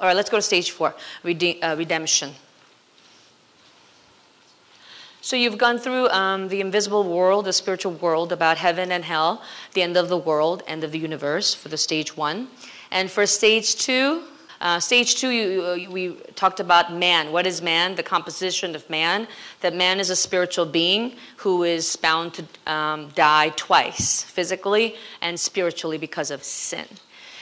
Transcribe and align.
All 0.00 0.06
right, 0.06 0.14
let's 0.14 0.30
go 0.30 0.38
to 0.38 0.42
stage 0.42 0.70
four 0.70 0.94
rede- 1.24 1.58
uh, 1.60 1.74
redemption. 1.76 2.34
So 5.20 5.34
you've 5.34 5.58
gone 5.58 5.78
through 5.78 6.08
um, 6.10 6.48
the 6.48 6.60
invisible 6.60 7.02
world, 7.02 7.46
the 7.46 7.52
spiritual 7.52 7.92
world, 7.92 8.32
about 8.32 8.58
heaven 8.58 8.92
and 8.92 9.04
hell, 9.04 9.42
the 9.74 9.82
end 9.82 9.96
of 9.96 10.08
the 10.08 10.16
world, 10.16 10.62
end 10.66 10.84
of 10.84 10.92
the 10.92 10.98
universe 10.98 11.52
for 11.52 11.68
the 11.68 11.76
stage 11.76 12.16
one. 12.16 12.48
And 12.92 13.10
for 13.10 13.26
stage 13.26 13.74
two, 13.74 14.22
uh, 14.60 14.78
stage 14.78 15.16
two, 15.16 15.30
you, 15.30 15.90
we 15.90 16.12
talked 16.34 16.60
about 16.60 16.92
man. 16.92 17.32
What 17.32 17.46
is 17.46 17.60
man? 17.60 17.96
The 17.96 18.02
composition 18.02 18.74
of 18.76 18.88
man. 18.88 19.26
That 19.60 19.74
man 19.74 19.98
is 19.98 20.10
a 20.10 20.16
spiritual 20.16 20.64
being 20.66 21.16
who 21.38 21.64
is 21.64 21.96
bound 21.96 22.34
to 22.34 22.72
um, 22.72 23.08
die 23.16 23.50
twice, 23.56 24.22
physically 24.22 24.94
and 25.20 25.38
spiritually 25.38 25.98
because 25.98 26.30
of 26.30 26.44
sin. 26.44 26.86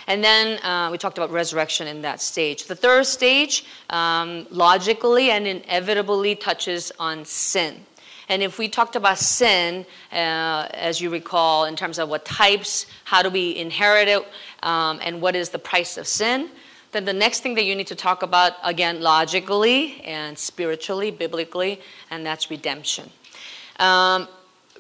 And 0.07 0.23
then 0.23 0.63
uh, 0.63 0.91
we 0.91 0.99
talked 0.99 1.19
about 1.19 1.31
resurrection 1.31 1.89
in 1.89 2.03
that 2.03 2.21
stage. 2.21 2.67
The 2.67 2.77
third 2.77 3.07
stage, 3.07 3.65
um, 3.91 4.47
logically 4.51 5.31
and 5.31 5.47
inevitably, 5.47 6.37
touches 6.37 6.93
on 6.99 7.25
sin. 7.25 7.85
And 8.29 8.43
if 8.43 8.59
we 8.59 8.69
talked 8.69 8.97
about 8.97 9.19
sin, 9.19 9.87
uh, 10.13 10.69
as 10.75 11.01
you 11.01 11.11
recall, 11.11 11.65
in 11.65 11.77
terms 11.77 11.99
of 11.99 12.09
what 12.09 12.25
types, 12.25 12.87
how 13.05 13.23
do 13.23 13.31
we 13.31 13.57
inherit 13.57 14.09
it, 14.09 14.27
um, 14.63 15.01
and 15.03 15.21
what 15.21 15.37
is 15.37 15.51
the 15.51 15.59
price 15.59 15.97
of 15.97 16.07
sin, 16.07 16.51
then 16.93 17.05
the 17.05 17.13
next 17.13 17.41
thing 17.41 17.55
that 17.55 17.65
you 17.65 17.75
need 17.75 17.87
to 17.89 17.95
talk 17.95 18.23
about, 18.23 18.55
again, 18.65 19.01
logically 19.01 20.01
and 20.03 20.39
spiritually, 20.39 21.11
biblically, 21.11 21.81
and 22.11 22.25
that's 22.25 22.51
redemption. 22.51 23.11
Um, 23.79 24.29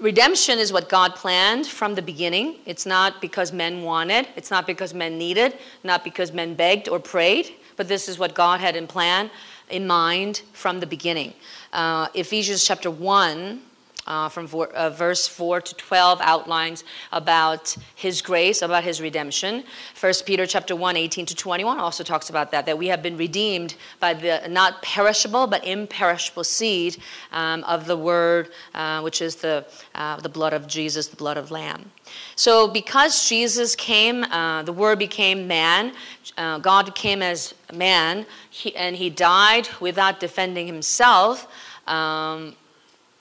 redemption 0.00 0.58
is 0.58 0.72
what 0.72 0.88
God 0.88 1.14
planned 1.14 1.66
from 1.66 1.94
the 1.94 2.02
beginning. 2.02 2.56
It's 2.66 2.86
not 2.86 3.20
because 3.20 3.52
men 3.52 3.82
wanted, 3.82 4.28
it's 4.36 4.50
not 4.50 4.66
because 4.66 4.94
men 4.94 5.18
needed, 5.18 5.58
not 5.84 6.04
because 6.04 6.32
men 6.32 6.54
begged 6.54 6.88
or 6.88 6.98
prayed, 6.98 7.54
but 7.76 7.88
this 7.88 8.08
is 8.08 8.18
what 8.18 8.34
God 8.34 8.60
had 8.60 8.76
in 8.76 8.86
plan, 8.86 9.30
in 9.70 9.86
mind 9.86 10.42
from 10.52 10.80
the 10.80 10.86
beginning. 10.86 11.34
Uh, 11.72 12.08
Ephesians 12.14 12.64
chapter 12.64 12.90
1 12.90 13.60
uh, 14.06 14.28
from 14.28 14.48
uh, 14.52 14.90
verse 14.90 15.26
4 15.26 15.60
to 15.60 15.74
12 15.74 16.20
outlines 16.20 16.84
about 17.12 17.76
his 17.94 18.22
grace, 18.22 18.62
about 18.62 18.84
his 18.84 19.00
redemption. 19.00 19.64
First 19.94 20.26
Peter 20.26 20.46
chapter 20.46 20.76
1, 20.76 20.96
18 20.96 21.26
to 21.26 21.34
21 21.34 21.78
also 21.78 22.04
talks 22.04 22.30
about 22.30 22.50
that, 22.52 22.66
that 22.66 22.78
we 22.78 22.86
have 22.88 23.02
been 23.02 23.16
redeemed 23.16 23.74
by 24.00 24.14
the 24.14 24.46
not 24.48 24.82
perishable 24.82 25.46
but 25.46 25.64
imperishable 25.64 26.44
seed 26.44 26.96
um, 27.32 27.64
of 27.64 27.86
the 27.86 27.96
word, 27.96 28.50
uh, 28.74 29.00
which 29.00 29.20
is 29.20 29.36
the, 29.36 29.64
uh, 29.94 30.16
the 30.20 30.28
blood 30.28 30.52
of 30.52 30.66
Jesus, 30.66 31.08
the 31.08 31.16
blood 31.16 31.36
of 31.36 31.50
Lamb. 31.50 31.90
So, 32.36 32.68
because 32.68 33.28
Jesus 33.28 33.74
came, 33.74 34.24
uh, 34.24 34.62
the 34.62 34.72
Word 34.72 34.98
became 34.98 35.48
man, 35.48 35.92
uh, 36.36 36.58
God 36.58 36.94
came 36.94 37.22
as 37.22 37.54
man, 37.72 38.26
he, 38.50 38.74
and 38.76 38.96
He 38.96 39.10
died 39.10 39.68
without 39.80 40.20
defending 40.20 40.66
Himself. 40.66 41.48
Um, 41.86 42.54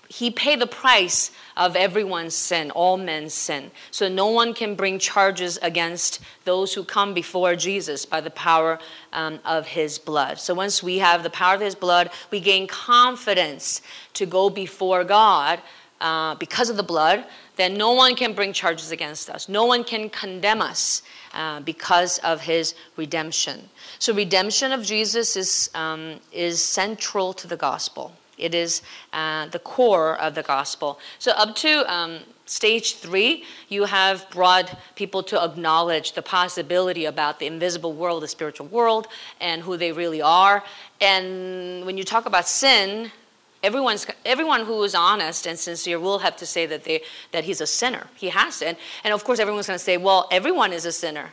he 0.08 0.30
paid 0.30 0.60
the 0.60 0.68
price 0.68 1.32
of 1.58 1.76
everyone's 1.76 2.36
sin, 2.36 2.72
all 2.72 2.98
men's 2.98 3.34
sin. 3.34 3.72
So 3.92 4.08
no 4.08 4.28
one 4.28 4.54
can 4.54 4.76
bring 4.76 5.00
charges 5.00 5.58
against 5.62 6.20
those 6.44 6.74
who 6.74 6.84
come 6.84 7.14
before 7.14 7.56
Jesus 7.56 8.06
by 8.06 8.22
the 8.22 8.30
power 8.30 8.80
um, 9.14 9.40
of 9.46 9.68
his 9.68 9.98
blood. 9.98 10.40
So 10.40 10.54
once 10.54 10.84
we 10.84 11.00
have 11.00 11.24
the 11.24 11.30
power 11.30 11.56
of 11.56 11.62
his 11.62 11.76
blood, 11.76 12.12
we 12.32 12.40
gain 12.40 12.68
confidence 12.68 13.82
to 14.14 14.26
go 14.26 14.50
before 14.50 15.04
God 15.04 15.60
uh, 16.02 16.36
because 16.36 16.70
of 16.70 16.78
the 16.78 16.84
blood. 16.84 17.26
Then 17.56 17.76
no 17.76 17.94
one 17.94 18.16
can 18.16 18.34
bring 18.34 18.54
charges 18.54 18.92
against 18.92 19.30
us. 19.30 19.48
No 19.48 19.66
one 19.66 19.84
can 19.84 20.10
condemn 20.10 20.62
us 20.62 21.02
uh, 21.34 21.62
because 21.62 22.18
of 22.20 22.42
his 22.42 22.76
redemption. 22.98 23.70
So 23.98 24.14
redemption 24.14 24.72
of 24.72 24.84
Jesus 24.84 25.36
is, 25.36 25.70
um, 25.74 26.20
is 26.32 26.62
central 26.62 27.34
to 27.34 27.48
the 27.48 27.58
gospel. 27.58 28.14
It 28.38 28.54
is 28.54 28.82
uh, 29.14 29.48
the 29.48 29.60
core 29.60 30.20
of 30.20 30.36
the 30.36 30.44
gospel. 30.44 31.00
So, 31.20 31.32
up 31.32 31.56
to 31.58 31.92
um, 31.94 32.20
stage 32.46 32.96
three, 32.96 33.44
you 33.70 33.86
have 33.86 34.30
brought 34.30 34.78
people 34.96 35.24
to 35.24 35.44
acknowledge 35.44 36.14
the 36.14 36.22
possibility 36.22 37.06
about 37.06 37.40
the 37.40 37.48
invisible 37.48 37.94
world, 37.94 38.24
the 38.24 38.28
spiritual 38.28 38.68
world, 38.68 39.08
and 39.40 39.64
who 39.64 39.78
they 39.78 39.92
really 39.92 40.22
are. 40.22 40.64
And 41.02 41.86
when 41.86 41.98
you 41.98 42.04
talk 42.04 42.26
about 42.26 42.48
sin, 42.48 43.12
everyone's 43.64 44.06
everyone 44.26 44.66
who 44.66 44.84
is 44.84 44.94
honest 44.94 45.48
and 45.48 45.58
sincere 45.58 46.00
will 46.00 46.20
have 46.20 46.36
to 46.38 46.46
say 46.46 46.66
that 46.66 46.84
they 46.84 47.02
that 47.32 47.46
he's 47.46 47.62
a 47.62 47.68
sinner. 47.68 48.08
He 48.16 48.30
has 48.30 48.60
to, 48.60 48.68
and, 48.70 48.78
and 49.04 49.14
of 49.14 49.24
course, 49.24 49.40
everyone's 49.40 49.68
going 49.68 49.80
to 49.80 49.84
say, 49.84 49.98
well, 49.98 50.28
everyone 50.32 50.72
is 50.72 50.86
a 50.86 50.92
sinner, 50.92 51.32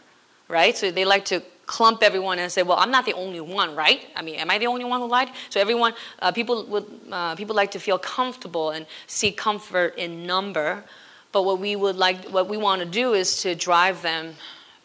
right? 0.53 0.77
So 0.77 0.91
they 0.91 1.05
like 1.05 1.25
to 1.27 1.43
clump 1.65 2.03
everyone 2.03 2.39
and 2.39 2.53
say, 2.53 2.63
well, 2.63 2.79
I'm 2.79 2.91
not 2.91 3.07
the 3.07 3.15
only 3.15 3.41
one, 3.41 3.75
right? 3.75 4.07
I 4.15 4.21
mean, 4.21 4.35
am 4.35 4.51
I 4.51 4.59
the 4.59 4.67
only 4.67 4.85
one 4.85 5.01
who 5.01 5.09
lied? 5.09 5.31
So 5.49 5.59
everyone, 5.59 5.95
uh, 6.21 6.31
people 6.31 6.67
would, 6.67 6.87
uh, 7.11 7.35
people 7.35 7.57
like 7.57 7.71
to 7.71 7.81
feel 7.81 7.99
comfortable 7.99 8.71
and 8.71 8.87
seek 9.07 9.39
comfort 9.39 9.97
in 9.97 10.27
number. 10.27 10.85
But 11.33 11.45
what 11.45 11.59
we 11.59 11.75
would 11.75 11.97
like, 11.97 12.29
what 12.29 12.49
we 12.49 12.59
want 12.59 12.81
to 12.81 12.87
do 12.87 13.15
is 13.15 13.41
to 13.43 13.55
drive 13.55 14.03
them 14.03 14.35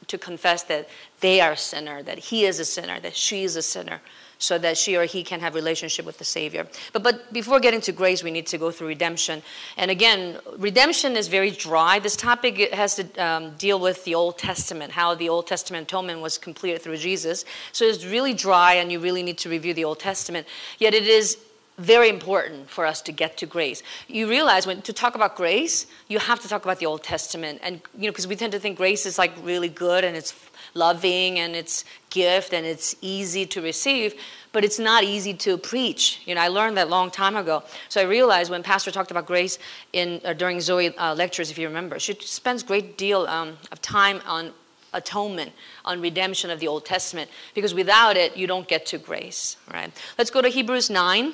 to 0.08 0.18
confess 0.18 0.64
that 0.64 0.88
they 1.20 1.42
are 1.42 1.52
a 1.52 1.58
sinner, 1.58 2.02
that 2.04 2.18
he 2.18 2.46
is 2.46 2.60
a 2.60 2.66
sinner, 2.66 3.02
that 3.02 3.16
she 3.16 3.44
is 3.44 3.58
a 3.58 3.62
sinner, 3.62 4.00
so 4.40 4.58
that 4.58 4.78
she 4.78 4.96
or 4.96 5.06
he 5.06 5.24
can 5.24 5.40
have 5.40 5.56
relationship 5.56 6.06
with 6.06 6.18
the 6.18 6.24
Savior. 6.26 6.68
But, 6.94 7.04
but 7.04 7.34
before 7.34 7.60
getting 7.60 7.82
to 7.82 7.92
grace, 7.92 8.24
we 8.24 8.32
need 8.32 8.48
to 8.48 8.58
go 8.58 8.72
through 8.72 8.88
redemption. 8.88 9.42
And 9.78 9.92
again, 9.92 10.38
redemption 10.58 11.16
is 11.16 11.28
very 11.28 11.52
dry. 11.52 12.00
This 12.00 12.16
topic 12.16 12.74
has 12.74 12.96
to 12.96 13.24
um, 13.24 13.52
deal 13.58 13.80
with 13.80 14.04
the 14.06 14.16
Old 14.16 14.38
Testament, 14.38 14.92
how 14.92 15.16
the 15.16 15.30
Old 15.30 15.48
Testament 15.48 15.88
atonement 15.88 16.22
was 16.22 16.38
completed 16.38 16.82
through 16.82 16.98
Jesus. 16.98 17.46
So 17.72 17.86
it's 17.86 18.06
really 18.06 18.34
dry, 18.34 18.74
and 18.74 18.92
you 18.92 19.00
really 19.00 19.24
need 19.24 19.38
to 19.40 19.50
review 19.50 19.74
the 19.74 19.86
Old 19.86 20.00
Testament. 20.00 20.48
Yet 20.80 20.94
it 20.94 21.08
is 21.08 21.38
very 21.78 22.10
important 22.10 22.70
for 22.70 22.86
us 22.86 23.02
to 23.04 23.12
get 23.12 23.38
to 23.38 23.46
grace. 23.46 23.84
You 24.08 24.28
realize 24.28 24.66
when 24.66 24.82
to 24.82 24.94
talk 24.94 25.16
about 25.16 25.36
grace, 25.36 25.86
you 26.08 26.18
have 26.18 26.40
to 26.42 26.48
talk 26.48 26.64
about 26.66 26.80
the 26.80 26.88
Old 26.88 27.04
Testament, 27.04 27.60
and 27.62 27.82
you 27.96 28.08
know 28.08 28.12
because 28.12 28.28
we 28.28 28.36
tend 28.36 28.52
to 28.54 28.60
think 28.60 28.78
grace 28.78 29.06
is 29.06 29.18
like 29.18 29.34
really 29.44 29.70
good 29.70 30.04
and 30.04 30.18
it's 30.18 30.34
loving 30.78 31.40
and 31.40 31.56
it's 31.56 31.84
gift 32.10 32.54
and 32.54 32.66
it's 32.66 32.96
easy 33.02 33.46
to 33.48 33.62
receive, 33.62 34.14
but 34.54 34.64
it's 34.64 34.80
not 34.80 35.04
easy 35.04 35.34
to 35.34 35.58
preach. 35.58 36.22
You 36.26 36.36
know, 36.36 36.42
I 36.42 36.48
learned 36.48 36.78
that 36.78 36.90
long 36.90 37.12
time 37.12 37.36
ago. 37.36 37.64
So 37.90 38.00
I 38.02 38.06
realized 38.06 38.50
when 38.50 38.64
Pastor 38.64 38.92
talked 38.92 39.12
about 39.12 39.26
grace 39.26 39.60
in 39.94 40.22
uh, 40.24 40.34
during 40.34 40.62
Zoe 40.62 40.96
uh, 40.98 41.14
lectures, 41.16 41.52
if 41.52 41.58
you 41.58 41.68
remember, 41.68 42.00
she 42.00 42.14
spends 42.22 42.64
great 42.64 42.98
deal 42.98 43.26
um, 43.28 43.58
of 43.72 43.82
time 43.82 44.22
on 44.26 44.54
atonement, 44.94 45.52
on 45.86 46.02
redemption 46.02 46.50
of 46.50 46.60
the 46.60 46.68
Old 46.68 46.86
Testament, 46.86 47.30
because 47.54 47.74
without 47.74 48.16
it, 48.16 48.38
you 48.38 48.48
don't 48.48 48.68
get 48.68 48.86
to 48.88 48.98
grace. 48.98 49.58
Right? 49.72 49.92
Let's 50.18 50.32
go 50.32 50.42
to 50.42 50.50
Hebrews 50.50 50.90
9, 50.90 51.34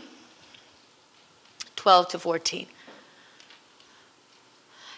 12 1.76 2.08
to 2.10 2.20
14. 2.20 2.68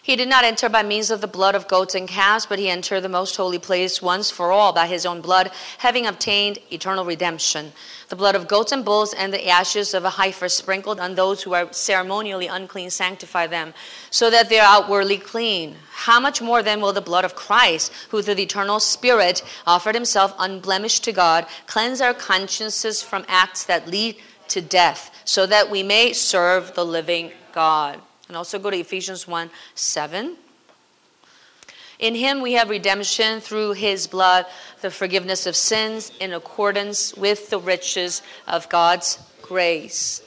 He 0.05 0.15
did 0.15 0.29
not 0.29 0.43
enter 0.43 0.69
by 0.69 0.83
means 0.83 1.09
of 1.09 1.21
the 1.21 1.27
blood 1.27 1.55
of 1.55 1.67
goats 1.67 1.95
and 1.95 2.07
calves, 2.07 2.45
but 2.45 2.59
he 2.59 2.69
entered 2.69 3.01
the 3.01 3.09
most 3.09 3.35
holy 3.37 3.57
place 3.57 4.03
once 4.03 4.29
for 4.29 4.51
all 4.51 4.71
by 4.71 4.85
his 4.85 5.03
own 5.03 5.19
blood, 5.19 5.49
having 5.79 6.05
obtained 6.05 6.59
eternal 6.69 7.03
redemption. 7.03 7.73
The 8.09 8.15
blood 8.15 8.35
of 8.35 8.47
goats 8.47 8.71
and 8.71 8.85
bulls 8.85 9.15
and 9.15 9.33
the 9.33 9.47
ashes 9.47 9.95
of 9.95 10.05
a 10.05 10.11
heifer 10.11 10.47
sprinkled 10.47 10.99
on 10.99 11.15
those 11.15 11.41
who 11.41 11.55
are 11.55 11.73
ceremonially 11.73 12.45
unclean 12.45 12.91
sanctify 12.91 13.47
them, 13.47 13.73
so 14.11 14.29
that 14.29 14.47
they 14.47 14.59
are 14.59 14.77
outwardly 14.77 15.17
clean. 15.17 15.75
How 15.91 16.19
much 16.19 16.39
more 16.39 16.61
then 16.61 16.81
will 16.81 16.93
the 16.93 17.01
blood 17.01 17.25
of 17.25 17.33
Christ, 17.33 17.91
who 18.09 18.21
through 18.21 18.35
the 18.35 18.43
eternal 18.43 18.79
Spirit 18.79 19.41
offered 19.65 19.95
himself 19.95 20.35
unblemished 20.37 21.03
to 21.05 21.13
God, 21.13 21.47
cleanse 21.65 21.99
our 21.99 22.13
consciences 22.13 23.01
from 23.01 23.25
acts 23.27 23.63
that 23.63 23.87
lead 23.87 24.17
to 24.49 24.61
death, 24.61 25.09
so 25.25 25.47
that 25.47 25.71
we 25.71 25.81
may 25.81 26.13
serve 26.13 26.75
the 26.75 26.85
living 26.85 27.31
God? 27.51 28.01
And 28.27 28.35
also 28.35 28.57
go 28.59 28.69
to 28.69 28.77
Ephesians 28.77 29.27
1 29.27 29.49
7. 29.75 30.37
In 31.99 32.15
him 32.15 32.41
we 32.41 32.53
have 32.53 32.69
redemption 32.69 33.39
through 33.39 33.73
his 33.73 34.07
blood, 34.07 34.45
the 34.81 34.91
forgiveness 34.91 35.45
of 35.45 35.55
sins 35.55 36.11
in 36.19 36.33
accordance 36.33 37.13
with 37.15 37.49
the 37.49 37.59
riches 37.59 38.21
of 38.47 38.67
God's 38.67 39.19
grace. 39.41 40.21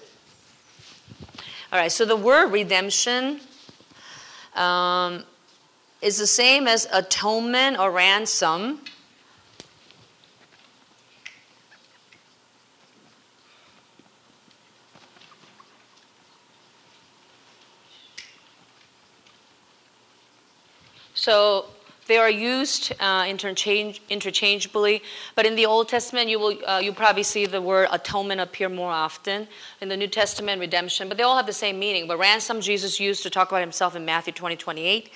All 1.71 1.79
right, 1.79 1.93
so 1.93 2.07
the 2.07 2.17
word 2.17 2.51
redemption 2.51 3.41
um, 4.55 5.25
is 6.01 6.17
the 6.17 6.27
same 6.27 6.67
as 6.67 6.87
atonement 6.91 7.79
or 7.79 7.91
ransom. 7.91 8.81
So 21.19 21.65
they 22.07 22.17
are 22.17 22.31
used 22.31 22.93
uh, 23.01 23.27
interchange, 23.29 24.01
interchangeably, 24.09 25.03
but 25.35 25.47
in 25.47 25.57
the 25.57 25.67
Old 25.67 25.89
Testament, 25.89 26.31
you 26.31 26.39
will 26.39 26.57
uh, 26.65 26.79
you 26.79 26.93
probably 26.93 27.25
see 27.25 27.45
the 27.45 27.61
word 27.61 27.89
atonement 27.91 28.41
appear 28.41 28.69
more 28.69 28.93
often. 28.93 29.49
In 29.81 29.89
the 29.89 29.97
New 29.97 30.07
Testament, 30.07 30.61
redemption, 30.61 31.09
but 31.09 31.17
they 31.17 31.25
all 31.25 31.37
have 31.37 31.47
the 31.47 31.53
same 31.53 31.77
meaning. 31.81 32.07
But 32.07 32.21
ransom, 32.21 32.61
Jesus 32.61 33.01
used 33.01 33.25
to 33.25 33.31
talk 33.31 33.49
about 33.49 33.63
himself 33.63 33.97
in 33.97 34.05
Matthew 34.05 34.33
20, 34.33 34.55
28, 34.55 35.11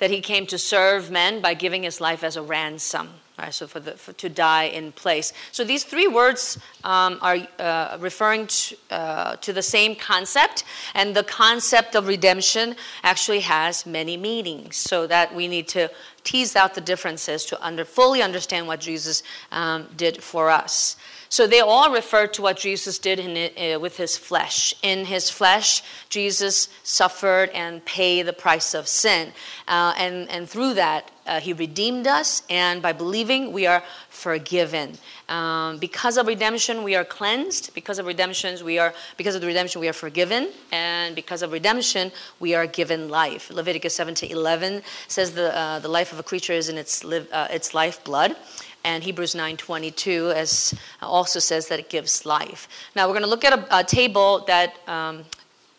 that 0.00 0.10
he 0.10 0.20
came 0.20 0.46
to 0.48 0.58
serve 0.58 1.10
men 1.10 1.40
by 1.40 1.54
giving 1.54 1.84
his 1.84 1.98
life 1.98 2.22
as 2.22 2.36
a 2.36 2.42
ransom. 2.42 3.08
Right, 3.42 3.52
so 3.52 3.66
for 3.66 3.80
the 3.80 3.94
for, 3.94 4.12
to 4.12 4.28
die 4.28 4.66
in 4.66 4.92
place. 4.92 5.32
So 5.50 5.64
these 5.64 5.82
three 5.82 6.06
words 6.06 6.58
um, 6.84 7.18
are 7.20 7.38
uh, 7.58 7.98
referring 7.98 8.46
to, 8.46 8.76
uh, 8.88 9.36
to 9.36 9.52
the 9.52 9.62
same 9.62 9.96
concept, 9.96 10.62
and 10.94 11.16
the 11.16 11.24
concept 11.24 11.96
of 11.96 12.06
redemption 12.06 12.76
actually 13.02 13.40
has 13.40 13.84
many 13.84 14.16
meanings. 14.16 14.76
So 14.76 15.08
that 15.08 15.34
we 15.34 15.48
need 15.48 15.66
to 15.68 15.90
tease 16.22 16.54
out 16.54 16.76
the 16.76 16.80
differences 16.80 17.44
to 17.46 17.66
under, 17.66 17.84
fully 17.84 18.22
understand 18.22 18.68
what 18.68 18.78
Jesus 18.78 19.24
um, 19.50 19.88
did 19.96 20.22
for 20.22 20.48
us. 20.48 20.94
So 21.32 21.46
they 21.46 21.60
all 21.60 21.90
refer 21.90 22.26
to 22.26 22.42
what 22.42 22.58
Jesus 22.58 22.98
did 22.98 23.18
it, 23.18 23.56
uh, 23.56 23.80
with 23.80 23.96
his 23.96 24.18
flesh. 24.18 24.74
In 24.82 25.06
his 25.06 25.30
flesh, 25.30 25.82
Jesus 26.10 26.68
suffered 26.82 27.48
and 27.54 27.82
paid 27.86 28.26
the 28.26 28.34
price 28.34 28.74
of 28.74 28.86
sin. 28.86 29.32
Uh, 29.66 29.94
and, 29.96 30.28
and 30.28 30.46
through 30.46 30.74
that, 30.74 31.10
uh, 31.26 31.40
he 31.40 31.54
redeemed 31.54 32.06
us, 32.06 32.42
and 32.50 32.82
by 32.82 32.92
believing, 32.92 33.50
we 33.50 33.64
are 33.64 33.82
forgiven. 34.10 34.98
Um, 35.30 35.78
because 35.78 36.18
of 36.18 36.26
redemption, 36.26 36.82
we 36.82 36.96
are 36.96 37.04
cleansed. 37.04 37.72
Because 37.72 37.98
of 37.98 38.04
redemption, 38.04 38.62
we 38.62 38.78
are 38.78 38.92
because 39.16 39.34
of 39.34 39.40
the 39.40 39.46
redemption, 39.46 39.80
we 39.80 39.88
are 39.88 39.94
forgiven, 39.94 40.50
and 40.70 41.14
because 41.14 41.40
of 41.40 41.52
redemption, 41.52 42.12
we 42.40 42.54
are 42.54 42.66
given 42.66 43.08
life. 43.08 43.50
Leviticus 43.50 43.94
7 43.94 44.14
to 44.16 44.30
11 44.30 44.82
says 45.08 45.32
the 45.32 45.56
uh, 45.56 45.78
the 45.78 45.88
life 45.88 46.12
of 46.12 46.18
a 46.18 46.22
creature 46.24 46.52
is 46.52 46.68
in 46.68 46.76
its 46.76 47.04
uh, 47.04 47.48
its 47.50 47.72
life 47.72 48.04
blood 48.04 48.36
and 48.84 49.02
Hebrews 49.02 49.34
9:22 49.34 50.34
as 50.34 50.74
also 51.00 51.38
says 51.38 51.68
that 51.68 51.78
it 51.78 51.88
gives 51.88 52.26
life. 52.26 52.68
Now 52.96 53.06
we're 53.06 53.14
going 53.14 53.24
to 53.24 53.28
look 53.28 53.44
at 53.44 53.58
a, 53.58 53.78
a 53.78 53.84
table 53.84 54.44
that 54.46 54.74
um, 54.88 55.24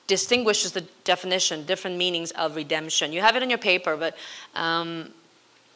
distinguishes 0.07 0.71
the 0.71 0.81
definition, 1.03 1.65
different 1.65 1.97
meanings 1.97 2.31
of 2.31 2.55
redemption. 2.55 3.13
You 3.13 3.21
have 3.21 3.35
it 3.35 3.43
in 3.43 3.49
your 3.49 3.59
paper, 3.59 3.97
but 3.97 4.15
um, 4.55 5.09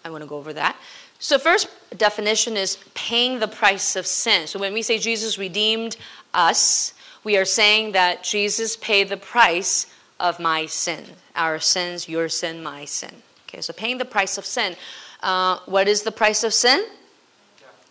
I 0.03 0.09
want 0.09 0.23
to 0.23 0.27
go 0.29 0.37
over 0.37 0.53
that. 0.53 0.75
So 1.19 1.39
first 1.39 1.67
definition 1.97 2.55
is 2.55 2.77
paying 2.93 3.39
the 3.39 3.47
price 3.47 3.95
of 3.95 4.05
sin. 4.05 4.47
So 4.47 4.59
when 4.59 4.73
we 4.73 4.81
say 4.81 4.99
Jesus 4.99 5.37
redeemed 5.37 5.97
us, 6.33 6.93
we 7.23 7.37
are 7.37 7.45
saying 7.45 7.93
that 7.93 8.23
Jesus 8.23 8.77
paid 8.77 9.09
the 9.09 9.17
price 9.17 9.87
of 10.19 10.39
my 10.39 10.65
sin, 10.65 11.03
our 11.35 11.59
sins, 11.59 12.07
your 12.07 12.29
sin, 12.29 12.61
my 12.63 12.85
sin. 12.85 13.13
Okay, 13.47 13.61
so 13.61 13.73
paying 13.73 13.97
the 13.97 14.05
price 14.05 14.37
of 14.37 14.45
sin. 14.45 14.75
Uh, 15.23 15.59
what 15.65 15.87
is 15.87 16.03
the 16.03 16.11
price 16.11 16.43
of 16.43 16.53
sin? 16.53 16.85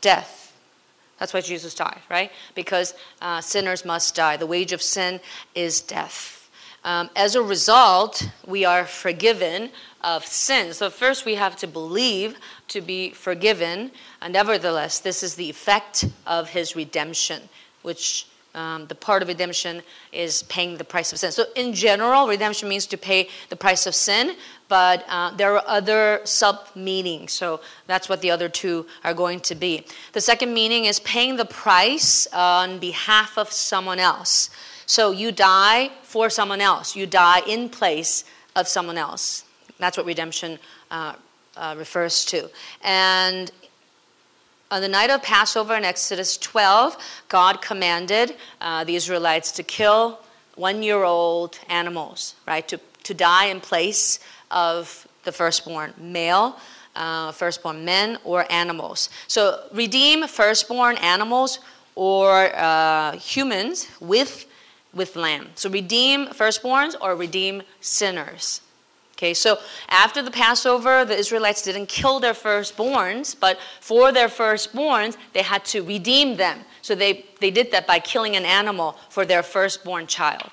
Death. 0.06 0.54
That's 1.18 1.34
why 1.34 1.40
Jesus 1.40 1.74
died, 1.74 1.98
right? 2.08 2.30
Because 2.54 2.94
uh, 3.20 3.40
sinners 3.40 3.84
must 3.84 4.14
die. 4.14 4.36
The 4.36 4.46
wage 4.46 4.72
of 4.72 4.80
sin 4.80 5.18
is 5.52 5.80
death. 5.80 6.48
Um, 6.84 7.10
as 7.16 7.34
a 7.34 7.42
result, 7.42 8.30
we 8.46 8.64
are 8.64 8.84
forgiven 8.84 9.70
of 10.02 10.24
sin. 10.24 10.72
So, 10.74 10.90
first, 10.90 11.24
we 11.24 11.34
have 11.34 11.56
to 11.56 11.66
believe 11.66 12.36
to 12.68 12.80
be 12.80 13.10
forgiven. 13.10 13.90
And 14.22 14.32
nevertheless, 14.32 15.00
this 15.00 15.24
is 15.24 15.34
the 15.34 15.50
effect 15.50 16.04
of 16.24 16.50
his 16.50 16.76
redemption, 16.76 17.48
which 17.82 18.28
um, 18.54 18.86
the 18.86 18.94
part 18.94 19.22
of 19.22 19.28
redemption 19.28 19.82
is 20.12 20.44
paying 20.44 20.76
the 20.76 20.84
price 20.84 21.12
of 21.12 21.18
sin. 21.18 21.32
So, 21.32 21.46
in 21.56 21.74
general, 21.74 22.28
redemption 22.28 22.68
means 22.68 22.86
to 22.86 22.96
pay 22.96 23.28
the 23.48 23.56
price 23.56 23.88
of 23.88 23.94
sin, 23.96 24.36
but 24.68 25.04
uh, 25.08 25.30
there 25.36 25.54
are 25.54 25.62
other 25.66 26.20
sub 26.24 26.66
meanings. 26.74 27.32
So, 27.32 27.60
that's 27.86 28.08
what 28.08 28.20
the 28.20 28.30
other 28.30 28.48
two 28.48 28.86
are 29.04 29.14
going 29.14 29.40
to 29.40 29.54
be. 29.54 29.84
The 30.12 30.20
second 30.20 30.54
meaning 30.54 30.86
is 30.86 31.00
paying 31.00 31.36
the 31.36 31.44
price 31.44 32.26
on 32.32 32.78
behalf 32.78 33.38
of 33.38 33.52
someone 33.52 33.98
else. 33.98 34.50
So, 34.86 35.10
you 35.10 35.32
die 35.32 35.90
for 36.02 36.30
someone 36.30 36.60
else, 36.60 36.96
you 36.96 37.06
die 37.06 37.40
in 37.46 37.68
place 37.68 38.24
of 38.54 38.68
someone 38.68 38.98
else. 38.98 39.44
That's 39.78 39.96
what 39.96 40.06
redemption 40.06 40.58
uh, 40.90 41.14
uh, 41.56 41.74
refers 41.78 42.24
to. 42.26 42.50
And 42.82 43.50
on 44.70 44.82
the 44.82 44.88
night 44.88 45.10
of 45.10 45.22
Passover 45.22 45.76
in 45.76 45.84
Exodus 45.84 46.36
12, 46.38 46.96
God 47.28 47.62
commanded 47.62 48.34
uh, 48.60 48.84
the 48.84 48.96
Israelites 48.96 49.52
to 49.52 49.62
kill 49.62 50.20
one 50.56 50.82
year 50.82 51.04
old 51.04 51.58
animals, 51.68 52.34
right? 52.46 52.66
To, 52.68 52.80
to 53.04 53.14
die 53.14 53.46
in 53.46 53.60
place 53.60 54.18
of 54.50 55.06
the 55.24 55.32
firstborn 55.32 55.92
male, 55.98 56.58
uh, 56.94 57.32
firstborn 57.32 57.84
men, 57.84 58.18
or 58.24 58.50
animals. 58.50 59.10
So 59.28 59.64
redeem 59.72 60.26
firstborn 60.26 60.96
animals 60.98 61.58
or 61.94 62.54
uh, 62.54 63.12
humans 63.12 63.88
with, 64.00 64.46
with 64.94 65.16
lamb. 65.16 65.48
So 65.54 65.68
redeem 65.70 66.28
firstborns 66.28 66.94
or 67.00 67.16
redeem 67.16 67.62
sinners. 67.80 68.60
Okay, 69.16 69.32
so 69.32 69.58
after 69.88 70.20
the 70.20 70.30
Passover, 70.30 71.06
the 71.06 71.16
Israelites 71.16 71.62
didn't 71.62 71.86
kill 71.86 72.20
their 72.20 72.34
firstborns, 72.34 73.34
but 73.38 73.58
for 73.80 74.12
their 74.12 74.28
firstborns, 74.28 75.16
they 75.32 75.40
had 75.40 75.64
to 75.66 75.82
redeem 75.82 76.36
them. 76.36 76.60
So 76.82 76.94
they, 76.94 77.24
they 77.40 77.50
did 77.50 77.72
that 77.72 77.86
by 77.86 77.98
killing 77.98 78.36
an 78.36 78.44
animal 78.44 78.98
for 79.08 79.24
their 79.24 79.42
firstborn 79.42 80.06
child. 80.06 80.50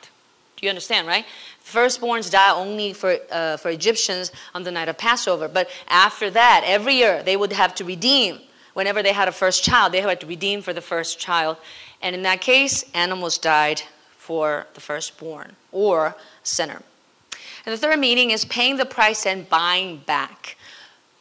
Do 0.55 0.65
you 0.65 0.69
understand, 0.69 1.07
right? 1.07 1.25
Firstborns 1.63 2.29
die 2.29 2.51
only 2.51 2.93
for, 2.93 3.17
uh, 3.31 3.57
for 3.57 3.69
Egyptians 3.69 4.31
on 4.53 4.63
the 4.63 4.71
night 4.71 4.89
of 4.89 4.97
Passover. 4.97 5.47
But 5.47 5.69
after 5.87 6.29
that, 6.29 6.63
every 6.65 6.95
year, 6.95 7.23
they 7.23 7.37
would 7.37 7.53
have 7.53 7.73
to 7.75 7.85
redeem. 7.85 8.39
Whenever 8.73 9.01
they 9.01 9.13
had 9.13 9.27
a 9.27 9.31
first 9.31 9.63
child, 9.63 9.93
they 9.93 10.01
had 10.01 10.19
to 10.19 10.27
redeem 10.27 10.61
for 10.61 10.73
the 10.73 10.81
first 10.81 11.19
child. 11.19 11.57
And 12.01 12.15
in 12.15 12.23
that 12.23 12.41
case, 12.41 12.83
animals 12.93 13.37
died 13.37 13.81
for 14.17 14.67
the 14.73 14.81
firstborn 14.81 15.55
or 15.71 16.15
sinner. 16.43 16.81
And 17.65 17.73
the 17.73 17.77
third 17.77 17.99
meaning 17.99 18.31
is 18.31 18.45
paying 18.45 18.77
the 18.77 18.85
price 18.85 19.25
and 19.25 19.47
buying 19.49 19.97
back. 19.97 20.57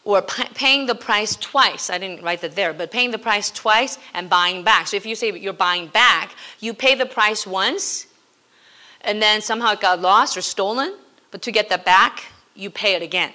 Or 0.05 0.21
paying 0.21 0.87
the 0.87 0.97
price 0.97 1.37
twice. 1.37 1.89
I 1.89 1.99
didn't 1.99 2.25
write 2.25 2.41
that 2.41 2.57
there, 2.57 2.73
but 2.73 2.91
paying 2.91 3.13
the 3.13 3.19
price 3.19 3.53
twice 3.53 3.99
and 4.13 4.29
buying 4.29 4.65
back. 4.65 4.89
So 4.89 4.97
if 4.97 5.07
you 5.07 5.15
say 5.15 5.31
you're 5.39 5.53
buying 5.53 5.87
back, 5.87 6.35
you 6.59 6.75
pay 6.75 6.97
the 6.97 7.07
price 7.07 7.47
once, 7.47 8.09
and 9.05 9.21
then 9.21 9.41
somehow 9.41 9.73
it 9.73 9.81
got 9.81 10.01
lost 10.01 10.37
or 10.37 10.43
stolen, 10.43 10.95
but 11.31 11.43
to 11.43 11.53
get 11.53 11.69
that 11.69 11.85
back, 11.85 12.27
you 12.55 12.71
pay 12.71 12.95
it 12.95 13.03
again. 13.03 13.33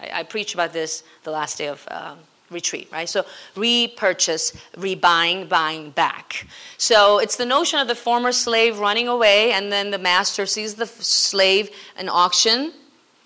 I, 0.00 0.20
I 0.20 0.22
preached 0.22 0.54
about 0.54 0.72
this 0.72 1.02
the 1.24 1.30
last 1.30 1.58
day 1.58 1.68
of 1.68 1.86
um, 1.90 2.18
retreat, 2.50 2.88
right? 2.92 3.08
So 3.08 3.24
repurchase, 3.54 4.52
rebuying, 4.76 5.48
buying 5.48 5.90
back. 5.90 6.46
So 6.78 7.18
it's 7.18 7.36
the 7.36 7.46
notion 7.46 7.78
of 7.78 7.88
the 7.88 7.94
former 7.94 8.32
slave 8.32 8.78
running 8.78 9.08
away, 9.08 9.52
and 9.52 9.70
then 9.70 9.90
the 9.90 9.98
master 9.98 10.46
sees 10.46 10.74
the 10.74 10.86
slave 10.86 11.70
in 11.98 12.08
auction. 12.08 12.72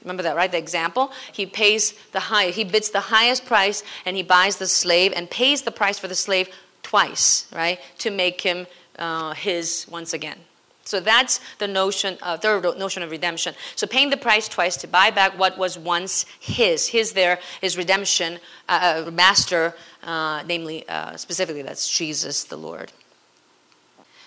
Remember 0.02 0.22
that, 0.22 0.36
right? 0.36 0.52
The 0.52 0.58
example. 0.58 1.12
He 1.32 1.46
pays 1.46 1.94
the 2.12 2.20
high, 2.20 2.50
he 2.50 2.64
bids 2.64 2.90
the 2.90 3.00
highest 3.00 3.46
price, 3.46 3.82
and 4.04 4.16
he 4.16 4.22
buys 4.22 4.56
the 4.56 4.66
slave 4.66 5.12
and 5.16 5.30
pays 5.30 5.62
the 5.62 5.70
price 5.70 5.98
for 5.98 6.08
the 6.08 6.14
slave 6.14 6.50
twice, 6.82 7.46
right? 7.52 7.80
To 7.98 8.10
make 8.10 8.42
him 8.42 8.66
uh, 8.98 9.32
his 9.32 9.86
once 9.90 10.12
again. 10.12 10.38
So 10.84 11.00
that's 11.00 11.40
the 11.58 11.66
notion, 11.66 12.18
uh, 12.20 12.36
third 12.36 12.78
notion 12.78 13.02
of 13.02 13.10
redemption. 13.10 13.54
So 13.74 13.86
paying 13.86 14.10
the 14.10 14.18
price 14.18 14.48
twice 14.48 14.76
to 14.78 14.86
buy 14.86 15.10
back 15.10 15.38
what 15.38 15.56
was 15.56 15.78
once 15.78 16.26
his. 16.38 16.88
His 16.88 17.12
there 17.12 17.38
is 17.62 17.78
redemption, 17.78 18.38
uh, 18.68 19.04
uh, 19.06 19.10
master, 19.10 19.74
uh, 20.02 20.42
namely, 20.46 20.86
uh, 20.88 21.16
specifically, 21.16 21.62
that's 21.62 21.88
Jesus 21.88 22.44
the 22.44 22.56
Lord. 22.56 22.92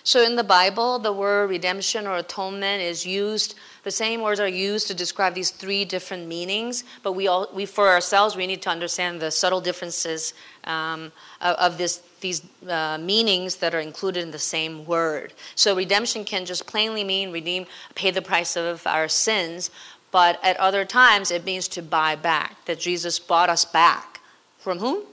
So 0.02 0.22
in 0.22 0.36
the 0.36 0.44
Bible, 0.44 0.98
the 0.98 1.12
word 1.12 1.50
redemption 1.50 2.06
or 2.06 2.16
atonement 2.16 2.82
is 2.82 3.04
used, 3.04 3.56
the 3.84 3.90
same 3.90 4.22
words 4.22 4.40
are 4.40 4.48
used 4.48 4.86
to 4.88 4.94
describe 4.94 5.34
these 5.34 5.50
three 5.50 5.84
different 5.84 6.26
meanings, 6.26 6.82
but 7.02 7.12
we 7.12 7.28
all, 7.28 7.46
we 7.52 7.66
for 7.66 7.88
ourselves, 7.88 8.34
we 8.34 8.46
need 8.46 8.62
to 8.62 8.70
understand 8.70 9.20
the 9.20 9.30
subtle 9.30 9.60
differences 9.60 10.32
um, 10.64 11.12
of, 11.42 11.56
of 11.56 11.78
this 11.78 11.98
these 12.20 12.42
uh, 12.68 12.98
meanings 12.98 13.56
that 13.56 13.74
are 13.74 13.80
included 13.80 14.22
in 14.22 14.30
the 14.30 14.38
same 14.38 14.84
word. 14.84 15.32
So 15.54 15.74
redemption 15.74 16.24
can 16.24 16.44
just 16.44 16.66
plainly 16.66 17.04
mean 17.04 17.32
redeem, 17.32 17.66
pay 17.94 18.10
the 18.10 18.22
price 18.22 18.56
of 18.56 18.86
our 18.86 19.08
sins, 19.08 19.70
but 20.10 20.42
at 20.42 20.56
other 20.56 20.84
times 20.84 21.30
it 21.30 21.44
means 21.44 21.68
to 21.68 21.82
buy 21.82 22.16
back, 22.16 22.64
that 22.66 22.80
Jesus 22.80 23.18
bought 23.18 23.50
us 23.50 23.64
back. 23.64 24.20
From 24.58 24.78
whom? 24.78 25.04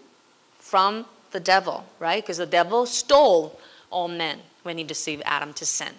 From 0.58 1.06
the 1.32 1.40
devil, 1.40 1.86
right? 2.00 2.24
Because 2.24 2.38
the 2.38 2.46
devil 2.46 2.86
stole 2.86 3.60
all 3.92 4.08
men 4.08 4.40
when 4.64 4.78
he 4.78 4.84
deceived 4.84 5.22
Adam 5.26 5.54
to 5.54 5.66
sin. 5.66 5.94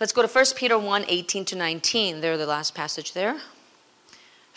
Let's 0.00 0.12
go 0.12 0.22
to 0.22 0.28
1 0.28 0.44
Peter 0.56 0.78
1 0.78 1.04
18 1.06 1.44
to 1.44 1.56
19. 1.56 2.20
They're 2.20 2.36
the 2.36 2.46
last 2.46 2.74
passage 2.74 3.12
there. 3.12 3.40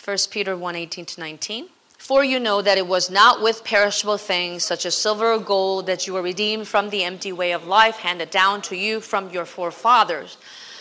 1 0.03 0.17
Peter 0.31 0.55
1 0.55 0.75
18 0.75 1.05
to 1.05 1.19
19. 1.19 1.67
For 1.97 2.23
you 2.23 2.39
know 2.39 2.61
that 2.61 2.77
it 2.77 2.87
was 2.87 3.09
not 3.09 3.41
with 3.41 3.63
perishable 3.63 4.17
things 4.17 4.63
such 4.63 4.85
as 4.85 4.95
silver 4.95 5.33
or 5.33 5.39
gold 5.39 5.87
that 5.87 6.05
you 6.05 6.13
were 6.13 6.21
redeemed 6.21 6.67
from 6.67 6.89
the 6.89 7.03
empty 7.03 7.31
way 7.31 7.51
of 7.51 7.65
life 7.65 7.97
handed 7.97 8.29
down 8.29 8.61
to 8.63 8.75
you 8.75 8.99
from 8.99 9.31
your 9.31 9.45
forefathers, 9.45 10.37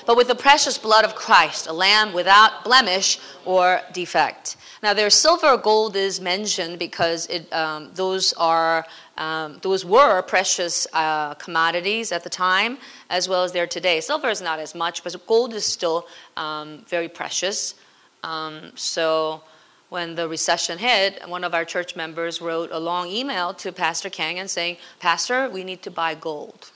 but 0.06 0.16
with 0.16 0.28
the 0.28 0.35
precious 0.35 0.76
blood 0.76 1.04
of 1.04 1.14
Christ, 1.14 1.66
a 1.66 1.73
lamb 1.73 2.12
without 2.12 2.64
blemish 2.64 3.18
or 3.44 3.80
defect. 3.92 4.56
Now, 4.83 4.92
there's 4.92 5.14
silver 5.14 5.47
or 5.47 5.56
gold 5.56 5.97
is 5.97 6.21
mentioned 6.21 6.78
because 6.78 7.26
it, 7.28 7.50
um, 7.54 7.90
those 7.94 8.35
are 8.35 8.85
um, 9.16 9.59
those 9.62 9.83
were 9.83 10.21
precious 10.21 10.87
uh, 10.92 11.33
commodities 11.35 12.12
at 12.12 12.23
the 12.23 12.28
time, 12.28 12.76
as 13.09 13.26
well 13.26 13.44
as 13.44 13.52
they're 13.52 13.66
today. 13.66 14.00
Silver 14.02 14.28
is 14.28 14.42
not 14.42 14.59
as 14.59 14.75
much, 14.75 15.02
but 15.02 15.26
gold 15.26 15.54
is 15.54 15.64
still 15.64 16.06
um, 16.37 16.85
very 16.87 17.09
precious. 17.09 17.76
Um, 18.23 18.73
so 18.75 19.42
when 19.94 20.16
the 20.16 20.28
recession 20.28 20.76
hit, 20.78 21.22
one 21.28 21.44
of 21.44 21.54
our 21.54 21.64
church 21.64 21.94
members 21.94 22.40
wrote 22.40 22.70
a 22.72 22.80
long 22.80 23.06
email 23.06 23.54
to 23.54 23.70
Pastor 23.70 24.10
Kang 24.10 24.40
and 24.40 24.50
saying, 24.50 24.76
Pastor, 24.98 25.48
we 25.48 25.62
need 25.62 25.82
to 25.82 25.90
buy 26.02 26.16
gold. 26.16 26.72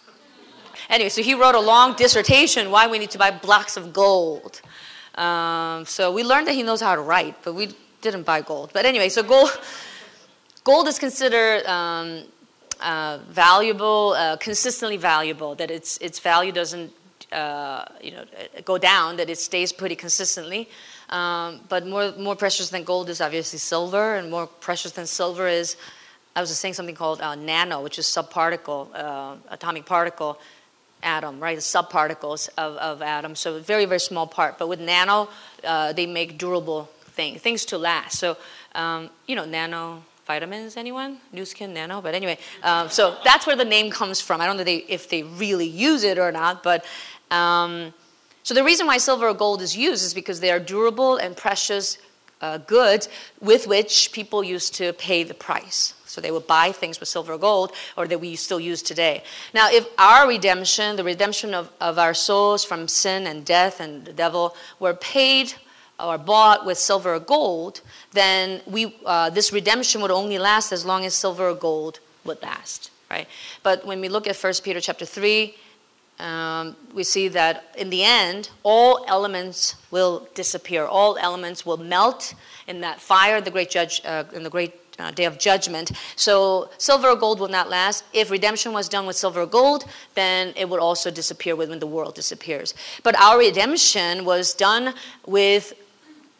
Anyway, 0.89 1.09
so 1.09 1.21
he 1.21 1.35
wrote 1.35 1.57
a 1.57 1.65
long 1.75 1.97
dissertation 1.97 2.71
why 2.71 2.87
we 2.87 2.97
need 2.97 3.11
to 3.11 3.19
buy 3.19 3.33
blocks 3.33 3.77
of 3.77 3.93
gold. 3.93 4.61
Um, 5.17 5.85
so 5.85 6.13
we 6.13 6.23
learned 6.23 6.47
that 6.47 6.55
he 6.55 6.63
knows 6.63 6.81
how 6.81 6.95
to 6.95 7.03
write, 7.03 7.35
but 7.43 7.55
we 7.55 7.75
didn't 8.03 8.23
buy 8.23 8.41
gold. 8.41 8.71
But 8.73 8.87
anyway, 8.87 9.09
so 9.09 9.25
gold, 9.25 9.51
gold 10.63 10.87
is 10.87 11.01
considered 11.01 11.67
um, 11.67 12.23
uh, 12.81 13.19
valuable, 13.29 14.15
uh, 14.17 14.37
consistently 14.37 14.97
valuable. 14.97 15.57
That 15.57 15.73
its 15.73 15.99
its 15.99 16.21
value 16.21 16.53
doesn't 16.53 16.93
uh, 17.33 17.85
you 18.01 18.13
know 18.13 18.25
go 18.65 18.79
down. 18.79 19.17
That 19.17 19.29
it 19.31 19.39
stays 19.39 19.73
pretty 19.73 19.97
consistently. 19.97 20.69
Um, 21.11 21.61
but 21.69 21.87
more 21.87 22.13
more 22.19 22.37
precious 22.37 22.71
than 22.71 22.85
gold 22.85 23.09
is 23.09 23.21
obviously 23.21 23.59
silver, 23.59 24.17
and 24.17 24.31
more 24.31 24.47
precious 24.47 24.93
than 24.93 25.07
silver 25.07 25.49
is 25.49 25.77
I 26.39 26.41
was 26.41 26.51
just 26.51 26.61
saying 26.61 26.75
something 26.75 26.95
called 26.95 27.21
uh, 27.21 27.35
nano, 27.35 27.83
which 27.83 27.99
is 27.99 28.07
subparticle, 28.07 28.89
uh, 28.95 29.37
atomic 29.51 29.87
particle 29.87 30.39
atom, 31.03 31.41
right? 31.41 31.57
The 31.57 31.63
subparticles 31.63 32.49
of, 32.57 32.77
of 32.77 33.03
atoms. 33.03 33.41
So 33.41 33.59
very, 33.59 33.85
very 33.87 34.01
small 34.01 34.27
part. 34.27 34.59
But 34.59 34.69
with 34.69 34.81
nano, 34.81 35.29
uh, 35.65 35.93
they 35.93 36.07
make 36.07 36.39
durable 36.39 36.89
thing, 37.07 37.39
things 37.39 37.65
to 37.67 37.79
last. 37.79 38.19
So, 38.19 38.37
um, 38.75 39.11
you 39.27 39.35
know, 39.35 39.45
nano 39.45 40.05
vitamins, 40.27 40.77
anyone? 40.77 41.19
Nu 41.33 41.45
Skin 41.45 41.73
Nano? 41.73 42.01
But 42.01 42.15
anyway, 42.15 42.39
um, 42.63 42.89
so 42.89 43.17
that's 43.25 43.47
where 43.47 43.57
the 43.57 43.65
name 43.65 43.91
comes 43.91 44.21
from. 44.21 44.41
I 44.41 44.47
don't 44.47 44.59
know 44.59 44.65
they, 44.65 44.77
if 44.77 45.09
they 45.09 45.23
really 45.23 45.67
use 45.67 46.05
it 46.05 46.19
or 46.19 46.31
not, 46.31 46.63
but 46.63 46.85
um, 47.31 47.93
so 48.43 48.55
the 48.55 48.65
reason 48.65 48.87
why 48.87 48.99
silver 48.99 49.29
or 49.29 49.35
gold 49.35 49.61
is 49.61 49.77
used 49.77 50.05
is 50.05 50.15
because 50.15 50.41
they 50.41 50.51
are 50.51 50.59
durable 50.59 51.17
and 51.17 51.37
precious 51.37 51.99
uh, 52.41 52.59
goods 52.59 53.09
with 53.41 53.67
which 53.67 54.13
people 54.13 54.43
used 54.43 54.75
to 54.77 54.93
pay 54.95 55.23
the 55.23 55.35
price. 55.35 55.95
So 56.07 56.21
they 56.21 56.31
would 56.31 56.47
buy 56.47 56.73
things 56.73 56.99
with 57.01 57.09
silver 57.09 57.35
or 57.35 57.39
gold, 57.39 57.73
or 57.97 58.07
that 58.09 58.21
we 58.21 58.35
still 58.37 58.59
use 58.59 58.83
today. 58.83 59.23
Now, 59.53 59.69
if 59.71 59.87
our 59.99 60.27
redemption, 60.27 60.97
the 60.97 61.05
redemption 61.05 61.53
of, 61.53 61.71
of 61.81 61.99
our 61.99 62.15
souls 62.15 62.65
from 62.65 62.89
sin 62.89 63.27
and 63.27 63.45
death 63.45 63.81
and 63.81 64.05
the 64.05 64.13
devil, 64.13 64.57
were 64.81 64.95
paid 64.95 65.53
or 66.01 66.17
bought 66.17 66.65
with 66.65 66.79
silver 66.79 67.15
or 67.15 67.21
gold, 67.21 67.83
then 68.13 68.63
we, 68.67 68.97
uh, 69.05 69.29
this 69.31 69.53
redemption 69.53 70.01
would 70.01 70.11
only 70.11 70.39
last 70.39 70.73
as 70.73 70.87
long 70.87 71.05
as 71.05 71.15
silver 71.15 71.51
or 71.51 71.55
gold 71.55 72.01
would 72.25 72.41
last, 72.43 72.91
right? 73.11 73.29
But 73.63 73.85
when 73.85 74.01
we 74.01 74.09
look 74.09 74.27
at 74.27 74.37
1 74.37 74.53
Peter 74.63 74.81
chapter 74.81 75.05
3, 75.05 75.55
um, 76.19 76.77
we 76.93 77.05
see 77.05 77.29
that 77.29 77.75
in 77.77 77.91
the 77.91 78.03
end, 78.03 78.51
all 78.63 79.05
elements 79.07 79.77
will 79.91 80.29
disappear. 80.35 80.85
All 80.85 81.17
elements 81.19 81.65
will 81.65 81.77
melt 81.77 82.35
in 82.67 82.81
that 82.81 83.01
fire, 83.01 83.41
the 83.41 83.51
great 83.51 83.71
judge, 83.71 84.03
uh, 84.05 84.25
in 84.33 84.43
the 84.43 84.51
great 84.51 84.75
uh, 84.99 85.13
day 85.13 85.25
of 85.25 85.39
judgment. 85.39 85.93
So 86.17 86.71
silver 86.79 87.11
or 87.11 87.17
gold 87.17 87.39
will 87.39 87.49
not 87.49 87.71
last. 87.71 88.05
If 88.13 88.31
redemption 88.31 88.73
was 88.73 88.89
done 88.89 89.07
with 89.07 89.17
silver 89.17 89.43
or 89.43 89.47
gold, 89.47 89.85
then 90.15 90.53
it 90.57 90.69
would 90.69 90.81
also 90.81 91.11
disappear 91.11 91.55
when 91.55 91.79
the 91.79 91.87
world 91.87 92.15
disappears. 92.15 92.75
But 93.05 93.17
our 93.21 93.39
redemption 93.39 94.25
was 94.25 94.55
done 94.55 94.95
with 95.27 95.73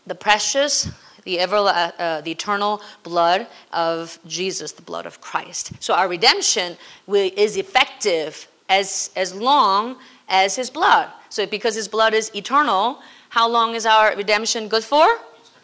the 0.07 0.15
precious, 0.15 0.91
the 1.25 1.39
ever, 1.39 1.57
uh, 1.57 1.91
uh, 1.99 2.21
the 2.23 2.33
eternal 2.33 2.83
blood 3.05 3.47
of 3.73 4.19
Jesus, 4.27 4.73
the 4.73 4.83
blood 4.83 5.07
of 5.07 5.21
Christ. 5.21 5.73
So 5.81 5.95
our 5.95 6.09
redemption 6.09 6.77
is 7.07 7.57
effective 7.57 8.49
as 8.69 9.11
as 9.17 9.35
long 9.35 9.97
as 10.29 10.57
His 10.57 10.71
blood. 10.71 11.09
So 11.29 11.47
because 11.47 11.75
His 11.75 11.89
blood 11.89 12.15
is 12.15 12.31
eternal, 12.35 13.01
how 13.31 13.49
long 13.49 13.75
is 13.75 13.87
our 13.87 14.17
redemption 14.17 14.69
good 14.69 14.85
for? 14.85 15.07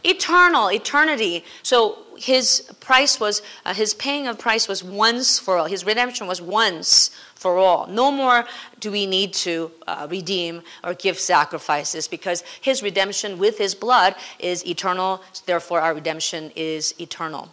Eternal, 0.05 0.71
eternity. 0.71 1.45
So 1.63 1.99
his 2.19 2.71
price 2.81 3.19
was, 3.19 3.43
uh, 3.65 3.75
his 3.75 3.95
paying 3.95 4.27
of 4.27 4.39
price 4.39 4.69
was 4.69 4.85
once 4.85 5.39
for 5.39 5.57
all. 5.57 5.67
His 5.67 5.85
redemption 5.85 6.27
was 6.27 6.41
once 6.41 7.11
for 7.35 7.59
all. 7.59 7.87
No 7.87 8.11
more 8.11 8.47
do 8.81 8.91
we 8.91 9.07
need 9.07 9.33
to 9.35 9.71
uh, 9.87 10.07
redeem 10.11 10.63
or 10.83 10.95
give 10.95 11.19
sacrifices 11.19 12.07
because 12.09 12.43
his 12.61 12.83
redemption 12.83 13.39
with 13.39 13.59
his 13.59 13.75
blood 13.75 14.15
is 14.39 14.67
eternal. 14.67 15.23
Therefore, 15.47 15.81
our 15.81 15.95
redemption 15.95 16.53
is 16.55 16.95
eternal. 17.01 17.53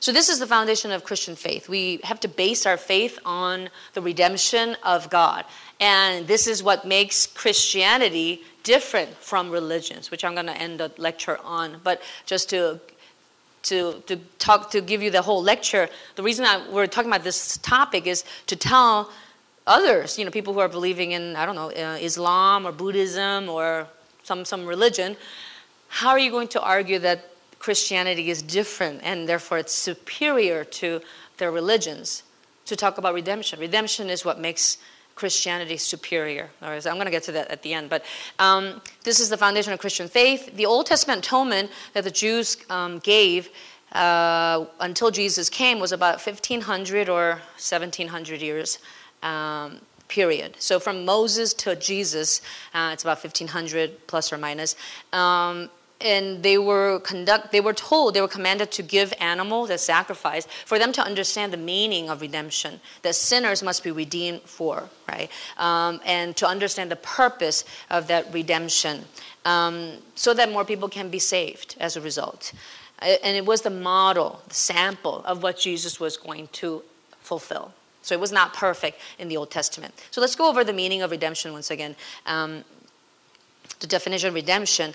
So, 0.00 0.12
this 0.12 0.30
is 0.30 0.38
the 0.38 0.46
foundation 0.46 0.92
of 0.92 1.04
Christian 1.04 1.36
faith. 1.36 1.68
We 1.68 2.00
have 2.04 2.20
to 2.20 2.28
base 2.28 2.64
our 2.64 2.78
faith 2.78 3.18
on 3.26 3.68
the 3.92 4.00
redemption 4.00 4.74
of 4.82 5.10
God. 5.10 5.44
And 5.78 6.26
this 6.26 6.46
is 6.46 6.62
what 6.62 6.86
makes 6.86 7.26
Christianity 7.26 8.42
different 8.62 9.14
from 9.16 9.50
religions, 9.50 10.10
which 10.10 10.24
I'm 10.24 10.32
going 10.32 10.46
to 10.46 10.56
end 10.56 10.80
the 10.80 10.90
lecture 10.96 11.38
on. 11.44 11.80
But 11.84 12.00
just 12.24 12.48
to 12.50 12.80
to, 13.64 14.02
to 14.06 14.16
talk 14.38 14.70
to 14.70 14.80
give 14.80 15.02
you 15.02 15.10
the 15.10 15.20
whole 15.20 15.42
lecture 15.42 15.90
the 16.16 16.22
reason 16.22 16.46
I, 16.46 16.66
we're 16.70 16.86
talking 16.86 17.10
about 17.10 17.24
this 17.24 17.58
topic 17.58 18.06
is 18.06 18.24
to 18.46 18.56
tell 18.56 19.10
others 19.66 20.18
you 20.18 20.24
know 20.24 20.30
people 20.30 20.54
who 20.54 20.60
are 20.60 20.68
believing 20.68 21.12
in 21.12 21.36
i 21.36 21.44
don't 21.44 21.56
know 21.56 21.68
uh, 21.68 21.98
islam 22.00 22.66
or 22.66 22.72
buddhism 22.72 23.50
or 23.50 23.86
some, 24.24 24.46
some 24.46 24.64
religion 24.64 25.14
how 25.88 26.08
are 26.08 26.18
you 26.18 26.30
going 26.30 26.48
to 26.48 26.62
argue 26.62 26.98
that 27.00 27.29
christianity 27.60 28.30
is 28.30 28.42
different 28.42 29.00
and 29.04 29.28
therefore 29.28 29.58
it's 29.58 29.74
superior 29.74 30.64
to 30.64 31.00
their 31.36 31.52
religions 31.52 32.24
to 32.64 32.74
talk 32.74 32.98
about 32.98 33.14
redemption 33.14 33.60
redemption 33.60 34.10
is 34.10 34.24
what 34.24 34.40
makes 34.40 34.78
Christianity 35.20 35.76
superior. 35.76 36.48
I'm 36.62 36.80
going 36.80 37.04
to 37.04 37.10
get 37.10 37.24
to 37.24 37.32
that 37.32 37.50
at 37.50 37.62
the 37.62 37.74
end. 37.74 37.90
But 37.90 38.06
um, 38.38 38.80
this 39.04 39.20
is 39.20 39.28
the 39.28 39.36
foundation 39.36 39.70
of 39.70 39.78
Christian 39.78 40.08
faith. 40.08 40.56
The 40.56 40.64
Old 40.64 40.86
Testament 40.86 41.26
atonement 41.26 41.70
that 41.92 42.04
the 42.04 42.10
Jews 42.10 42.56
um, 42.70 43.00
gave 43.00 43.50
uh, 43.92 44.64
until 44.80 45.10
Jesus 45.10 45.50
came 45.50 45.78
was 45.78 45.92
about 45.92 46.24
1500 46.24 47.10
or 47.10 47.32
1700 47.58 48.40
years. 48.40 48.78
Um, 49.22 49.80
period. 50.08 50.56
So 50.58 50.80
from 50.80 51.04
Moses 51.04 51.52
to 51.54 51.76
Jesus, 51.76 52.40
uh, 52.72 52.90
it's 52.94 53.02
about 53.02 53.22
1500 53.22 54.06
plus 54.06 54.32
or 54.32 54.38
minus. 54.38 54.74
Um, 55.12 55.68
and 56.00 56.42
they 56.42 56.58
were 56.58 57.00
conduct 57.00 57.52
they 57.52 57.60
were 57.60 57.74
told 57.74 58.14
they 58.14 58.20
were 58.20 58.28
commanded 58.28 58.70
to 58.70 58.82
give 58.82 59.12
animals 59.20 59.70
as 59.70 59.82
sacrifice 59.84 60.46
for 60.64 60.78
them 60.78 60.92
to 60.92 61.02
understand 61.02 61.52
the 61.52 61.56
meaning 61.56 62.08
of 62.08 62.20
redemption 62.20 62.80
that 63.02 63.14
sinners 63.14 63.62
must 63.62 63.84
be 63.84 63.90
redeemed 63.90 64.40
for 64.42 64.88
right? 65.10 65.30
Um, 65.58 66.00
and 66.04 66.36
to 66.36 66.46
understand 66.46 66.90
the 66.90 66.96
purpose 66.96 67.64
of 67.90 68.06
that 68.08 68.32
redemption 68.32 69.04
um, 69.44 69.94
so 70.14 70.34
that 70.34 70.50
more 70.50 70.64
people 70.64 70.88
can 70.88 71.08
be 71.08 71.18
saved 71.18 71.76
as 71.80 71.96
a 71.96 72.00
result. 72.00 72.52
And 73.00 73.34
it 73.34 73.46
was 73.46 73.62
the 73.62 73.70
model 73.70 74.42
the 74.48 74.54
sample 74.54 75.22
of 75.24 75.42
what 75.42 75.58
jesus 75.58 75.98
was 75.98 76.16
going 76.16 76.48
to 76.52 76.82
fulfill. 77.20 77.72
So 78.02 78.14
it 78.14 78.20
was 78.20 78.32
not 78.32 78.54
perfect 78.54 79.00
in 79.18 79.28
the 79.28 79.36
old 79.36 79.50
testament. 79.50 79.94
So 80.10 80.20
let's 80.20 80.36
go 80.36 80.48
over 80.48 80.64
the 80.64 80.72
meaning 80.72 81.02
of 81.02 81.10
redemption 81.10 81.52
once 81.52 81.70
again. 81.70 81.96
Um, 82.26 82.64
the 83.80 83.86
definition 83.86 84.28
of 84.28 84.34
redemption 84.34 84.94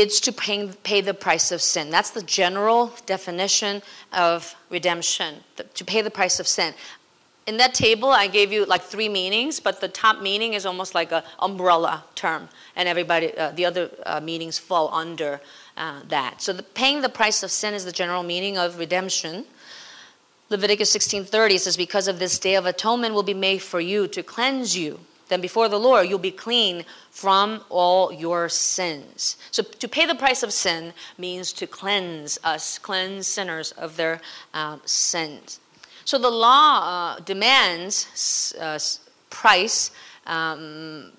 it's 0.00 0.20
to 0.20 0.32
pay, 0.32 0.68
pay 0.82 1.00
the 1.00 1.14
price 1.14 1.50
of 1.52 1.60
sin. 1.60 1.90
That's 1.90 2.10
the 2.10 2.22
general 2.22 2.92
definition 3.06 3.82
of 4.12 4.54
redemption, 4.70 5.36
to 5.74 5.84
pay 5.84 6.02
the 6.02 6.10
price 6.10 6.40
of 6.40 6.46
sin. 6.46 6.74
In 7.46 7.56
that 7.56 7.72
table, 7.72 8.10
I 8.10 8.26
gave 8.26 8.52
you 8.52 8.66
like 8.66 8.82
three 8.82 9.08
meanings, 9.08 9.58
but 9.58 9.80
the 9.80 9.88
top 9.88 10.20
meaning 10.20 10.52
is 10.52 10.66
almost 10.66 10.94
like 10.94 11.12
an 11.12 11.22
umbrella 11.38 12.04
term, 12.14 12.50
and 12.76 12.86
everybody, 12.88 13.36
uh, 13.36 13.52
the 13.52 13.64
other 13.64 13.90
uh, 14.04 14.20
meanings 14.20 14.58
fall 14.58 14.92
under 14.92 15.40
uh, 15.76 16.00
that. 16.08 16.42
So, 16.42 16.52
the, 16.52 16.62
paying 16.62 17.00
the 17.00 17.08
price 17.08 17.42
of 17.42 17.50
sin 17.50 17.72
is 17.72 17.86
the 17.86 17.92
general 17.92 18.22
meaning 18.22 18.58
of 18.58 18.78
redemption. 18.78 19.46
Leviticus 20.50 20.90
16:30 20.90 21.58
says, 21.58 21.78
"Because 21.78 22.06
of 22.06 22.18
this 22.18 22.38
day 22.38 22.54
of 22.54 22.66
atonement 22.66 23.14
will 23.14 23.22
be 23.22 23.34
made 23.34 23.62
for 23.62 23.80
you 23.80 24.08
to 24.08 24.22
cleanse 24.22 24.76
you 24.76 25.00
then 25.28 25.40
before 25.40 25.68
the 25.68 25.78
Lord 25.78 26.08
you'll 26.08 26.18
be 26.18 26.30
clean 26.30 26.84
from 27.10 27.62
all 27.68 28.12
your 28.12 28.48
sins. 28.48 29.36
So 29.50 29.62
to 29.62 29.88
pay 29.88 30.06
the 30.06 30.14
price 30.14 30.42
of 30.42 30.52
sin 30.52 30.92
means 31.16 31.52
to 31.54 31.66
cleanse 31.66 32.38
us, 32.44 32.78
cleanse 32.78 33.26
sinners 33.26 33.72
of 33.72 33.96
their 33.96 34.20
um, 34.54 34.80
sins. 34.84 35.60
So 36.04 36.18
the 36.18 36.30
law 36.30 37.16
uh, 37.16 37.20
demands 37.20 38.54
uh, 38.58 38.78
price, 39.28 39.90
um, 40.26 41.12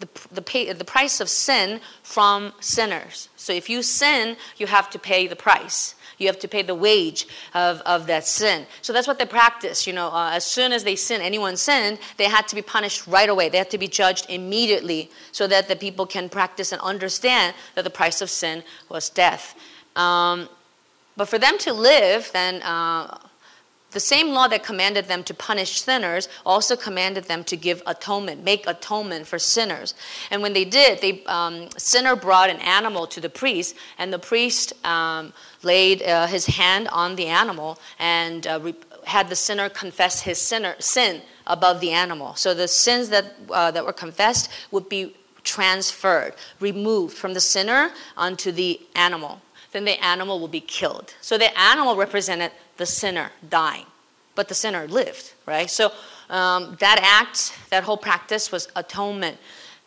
the, 0.00 0.08
the, 0.32 0.42
pay, 0.42 0.72
the 0.72 0.84
price 0.84 1.20
of 1.20 1.28
sin 1.28 1.80
from 2.02 2.52
sinners. 2.60 3.28
So 3.36 3.52
if 3.52 3.70
you 3.70 3.82
sin, 3.82 4.36
you 4.56 4.66
have 4.66 4.90
to 4.90 4.98
pay 4.98 5.28
the 5.28 5.36
price. 5.36 5.94
You 6.20 6.26
have 6.26 6.38
to 6.40 6.48
pay 6.48 6.62
the 6.62 6.74
wage 6.74 7.26
of, 7.54 7.80
of 7.80 8.06
that 8.06 8.26
sin. 8.26 8.66
So 8.82 8.92
that's 8.92 9.08
what 9.08 9.18
they 9.18 9.26
practice. 9.26 9.86
You 9.86 9.94
know, 9.94 10.08
uh, 10.08 10.30
as 10.32 10.44
soon 10.44 10.70
as 10.72 10.84
they 10.84 10.94
sin, 10.94 11.20
anyone 11.20 11.56
sinned, 11.56 11.98
they 12.18 12.24
had 12.24 12.46
to 12.48 12.54
be 12.54 12.62
punished 12.62 13.06
right 13.06 13.28
away. 13.28 13.48
They 13.48 13.58
had 13.58 13.70
to 13.70 13.78
be 13.78 13.88
judged 13.88 14.26
immediately 14.28 15.10
so 15.32 15.46
that 15.46 15.66
the 15.66 15.76
people 15.76 16.06
can 16.06 16.28
practice 16.28 16.72
and 16.72 16.80
understand 16.82 17.54
that 17.74 17.84
the 17.84 17.90
price 17.90 18.20
of 18.20 18.30
sin 18.30 18.62
was 18.88 19.08
death. 19.08 19.54
Um, 19.96 20.48
but 21.16 21.28
for 21.28 21.38
them 21.38 21.58
to 21.58 21.72
live, 21.72 22.30
then 22.32 22.62
uh, 22.62 23.18
the 23.90 24.00
same 24.00 24.28
law 24.28 24.46
that 24.48 24.62
commanded 24.62 25.06
them 25.06 25.24
to 25.24 25.34
punish 25.34 25.80
sinners 25.80 26.28
also 26.46 26.76
commanded 26.76 27.24
them 27.24 27.42
to 27.44 27.56
give 27.56 27.82
atonement, 27.86 28.44
make 28.44 28.66
atonement 28.66 29.26
for 29.26 29.38
sinners. 29.38 29.94
And 30.30 30.42
when 30.42 30.52
they 30.52 30.64
did, 30.64 31.00
the 31.00 31.26
um, 31.26 31.68
sinner 31.76 32.14
brought 32.14 32.50
an 32.50 32.60
animal 32.60 33.06
to 33.08 33.20
the 33.20 33.28
priest, 33.28 33.74
and 33.98 34.12
the 34.12 34.18
priest 34.18 34.72
um, 34.86 35.32
laid 35.62 36.02
uh, 36.02 36.26
his 36.26 36.46
hand 36.46 36.88
on 36.88 37.16
the 37.16 37.26
animal 37.26 37.78
and 37.98 38.46
uh, 38.46 38.58
re- 38.62 38.74
had 39.04 39.28
the 39.28 39.36
sinner 39.36 39.68
confess 39.68 40.22
his 40.22 40.38
sinner, 40.40 40.74
sin 40.78 41.22
above 41.46 41.80
the 41.80 41.90
animal. 41.90 42.34
So 42.34 42.54
the 42.54 42.68
sins 42.68 43.08
that, 43.10 43.34
uh, 43.50 43.70
that 43.70 43.84
were 43.84 43.92
confessed 43.92 44.50
would 44.70 44.88
be 44.88 45.16
transferred, 45.42 46.34
removed 46.60 47.16
from 47.16 47.34
the 47.34 47.40
sinner 47.40 47.90
onto 48.16 48.52
the 48.52 48.80
animal. 48.94 49.40
Then 49.72 49.84
the 49.84 50.02
animal 50.04 50.40
will 50.40 50.48
be 50.48 50.60
killed. 50.60 51.14
So 51.20 51.38
the 51.38 51.56
animal 51.58 51.96
represented 51.96 52.52
the 52.76 52.86
sinner 52.86 53.30
dying, 53.48 53.86
but 54.34 54.48
the 54.48 54.54
sinner 54.54 54.86
lived, 54.88 55.32
right? 55.46 55.70
So 55.70 55.92
um, 56.28 56.76
that 56.80 56.98
act, 57.02 57.54
that 57.70 57.84
whole 57.84 57.96
practice 57.96 58.52
was 58.52 58.68
atonement. 58.76 59.38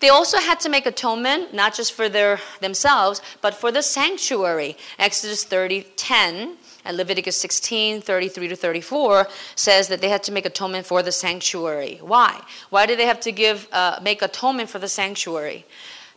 They 0.03 0.09
also 0.09 0.37
had 0.37 0.59
to 0.59 0.69
make 0.69 0.85
atonement, 0.85 1.53
not 1.53 1.73
just 1.73 1.93
for 1.93 2.09
their, 2.09 2.41
themselves, 2.59 3.21
but 3.39 3.53
for 3.55 3.71
the 3.71 3.81
sanctuary. 3.81 4.75
Exodus 4.99 5.45
30, 5.45 5.85
10 5.95 6.57
and 6.83 6.97
Leviticus 6.97 7.37
16, 7.37 8.01
33 8.01 8.49
to 8.49 8.55
34 8.57 9.29
says 9.55 9.87
that 9.87 10.01
they 10.01 10.09
had 10.09 10.21
to 10.23 10.33
make 10.33 10.45
atonement 10.45 10.85
for 10.85 11.01
the 11.03 11.13
sanctuary. 11.13 11.99
Why? 12.01 12.41
Why 12.69 12.85
did 12.85 12.99
they 12.99 13.05
have 13.05 13.21
to 13.21 13.31
give, 13.31 13.69
uh, 13.71 13.99
make 14.01 14.21
atonement 14.21 14.69
for 14.69 14.77
the 14.77 14.89
sanctuary? 14.89 15.65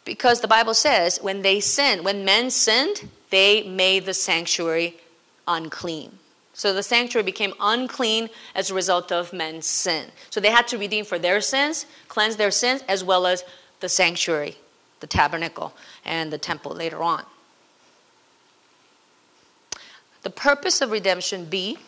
Because 0.05 0.41
the 0.41 0.49
Bible 0.49 0.75
says 0.75 1.21
when 1.23 1.43
they 1.43 1.61
sinned, 1.61 2.05
when 2.05 2.25
men 2.25 2.51
sinned, 2.51 3.09
they 3.31 3.63
made 3.63 4.05
the 4.05 4.15
sanctuary 4.15 4.97
unclean. 5.47 6.19
So 6.55 6.73
the 6.73 6.83
sanctuary 6.83 7.25
became 7.25 7.53
unclean 7.61 8.31
as 8.53 8.69
a 8.69 8.75
result 8.75 9.13
of 9.13 9.33
men's 9.33 9.67
sin. 9.67 10.07
So 10.31 10.41
they 10.41 10.51
had 10.51 10.67
to 10.69 10.79
redeem 10.79 11.05
for 11.05 11.21
their 11.21 11.41
sins, 11.41 11.87
cleanse 12.09 12.35
their 12.35 12.51
sins, 12.51 12.83
as 12.89 13.05
well 13.05 13.29
as 13.29 13.45
the 13.81 13.89
sanctuary, 13.89 14.57
the 15.01 15.07
tabernacle, 15.07 15.75
and 16.05 16.33
the 16.33 16.39
temple 16.39 16.73
later 16.73 17.03
on. 17.03 17.25
The 20.23 20.31
purpose 20.31 20.81
of 20.81 20.91
redemption 20.91 21.45
B 21.45 21.79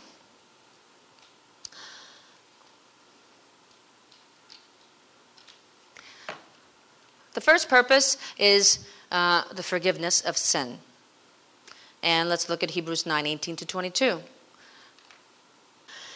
The 7.38 7.45
first 7.45 7.68
purpose 7.68 8.16
is 8.37 8.85
uh, 9.12 9.45
the 9.54 9.62
forgiveness 9.62 10.21
of 10.21 10.37
sin. 10.37 10.78
And 12.02 12.28
let's 12.28 12.49
look 12.49 12.64
at 12.64 12.73
Hebrews 12.73 13.07
9 13.07 13.28
18 13.28 13.54
to 13.54 13.64
22. 13.64 14.23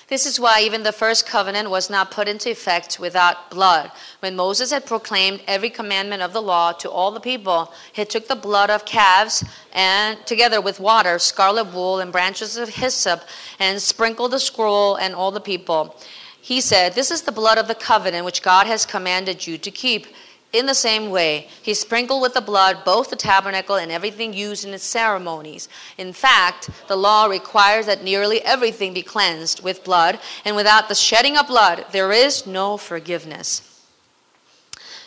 This 0.09 0.27
is 0.27 0.39
why 0.39 0.61
even 0.61 0.83
the 0.83 0.93
first 0.93 1.27
covenant 1.27 1.71
was 1.71 1.89
not 1.89 2.11
put 2.11 2.29
into 2.29 2.51
effect 2.51 2.99
without 2.99 3.51
blood. 3.51 3.91
When 4.21 4.37
Moses 4.37 4.71
had 4.71 4.85
proclaimed 4.85 5.43
every 5.47 5.71
commandment 5.71 6.23
of 6.23 6.33
the 6.33 6.43
law 6.43 6.73
to 6.73 6.91
all 6.91 7.11
the 7.13 7.21
people, 7.21 7.73
he 7.93 8.05
took 8.05 8.29
the 8.29 8.37
blood 8.37 8.69
of 8.69 8.85
calves 8.85 9.45
and 9.73 10.19
together 10.27 10.61
with 10.61 10.81
water, 10.81 11.19
scarlet 11.19 11.73
wool, 11.73 12.01
and 12.01 12.13
branches 12.13 12.57
of 12.57 12.69
hyssop, 12.69 13.23
and 13.59 13.81
sprinkled 13.81 14.33
the 14.33 14.41
scroll 14.41 14.97
and 14.97 15.15
all 15.15 15.31
the 15.31 15.41
people. 15.41 15.97
He 16.41 16.61
said, 16.61 16.95
This 16.95 17.11
is 17.11 17.23
the 17.23 17.33
blood 17.33 17.57
of 17.57 17.69
the 17.69 17.75
covenant 17.75 18.25
which 18.25 18.43
God 18.43 18.67
has 18.67 18.85
commanded 18.85 19.47
you 19.47 19.57
to 19.59 19.71
keep. 19.71 20.07
In 20.53 20.67
the 20.67 20.75
same 20.75 21.09
way, 21.09 21.49
he 21.63 21.73
sprinkled 21.73 22.21
with 22.21 22.35
the 22.35 22.43
blood 22.43 22.85
both 22.85 23.09
the 23.09 23.17
tabernacle 23.17 23.77
and 23.77 23.91
everything 23.91 24.35
used 24.35 24.67
in 24.67 24.75
its 24.75 24.85
ceremonies. 24.85 25.67
In 25.97 26.13
fact, 26.13 26.69
the 26.89 26.97
law 26.97 27.25
requires 27.25 27.87
that 27.87 28.05
nearly 28.05 28.43
everything 28.43 28.93
be 28.93 29.03
cleansed 29.03 29.63
with 29.63 29.83
blood, 29.83 30.21
and 30.45 30.55
without 30.55 30.89
the 30.89 30.95
shedding 30.95 31.39
of 31.39 31.47
blood, 31.47 31.87
there 31.93 32.13
is 32.13 32.47
no 32.47 32.77
forgiveness. 32.77 33.69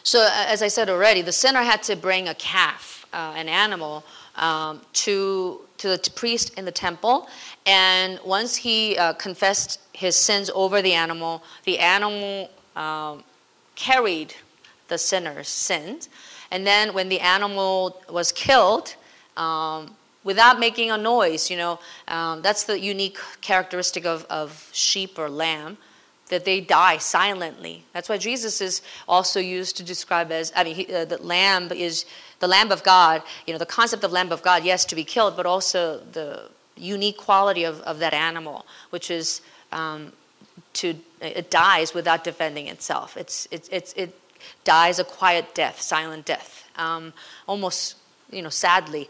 So, 0.01 0.27
as 0.31 0.63
I 0.63 0.67
said 0.67 0.89
already, 0.89 1.21
the 1.21 1.31
sinner 1.31 1.61
had 1.61 1.83
to 1.83 1.95
bring 1.95 2.27
a 2.27 2.35
calf, 2.35 3.05
uh, 3.13 3.33
an 3.35 3.47
animal, 3.47 4.03
um, 4.35 4.81
to, 4.93 5.61
to 5.77 5.87
the 5.89 6.11
priest 6.15 6.53
in 6.57 6.65
the 6.65 6.71
temple. 6.71 7.27
And 7.67 8.19
once 8.25 8.55
he 8.55 8.97
uh, 8.97 9.13
confessed 9.13 9.79
his 9.93 10.15
sins 10.15 10.49
over 10.55 10.81
the 10.81 10.93
animal, 10.93 11.43
the 11.65 11.79
animal 11.79 12.49
um, 12.75 13.23
carried 13.75 14.33
the 14.87 14.97
sinner's 14.97 15.47
sins. 15.47 16.09
And 16.51 16.65
then 16.65 16.93
when 16.93 17.09
the 17.09 17.19
animal 17.19 18.01
was 18.09 18.31
killed, 18.31 18.95
um, 19.35 19.95
without 20.23 20.59
making 20.59 20.91
a 20.91 20.97
noise, 20.97 21.49
you 21.49 21.57
know, 21.57 21.79
um, 22.07 22.41
that's 22.41 22.63
the 22.63 22.79
unique 22.79 23.17
characteristic 23.41 24.05
of, 24.05 24.25
of 24.29 24.69
sheep 24.71 25.17
or 25.17 25.29
lamb, 25.29 25.77
that 26.29 26.43
they 26.43 26.59
die 26.59 26.97
silently. 26.97 27.83
That's 27.93 28.09
why 28.09 28.17
Jesus 28.17 28.59
is 28.59 28.81
also 29.07 29.39
used 29.39 29.77
to 29.77 29.83
describe 29.83 30.31
as, 30.31 30.51
I 30.55 30.63
mean, 30.63 30.75
he, 30.75 30.93
uh, 30.93 31.05
the 31.05 31.21
lamb 31.21 31.71
is 31.71 32.05
the 32.39 32.47
lamb 32.47 32.71
of 32.71 32.83
God, 32.83 33.21
you 33.45 33.53
know, 33.53 33.59
the 33.59 33.65
concept 33.65 34.03
of 34.03 34.11
lamb 34.11 34.31
of 34.31 34.41
God, 34.41 34.65
yes, 34.65 34.85
to 34.85 34.95
be 34.95 35.03
killed, 35.03 35.37
but 35.37 35.45
also 35.45 35.99
the 36.11 36.49
unique 36.75 37.17
quality 37.17 37.63
of, 37.63 37.79
of 37.81 37.99
that 37.99 38.13
animal, 38.13 38.65
which 38.89 39.11
is 39.11 39.41
um, 39.71 40.11
to, 40.73 40.95
it 41.21 41.51
dies 41.51 41.93
without 41.93 42.23
defending 42.23 42.67
itself. 42.67 43.15
It's, 43.17 43.47
it's, 43.51 43.69
it's, 43.69 43.93
it 43.93 44.19
dies 44.63 44.99
a 44.99 45.03
quiet 45.03 45.53
death, 45.55 45.81
silent 45.81 46.25
death, 46.25 46.69
um, 46.77 47.13
almost, 47.47 47.95
you 48.31 48.41
know, 48.41 48.49
sadly. 48.49 49.09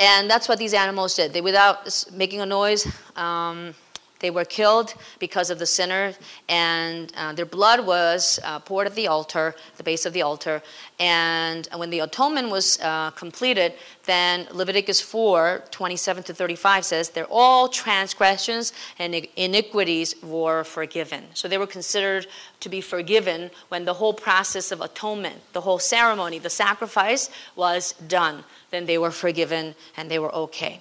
And 0.00 0.28
that's 0.28 0.48
what 0.48 0.58
these 0.58 0.74
animals 0.74 1.14
did. 1.14 1.32
They, 1.32 1.40
without 1.40 1.88
making 2.12 2.40
a 2.40 2.46
noise, 2.46 2.86
um, 3.16 3.74
they 4.22 4.30
were 4.30 4.44
killed 4.44 4.94
because 5.18 5.50
of 5.50 5.58
the 5.58 5.66
sinner, 5.66 6.14
and 6.48 7.12
uh, 7.16 7.32
their 7.34 7.44
blood 7.44 7.84
was 7.84 8.38
uh, 8.44 8.60
poured 8.60 8.86
at 8.86 8.94
the 8.94 9.08
altar, 9.08 9.54
the 9.76 9.82
base 9.82 10.06
of 10.06 10.12
the 10.14 10.22
altar. 10.22 10.62
And 10.98 11.68
when 11.74 11.90
the 11.90 11.98
atonement 11.98 12.48
was 12.48 12.80
uh, 12.80 13.10
completed, 13.10 13.74
then 14.04 14.46
Leviticus 14.52 15.00
4 15.00 15.64
27 15.70 16.22
to 16.24 16.34
35 16.34 16.84
says, 16.84 17.10
They're 17.10 17.26
all 17.26 17.68
transgressions 17.68 18.72
and 18.98 19.14
iniquities 19.36 20.14
were 20.22 20.64
forgiven. 20.64 21.24
So 21.34 21.48
they 21.48 21.58
were 21.58 21.66
considered 21.66 22.26
to 22.60 22.68
be 22.68 22.80
forgiven 22.80 23.50
when 23.68 23.84
the 23.84 23.94
whole 23.94 24.14
process 24.14 24.70
of 24.70 24.80
atonement, 24.80 25.40
the 25.52 25.62
whole 25.62 25.80
ceremony, 25.80 26.38
the 26.38 26.50
sacrifice 26.50 27.28
was 27.56 27.92
done. 28.06 28.44
Then 28.70 28.86
they 28.86 28.98
were 28.98 29.10
forgiven 29.10 29.74
and 29.96 30.08
they 30.08 30.20
were 30.20 30.32
okay. 30.32 30.80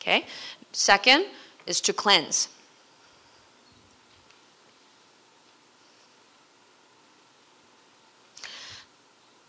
Okay? 0.00 0.26
Second, 0.72 1.26
is 1.66 1.80
to 1.82 1.92
cleanse. 1.92 2.48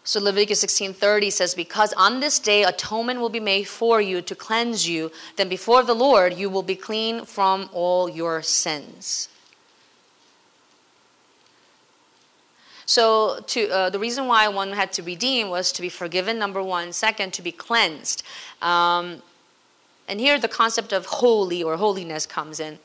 So 0.05 0.19
Leviticus 0.19 0.61
16:30 0.61 1.31
says 1.31 1.55
because 1.55 1.93
on 1.93 2.19
this 2.19 2.37
day 2.37 2.63
atonement 2.63 3.19
will 3.19 3.29
be 3.29 3.39
made 3.39 3.67
for 3.67 4.01
you 4.01 4.21
to 4.21 4.35
cleanse 4.35 4.87
you 4.87 5.11
then 5.37 5.49
before 5.49 5.81
the 5.83 5.95
Lord 5.95 6.33
you 6.33 6.49
will 6.49 6.61
be 6.61 6.75
clean 6.75 7.25
from 7.25 7.69
all 7.73 8.09
your 8.09 8.41
sins. 8.41 9.29
So 12.85 13.39
to, 13.47 13.69
uh, 13.69 13.89
the 13.89 13.99
reason 13.99 14.27
why 14.27 14.47
one 14.49 14.73
had 14.73 14.91
to 14.93 15.03
redeem 15.03 15.49
was 15.49 15.71
to 15.71 15.81
be 15.81 15.89
forgiven, 15.89 16.37
number 16.37 16.61
one, 16.61 16.91
second 16.91 17.33
to 17.33 17.41
be 17.41 17.51
cleansed. 17.51 18.23
Um, 18.61 19.21
and 20.07 20.19
here 20.19 20.39
the 20.39 20.47
concept 20.47 20.93
of 20.93 21.05
holy 21.05 21.63
or 21.63 21.77
holiness 21.77 22.25
comes 22.25 22.59
in. 22.59 22.79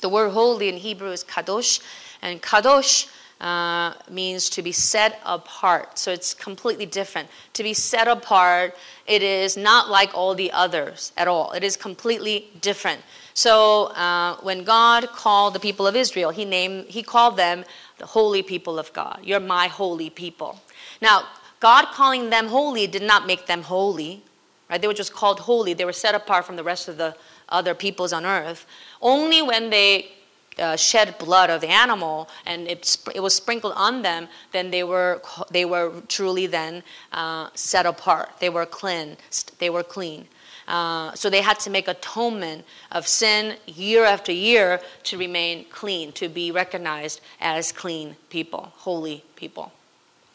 The 0.00 0.08
word 0.08 0.30
holy 0.30 0.68
in 0.68 0.76
Hebrew 0.76 1.10
is 1.10 1.24
kadosh, 1.24 1.80
and 2.22 2.40
kadosh 2.40 3.08
uh, 3.40 3.94
means 4.10 4.50
to 4.50 4.62
be 4.62 4.72
set 4.72 5.20
apart. 5.24 5.98
So 5.98 6.12
it's 6.12 6.34
completely 6.34 6.86
different. 6.86 7.28
To 7.54 7.62
be 7.62 7.74
set 7.74 8.08
apart, 8.08 8.76
it 9.06 9.22
is 9.22 9.56
not 9.56 9.88
like 9.88 10.14
all 10.14 10.34
the 10.34 10.50
others 10.52 11.12
at 11.16 11.28
all. 11.28 11.52
It 11.52 11.62
is 11.62 11.76
completely 11.76 12.50
different. 12.60 13.00
So 13.34 13.86
uh, 13.92 14.36
when 14.42 14.64
God 14.64 15.08
called 15.08 15.54
the 15.54 15.60
people 15.60 15.86
of 15.86 15.94
Israel, 15.94 16.30
he 16.30 16.44
named, 16.44 16.86
he 16.86 17.02
called 17.02 17.36
them 17.36 17.64
the 17.98 18.06
holy 18.06 18.42
people 18.42 18.78
of 18.78 18.92
God. 18.92 19.20
You're 19.22 19.40
my 19.40 19.68
holy 19.68 20.10
people. 20.10 20.60
Now, 21.00 21.28
God 21.60 21.86
calling 21.86 22.30
them 22.30 22.48
holy 22.48 22.86
did 22.86 23.02
not 23.02 23.26
make 23.26 23.46
them 23.46 23.62
holy. 23.62 24.22
Right? 24.68 24.80
They 24.80 24.86
were 24.86 24.94
just 24.94 25.12
called 25.12 25.40
holy. 25.40 25.72
They 25.74 25.84
were 25.84 25.92
set 25.92 26.14
apart 26.14 26.44
from 26.44 26.56
the 26.56 26.64
rest 26.64 26.88
of 26.88 26.96
the 26.96 27.16
other 27.48 27.74
peoples 27.74 28.12
on 28.12 28.26
earth. 28.26 28.66
Only 29.00 29.40
when 29.42 29.70
they 29.70 30.12
uh, 30.58 30.76
shed 30.76 31.16
blood 31.18 31.50
of 31.50 31.60
the 31.60 31.68
animal 31.68 32.28
and 32.44 32.68
it, 32.68 32.98
it 33.14 33.20
was 33.20 33.34
sprinkled 33.34 33.74
on 33.76 34.02
them, 34.02 34.28
then 34.52 34.70
they 34.70 34.82
were, 34.82 35.22
they 35.50 35.64
were 35.64 36.02
truly 36.08 36.46
then 36.46 36.82
uh, 37.12 37.48
set 37.54 37.86
apart. 37.86 38.30
They 38.40 38.50
were 38.50 38.66
cleansed. 38.66 39.58
They 39.58 39.70
were 39.70 39.82
clean. 39.82 40.26
Uh, 40.66 41.14
so 41.14 41.30
they 41.30 41.40
had 41.40 41.58
to 41.60 41.70
make 41.70 41.88
atonement 41.88 42.64
of 42.92 43.08
sin 43.08 43.56
year 43.66 44.04
after 44.04 44.32
year 44.32 44.80
to 45.04 45.16
remain 45.16 45.64
clean, 45.70 46.12
to 46.12 46.28
be 46.28 46.50
recognized 46.50 47.22
as 47.40 47.72
clean 47.72 48.16
people, 48.28 48.72
holy 48.76 49.24
people. 49.34 49.72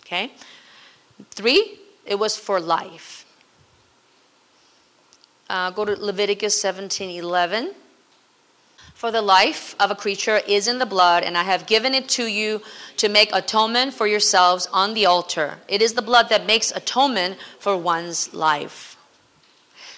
Okay? 0.01 0.31
Three, 1.29 1.77
it 2.05 2.17
was 2.17 2.35
for 2.35 2.59
life. 2.59 3.22
Uh, 5.53 5.69
go 5.69 5.85
to 5.85 5.91
Leviticus 5.91 6.59
17 6.59 7.11
11. 7.11 7.75
For 8.95 9.11
the 9.11 9.21
life 9.21 9.75
of 9.79 9.91
a 9.91 9.95
creature 9.95 10.37
is 10.47 10.67
in 10.67 10.79
the 10.79 10.85
blood, 10.87 11.21
and 11.21 11.37
I 11.37 11.43
have 11.43 11.67
given 11.67 11.93
it 11.93 12.09
to 12.17 12.25
you 12.25 12.63
to 12.97 13.07
make 13.07 13.29
atonement 13.31 13.93
for 13.93 14.07
yourselves 14.07 14.67
on 14.73 14.95
the 14.95 15.05
altar. 15.05 15.59
It 15.67 15.83
is 15.83 15.93
the 15.93 16.01
blood 16.01 16.29
that 16.29 16.47
makes 16.47 16.71
atonement 16.71 17.37
for 17.59 17.77
one's 17.77 18.33
life. 18.33 18.97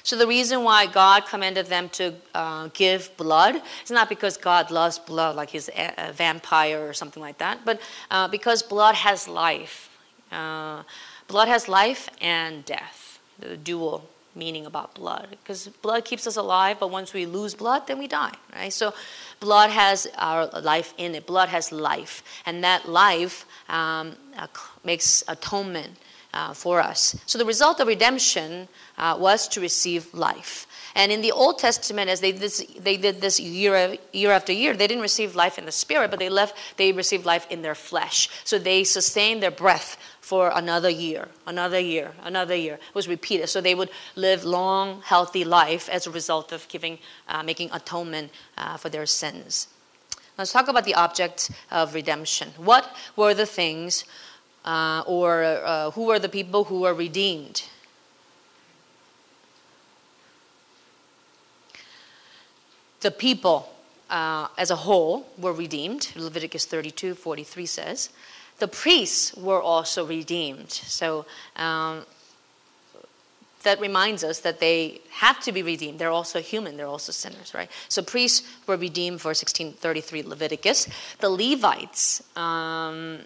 So, 0.03 0.17
the 0.17 0.27
reason 0.27 0.65
why 0.65 0.87
God 0.87 1.25
commanded 1.25 1.67
them 1.67 1.87
to 1.89 2.15
uh, 2.33 2.67
give 2.73 3.15
blood 3.15 3.61
is 3.81 3.91
not 3.91 4.09
because 4.09 4.35
God 4.35 4.71
loves 4.71 4.99
blood, 4.99 5.37
like 5.37 5.51
he's 5.51 5.69
a, 5.69 5.93
a 6.09 6.11
vampire 6.11 6.85
or 6.85 6.91
something 6.91 7.23
like 7.23 7.37
that, 7.37 7.59
but 7.63 7.79
uh, 8.11 8.27
because 8.27 8.61
blood 8.61 8.95
has 8.95 9.25
life. 9.25 9.89
Uh, 10.33 10.83
blood 11.29 11.47
has 11.47 11.69
life 11.69 12.09
and 12.19 12.65
death, 12.65 13.19
the 13.39 13.55
dual 13.55 14.09
meaning 14.35 14.65
about 14.65 14.93
blood. 14.93 15.27
Because 15.29 15.67
blood 15.81 16.05
keeps 16.05 16.27
us 16.27 16.35
alive 16.35 16.77
but 16.79 16.89
once 16.89 17.13
we 17.13 17.25
lose 17.25 17.53
blood 17.55 17.87
then 17.87 17.97
we 17.97 18.07
die 18.07 18.33
right? 18.55 18.73
So 18.73 18.93
blood 19.39 19.69
has 19.69 20.07
our 20.17 20.47
life 20.47 20.93
in 20.97 21.15
it. 21.15 21.27
Blood 21.27 21.49
has 21.49 21.71
life. 21.71 22.23
And 22.45 22.63
that 22.63 22.87
life 22.87 23.45
um, 23.69 24.15
uh, 24.37 24.47
makes 24.83 25.23
atonement 25.27 25.97
uh, 26.33 26.53
for 26.53 26.81
us. 26.81 27.15
So 27.25 27.37
the 27.37 27.45
result 27.45 27.79
of 27.79 27.87
redemption 27.87 28.67
uh, 28.97 29.17
was 29.19 29.47
to 29.49 29.61
receive 29.61 30.13
life. 30.13 30.67
And 30.97 31.11
in 31.11 31.21
the 31.21 31.33
Old 31.33 31.59
Testament, 31.59 32.09
as 32.09 32.21
they 32.21 32.31
this, 32.31 32.65
they 32.79 32.95
did 32.95 33.19
this 33.19 33.37
year, 33.37 33.97
year 34.13 34.31
after 34.31 34.53
year, 34.53 34.73
they 34.73 34.87
didn't 34.87 35.01
receive 35.01 35.35
life 35.35 35.57
in 35.57 35.65
the 35.65 35.71
spirit, 35.71 36.09
but 36.09 36.19
they 36.19 36.29
left, 36.29 36.55
they 36.77 36.93
received 36.93 37.25
life 37.25 37.45
in 37.49 37.61
their 37.61 37.75
flesh. 37.75 38.29
So 38.45 38.57
they 38.57 38.85
sustained 38.85 39.43
their 39.43 39.51
breath 39.51 39.97
for 40.25 40.51
another 40.55 40.89
year, 40.89 41.27
another 41.45 41.79
year, 41.79 42.11
another 42.23 42.55
year. 42.55 42.73
It 42.73 42.95
was 42.95 43.07
repeated. 43.07 43.47
So 43.47 43.61
they 43.61 43.75
would 43.75 43.91
live 44.15 44.43
long, 44.43 45.03
healthy 45.03 45.45
life 45.45 45.87
as 45.87 46.07
a 46.07 46.09
result 46.09 46.51
of 46.51 46.67
giving, 46.67 46.97
uh, 47.29 47.43
making 47.43 47.69
atonement 47.71 48.31
uh, 48.57 48.75
for 48.77 48.89
their 48.89 49.05
sins. 49.05 49.67
Let's 50.35 50.51
talk 50.51 50.67
about 50.67 50.83
the 50.83 50.95
object 50.95 51.51
of 51.69 51.93
redemption. 51.93 52.53
What 52.57 52.91
were 53.15 53.35
the 53.35 53.45
things, 53.45 54.03
uh, 54.65 55.03
or 55.05 55.43
uh, 55.43 55.91
who 55.91 56.05
were 56.05 56.17
the 56.17 56.27
people 56.27 56.63
who 56.63 56.79
were 56.79 56.95
redeemed? 56.95 57.65
The 63.01 63.11
people 63.11 63.71
uh, 64.09 64.47
as 64.57 64.71
a 64.71 64.75
whole 64.75 65.27
were 65.37 65.53
redeemed. 65.53 66.11
Leviticus 66.15 66.65
32 66.65 67.13
43 67.13 67.65
says 67.67 68.09
the 68.59 68.67
priests 68.67 69.35
were 69.35 69.61
also 69.61 70.05
redeemed. 70.05 70.71
So 70.71 71.25
um, 71.55 72.05
that 73.65 73.81
reminds 73.81 74.23
us 74.23 74.39
that 74.39 74.59
they 74.59 75.01
have 75.09 75.41
to 75.41 75.51
be 75.51 75.61
redeemed. 75.61 75.99
They're 75.99 76.09
also 76.09 76.39
human, 76.39 76.77
they're 76.77 76.87
also 76.87 77.11
sinners, 77.11 77.53
right? 77.53 77.69
So 77.89 78.01
priests 78.01 78.47
were 78.65 78.77
redeemed 78.77 79.19
for 79.19 79.29
1633 79.29 80.23
Leviticus. 80.23 80.87
The 81.19 81.29
Levites, 81.29 82.23
um, 82.37 83.19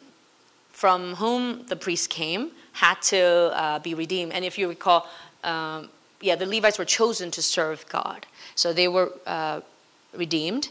from 0.71 1.15
whom 1.15 1.65
the 1.67 1.75
priests 1.75 2.07
came, 2.07 2.51
had 2.71 3.01
to 3.01 3.51
uh, 3.53 3.79
be 3.79 3.93
redeemed. 3.93 4.31
And 4.31 4.43
if 4.43 4.57
you 4.57 4.69
recall, 4.69 5.07
um, 5.43 5.89
yeah, 6.21 6.35
the 6.35 6.45
Levites 6.45 6.79
were 6.79 6.85
chosen 6.85 7.29
to 7.31 7.41
serve 7.41 7.85
God. 7.89 8.25
So 8.55 8.73
they 8.73 8.87
were 8.87 9.11
uh, 9.27 9.61
redeemed. 10.13 10.69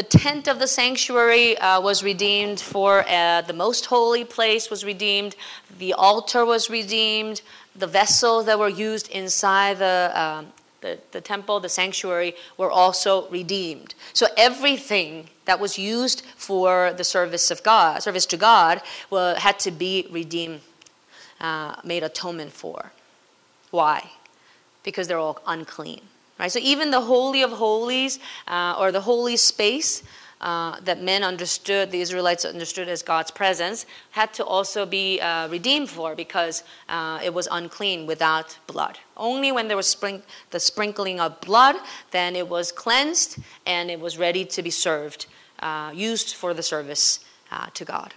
The 0.00 0.18
tent 0.18 0.48
of 0.48 0.58
the 0.58 0.66
sanctuary 0.66 1.58
uh, 1.58 1.78
was 1.78 2.02
redeemed 2.02 2.58
for 2.58 3.06
uh, 3.06 3.42
the 3.42 3.52
most 3.52 3.84
holy 3.84 4.24
place 4.24 4.70
was 4.70 4.82
redeemed. 4.82 5.36
The 5.78 5.92
altar 5.92 6.46
was 6.46 6.70
redeemed. 6.70 7.42
The 7.76 7.86
vessels 7.86 8.46
that 8.46 8.58
were 8.58 8.70
used 8.70 9.10
inside 9.10 9.78
the, 9.78 10.10
uh, 10.14 10.44
the, 10.80 11.00
the, 11.10 11.20
temple, 11.20 11.60
the 11.60 11.68
sanctuary, 11.68 12.32
were 12.56 12.70
also 12.70 13.28
redeemed. 13.28 13.94
So 14.14 14.28
everything 14.38 15.28
that 15.44 15.60
was 15.60 15.78
used 15.78 16.22
for 16.34 16.94
the 16.94 17.04
service 17.04 17.50
of 17.50 17.62
God, 17.62 18.02
service 18.02 18.24
to 18.24 18.38
God, 18.38 18.80
well, 19.10 19.34
had 19.34 19.58
to 19.58 19.70
be 19.70 20.08
redeemed, 20.10 20.62
uh, 21.42 21.76
made 21.84 22.02
atonement 22.02 22.52
for. 22.52 22.92
Why? 23.70 24.12
Because 24.82 25.08
they're 25.08 25.18
all 25.18 25.42
unclean. 25.46 26.00
Right? 26.40 26.50
So 26.50 26.58
even 26.62 26.90
the 26.90 27.02
Holy 27.02 27.42
of 27.42 27.52
Holies 27.52 28.18
uh, 28.48 28.74
or 28.78 28.90
the 28.90 29.02
holy 29.02 29.36
space 29.36 30.02
uh, 30.40 30.80
that 30.80 31.02
men 31.02 31.22
understood, 31.22 31.90
the 31.90 32.00
Israelites 32.00 32.46
understood 32.46 32.88
as 32.88 33.02
God's 33.02 33.30
presence, 33.30 33.84
had 34.12 34.32
to 34.32 34.44
also 34.46 34.86
be 34.86 35.20
uh, 35.20 35.48
redeemed 35.48 35.90
for 35.90 36.14
because 36.14 36.64
uh, 36.88 37.20
it 37.22 37.34
was 37.34 37.46
unclean 37.50 38.06
without 38.06 38.56
blood. 38.66 38.98
Only 39.18 39.52
when 39.52 39.68
there 39.68 39.76
was 39.76 39.86
spring- 39.86 40.22
the 40.48 40.60
sprinkling 40.60 41.20
of 41.20 41.42
blood, 41.42 41.76
then 42.10 42.34
it 42.34 42.48
was 42.48 42.72
cleansed 42.72 43.38
and 43.66 43.90
it 43.90 44.00
was 44.00 44.16
ready 44.16 44.46
to 44.46 44.62
be 44.62 44.70
served, 44.70 45.26
uh, 45.58 45.92
used 45.94 46.34
for 46.34 46.54
the 46.54 46.62
service 46.62 47.20
uh, 47.52 47.66
to 47.74 47.84
God. 47.84 48.14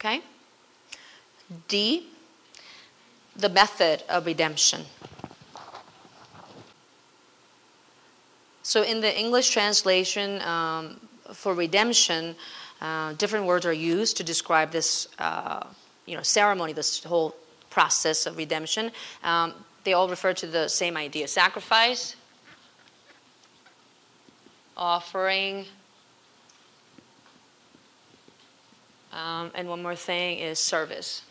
Okay? 0.00 0.22
D, 1.68 2.06
the 3.36 3.50
method 3.50 4.02
of 4.08 4.24
redemption. 4.24 4.82
So 8.62 8.82
in 8.82 9.00
the 9.00 9.18
English 9.18 9.50
translation 9.50 10.40
um, 10.42 11.00
for 11.34 11.54
redemption, 11.54 12.34
uh, 12.80 13.12
different 13.14 13.44
words 13.44 13.66
are 13.66 13.72
used 13.72 14.16
to 14.16 14.24
describe 14.24 14.70
this, 14.70 15.08
uh, 15.18 15.66
you 16.06 16.16
know, 16.16 16.22
ceremony, 16.22 16.72
this 16.72 17.04
whole 17.04 17.34
process 17.68 18.26
of 18.26 18.36
redemption. 18.36 18.90
Um, 19.22 19.54
they 19.84 19.92
all 19.92 20.08
refer 20.08 20.32
to 20.34 20.46
the 20.46 20.68
same 20.68 20.96
idea: 20.96 21.28
sacrifice, 21.28 22.16
offering, 24.76 25.66
Um, 29.12 29.50
and 29.54 29.68
one 29.68 29.82
more 29.82 29.96
thing 29.96 30.38
is 30.38 30.58
service. 30.58 31.22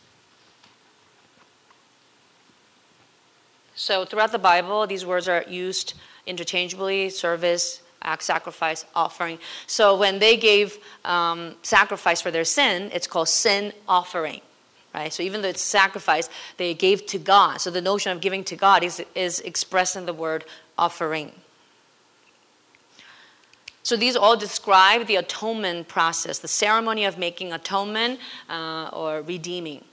So 3.76 4.04
throughout 4.04 4.34
the 4.34 4.39
Bible, 4.39 4.86
these 4.88 5.06
words 5.06 5.30
are 5.30 5.46
used 5.48 5.94
interchangeably 6.28 7.10
service, 7.10 7.82
act, 8.02 8.24
sacrifice, 8.24 8.86
offering. 8.94 9.39
So 9.68 9.98
when 9.98 10.20
they 10.20 10.38
gave 10.38 10.78
um, 11.06 11.56
sacrifice 11.63 12.22
for 12.22 12.30
their 12.32 12.44
sin, 12.44 12.92
it's 12.94 13.08
called 13.08 13.30
sin 13.30 13.74
offering. 13.88 14.42
Right? 14.94 15.13
So 15.13 15.24
even 15.24 15.42
though 15.42 15.50
it's 15.50 15.62
sacrifice, 15.62 16.30
they 16.58 16.74
gave 16.74 17.06
to 17.08 17.18
God. 17.20 17.62
So 17.62 17.72
the 17.72 17.82
notion 17.82 18.12
of 18.12 18.22
giving 18.22 18.44
to 18.46 18.56
God 18.56 18.84
is, 18.84 19.04
is 19.15 19.39
expressed 19.42 19.96
in 19.96 20.06
the 20.06 20.13
word 20.13 20.46
offering. 20.78 21.32
So 23.84 23.96
these 23.96 24.15
all 24.15 24.36
describe 24.36 25.08
the 25.08 25.15
atonement 25.15 25.88
process, 25.88 26.39
the 26.39 26.48
ceremony 26.48 27.06
of 27.06 27.18
making 27.18 27.54
atonement 27.54 28.20
uh, 28.50 28.89
or 28.94 29.22
redeeming. 29.22 29.84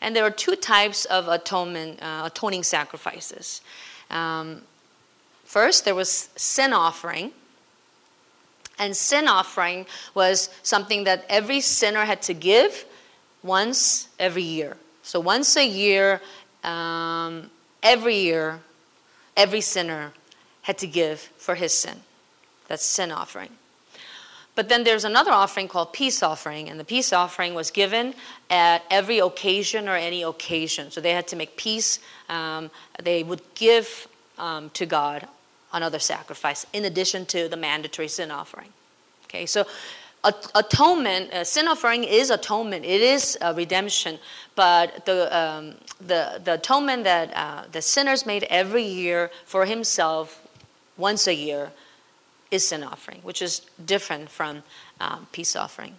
And 0.00 0.14
there 0.14 0.24
are 0.24 0.30
two 0.30 0.54
types 0.54 1.06
of 1.06 1.28
atonement, 1.28 2.00
uh, 2.02 2.22
atoning 2.26 2.62
sacrifices. 2.62 3.62
Um, 4.10 4.62
first, 5.44 5.84
there 5.84 5.94
was 5.94 6.28
sin 6.36 6.72
offering. 6.72 7.32
And 8.78 8.96
sin 8.96 9.26
offering 9.26 9.86
was 10.14 10.50
something 10.62 11.02
that 11.04 11.24
every 11.28 11.60
sinner 11.60 12.04
had 12.04 12.22
to 12.22 12.34
give 12.34 12.84
once 13.42 14.08
every 14.20 14.42
year. 14.42 14.76
So 15.02 15.18
once 15.18 15.56
a 15.56 15.66
year, 15.66 16.20
um, 16.62 17.50
every 17.82 18.16
year, 18.16 18.60
every 19.36 19.60
sinner 19.60 20.12
had 20.68 20.76
to 20.76 20.86
give 20.86 21.20
for 21.38 21.54
his 21.54 21.72
sin. 21.72 21.96
That's 22.68 22.84
sin 22.84 23.10
offering. 23.10 23.48
But 24.54 24.68
then 24.68 24.84
there's 24.84 25.04
another 25.04 25.30
offering 25.30 25.66
called 25.66 25.94
peace 25.94 26.22
offering, 26.22 26.68
and 26.68 26.78
the 26.78 26.84
peace 26.84 27.10
offering 27.10 27.54
was 27.54 27.70
given 27.70 28.12
at 28.50 28.82
every 28.90 29.18
occasion 29.18 29.88
or 29.88 29.96
any 29.96 30.22
occasion. 30.22 30.90
So 30.90 31.00
they 31.00 31.12
had 31.12 31.26
to 31.28 31.36
make 31.36 31.56
peace. 31.56 32.00
Um, 32.28 32.70
they 33.02 33.22
would 33.22 33.40
give 33.54 34.08
um, 34.36 34.68
to 34.74 34.84
God 34.84 35.26
another 35.72 35.98
sacrifice 35.98 36.66
in 36.74 36.84
addition 36.84 37.24
to 37.26 37.48
the 37.48 37.56
mandatory 37.56 38.08
sin 38.08 38.30
offering. 38.30 38.68
Okay, 39.24 39.46
so 39.46 39.64
atonement, 40.54 41.32
uh, 41.32 41.44
sin 41.44 41.66
offering 41.66 42.04
is 42.04 42.28
atonement. 42.28 42.84
It 42.84 43.00
is 43.00 43.38
redemption. 43.54 44.18
But 44.54 45.06
the, 45.06 45.34
um, 45.34 45.76
the, 45.98 46.42
the 46.44 46.54
atonement 46.54 47.04
that 47.04 47.34
uh, 47.34 47.62
the 47.72 47.80
sinners 47.80 48.26
made 48.26 48.42
every 48.50 48.84
year 48.84 49.30
for 49.46 49.64
himself 49.64 50.44
once 50.98 51.26
a 51.26 51.34
year 51.34 51.70
is 52.50 52.68
sin 52.68 52.82
offering, 52.82 53.20
which 53.22 53.40
is 53.40 53.62
different 53.84 54.30
from 54.30 54.62
um, 55.00 55.26
peace 55.32 55.56
offering. 55.56 55.94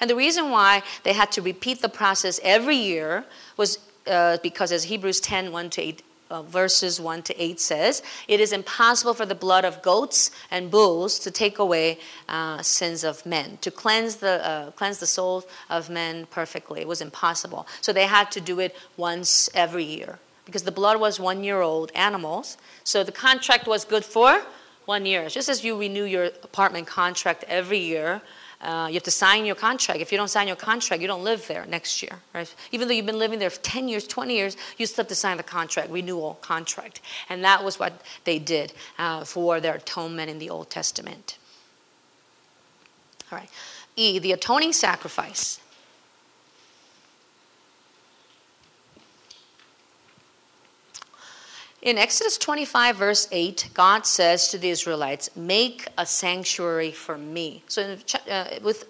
And 0.00 0.08
the 0.08 0.16
reason 0.16 0.50
why 0.50 0.82
they 1.04 1.12
had 1.12 1.32
to 1.32 1.42
repeat 1.42 1.82
the 1.82 1.88
process 1.88 2.40
every 2.42 2.76
year 2.76 3.24
was 3.56 3.78
uh, 4.06 4.38
because, 4.42 4.72
as 4.72 4.84
Hebrews 4.84 5.20
10 5.20 5.52
1 5.52 5.70
to 5.70 5.82
8 5.82 6.02
uh, 6.30 6.42
verses 6.42 7.00
1 7.00 7.22
to 7.22 7.42
8 7.42 7.60
says, 7.60 8.02
It 8.28 8.40
is 8.40 8.52
impossible 8.52 9.14
for 9.14 9.26
the 9.26 9.34
blood 9.34 9.64
of 9.64 9.82
goats 9.82 10.30
and 10.50 10.70
bulls 10.70 11.18
to 11.20 11.30
take 11.30 11.58
away 11.58 11.98
uh, 12.28 12.62
sins 12.62 13.04
of 13.04 13.26
men, 13.26 13.58
to 13.62 13.70
cleanse 13.70 14.16
the, 14.16 14.46
uh, 14.46 14.70
cleanse 14.72 14.98
the 14.98 15.06
souls 15.06 15.44
of 15.68 15.90
men 15.90 16.26
perfectly. 16.30 16.80
It 16.80 16.88
was 16.88 17.00
impossible. 17.00 17.66
So 17.80 17.92
they 17.92 18.06
had 18.06 18.30
to 18.32 18.40
do 18.40 18.60
it 18.60 18.76
once 18.96 19.50
every 19.54 19.84
year 19.84 20.18
because 20.50 20.64
the 20.64 20.72
blood 20.72 20.98
was 21.00 21.20
one 21.20 21.44
year 21.44 21.60
old 21.60 21.92
animals. 21.94 22.56
So 22.82 23.04
the 23.04 23.12
contract 23.12 23.66
was 23.68 23.84
good 23.84 24.04
for 24.04 24.42
one 24.84 25.06
year. 25.06 25.28
Just 25.28 25.48
as 25.48 25.64
you 25.64 25.78
renew 25.78 26.04
your 26.04 26.24
apartment 26.42 26.88
contract 26.88 27.44
every 27.46 27.78
year, 27.78 28.20
uh, 28.60 28.88
you 28.88 28.94
have 28.94 29.04
to 29.04 29.10
sign 29.10 29.46
your 29.46 29.54
contract. 29.54 30.00
If 30.00 30.10
you 30.12 30.18
don't 30.18 30.28
sign 30.28 30.46
your 30.48 30.56
contract, 30.56 31.00
you 31.00 31.08
don't 31.08 31.22
live 31.22 31.46
there 31.46 31.64
next 31.66 32.02
year, 32.02 32.16
right? 32.34 32.52
Even 32.72 32.88
though 32.88 32.94
you've 32.94 33.06
been 33.06 33.18
living 33.18 33.38
there 33.38 33.48
for 33.48 33.62
10 33.62 33.88
years, 33.88 34.06
20 34.06 34.34
years, 34.34 34.56
you 34.76 34.86
still 34.86 35.04
have 35.04 35.08
to 35.08 35.14
sign 35.14 35.36
the 35.36 35.42
contract, 35.42 35.88
renewal 35.90 36.38
contract. 36.42 37.00
And 37.28 37.42
that 37.44 37.64
was 37.64 37.78
what 37.78 38.02
they 38.24 38.38
did 38.38 38.72
uh, 38.98 39.24
for 39.24 39.60
their 39.60 39.76
atonement 39.76 40.28
in 40.28 40.38
the 40.38 40.50
Old 40.50 40.68
Testament. 40.68 41.38
All 43.30 43.38
right. 43.38 43.48
E, 43.96 44.18
the 44.18 44.32
atoning 44.32 44.72
sacrifice. 44.72 45.60
In 51.82 51.96
Exodus 51.96 52.36
25, 52.36 52.96
verse 52.96 53.28
8, 53.32 53.70
God 53.72 54.04
says 54.04 54.48
to 54.48 54.58
the 54.58 54.68
Israelites, 54.68 55.34
Make 55.34 55.88
a 55.96 56.04
sanctuary 56.04 56.90
for 56.90 57.16
me. 57.16 57.62
So, 57.68 57.96
uh, 58.30 58.44
with 58.62 58.84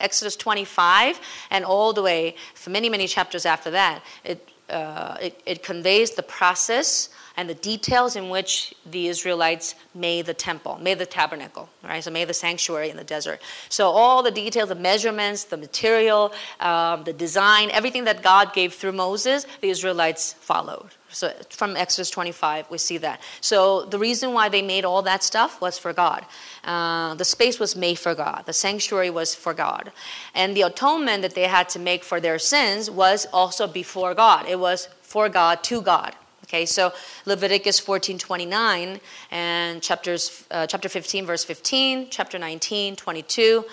Exodus 0.00 0.36
25 0.36 1.20
and 1.50 1.66
all 1.66 1.92
the 1.92 2.02
way 2.02 2.36
for 2.54 2.70
many, 2.70 2.88
many 2.88 3.06
chapters 3.06 3.44
after 3.44 3.70
that, 3.72 4.02
it, 4.24 4.48
uh, 4.70 5.18
it, 5.20 5.38
it 5.44 5.62
conveys 5.62 6.12
the 6.12 6.22
process 6.22 7.10
and 7.36 7.48
the 7.48 7.54
details 7.54 8.16
in 8.16 8.30
which 8.30 8.74
the 8.90 9.08
Israelites 9.08 9.74
made 9.94 10.24
the 10.24 10.34
temple, 10.34 10.78
made 10.80 10.98
the 10.98 11.06
tabernacle, 11.06 11.68
right? 11.84 12.02
So 12.02 12.10
made 12.10 12.28
the 12.28 12.34
sanctuary 12.34 12.88
in 12.88 12.96
the 12.96 13.04
desert. 13.04 13.40
So 13.68 13.90
all 13.90 14.22
the 14.22 14.30
details, 14.30 14.70
the 14.70 14.74
measurements, 14.74 15.44
the 15.44 15.58
material, 15.58 16.32
um, 16.60 17.04
the 17.04 17.12
design, 17.12 17.70
everything 17.70 18.04
that 18.04 18.22
God 18.22 18.54
gave 18.54 18.72
through 18.72 18.92
Moses, 18.92 19.46
the 19.60 19.68
Israelites 19.68 20.32
followed. 20.32 20.90
So 21.12 21.32
from 21.50 21.76
Exodus 21.76 22.10
25, 22.10 22.70
we 22.70 22.78
see 22.78 22.98
that. 22.98 23.20
So 23.40 23.84
the 23.84 23.98
reason 23.98 24.32
why 24.32 24.48
they 24.48 24.62
made 24.62 24.84
all 24.84 25.02
that 25.02 25.22
stuff 25.22 25.60
was 25.60 25.78
for 25.78 25.92
God. 25.92 26.24
Uh, 26.64 27.14
the 27.14 27.24
space 27.24 27.58
was 27.58 27.74
made 27.74 27.98
for 27.98 28.14
God. 28.14 28.44
The 28.46 28.52
sanctuary 28.52 29.10
was 29.10 29.34
for 29.34 29.52
God. 29.52 29.92
And 30.34 30.56
the 30.56 30.62
atonement 30.62 31.22
that 31.22 31.34
they 31.34 31.48
had 31.48 31.68
to 31.70 31.78
make 31.78 32.04
for 32.04 32.20
their 32.20 32.38
sins 32.38 32.90
was 32.90 33.26
also 33.32 33.66
before 33.66 34.14
God. 34.14 34.46
It 34.48 34.58
was 34.58 34.88
for 35.02 35.28
God, 35.28 35.62
to 35.64 35.82
God. 35.82 36.14
Okay, 36.44 36.66
so 36.66 36.92
Leviticus 37.26 37.80
14:29 37.80 39.00
and 39.30 39.80
chapters 39.80 40.44
uh, 40.50 40.66
chapter 40.66 40.88
15 40.88 41.24
verse 41.24 41.44
15, 41.44 42.08
chapter 42.10 42.40
19, 42.40 42.96
22, 42.96 43.64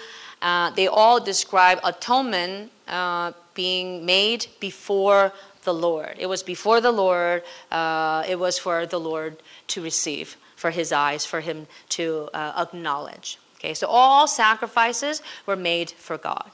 uh, 0.43 0.69
they 0.71 0.87
all 0.87 1.19
describe 1.19 1.79
atonement 1.83 2.71
uh, 2.87 3.31
being 3.55 4.05
made 4.05 4.45
before 4.59 5.33
the 5.67 5.73
Lord. 5.73 6.15
It 6.17 6.27
was 6.27 6.43
before 6.43 6.79
the 6.79 6.93
Lord. 6.93 7.43
Uh, 7.69 8.23
it 8.25 8.39
was 8.39 8.57
for 8.57 8.85
the 8.85 8.99
Lord 8.99 9.35
to 9.73 9.83
receive, 9.83 10.37
for 10.55 10.71
his 10.71 10.93
eyes, 10.93 11.25
for 11.25 11.41
him 11.41 11.67
to 11.89 12.29
uh, 12.33 12.63
acknowledge. 12.63 13.37
Okay, 13.55 13.73
so 13.73 13.85
all 13.87 14.27
sacrifices 14.27 15.21
were 15.45 15.57
made 15.57 15.91
for 15.91 16.17
God. 16.17 16.51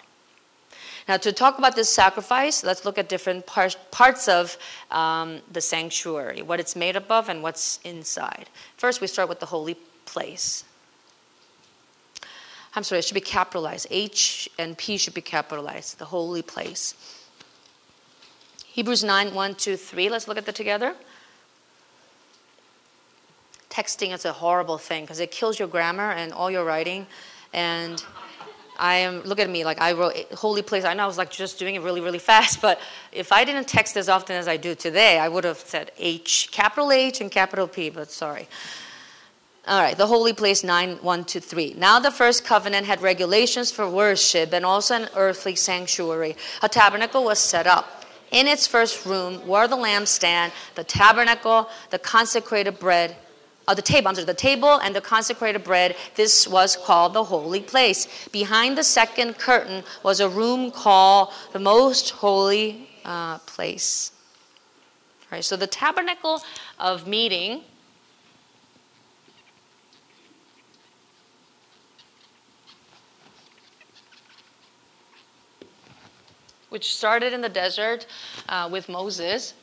Now, 1.07 1.17
to 1.17 1.31
talk 1.31 1.59
about 1.59 1.75
this 1.75 1.89
sacrifice, 1.93 2.63
let's 2.63 2.85
look 2.85 2.97
at 2.97 3.07
different 3.07 3.45
par- 3.45 3.79
parts 3.91 4.27
of 4.27 4.57
um, 4.89 5.41
the 5.51 5.61
sanctuary, 5.61 6.41
what 6.41 6.59
it's 6.59 6.75
made 6.75 6.95
up 6.95 7.11
of 7.11 7.29
and 7.29 7.43
what's 7.43 7.79
inside. 7.83 8.49
First, 8.77 8.99
we 8.99 9.07
start 9.07 9.29
with 9.29 9.39
the 9.39 9.45
holy 9.45 9.75
place. 10.05 10.63
I'm 12.75 12.83
sorry, 12.83 12.99
it 12.99 13.05
should 13.05 13.13
be 13.13 13.21
capitalized. 13.39 13.85
H 13.91 14.49
and 14.57 14.75
P 14.75 14.97
should 14.97 15.13
be 15.13 15.21
capitalized, 15.21 15.99
the 15.99 16.05
holy 16.05 16.41
place. 16.41 16.95
Hebrews 18.73 19.03
9 19.03 19.35
1, 19.35 19.53
2, 19.53 19.77
3. 19.77 20.09
Let's 20.09 20.27
look 20.27 20.35
at 20.35 20.47
that 20.47 20.55
together. 20.55 20.95
Texting 23.69 24.11
is 24.11 24.25
a 24.25 24.31
horrible 24.31 24.79
thing 24.79 25.03
because 25.03 25.19
it 25.19 25.29
kills 25.29 25.59
your 25.59 25.67
grammar 25.67 26.09
and 26.09 26.33
all 26.33 26.49
your 26.49 26.65
writing. 26.65 27.05
And 27.53 28.03
I 28.79 28.95
am, 28.95 29.21
look 29.25 29.39
at 29.39 29.47
me, 29.47 29.63
like 29.63 29.79
I 29.79 29.91
wrote 29.91 30.15
holy 30.33 30.63
place. 30.63 30.85
I 30.85 30.95
know 30.95 31.03
I 31.03 31.05
was 31.05 31.19
like 31.19 31.29
just 31.29 31.59
doing 31.59 31.75
it 31.75 31.83
really, 31.83 32.01
really 32.01 32.17
fast, 32.31 32.63
but 32.63 32.81
if 33.11 33.31
I 33.31 33.43
didn't 33.43 33.67
text 33.67 33.95
as 33.95 34.09
often 34.09 34.37
as 34.37 34.47
I 34.47 34.57
do 34.57 34.73
today, 34.73 35.19
I 35.19 35.29
would 35.29 35.43
have 35.43 35.59
said 35.59 35.91
H, 35.99 36.49
capital 36.51 36.91
H 36.91 37.21
and 37.21 37.29
capital 37.29 37.67
P, 37.67 37.91
but 37.91 38.09
sorry. 38.09 38.47
All 39.67 39.79
right, 39.79 39.95
the 39.95 40.07
holy 40.07 40.33
place 40.33 40.63
9, 40.63 40.95
1 40.95 41.25
to 41.25 41.39
3. 41.39 41.75
Now 41.77 41.99
the 41.99 42.09
first 42.09 42.43
covenant 42.43 42.87
had 42.87 43.03
regulations 43.03 43.71
for 43.71 43.87
worship 43.87 44.51
and 44.51 44.65
also 44.65 44.95
an 44.95 45.09
earthly 45.15 45.53
sanctuary. 45.53 46.35
A 46.63 46.67
tabernacle 46.67 47.23
was 47.23 47.37
set 47.37 47.67
up 47.67 48.02
in 48.33 48.47
its 48.47 48.67
first 48.67 49.05
room 49.05 49.47
were 49.47 49.67
the 49.67 49.77
lampstand, 49.77 50.51
the 50.75 50.83
tabernacle, 50.83 51.69
the 51.91 51.99
consecrated 51.99 52.79
bread, 52.79 53.15
uh, 53.67 53.73
the 53.73 53.81
table, 53.81 54.13
sorry, 54.13 54.25
the 54.25 54.33
table 54.33 54.79
and 54.81 54.93
the 54.93 55.01
consecrated 55.01 55.63
bread. 55.63 55.95
This 56.15 56.47
was 56.47 56.75
called 56.75 57.13
the 57.13 57.23
holy 57.23 57.61
place. 57.61 58.27
Behind 58.29 58.77
the 58.77 58.83
second 58.83 59.37
curtain 59.37 59.83
was 60.01 60.19
a 60.19 60.27
room 60.27 60.71
called 60.71 61.31
the 61.53 61.59
most 61.59 62.09
holy 62.09 62.89
uh, 63.05 63.37
place. 63.39 64.11
All 65.21 65.37
right, 65.37 65.45
so 65.45 65.55
the 65.55 65.67
tabernacle 65.67 66.41
of 66.79 67.07
meeting 67.07 67.61
which 76.73 76.95
started 76.95 77.33
in 77.33 77.41
the 77.41 77.49
desert 77.49 78.07
uh, 78.49 78.67
with 78.71 78.89
Moses. 78.89 79.53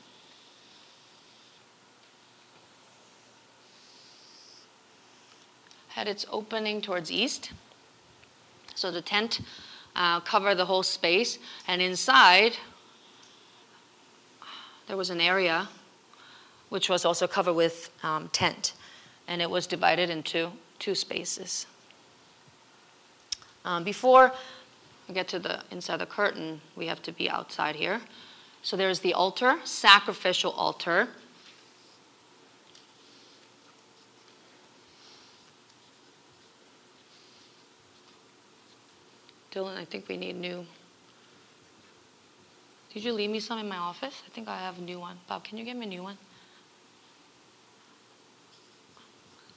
Had 5.89 6.07
its 6.07 6.25
opening 6.31 6.81
towards 6.81 7.11
east. 7.11 7.51
So 8.77 8.93
the 8.93 9.03
tent 9.03 9.41
uh, 9.97 10.21
covered 10.21 10.55
the 10.55 10.67
whole 10.67 10.85
space, 10.85 11.41
and 11.67 11.83
inside 11.83 12.53
there 14.87 14.97
was 14.97 15.11
an 15.11 15.21
area 15.21 15.69
which 16.69 16.89
was 16.89 17.05
also 17.05 17.27
covered 17.27 17.55
with 17.55 17.91
um, 18.05 18.29
tent, 18.29 18.75
and 19.27 19.43
it 19.43 19.51
was 19.51 19.67
divided 19.67 20.11
into 20.11 20.53
two 20.79 20.95
spaces. 20.95 21.67
Um, 23.65 23.83
before 23.83 24.33
get 25.13 25.29
to 25.29 25.39
the 25.39 25.63
inside 25.71 25.99
the 25.99 26.07
curtain, 26.07 26.61
we 26.77 26.87
have 26.87 27.03
to 27.03 27.13
be 27.13 27.29
outside 27.29 27.77
here. 27.77 28.01
So 28.63 28.77
there's 28.77 29.01
the 29.01 29.15
altar, 29.15 29.59
sacrificial 29.65 30.53
altar. 30.53 31.09
Dylan, 39.53 39.77
I 39.77 39.85
think 39.85 40.09
we 40.09 40.17
need 40.17 40.37
new. 40.37 40.65
Did 42.93 43.05
you 43.05 43.13
leave 43.13 43.31
me 43.31 43.41
some 43.41 43.59
in 43.59 43.69
my 43.69 43.77
office? 43.77 44.23
I 44.27 44.31
think 44.31 44.49
I 44.49 44.59
have 44.59 44.79
a 44.79 44.83
new 44.83 45.01
one. 45.01 45.19
Bob, 45.29 45.45
can 45.45 45.59
you 45.59 45.65
get 45.65 45.77
me 45.77 45.87
a 45.87 45.89
new 45.89 46.03
one? 46.03 46.19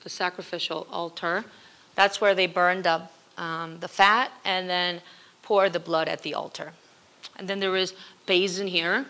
The 0.04 0.10
sacrificial 0.10 0.88
altar. 0.92 1.46
That's 1.96 2.22
where 2.22 2.36
they 2.36 2.48
burned 2.48 2.88
up 2.88 3.12
um, 3.38 3.80
the 3.80 3.88
fat 3.88 4.32
and 4.46 4.70
then 4.70 5.02
pour 5.44 5.70
the 5.70 5.80
blood 5.80 6.08
at 6.08 6.24
the 6.24 6.34
altar. 6.34 6.74
And 7.36 7.48
then 7.48 7.60
there 7.60 7.76
is 7.76 7.94
basin 8.26 8.68
here, 8.68 9.06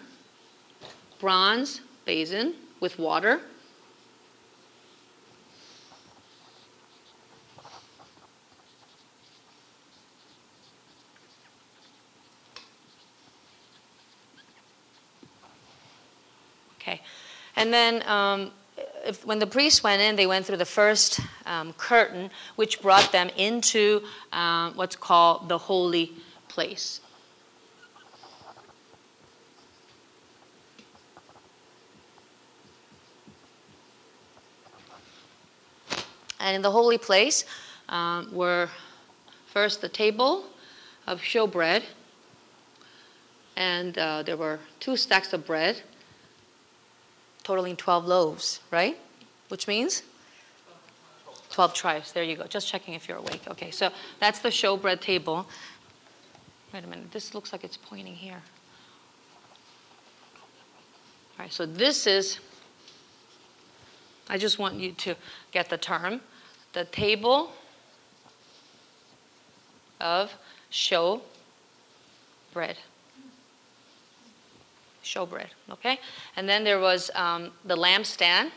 bronze 1.19 1.81
basin 2.05 2.55
with 2.79 2.99
water. 2.99 3.39
Okay, 16.81 17.01
and 17.55 17.71
then 17.71 18.05
um, 18.09 18.51
if, 19.03 19.25
when 19.25 19.39
the 19.39 19.47
priests 19.47 19.83
went 19.83 20.01
in, 20.01 20.15
they 20.15 20.27
went 20.27 20.45
through 20.45 20.57
the 20.57 20.65
first 20.65 21.19
um, 21.45 21.73
curtain, 21.73 22.31
which 22.55 22.81
brought 22.81 23.11
them 23.11 23.29
into 23.35 24.01
um, 24.31 24.73
what's 24.75 24.95
called 24.95 25.49
the 25.49 25.57
holy 25.57 26.13
place. 26.47 27.01
And 36.39 36.57
in 36.57 36.61
the 36.61 36.71
holy 36.71 36.97
place 36.97 37.45
um, 37.87 38.29
were 38.33 38.69
first 39.47 39.81
the 39.81 39.87
table 39.87 40.45
of 41.07 41.21
showbread, 41.21 41.83
and 43.55 43.97
uh, 43.97 44.23
there 44.23 44.35
were 44.35 44.59
two 44.79 44.97
stacks 44.97 45.31
of 45.31 45.45
bread 45.45 45.81
totaling 47.43 47.75
12 47.75 48.05
loaves, 48.05 48.61
right? 48.71 48.97
Which 49.49 49.67
means 49.67 50.03
12 51.51 51.73
tribes. 51.73 52.11
There 52.11 52.23
you 52.23 52.35
go. 52.35 52.45
Just 52.45 52.67
checking 52.67 52.93
if 52.93 53.07
you're 53.07 53.17
awake. 53.17 53.41
Okay, 53.47 53.71
so 53.71 53.91
that's 54.19 54.39
the 54.39 54.49
showbread 54.49 55.01
table. 55.01 55.47
Wait 56.73 56.83
a 56.83 56.87
minute. 56.87 57.11
This 57.11 57.35
looks 57.35 57.51
like 57.51 57.63
it's 57.63 57.77
pointing 57.77 58.15
here. 58.15 58.41
All 61.37 61.45
right, 61.45 61.53
so 61.53 61.65
this 61.65 62.07
is, 62.07 62.39
I 64.29 64.37
just 64.37 64.57
want 64.57 64.75
you 64.75 64.91
to 64.91 65.15
get 65.51 65.69
the 65.69 65.77
term, 65.77 66.21
the 66.73 66.85
table 66.85 67.51
of 69.99 70.33
show 70.69 71.21
bread. 72.53 72.77
Showbread, 75.03 75.49
okay? 75.69 75.99
And 76.35 76.47
then 76.47 76.63
there 76.63 76.79
was 76.79 77.11
um, 77.15 77.51
the 77.65 77.75
lampstand, 77.75 78.51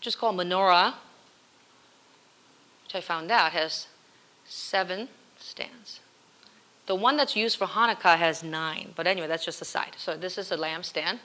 just 0.00 0.18
called 0.18 0.36
menorah, 0.36 0.94
which 2.84 2.94
I 2.94 3.00
found 3.00 3.30
out 3.30 3.52
has 3.52 3.86
seven 4.44 5.08
stands. 5.38 6.00
The 6.86 6.96
one 6.96 7.16
that's 7.16 7.36
used 7.36 7.56
for 7.56 7.66
Hanukkah 7.66 8.16
has 8.18 8.42
nine, 8.42 8.92
but 8.96 9.06
anyway, 9.06 9.28
that's 9.28 9.44
just 9.44 9.62
a 9.62 9.64
side. 9.64 9.94
So 9.96 10.16
this 10.16 10.36
is 10.36 10.50
a 10.50 10.56
lampstand. 10.56 11.20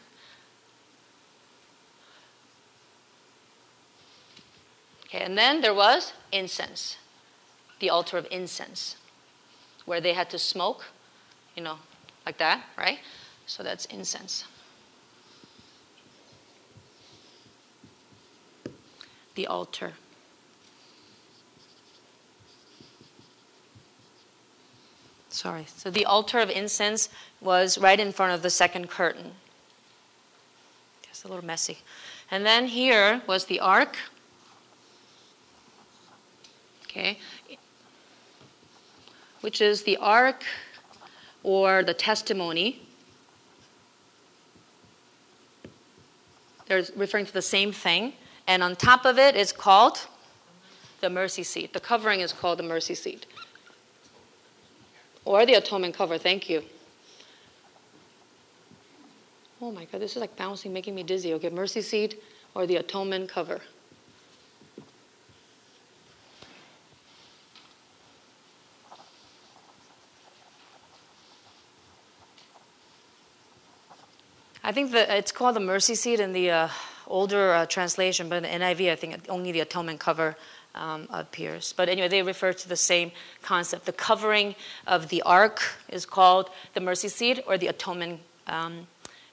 Okay, 5.08 5.24
and 5.24 5.38
then 5.38 5.62
there 5.62 5.74
was 5.74 6.14
incense, 6.32 6.98
the 7.80 7.90
altar 7.90 8.18
of 8.18 8.28
incense, 8.30 8.98
where 9.86 10.02
they 10.02 10.14
had 10.14 10.30
to 10.30 10.38
smoke, 10.38 10.86
you 11.56 11.64
know, 11.64 11.78
like 12.26 12.38
that, 12.38 12.64
right? 12.78 13.00
So 13.46 13.64
that's 13.64 13.86
incense. 13.86 14.46
The 19.36 19.48
altar. 19.48 19.94
Sorry. 25.30 25.66
So 25.68 25.92
the 25.92 26.06
altar 26.06 26.40
of 26.40 26.50
incense 26.50 27.10
was 27.42 27.78
right 27.78 28.00
in 28.00 28.14
front 28.14 28.32
of 28.32 28.42
the 28.42 28.50
second 28.50 28.90
curtain. 28.90 29.34
Just 31.02 31.26
a 31.26 31.28
little 31.28 31.44
messy. 31.44 31.80
And 32.32 32.46
then 32.46 32.68
here 32.68 33.22
was 33.28 33.46
the 33.46 33.60
ark. 33.60 33.98
Okay. 36.84 37.20
Which 39.42 39.60
is 39.60 39.84
the 39.84 39.98
ark 39.98 40.46
or 41.44 41.84
the 41.84 41.94
testimony. 41.94 42.85
They're 46.68 46.84
referring 46.96 47.26
to 47.26 47.34
the 47.34 47.42
same 47.42 47.72
thing. 47.72 48.14
And 48.48 48.62
on 48.64 48.76
top 48.76 49.06
of 49.06 49.18
it 49.18 49.36
is 49.36 49.52
called 49.52 50.08
the 51.02 51.10
mercy 51.10 51.44
seat. 51.44 51.74
The 51.74 51.80
covering 51.80 52.20
is 52.20 52.34
called 52.34 52.60
the 52.60 52.64
mercy 52.64 52.96
seat. 52.96 53.26
Or 55.24 55.46
the 55.46 55.56
atonement 55.56 55.96
cover, 55.96 56.18
thank 56.18 56.50
you. 56.50 56.64
Oh 59.62 59.72
my 59.72 59.86
God, 59.86 60.02
this 60.02 60.12
is 60.12 60.18
like 60.18 60.36
bouncing, 60.36 60.74
making 60.74 60.94
me 60.94 61.04
dizzy. 61.04 61.34
Okay, 61.34 61.50
mercy 61.50 61.82
seat 61.82 62.22
or 62.54 62.68
the 62.68 62.76
atonement 62.76 63.30
cover. 63.30 63.62
Think 74.76 74.94
it's 74.94 75.32
called 75.32 75.56
the 75.56 75.62
mercy 75.62 75.96
seat 75.96 76.20
in 76.20 76.34
the 76.34 76.52
uh, 76.52 76.70
older 77.08 77.54
uh, 77.54 77.66
translation, 77.66 78.28
but 78.28 78.44
in 78.44 78.44
the 78.44 78.66
NIV, 78.66 78.92
I 78.92 78.96
think 78.98 79.26
only 79.30 79.54
the 79.54 79.62
atonement 79.62 80.02
cover 80.02 80.36
um, 80.76 81.08
appears. 81.12 81.74
But 81.76 81.88
anyway, 81.88 82.10
they 82.10 82.22
refer 82.22 82.52
to 82.52 82.68
the 82.68 82.76
same 82.76 83.14
concept. 83.42 83.86
The 83.86 83.94
covering 83.94 84.54
of 84.86 85.08
the 85.08 85.22
ark 85.22 85.62
is 85.88 86.06
called 86.06 86.50
the 86.74 86.82
mercy 86.82 87.08
seat 87.08 87.40
or 87.48 87.58
the 87.58 87.68
atonement 87.68 88.20
um, 88.48 88.88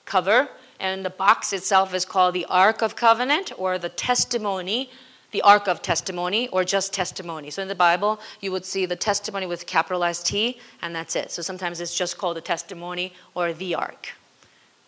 cover, 0.04 0.48
and 0.78 1.04
the 1.04 1.10
box 1.10 1.52
itself 1.52 1.92
is 1.92 2.04
called 2.04 2.34
the 2.34 2.46
Ark 2.46 2.80
of 2.80 2.94
Covenant 2.94 3.50
or 3.58 3.78
the 3.78 3.88
testimony 3.88 4.90
the 5.32 5.42
Ark 5.42 5.66
of 5.66 5.80
Testimony 5.80 6.46
or 6.48 6.62
just 6.62 6.92
testimony. 6.92 7.48
So 7.48 7.62
in 7.62 7.68
the 7.68 7.74
Bible, 7.74 8.20
you 8.42 8.52
would 8.52 8.66
see 8.66 8.84
the 8.84 8.96
testimony 8.96 9.46
with 9.46 9.64
capitalized 9.64 10.26
T, 10.26 10.60
and 10.82 10.94
that's 10.94 11.16
it. 11.16 11.30
So 11.30 11.40
sometimes 11.40 11.80
it's 11.80 11.96
just 11.96 12.18
called 12.18 12.36
the 12.36 12.42
testimony 12.42 13.14
or 13.34 13.54
the 13.54 13.74
Ark. 13.74 14.10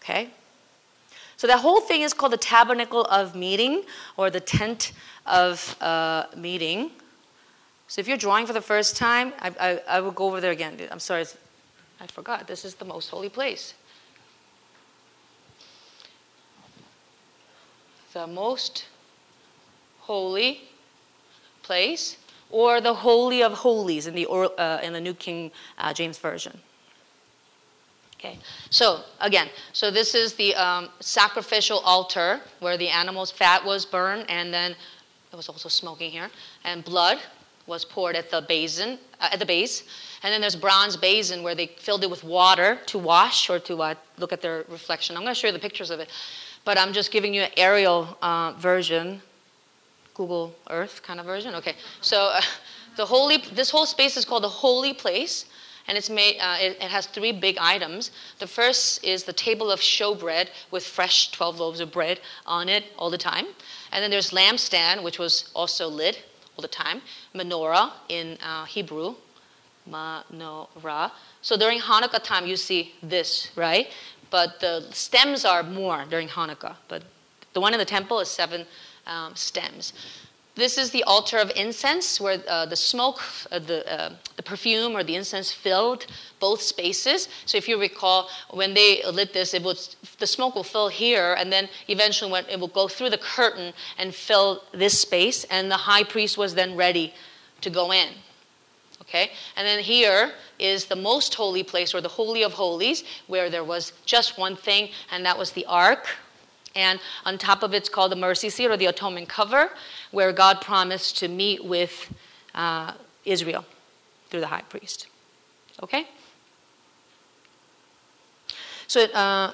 Okay? 0.03 0.29
So 1.37 1.47
that 1.47 1.61
whole 1.61 1.81
thing 1.81 2.03
is 2.03 2.13
called 2.13 2.33
the 2.33 2.39
tabernacle 2.39 3.05
of 3.05 3.35
meeting 3.35 3.83
or 4.17 4.31
the 4.31 4.41
tent 4.41 4.93
of 5.27 5.77
uh, 5.81 6.27
meeting. 6.37 6.91
So 7.89 8.01
if 8.01 8.09
you're 8.09 8.17
drawing 8.17 8.47
for 8.47 8.53
the 8.53 8.61
first 8.61 8.97
time, 8.97 9.33
I, 9.41 9.53
I, 9.61 9.83
I 9.97 10.01
will 10.01 10.13
go 10.13 10.27
over 10.27 10.41
there 10.41 10.53
again. 10.53 10.79
I'm 10.91 11.01
sorry, 11.01 11.27
I 12.01 12.07
forgot. 12.07 12.47
This 12.47 12.65
is 12.65 12.75
the 12.77 12.85
most 12.85 13.09
holy 13.09 13.29
place. 13.29 13.75
The 18.13 18.27
most 18.27 18.87
holy 20.01 20.63
place, 21.63 22.17
or 22.51 22.81
the 22.81 22.95
Holy 22.95 23.43
of 23.43 23.53
Holies 23.53 24.07
in 24.07 24.15
the, 24.15 24.29
uh, 24.29 24.81
in 24.83 24.93
the 24.93 25.01
New 25.01 25.15
King 25.15 25.51
uh, 25.79 25.93
James 25.93 26.19
Version. 26.19 26.61
Okay, 28.25 28.39
so 28.71 29.01
again, 29.21 29.49
so 29.75 29.91
this 29.91 30.15
is 30.15 30.33
the 30.33 30.55
um, 30.55 30.89
sacrificial 31.01 31.81
altar 31.81 32.41
where 32.61 32.79
the 32.79 32.89
animal's 32.89 33.31
fat 33.31 33.63
was 33.63 33.85
burned, 33.85 34.25
and 34.31 34.51
then 34.53 34.71
it 35.31 35.37
was 35.37 35.51
also 35.51 35.69
smoking 35.69 36.11
here, 36.11 36.31
and 36.65 36.83
blood 36.83 37.19
was 37.67 37.85
poured 37.85 38.17
at 38.17 38.31
the 38.31 38.41
basin, 38.49 38.99
uh, 39.21 39.29
at 39.31 39.41
the 39.41 39.45
base, 39.45 39.83
and 40.23 40.33
then 40.33 40.41
there's 40.41 40.57
bronze 40.57 40.97
basin 40.97 41.43
where 41.43 41.55
they 41.55 41.67
filled 41.67 42.03
it 42.03 42.09
with 42.09 42.25
water 42.25 42.79
to 42.87 42.97
wash 42.99 43.51
or 43.51 43.59
to 43.59 43.83
uh, 43.83 43.95
look 44.17 44.33
at 44.33 44.41
their 44.41 44.65
reflection. 44.71 45.17
I'm 45.19 45.23
going 45.23 45.35
to 45.35 45.39
show 45.39 45.49
you 45.49 45.53
the 45.53 45.59
pictures 45.59 45.91
of 45.91 46.01
it, 46.01 46.09
but 46.65 46.79
I'm 46.79 46.95
just 46.95 47.11
giving 47.11 47.35
you 47.35 47.43
an 47.43 47.51
aerial 47.59 48.17
uh, 48.23 48.53
version, 48.53 49.21
Google 50.15 50.55
Earth 50.71 51.03
kind 51.03 51.21
of 51.21 51.27
version. 51.27 51.55
Okay, 51.57 51.75
so 52.01 52.31
uh, 52.33 52.41
the 52.97 53.05
holy, 53.05 53.45
this 53.53 53.69
whole 53.69 53.85
space 53.85 54.17
is 54.17 54.25
called 54.25 54.45
the 54.45 54.49
holy 54.49 54.95
place 54.95 55.45
and 55.87 55.99
it's 55.99 56.09
made, 56.09 56.39
uh, 56.39 56.57
it, 56.61 56.79
it, 56.81 56.91
has 56.91 57.07
three 57.07 57.33
big 57.33 57.59
items. 57.61 58.11
The 58.39 58.47
first 58.47 59.05
is 59.05 59.25
the 59.25 59.33
table 59.33 59.71
of 59.71 59.81
showbread 59.81 60.49
with 60.71 60.85
fresh 60.85 61.31
12 61.31 61.61
loaves 61.61 61.81
of 61.81 61.93
bread 61.93 62.21
on 62.47 62.69
it 62.69 62.85
all 62.99 63.11
the 63.11 63.19
time. 63.19 63.47
And 63.93 64.03
then 64.03 64.11
there's 64.11 64.31
lampstand, 64.31 65.03
which 65.03 65.19
was 65.19 65.51
also 65.55 65.89
lit 65.89 66.25
all 66.57 66.63
the 66.63 66.69
time. 66.69 67.03
Menorah 67.35 67.93
in 68.09 68.39
uh, 68.43 68.65
Hebrew, 68.65 69.15
menorah. 69.89 71.11
So 71.43 71.57
during 71.57 71.81
Hanukkah 71.81 72.23
time, 72.23 72.47
you 72.47 72.57
see 72.57 72.95
this, 73.03 73.51
right? 73.55 73.89
But 74.31 74.61
the 74.61 74.87
stems 74.91 75.45
are 75.45 75.63
more 75.63 76.07
during 76.09 76.29
Hanukkah. 76.29 76.77
But 76.89 77.03
the 77.53 77.61
one 77.61 77.75
in 77.75 77.79
the 77.79 77.85
temple 77.85 78.21
is 78.21 78.29
seven 78.29 78.67
um, 79.07 79.37
stems. 79.37 79.93
This 80.57 80.79
is 80.79 80.91
the 80.91 81.03
altar 81.03 81.39
of 81.39 81.51
incense 81.57 82.21
where 82.21 82.41
uh, 82.47 82.67
the 82.67 82.77
smoke, 82.77 83.21
uh, 83.51 83.59
the, 83.59 83.93
uh, 83.93 84.13
the 84.37 84.43
perfume 84.43 84.95
or 84.95 85.03
the 85.03 85.17
incense 85.17 85.51
filled 85.51 86.07
both 86.39 86.63
spaces. 86.63 87.29
So 87.45 87.59
if 87.59 87.69
you 87.69 87.81
recall, 87.81 88.29
when 88.51 88.73
they 88.73 89.03
lit 89.05 89.33
this, 89.33 89.53
it 89.53 89.65
was, 89.65 89.97
the 90.19 90.29
smoke 90.29 90.55
will 90.55 90.63
fill 90.63 90.89
here, 90.89 91.35
and 91.37 91.53
then 91.53 91.69
eventually 91.89 92.31
when 92.31 92.45
it 92.47 92.61
will 92.61 92.69
go 92.69 92.87
through 92.87 93.11
the 93.11 93.19
curtain 93.19 93.73
and 93.99 94.15
fill 94.15 94.63
this 94.73 95.01
space, 95.01 95.43
and 95.45 95.69
the 95.69 95.77
high 95.77 96.05
priest 96.05 96.39
was 96.39 96.55
then 96.55 96.77
ready 96.77 97.13
to 97.61 97.69
go 97.69 97.93
in. 97.93 98.11
Okay? 99.01 99.33
And 99.57 99.67
then 99.67 99.81
here 99.81 100.35
is 100.61 100.85
the 100.85 100.97
most 100.97 101.35
holy 101.35 101.65
place, 101.65 101.95
or 101.95 102.01
the 102.01 102.09
Holy 102.09 102.45
of 102.45 102.53
Holies, 102.53 103.03
where 103.27 103.51
there 103.51 103.65
was 103.65 103.93
just 104.07 104.39
one 104.39 104.55
thing, 104.55 104.91
and 105.11 105.27
that 105.27 105.37
was 105.37 105.51
the 105.51 105.67
ark 105.67 106.07
and 106.75 107.01
on 107.25 107.39
top 107.39 107.63
of 107.63 107.73
it's 107.75 107.89
called 107.89 108.13
the 108.13 108.17
mercy 108.17 108.51
seat 108.51 108.67
or 108.67 108.77
the 108.77 108.87
atonement 108.87 109.29
cover, 109.29 109.71
where 110.11 110.33
God 110.33 110.61
promised 110.61 111.19
to 111.19 111.29
meet 111.29 111.65
with 111.65 112.13
uh, 112.55 112.93
Israel 113.25 113.65
through 114.31 114.41
the 114.41 114.49
high 114.49 114.63
priest. 114.63 115.07
Okay? 115.83 116.09
So 118.87 119.05
uh, 119.05 119.53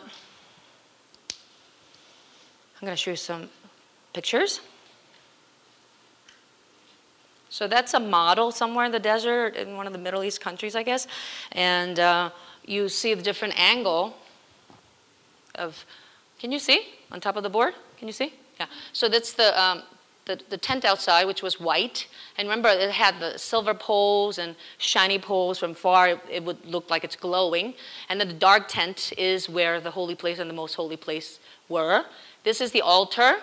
I'm 2.80 2.80
going 2.80 2.92
to 2.92 2.96
show 2.96 3.10
you 3.10 3.16
some 3.16 3.48
pictures. 4.12 4.60
So 7.48 7.66
that's 7.66 7.94
a 7.94 8.00
model 8.00 8.52
somewhere 8.52 8.84
in 8.84 8.92
the 8.92 9.00
desert 9.00 9.56
in 9.56 9.76
one 9.76 9.86
of 9.86 9.92
the 9.92 9.98
Middle 9.98 10.22
East 10.22 10.40
countries, 10.40 10.76
I 10.76 10.82
guess. 10.82 11.06
And 11.52 11.98
uh, 11.98 12.30
you 12.64 12.88
see 12.88 13.14
the 13.14 13.22
different 13.22 13.58
angle 13.58 14.16
of, 15.56 15.84
can 16.38 16.52
you 16.52 16.58
see? 16.58 16.86
On 17.12 17.20
top 17.20 17.36
of 17.36 17.42
the 17.42 17.50
board. 17.50 17.74
Can 17.98 18.08
you 18.08 18.12
see? 18.12 18.34
Yeah. 18.58 18.66
So 18.92 19.08
that's 19.08 19.32
the, 19.32 19.58
um, 19.60 19.82
the, 20.26 20.40
the 20.48 20.58
tent 20.58 20.84
outside, 20.84 21.24
which 21.24 21.42
was 21.42 21.58
white. 21.58 22.06
And 22.36 22.48
remember, 22.48 22.68
it 22.68 22.90
had 22.90 23.20
the 23.20 23.38
silver 23.38 23.74
poles 23.74 24.38
and 24.38 24.54
shiny 24.78 25.18
poles. 25.18 25.58
From 25.58 25.74
far, 25.74 26.08
it, 26.08 26.20
it 26.30 26.44
would 26.44 26.64
look 26.64 26.90
like 26.90 27.04
it's 27.04 27.16
glowing. 27.16 27.74
And 28.08 28.20
then 28.20 28.28
the 28.28 28.34
dark 28.34 28.68
tent 28.68 29.12
is 29.18 29.48
where 29.48 29.80
the 29.80 29.90
holy 29.90 30.14
place 30.14 30.38
and 30.38 30.48
the 30.48 30.54
most 30.54 30.74
holy 30.74 30.96
place 30.96 31.40
were. 31.68 32.04
This 32.44 32.60
is 32.60 32.72
the 32.72 32.80
altar, 32.80 33.36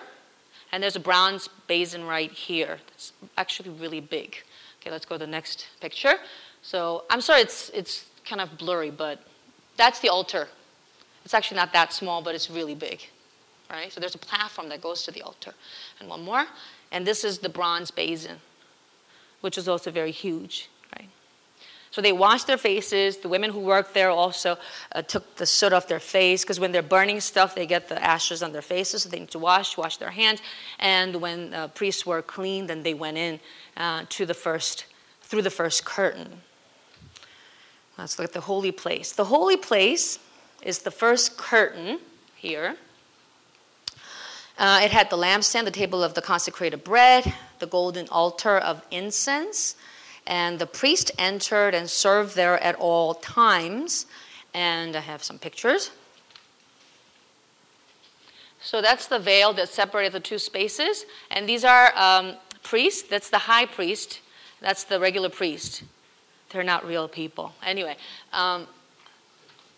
and 0.72 0.82
there's 0.82 0.96
a 0.96 1.00
bronze 1.00 1.48
basin 1.66 2.04
right 2.04 2.32
here. 2.32 2.78
It's 2.94 3.12
actually 3.36 3.70
really 3.70 4.00
big. 4.00 4.36
Okay, 4.80 4.90
let's 4.90 5.06
go 5.06 5.14
to 5.16 5.18
the 5.18 5.26
next 5.26 5.68
picture. 5.80 6.14
So 6.62 7.04
I'm 7.10 7.20
sorry, 7.20 7.42
it's, 7.42 7.70
it's 7.70 8.06
kind 8.24 8.40
of 8.40 8.58
blurry, 8.58 8.90
but 8.90 9.22
that's 9.76 10.00
the 10.00 10.08
altar. 10.08 10.48
It's 11.24 11.34
actually 11.34 11.56
not 11.56 11.72
that 11.72 11.92
small, 11.92 12.22
but 12.22 12.34
it's 12.34 12.50
really 12.50 12.74
big. 12.74 13.00
Right? 13.70 13.92
So 13.92 14.00
there's 14.00 14.14
a 14.14 14.18
platform 14.18 14.68
that 14.70 14.80
goes 14.80 15.02
to 15.04 15.10
the 15.10 15.22
altar. 15.22 15.52
And 16.00 16.08
one 16.08 16.22
more. 16.22 16.46
And 16.90 17.06
this 17.06 17.22
is 17.22 17.38
the 17.38 17.50
bronze 17.50 17.90
basin, 17.90 18.36
which 19.40 19.58
is 19.58 19.68
also 19.68 19.90
very 19.90 20.10
huge. 20.10 20.70
Right? 20.96 21.08
So 21.90 22.00
they 22.00 22.12
washed 22.12 22.46
their 22.46 22.56
faces. 22.56 23.18
The 23.18 23.28
women 23.28 23.50
who 23.50 23.60
worked 23.60 23.92
there 23.92 24.10
also 24.10 24.56
uh, 24.92 25.02
took 25.02 25.36
the 25.36 25.44
soot 25.44 25.74
off 25.74 25.86
their 25.86 26.00
face 26.00 26.44
because 26.44 26.58
when 26.58 26.72
they're 26.72 26.82
burning 26.82 27.20
stuff, 27.20 27.54
they 27.54 27.66
get 27.66 27.88
the 27.90 28.02
ashes 28.02 28.42
on 28.42 28.52
their 28.52 28.62
faces. 28.62 29.02
So 29.02 29.10
they 29.10 29.20
need 29.20 29.30
to 29.32 29.38
wash, 29.38 29.76
wash 29.76 29.98
their 29.98 30.10
hands. 30.10 30.40
And 30.78 31.16
when 31.16 31.52
uh, 31.52 31.68
priests 31.68 32.06
were 32.06 32.22
clean, 32.22 32.68
then 32.68 32.82
they 32.82 32.94
went 32.94 33.18
in 33.18 33.38
uh, 33.76 34.04
to 34.08 34.24
the 34.24 34.34
first, 34.34 34.86
through 35.20 35.42
the 35.42 35.50
first 35.50 35.84
curtain. 35.84 36.40
Let's 37.98 38.18
look 38.18 38.28
at 38.28 38.32
the 38.32 38.42
holy 38.42 38.72
place. 38.72 39.12
The 39.12 39.24
holy 39.24 39.56
place 39.56 40.20
is 40.62 40.80
the 40.80 40.90
first 40.90 41.36
curtain 41.36 41.98
here. 42.36 42.76
Uh, 44.58 44.80
it 44.82 44.90
had 44.90 45.08
the 45.08 45.16
lampstand, 45.16 45.64
the 45.64 45.70
table 45.70 46.02
of 46.02 46.14
the 46.14 46.22
consecrated 46.22 46.82
bread, 46.82 47.32
the 47.60 47.66
golden 47.66 48.08
altar 48.08 48.58
of 48.58 48.82
incense, 48.90 49.76
and 50.26 50.58
the 50.58 50.66
priest 50.66 51.12
entered 51.16 51.74
and 51.74 51.88
served 51.88 52.34
there 52.34 52.58
at 52.62 52.74
all 52.74 53.14
times. 53.14 54.06
And 54.52 54.96
I 54.96 55.00
have 55.00 55.22
some 55.22 55.38
pictures. 55.38 55.92
So 58.60 58.82
that's 58.82 59.06
the 59.06 59.20
veil 59.20 59.52
that 59.54 59.68
separated 59.68 60.12
the 60.12 60.20
two 60.20 60.38
spaces. 60.38 61.06
And 61.30 61.48
these 61.48 61.64
are 61.64 61.96
um, 61.96 62.34
priests. 62.62 63.08
That's 63.08 63.30
the 63.30 63.38
high 63.38 63.66
priest. 63.66 64.20
That's 64.60 64.84
the 64.84 64.98
regular 64.98 65.28
priest. 65.28 65.84
They're 66.50 66.64
not 66.64 66.84
real 66.84 67.08
people. 67.08 67.52
Anyway, 67.62 67.96
um, 68.32 68.66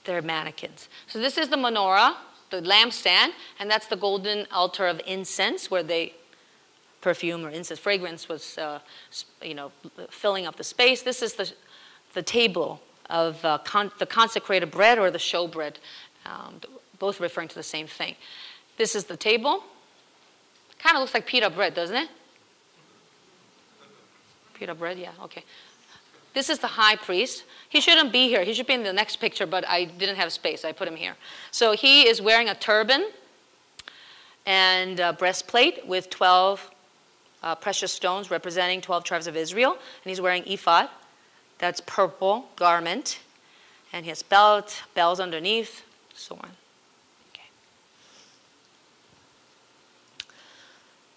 they're 0.04 0.22
mannequins. 0.22 0.88
So 1.06 1.18
this 1.18 1.36
is 1.36 1.48
the 1.50 1.56
menorah, 1.56 2.14
the 2.50 2.60
lampstand, 2.60 3.30
and 3.58 3.70
that's 3.70 3.86
the 3.86 3.96
golden 3.96 4.46
altar 4.52 4.86
of 4.86 5.00
incense 5.06 5.70
where 5.70 5.82
they 5.82 6.14
perfume 7.00 7.44
or 7.44 7.50
incense 7.50 7.80
fragrance 7.80 8.28
was, 8.28 8.58
uh, 8.58 8.80
you 9.42 9.54
know, 9.54 9.72
filling 10.10 10.46
up 10.46 10.56
the 10.56 10.64
space. 10.64 11.02
This 11.02 11.22
is 11.22 11.34
the, 11.34 11.50
the 12.12 12.22
table 12.22 12.82
of 13.08 13.44
uh, 13.44 13.58
con- 13.58 13.92
the 13.98 14.06
consecrated 14.06 14.70
bread 14.70 14.98
or 14.98 15.10
the 15.10 15.18
showbread, 15.18 15.76
um, 16.26 16.60
both 16.98 17.20
referring 17.20 17.48
to 17.48 17.54
the 17.54 17.62
same 17.62 17.86
thing. 17.86 18.16
This 18.76 18.94
is 18.94 19.04
the 19.04 19.16
table. 19.16 19.64
Kind 20.78 20.96
of 20.96 21.00
looks 21.00 21.14
like 21.14 21.26
pita 21.26 21.50
bread, 21.50 21.74
doesn't 21.74 21.96
it? 21.96 22.08
Pita 24.54 24.74
bread, 24.74 24.98
yeah, 24.98 25.12
okay. 25.22 25.44
This 26.34 26.48
is 26.48 26.60
the 26.60 26.68
high 26.68 26.96
priest. 26.96 27.44
He 27.68 27.80
shouldn't 27.80 28.12
be 28.12 28.28
here. 28.28 28.44
He 28.44 28.54
should 28.54 28.66
be 28.66 28.74
in 28.74 28.82
the 28.82 28.92
next 28.92 29.16
picture, 29.16 29.46
but 29.46 29.66
I 29.66 29.84
didn't 29.84 30.16
have 30.16 30.32
space. 30.32 30.64
I 30.64 30.72
put 30.72 30.86
him 30.86 30.96
here. 30.96 31.16
So 31.50 31.72
he 31.72 32.08
is 32.08 32.22
wearing 32.22 32.48
a 32.48 32.54
turban 32.54 33.10
and 34.46 35.00
a 35.00 35.12
breastplate 35.12 35.86
with 35.86 36.08
12 36.10 36.70
uh, 37.42 37.54
precious 37.56 37.92
stones 37.92 38.30
representing 38.30 38.80
12 38.80 39.04
tribes 39.04 39.26
of 39.26 39.36
Israel. 39.36 39.72
And 39.72 40.10
he's 40.10 40.20
wearing 40.20 40.44
ephod. 40.46 40.88
That's 41.58 41.80
purple 41.80 42.46
garment. 42.56 43.20
And 43.92 44.04
he 44.04 44.10
has 44.10 44.22
belt, 44.22 44.82
bells 44.94 45.18
underneath, 45.18 45.84
so 46.14 46.36
on. 46.36 46.50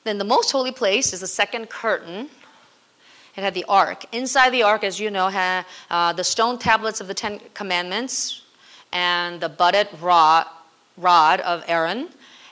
Then 0.03 0.17
the 0.17 0.25
most 0.25 0.51
holy 0.51 0.71
place 0.71 1.13
is 1.13 1.21
the 1.21 1.27
second 1.27 1.69
curtain 1.69 2.29
it 3.35 3.41
had 3.41 3.53
the 3.53 3.65
ark. 3.67 4.05
Inside 4.11 4.51
the 4.51 4.63
ark, 4.63 4.83
as 4.83 4.99
you 4.99 5.09
know, 5.09 5.27
had 5.27 5.65
uh, 5.89 6.13
the 6.13 6.23
stone 6.23 6.59
tablets 6.59 7.01
of 7.01 7.07
the 7.07 7.13
Ten 7.13 7.39
Commandments 7.53 8.43
and 8.91 9.41
the 9.41 9.49
budded 9.49 9.87
rod, 9.99 10.47
rod 10.97 11.41
of 11.41 11.63
Aaron 11.67 12.09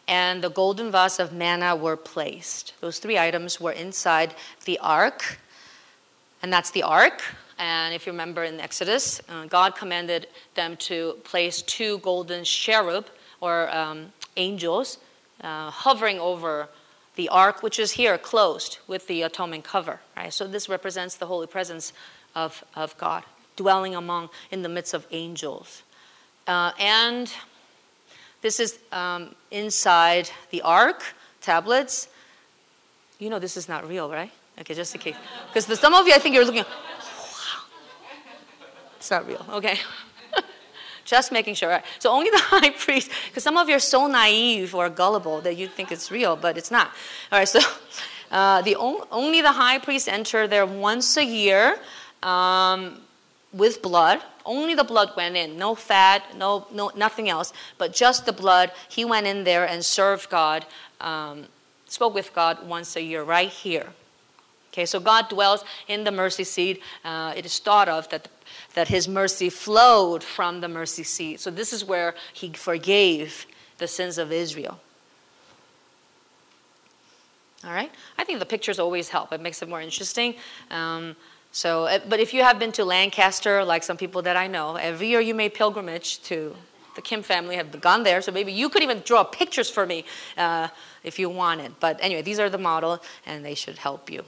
and 0.07 0.43
the 0.43 0.49
golden 0.49 0.91
vase 0.91 1.19
of 1.19 1.31
manna 1.31 1.75
were 1.75 1.95
placed. 1.95 2.73
Those 2.81 2.99
three 2.99 3.17
items 3.17 3.61
were 3.61 3.71
inside 3.71 4.35
the 4.65 4.77
ark. 4.79 5.39
And 6.43 6.51
that's 6.51 6.71
the 6.71 6.83
ark. 6.83 7.21
And 7.59 7.93
if 7.93 8.05
you 8.05 8.11
remember 8.11 8.43
in 8.43 8.59
Exodus, 8.59 9.21
uh, 9.29 9.45
God 9.45 9.75
commanded 9.75 10.27
them 10.55 10.75
to 10.77 11.13
place 11.23 11.61
two 11.61 11.99
golden 11.99 12.43
cherub 12.43 13.07
or 13.39 13.73
um, 13.73 14.11
angels 14.35 14.97
uh, 15.41 15.69
hovering 15.69 16.19
over 16.19 16.67
the 17.15 17.29
ark, 17.29 17.61
which 17.61 17.79
is 17.79 17.91
here 17.91 18.17
closed 18.17 18.79
with 18.87 19.07
the 19.07 19.21
atonement 19.21 19.63
cover. 19.63 19.99
Right? 20.15 20.33
So 20.33 20.47
this 20.47 20.69
represents 20.69 21.15
the 21.15 21.27
holy 21.27 21.47
presence 21.47 21.93
of, 22.35 22.63
of 22.75 22.97
God, 22.97 23.23
dwelling 23.55 23.95
among 23.95 24.29
in 24.49 24.61
the 24.61 24.69
midst 24.69 24.93
of 24.93 25.05
angels. 25.11 25.83
Uh, 26.47 26.71
and 26.79 27.31
this 28.41 28.59
is 28.59 28.79
um, 28.91 29.35
inside 29.51 30.29
the 30.49 30.61
ark 30.61 31.03
tablets. 31.41 32.07
You 33.19 33.29
know 33.29 33.39
this 33.39 33.57
is 33.57 33.69
not 33.69 33.87
real, 33.87 34.09
right? 34.09 34.31
Okay, 34.59 34.73
just 34.73 34.93
in 34.95 35.01
case. 35.01 35.15
Because 35.47 35.79
some 35.79 35.93
of 35.93 36.07
you, 36.07 36.13
I 36.13 36.19
think 36.19 36.35
you're 36.35 36.45
looking, 36.45 36.63
wow. 36.63 37.63
It's 38.97 39.11
not 39.11 39.27
real, 39.27 39.45
okay? 39.49 39.79
Just 41.05 41.31
making 41.31 41.55
sure. 41.55 41.69
Right? 41.69 41.85
So 41.99 42.11
only 42.11 42.29
the 42.39 42.39
high 42.39 42.71
priest, 42.71 43.11
because 43.27 43.43
some 43.43 43.57
of 43.57 43.69
you 43.69 43.75
are 43.75 43.79
so 43.79 44.07
naive 44.07 44.75
or 44.75 44.89
gullible 44.89 45.41
that 45.41 45.55
you 45.55 45.67
think 45.67 45.91
it's 45.91 46.11
real, 46.11 46.35
but 46.35 46.57
it's 46.57 46.71
not. 46.71 46.91
All 47.31 47.39
right, 47.39 47.47
so 47.47 47.59
uh, 48.31 48.61
the 48.61 48.75
on, 48.75 49.07
only 49.11 49.41
the 49.41 49.51
high 49.51 49.79
priest 49.79 50.07
enter 50.07 50.47
there 50.47 50.65
once 50.65 51.17
a 51.17 51.25
year 51.25 51.79
um, 52.23 53.01
with 53.53 53.81
blood. 53.81 54.21
Only 54.43 54.73
the 54.73 54.83
blood 54.83 55.11
went 55.15 55.35
in, 55.35 55.57
no 55.57 55.75
fat, 55.75 56.23
no, 56.35 56.65
no, 56.73 56.91
nothing 56.95 57.29
else, 57.29 57.53
but 57.77 57.93
just 57.93 58.25
the 58.25 58.33
blood. 58.33 58.71
He 58.89 59.05
went 59.05 59.27
in 59.27 59.43
there 59.43 59.67
and 59.67 59.85
served 59.85 60.31
God, 60.31 60.65
um, 60.99 61.45
spoke 61.85 62.15
with 62.15 62.33
God 62.33 62.67
once 62.67 62.95
a 62.95 63.01
year, 63.03 63.21
right 63.21 63.49
here. 63.49 63.93
Okay, 64.71 64.85
so 64.85 64.99
God 64.99 65.27
dwells 65.29 65.65
in 65.87 66.03
the 66.05 66.11
mercy 66.11 66.45
seat. 66.45 66.81
Uh, 67.03 67.33
it 67.35 67.45
is 67.45 67.59
thought 67.59 67.89
of 67.89 68.07
that 68.09 68.29
that 68.73 68.87
his 68.87 69.07
mercy 69.07 69.49
flowed 69.49 70.23
from 70.23 70.61
the 70.61 70.67
mercy 70.67 71.03
seat. 71.03 71.39
So 71.39 71.51
this 71.51 71.73
is 71.73 71.83
where 71.83 72.15
he 72.33 72.49
forgave 72.53 73.45
the 73.77 73.87
sins 73.87 74.17
of 74.17 74.31
Israel. 74.31 74.79
All 77.63 77.71
right? 77.71 77.91
I 78.17 78.23
think 78.23 78.39
the 78.39 78.45
pictures 78.45 78.79
always 78.79 79.09
help. 79.09 79.31
It 79.33 79.41
makes 79.41 79.61
it 79.61 79.69
more 79.69 79.81
interesting. 79.81 80.35
Um, 80.71 81.15
so, 81.51 81.85
uh, 81.85 81.99
but 82.07 82.19
if 82.19 82.33
you 82.33 82.43
have 82.43 82.57
been 82.59 82.71
to 82.73 82.85
Lancaster, 82.85 83.63
like 83.63 83.83
some 83.83 83.97
people 83.97 84.21
that 84.23 84.37
I 84.37 84.47
know, 84.47 84.77
every 84.77 85.07
year 85.07 85.19
you 85.19 85.35
made 85.35 85.53
pilgrimage 85.53 86.21
to 86.23 86.55
the 86.95 87.01
Kim 87.01 87.21
family 87.21 87.57
have 87.57 87.79
gone 87.79 88.03
there. 88.03 88.21
So 88.21 88.31
maybe 88.31 88.51
you 88.51 88.69
could 88.69 88.83
even 88.83 89.01
draw 89.05 89.23
pictures 89.23 89.69
for 89.69 89.85
me 89.85 90.05
uh, 90.37 90.69
if 91.03 91.19
you 91.19 91.29
wanted. 91.29 91.73
But 91.79 91.99
anyway, 92.01 92.21
these 92.21 92.39
are 92.39 92.49
the 92.49 92.57
model, 92.57 93.01
and 93.25 93.45
they 93.45 93.53
should 93.53 93.77
help 93.77 94.09
you 94.09 94.23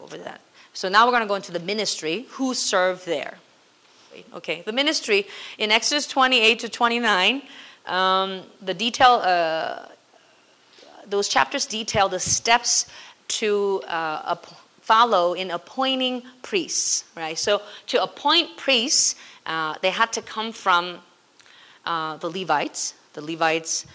over 0.00 0.16
that. 0.18 0.40
So 0.72 0.88
now 0.88 1.06
we're 1.06 1.12
going 1.12 1.22
to 1.22 1.28
go 1.28 1.34
into 1.34 1.52
the 1.52 1.60
ministry. 1.60 2.26
Who 2.30 2.54
served 2.54 3.06
there? 3.06 3.38
Okay, 4.34 4.62
the 4.64 4.72
ministry 4.72 5.26
in 5.58 5.70
Exodus 5.70 6.06
28 6.06 6.58
to 6.60 6.68
29, 6.68 7.42
um, 7.86 8.42
the 8.62 8.72
detail, 8.72 9.20
uh, 9.22 9.86
those 11.06 11.28
chapters 11.28 11.66
detail 11.66 12.08
the 12.08 12.18
steps 12.18 12.86
to 13.28 13.82
uh, 13.88 14.36
follow 14.80 15.34
in 15.34 15.50
appointing 15.50 16.22
priests, 16.42 17.04
right? 17.16 17.36
So 17.38 17.60
to 17.88 18.02
appoint 18.02 18.56
priests, 18.56 19.16
uh, 19.44 19.74
they 19.82 19.90
had 19.90 20.12
to 20.12 20.22
come 20.22 20.52
from 20.52 20.98
uh, 21.84 22.16
the 22.18 22.28
Levites. 22.28 22.94
The 23.12 23.22
Levites, 23.22 23.86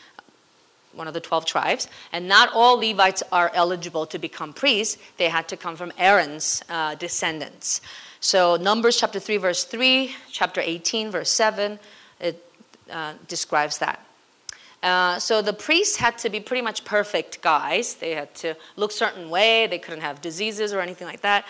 one 0.93 1.07
of 1.07 1.13
the 1.13 1.21
12 1.21 1.45
tribes, 1.45 1.87
and 2.11 2.27
not 2.27 2.49
all 2.53 2.77
Levites 2.77 3.23
are 3.31 3.51
eligible 3.53 4.05
to 4.07 4.19
become 4.19 4.53
priests. 4.53 4.97
They 5.17 5.29
had 5.29 5.47
to 5.49 5.57
come 5.57 5.75
from 5.75 5.91
Aaron's 5.97 6.63
uh, 6.69 6.95
descendants. 6.95 7.81
So, 8.19 8.55
Numbers 8.55 8.97
chapter 8.97 9.19
3, 9.19 9.37
verse 9.37 9.63
3, 9.63 10.13
chapter 10.31 10.61
18, 10.61 11.11
verse 11.11 11.29
7, 11.29 11.79
it 12.19 12.45
uh, 12.89 13.13
describes 13.27 13.79
that. 13.79 14.05
Uh, 14.83 15.19
so 15.19 15.41
the 15.41 15.53
priests 15.53 15.95
had 15.97 16.17
to 16.17 16.29
be 16.29 16.39
pretty 16.39 16.61
much 16.61 16.83
perfect 16.83 17.41
guys. 17.41 17.95
They 17.95 18.15
had 18.15 18.33
to 18.35 18.55
look 18.75 18.91
certain 18.91 19.29
way. 19.29 19.67
They 19.67 19.77
couldn't 19.77 20.01
have 20.01 20.21
diseases 20.21 20.73
or 20.73 20.81
anything 20.81 21.07
like 21.07 21.21
that. 21.21 21.45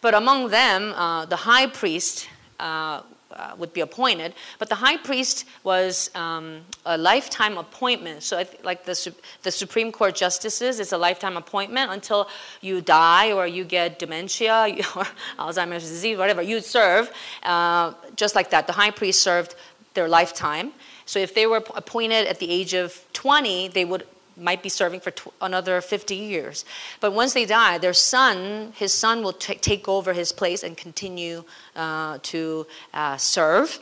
But 0.00 0.14
among 0.14 0.50
them, 0.50 0.92
uh, 0.94 1.26
the 1.26 1.36
high 1.36 1.66
priest 1.66 2.28
uh, 2.60 3.02
uh, 3.38 3.54
would 3.56 3.72
be 3.72 3.80
appointed. 3.80 4.34
But 4.58 4.68
the 4.68 4.74
high 4.74 4.96
priest 4.96 5.44
was 5.62 6.10
um, 6.14 6.60
a 6.84 6.98
lifetime 6.98 7.56
appointment. 7.56 8.22
So, 8.22 8.44
like 8.62 8.84
the, 8.84 9.14
the 9.42 9.50
Supreme 9.50 9.92
Court 9.92 10.14
justices, 10.14 10.80
it's 10.80 10.92
a 10.92 10.98
lifetime 10.98 11.36
appointment 11.36 11.92
until 11.92 12.28
you 12.60 12.80
die 12.80 13.32
or 13.32 13.46
you 13.46 13.64
get 13.64 13.98
dementia 13.98 14.76
or 14.96 15.06
Alzheimer's 15.38 15.88
disease, 15.88 16.18
whatever. 16.18 16.42
You 16.42 16.60
serve 16.60 17.10
uh, 17.44 17.94
just 18.16 18.34
like 18.34 18.50
that. 18.50 18.66
The 18.66 18.72
high 18.72 18.90
priest 18.90 19.22
served 19.22 19.54
their 19.94 20.08
lifetime. 20.08 20.72
So, 21.06 21.18
if 21.18 21.34
they 21.34 21.46
were 21.46 21.62
appointed 21.74 22.26
at 22.26 22.38
the 22.40 22.50
age 22.50 22.74
of 22.74 23.04
20, 23.12 23.68
they 23.68 23.84
would 23.84 24.06
might 24.38 24.62
be 24.62 24.68
serving 24.68 25.00
for 25.00 25.10
tw- 25.10 25.32
another 25.40 25.80
50 25.80 26.14
years. 26.14 26.64
But 27.00 27.12
once 27.12 27.34
they 27.34 27.44
die, 27.44 27.78
their 27.78 27.92
son, 27.92 28.72
his 28.76 28.92
son 28.92 29.22
will 29.22 29.32
t- 29.32 29.54
take 29.54 29.88
over 29.88 30.12
his 30.12 30.32
place 30.32 30.62
and 30.62 30.76
continue 30.76 31.44
uh, 31.76 32.18
to 32.22 32.66
uh, 32.94 33.16
serve. 33.16 33.78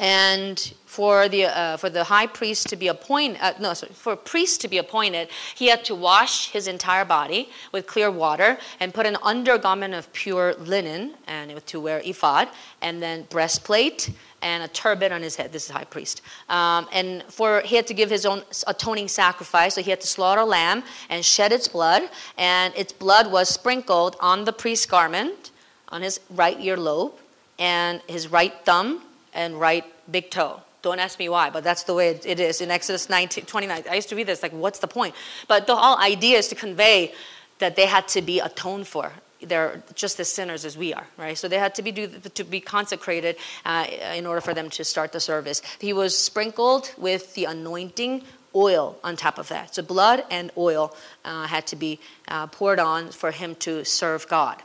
And 0.00 0.58
for 0.86 1.28
the, 1.28 1.44
uh, 1.44 1.76
for 1.76 1.90
the 1.90 2.04
high 2.04 2.26
priest 2.26 2.70
to 2.70 2.76
be 2.76 2.88
appointed, 2.88 3.38
uh, 3.42 3.52
no, 3.60 3.74
sorry, 3.74 3.92
for 3.92 4.14
a 4.14 4.16
priest 4.16 4.62
to 4.62 4.68
be 4.68 4.78
appointed, 4.78 5.28
he 5.54 5.66
had 5.66 5.84
to 5.84 5.94
wash 5.94 6.50
his 6.50 6.66
entire 6.66 7.04
body 7.04 7.50
with 7.70 7.86
clear 7.86 8.10
water 8.10 8.56
and 8.80 8.94
put 8.94 9.04
an 9.04 9.18
undergarment 9.22 9.92
of 9.92 10.10
pure 10.14 10.54
linen 10.54 11.16
and 11.26 11.64
to 11.66 11.78
wear 11.78 12.00
ephod 12.02 12.48
and 12.80 13.02
then 13.02 13.26
breastplate 13.28 14.10
and 14.42 14.62
a 14.62 14.68
turban 14.68 15.12
on 15.12 15.22
his 15.22 15.36
head. 15.36 15.52
This 15.52 15.66
is 15.66 15.70
high 15.70 15.84
priest. 15.84 16.22
Um, 16.48 16.88
and 16.92 17.22
for 17.24 17.60
he 17.60 17.76
had 17.76 17.86
to 17.88 17.94
give 17.94 18.10
his 18.10 18.24
own 18.24 18.42
atoning 18.66 19.08
sacrifice, 19.08 19.74
so 19.74 19.82
he 19.82 19.90
had 19.90 20.00
to 20.00 20.06
slaughter 20.06 20.40
a 20.40 20.46
lamb 20.46 20.82
and 21.08 21.24
shed 21.24 21.52
its 21.52 21.68
blood, 21.68 22.08
and 22.38 22.74
its 22.76 22.92
blood 22.92 23.30
was 23.30 23.48
sprinkled 23.48 24.16
on 24.20 24.44
the 24.44 24.52
priest's 24.52 24.86
garment, 24.86 25.50
on 25.88 26.02
his 26.02 26.20
right 26.30 26.58
earlobe, 26.58 27.12
and 27.58 28.00
his 28.08 28.28
right 28.28 28.54
thumb 28.64 29.02
and 29.34 29.60
right 29.60 29.84
big 30.10 30.30
toe. 30.30 30.60
Don't 30.82 30.98
ask 30.98 31.18
me 31.18 31.28
why, 31.28 31.50
but 31.50 31.62
that's 31.62 31.82
the 31.82 31.92
way 31.92 32.08
it 32.24 32.40
is 32.40 32.62
in 32.62 32.70
Exodus 32.70 33.10
19, 33.10 33.44
29. 33.44 33.84
I 33.90 33.94
used 33.94 34.08
to 34.08 34.16
read 34.16 34.26
this, 34.26 34.42
like, 34.42 34.52
what's 34.52 34.78
the 34.78 34.88
point? 34.88 35.14
But 35.46 35.66
the 35.66 35.76
whole 35.76 35.98
idea 35.98 36.38
is 36.38 36.48
to 36.48 36.54
convey 36.54 37.12
that 37.58 37.76
they 37.76 37.84
had 37.84 38.08
to 38.08 38.22
be 38.22 38.40
atoned 38.40 38.88
for 38.88 39.12
they're 39.42 39.82
just 39.94 40.20
as 40.20 40.28
sinners 40.28 40.64
as 40.64 40.76
we 40.76 40.92
are, 40.94 41.06
right? 41.16 41.36
So 41.36 41.48
they 41.48 41.58
had 41.58 41.74
to 41.76 41.82
be 41.82 41.92
do, 41.92 42.08
to 42.08 42.44
be 42.44 42.60
consecrated 42.60 43.36
uh, 43.64 43.86
in 44.14 44.26
order 44.26 44.40
for 44.40 44.54
them 44.54 44.70
to 44.70 44.84
start 44.84 45.12
the 45.12 45.20
service. 45.20 45.62
He 45.78 45.92
was 45.92 46.16
sprinkled 46.16 46.92
with 46.98 47.34
the 47.34 47.44
anointing 47.46 48.22
oil 48.54 48.98
on 49.04 49.16
top 49.16 49.38
of 49.38 49.48
that. 49.48 49.74
So 49.74 49.82
blood 49.82 50.24
and 50.30 50.50
oil 50.56 50.94
uh, 51.24 51.46
had 51.46 51.66
to 51.68 51.76
be 51.76 52.00
uh, 52.28 52.48
poured 52.48 52.78
on 52.78 53.10
for 53.10 53.30
him 53.30 53.54
to 53.56 53.84
serve 53.84 54.28
God. 54.28 54.62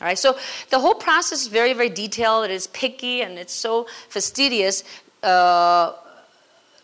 All 0.00 0.06
right, 0.06 0.18
so 0.18 0.36
the 0.70 0.78
whole 0.78 0.94
process 0.94 1.42
is 1.42 1.48
very, 1.48 1.74
very 1.74 1.90
detailed. 1.90 2.46
It 2.46 2.50
is 2.50 2.66
picky 2.68 3.20
and 3.20 3.38
it's 3.38 3.52
so 3.52 3.86
fastidious. 4.08 4.82
Uh, 5.22 5.92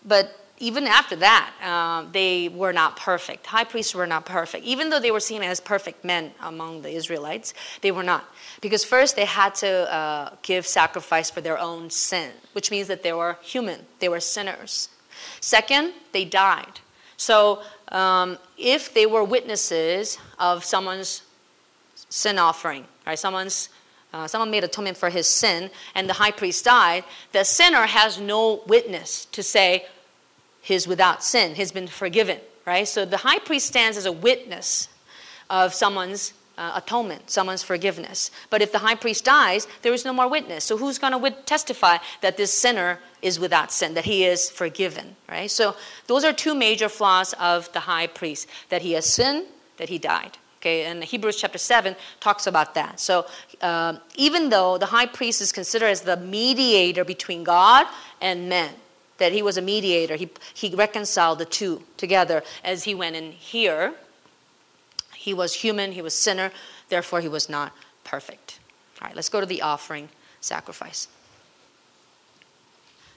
but 0.05 0.39
even 0.59 0.87
after 0.87 1.17
that, 1.17 1.53
uh, 1.63 2.11
they 2.13 2.49
were 2.49 2.73
not 2.73 2.97
perfect. 2.97 3.47
High 3.47 3.65
priests 3.65 3.95
were 3.95 4.07
not 4.07 4.25
perfect. 4.25 4.65
Even 4.65 4.89
though 4.89 5.01
they 5.01 5.11
were 5.11 5.21
seen 5.21 5.43
as 5.43 5.61
perfect 5.61 6.05
men 6.05 6.33
among 6.41 6.83
the 6.83 6.91
Israelites, 6.91 7.53
they 7.83 7.91
were 7.91 8.03
not. 8.03 8.25
Because 8.63 8.83
first, 8.85 9.17
they 9.17 9.27
had 9.27 9.55
to 9.57 9.93
uh, 9.93 10.35
give 10.43 10.67
sacrifice 10.67 11.31
for 11.31 11.43
their 11.43 11.59
own 11.59 11.91
sin, 11.91 12.33
which 12.53 12.71
means 12.71 12.89
that 12.89 13.03
they 13.03 13.13
were 13.13 13.37
human, 13.43 13.81
they 13.99 14.09
were 14.09 14.21
sinners. 14.21 14.89
Second, 15.41 15.93
they 16.13 16.25
died. 16.25 16.81
So, 17.19 17.63
um, 17.89 18.39
if 18.59 18.93
they 18.93 19.07
were 19.07 19.25
witnesses 19.25 20.19
of 20.39 20.65
someone's 20.65 21.23
sin 22.09 22.39
offering, 22.39 22.85
right, 23.07 23.19
someone's 23.19 23.69
uh, 24.13 24.27
someone 24.27 24.51
made 24.51 24.65
atonement 24.65 24.97
for 24.97 25.11
his 25.11 25.29
sin, 25.29 25.71
and 25.95 26.09
the 26.09 26.15
high 26.15 26.31
priest 26.31 26.65
died, 26.65 27.05
the 27.33 27.45
sinner 27.45 27.83
has 27.87 28.19
no 28.19 28.63
witness 28.67 29.27
to 29.27 29.43
say, 29.43 29.85
he's 30.67 30.89
without 30.89 31.23
sin, 31.23 31.55
he's 31.55 31.71
been 31.71 31.87
forgiven, 31.87 32.41
right? 32.67 32.89
So 32.89 33.05
the 33.05 33.19
high 33.19 33.39
priest 33.39 33.67
stands 33.67 33.97
as 33.97 34.05
a 34.05 34.11
witness 34.11 34.89
of 35.49 35.73
someone's 35.73 36.33
uh, 36.59 36.73
atonement, 36.75 37.31
someone's 37.31 37.63
forgiveness. 37.63 38.33
But 38.51 38.63
if 38.63 38.73
the 38.73 38.81
high 38.81 38.97
priest 38.97 39.25
dies, 39.25 39.69
there 39.83 39.93
is 39.93 40.05
no 40.05 40.13
more 40.13 40.29
witness. 40.29 40.65
So 40.65 40.77
who's 40.77 40.99
going 40.99 41.13
to 41.13 41.31
testify 41.43 41.99
that 42.21 42.37
this 42.37 42.53
sinner 42.53 42.99
is 43.23 43.39
without 43.39 43.71
sin, 43.71 43.95
that 43.95 44.07
he 44.07 44.25
is 44.25 44.51
forgiven, 44.51 45.15
right? 45.29 45.49
So 45.49 45.77
those 46.09 46.25
are 46.25 46.33
two 46.33 46.55
major 46.55 46.89
flaws 46.89 47.33
of 47.35 47.73
the 47.73 47.81
high 47.81 48.09
priest 48.09 48.49
that 48.69 48.83
he 48.83 48.93
has 48.93 49.07
sinned, 49.07 49.47
that 49.77 49.89
he 49.89 49.99
died. 49.99 50.37
Okay, 50.61 50.87
and 50.87 51.05
Hebrews 51.05 51.37
chapter 51.37 51.59
7 51.59 51.95
talks 52.19 52.49
about 52.49 52.75
that. 52.75 52.99
So, 52.99 53.27
uh, 53.61 53.99
even 54.17 54.49
though 54.49 54.79
the 54.79 54.87
high 54.87 55.07
priest 55.07 55.41
is 55.41 55.53
considered 55.53 55.87
as 55.87 56.01
the 56.01 56.17
mediator 56.17 57.05
between 57.05 57.45
God 57.45 57.87
and 58.21 58.49
men, 58.49 58.75
that 59.19 59.33
he 59.33 59.43
was 59.43 59.57
a 59.57 59.63
mediator. 59.63 60.17
He, 60.17 60.29
he 60.55 60.75
reconciled 60.75 61.39
the 61.39 61.45
two 61.45 61.83
together 61.97 62.43
as 62.63 62.85
he 62.85 62.95
went 62.95 63.17
in 63.17 63.33
here. 63.33 63.95
He 65.15 65.35
was 65.35 65.55
human, 65.55 65.93
he 65.93 66.03
was 66.03 66.15
sinner, 66.15 66.53
therefore 66.89 67.21
he 67.21 67.29
was 67.29 67.49
not 67.49 67.73
perfect. 68.05 68.61
All 69.01 69.09
right, 69.09 69.17
let's 69.17 69.29
go 69.29 69.41
to 69.41 69.47
the 69.47 69.63
offering 69.63 70.09
sacrifice. 70.41 71.09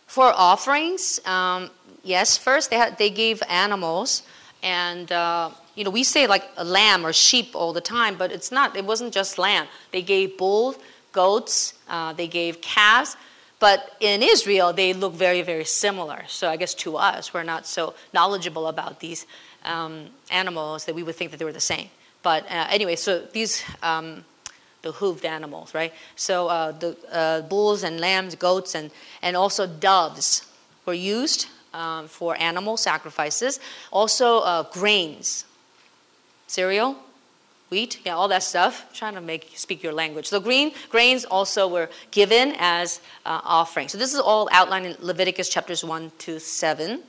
For 0.08 0.34
offerings, 0.36 1.24
um, 1.26 1.70
yes, 2.04 2.36
first 2.36 2.72
they, 2.72 2.78
had, 2.78 2.98
they 2.98 3.12
gave 3.12 3.44
animals, 3.48 4.24
and 4.64 5.12
uh, 5.12 5.52
you 5.76 5.84
know 5.84 5.92
we 5.92 6.04
say 6.04 6.26
like 6.26 6.50
a 6.58 6.64
lamb 6.64 7.06
or 7.06 7.14
sheep 7.14 7.52
all 7.54 7.74
the 7.74 7.82
time, 7.82 8.16
but 8.18 8.32
it's 8.32 8.52
not. 8.52 8.76
It 8.76 8.86
wasn't 8.86 9.14
just 9.14 9.38
lamb. 9.38 9.68
They 9.92 10.02
gave 10.02 10.36
bulls, 10.36 10.78
goats, 11.12 11.76
uh, 11.88 12.14
they 12.14 12.28
gave 12.28 12.60
calves. 12.60 13.18
But 13.60 13.96
in 14.00 14.24
Israel, 14.24 14.72
they 14.72 14.94
look 14.94 15.14
very, 15.14 15.42
very 15.42 15.66
similar. 15.66 16.24
So 16.28 16.50
I 16.50 16.56
guess 16.56 16.74
to 16.76 16.96
us, 16.96 17.34
we're 17.34 17.44
not 17.44 17.68
so 17.68 17.94
knowledgeable 18.14 18.68
about 18.68 19.02
these 19.02 19.26
um, 19.66 20.08
animals 20.32 20.86
that 20.86 20.96
we 20.96 21.04
would 21.04 21.16
think 21.16 21.32
that 21.32 21.38
they 21.38 21.46
were 21.46 21.52
the 21.52 21.60
same. 21.60 21.90
But 22.24 22.46
uh, 22.46 22.68
anyway, 22.70 22.96
so 22.96 23.20
these, 23.20 23.64
um, 23.84 24.24
the 24.82 24.94
hooved 24.94 25.26
animals, 25.26 25.74
right? 25.74 25.94
So 26.16 26.48
uh, 26.48 26.72
the 26.72 26.98
uh, 27.12 27.42
bulls 27.42 27.84
and 27.84 28.00
lambs, 28.00 28.36
goats, 28.36 28.76
and, 28.76 28.92
and 29.22 29.36
also 29.36 29.68
doves 29.68 30.46
were 30.86 30.94
used 30.94 31.48
um, 31.74 32.08
for 32.08 32.36
animal 32.38 32.78
sacrifices. 32.78 33.60
Also, 33.92 34.40
uh, 34.40 34.64
grains, 34.72 35.46
cereal, 36.48 36.96
wheat, 37.70 38.00
yeah, 38.06 38.16
all 38.16 38.28
that 38.28 38.44
stuff. 38.44 38.86
I'm 38.88 38.96
trying 38.96 39.14
to 39.16 39.22
make 39.22 39.52
speak 39.56 39.84
your 39.84 39.94
language. 39.94 40.30
The 40.30 40.40
green 40.40 40.72
grains 40.90 41.26
also 41.26 41.68
were 41.68 41.90
given 42.12 42.56
as 42.60 43.00
uh, 43.26 43.42
offering. 43.44 43.88
So 43.88 43.98
this 43.98 44.14
is 44.14 44.20
all 44.20 44.50
outlined 44.52 44.86
in 44.86 44.96
Leviticus 45.00 45.50
chapters 45.50 45.84
one 45.84 46.12
to 46.20 46.40
seven. 46.40 47.02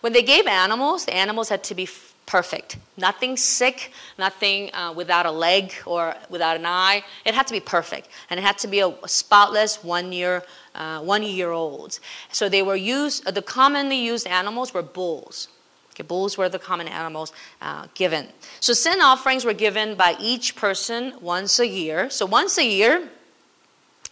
When 0.00 0.12
they 0.12 0.22
gave 0.22 0.46
animals, 0.46 1.06
the 1.06 1.14
animals 1.14 1.48
had 1.48 1.64
to 1.64 1.74
be 1.74 1.88
perfect. 2.26 2.76
Nothing 2.96 3.36
sick, 3.36 3.92
nothing 4.18 4.74
uh, 4.74 4.92
without 4.92 5.26
a 5.26 5.30
leg 5.30 5.72
or 5.86 6.14
without 6.28 6.56
an 6.56 6.66
eye. 6.66 7.04
It 7.24 7.34
had 7.34 7.46
to 7.46 7.52
be 7.52 7.60
perfect, 7.60 8.08
and 8.28 8.38
it 8.38 8.42
had 8.42 8.58
to 8.58 8.68
be 8.68 8.80
a, 8.80 8.88
a 8.88 9.08
spotless 9.08 9.82
one 9.82 10.12
year. 10.12 10.42
Uh, 10.76 10.98
one 10.98 11.22
year 11.22 11.52
olds. 11.52 12.00
So 12.32 12.48
they 12.48 12.60
were 12.60 12.74
used, 12.74 13.32
the 13.32 13.42
commonly 13.42 13.94
used 13.94 14.26
animals 14.26 14.74
were 14.74 14.82
bulls. 14.82 15.46
Okay, 15.94 16.02
bulls 16.02 16.36
were 16.36 16.48
the 16.48 16.58
common 16.58 16.88
animals 16.88 17.32
uh, 17.62 17.86
given. 17.94 18.26
So 18.58 18.72
sin 18.72 19.00
offerings 19.00 19.44
were 19.44 19.54
given 19.54 19.94
by 19.94 20.16
each 20.20 20.56
person 20.56 21.14
once 21.20 21.60
a 21.60 21.66
year. 21.66 22.10
So 22.10 22.26
once 22.26 22.58
a 22.58 22.66
year, 22.66 23.08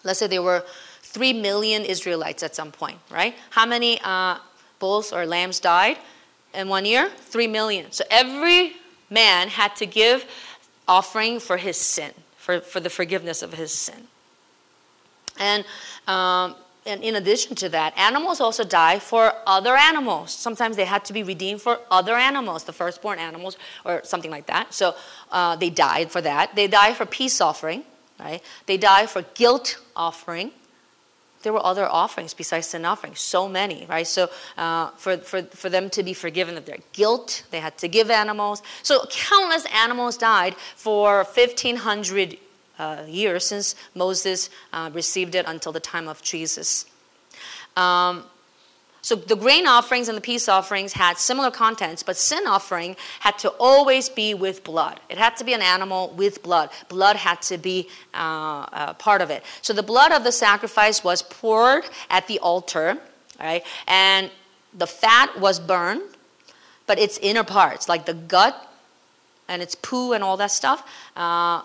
let's 0.05 0.21
say 0.21 0.29
there 0.29 0.43
were 0.43 0.65
three 1.03 1.33
million 1.33 1.85
Israelites 1.85 2.45
at 2.45 2.55
some 2.55 2.71
point, 2.71 2.99
right? 3.11 3.35
How 3.51 3.67
many 3.67 4.01
uh, 4.05 4.39
bulls 4.79 5.13
or 5.13 5.27
lambs 5.27 5.59
died 5.59 5.99
in 6.55 6.69
one 6.69 6.85
year? 6.85 7.11
Three 7.17 7.49
million. 7.49 7.91
So 7.91 8.05
every 8.11 8.75
man 9.11 9.49
had 9.49 9.75
to 9.77 9.87
give 9.87 10.25
offering 10.87 11.41
for 11.41 11.57
his 11.57 11.77
sin, 11.77 12.13
for, 12.37 12.61
for 12.61 12.79
the 12.79 12.91
forgiveness 12.91 13.43
of 13.43 13.55
his 13.55 13.73
sin. 13.73 14.07
And 15.39 15.65
um, 16.07 16.55
and 16.85 17.03
in 17.03 17.15
addition 17.15 17.55
to 17.57 17.69
that, 17.69 17.97
animals 17.97 18.41
also 18.41 18.65
die 18.65 18.99
for 18.99 19.33
other 19.47 19.77
animals. 19.77 20.33
Sometimes 20.33 20.77
they 20.77 20.85
had 20.85 21.05
to 21.05 21.13
be 21.13 21.23
redeemed 21.23 21.63
for 21.63 21.79
other 21.91 22.15
animals, 22.15 22.65
the 22.65 22.73
firstborn 22.73 23.19
animals, 23.21 23.57
or 23.85 24.01
something 24.05 24.31
like 24.31 24.47
that. 24.47 24.75
So 24.75 24.95
uh, 25.31 25.55
they 25.57 25.71
died 25.71 26.11
for 26.11 26.21
that. 26.21 26.57
They 26.57 26.67
died 26.67 26.97
for 26.97 27.07
peace 27.07 27.41
offering, 27.41 27.85
right? 28.19 28.43
They 28.67 28.79
die 28.79 29.07
for 29.07 29.23
guilt 29.35 29.79
offering. 29.95 30.51
There 31.43 31.53
were 31.53 31.65
other 31.65 31.87
offerings 31.89 32.35
besides 32.35 32.69
sin 32.69 32.85
offering, 32.85 33.15
so 33.15 33.49
many, 33.49 33.87
right? 33.89 34.07
So 34.07 34.29
uh, 34.57 34.91
for, 34.97 35.19
for, 35.19 35.43
for 35.43 35.69
them 35.69 35.89
to 35.91 36.03
be 36.03 36.15
forgiven 36.15 36.57
of 36.57 36.67
their 36.67 36.79
guilt, 36.93 37.45
they 37.51 37.61
had 37.61 37.79
to 37.79 37.89
give 37.89 38.11
animals. 38.11 38.63
So 38.83 39.05
countless 39.11 39.67
animals 39.73 40.17
died 40.17 40.57
for 40.77 41.25
1,500 41.25 42.39
uh, 42.79 43.05
years 43.07 43.47
since 43.47 43.75
Moses 43.95 44.51
uh, 44.73 44.91
received 44.93 45.35
it 45.35 45.47
until 45.47 45.73
the 45.73 45.81
time 45.81 46.09
of 46.09 46.23
Jesus. 46.23 46.87
Um, 47.77 48.25
So 49.05 49.17
the 49.17 49.35
grain 49.35 49.67
offerings 49.67 50.09
and 50.09 50.17
the 50.17 50.23
peace 50.23 50.49
offerings 50.49 50.93
had 50.95 51.19
similar 51.19 51.51
contents, 51.51 52.05
but 52.05 52.17
sin 52.17 52.47
offering 52.47 52.95
had 53.19 53.37
to 53.43 53.49
always 53.59 54.09
be 54.09 54.33
with 54.33 54.63
blood. 54.63 55.01
It 55.09 55.19
had 55.19 55.35
to 55.39 55.45
be 55.45 55.55
an 55.55 55.63
animal 55.63 56.15
with 56.15 56.41
blood. 56.43 56.71
Blood 56.89 57.17
had 57.17 57.43
to 57.51 57.59
be 57.59 57.89
uh, 58.15 58.63
uh, 58.71 58.95
part 58.95 59.21
of 59.21 59.29
it. 59.31 59.43
So 59.61 59.75
the 59.75 59.83
blood 59.83 60.13
of 60.13 60.23
the 60.23 60.31
sacrifice 60.31 61.03
was 61.03 61.23
poured 61.23 61.85
at 62.11 62.29
the 62.29 62.39
altar, 62.39 62.97
right? 63.41 63.67
And 63.89 64.31
the 64.79 64.87
fat 64.87 65.35
was 65.35 65.59
burned, 65.59 66.03
but 66.87 66.97
its 66.99 67.19
inner 67.19 67.45
parts, 67.45 67.89
like 67.89 68.07
the 68.07 68.15
gut 68.15 68.55
and 69.49 69.61
its 69.63 69.75
poo 69.75 70.15
and 70.15 70.23
all 70.23 70.37
that 70.37 70.53
stuff, 70.53 70.87
uh, 71.17 71.63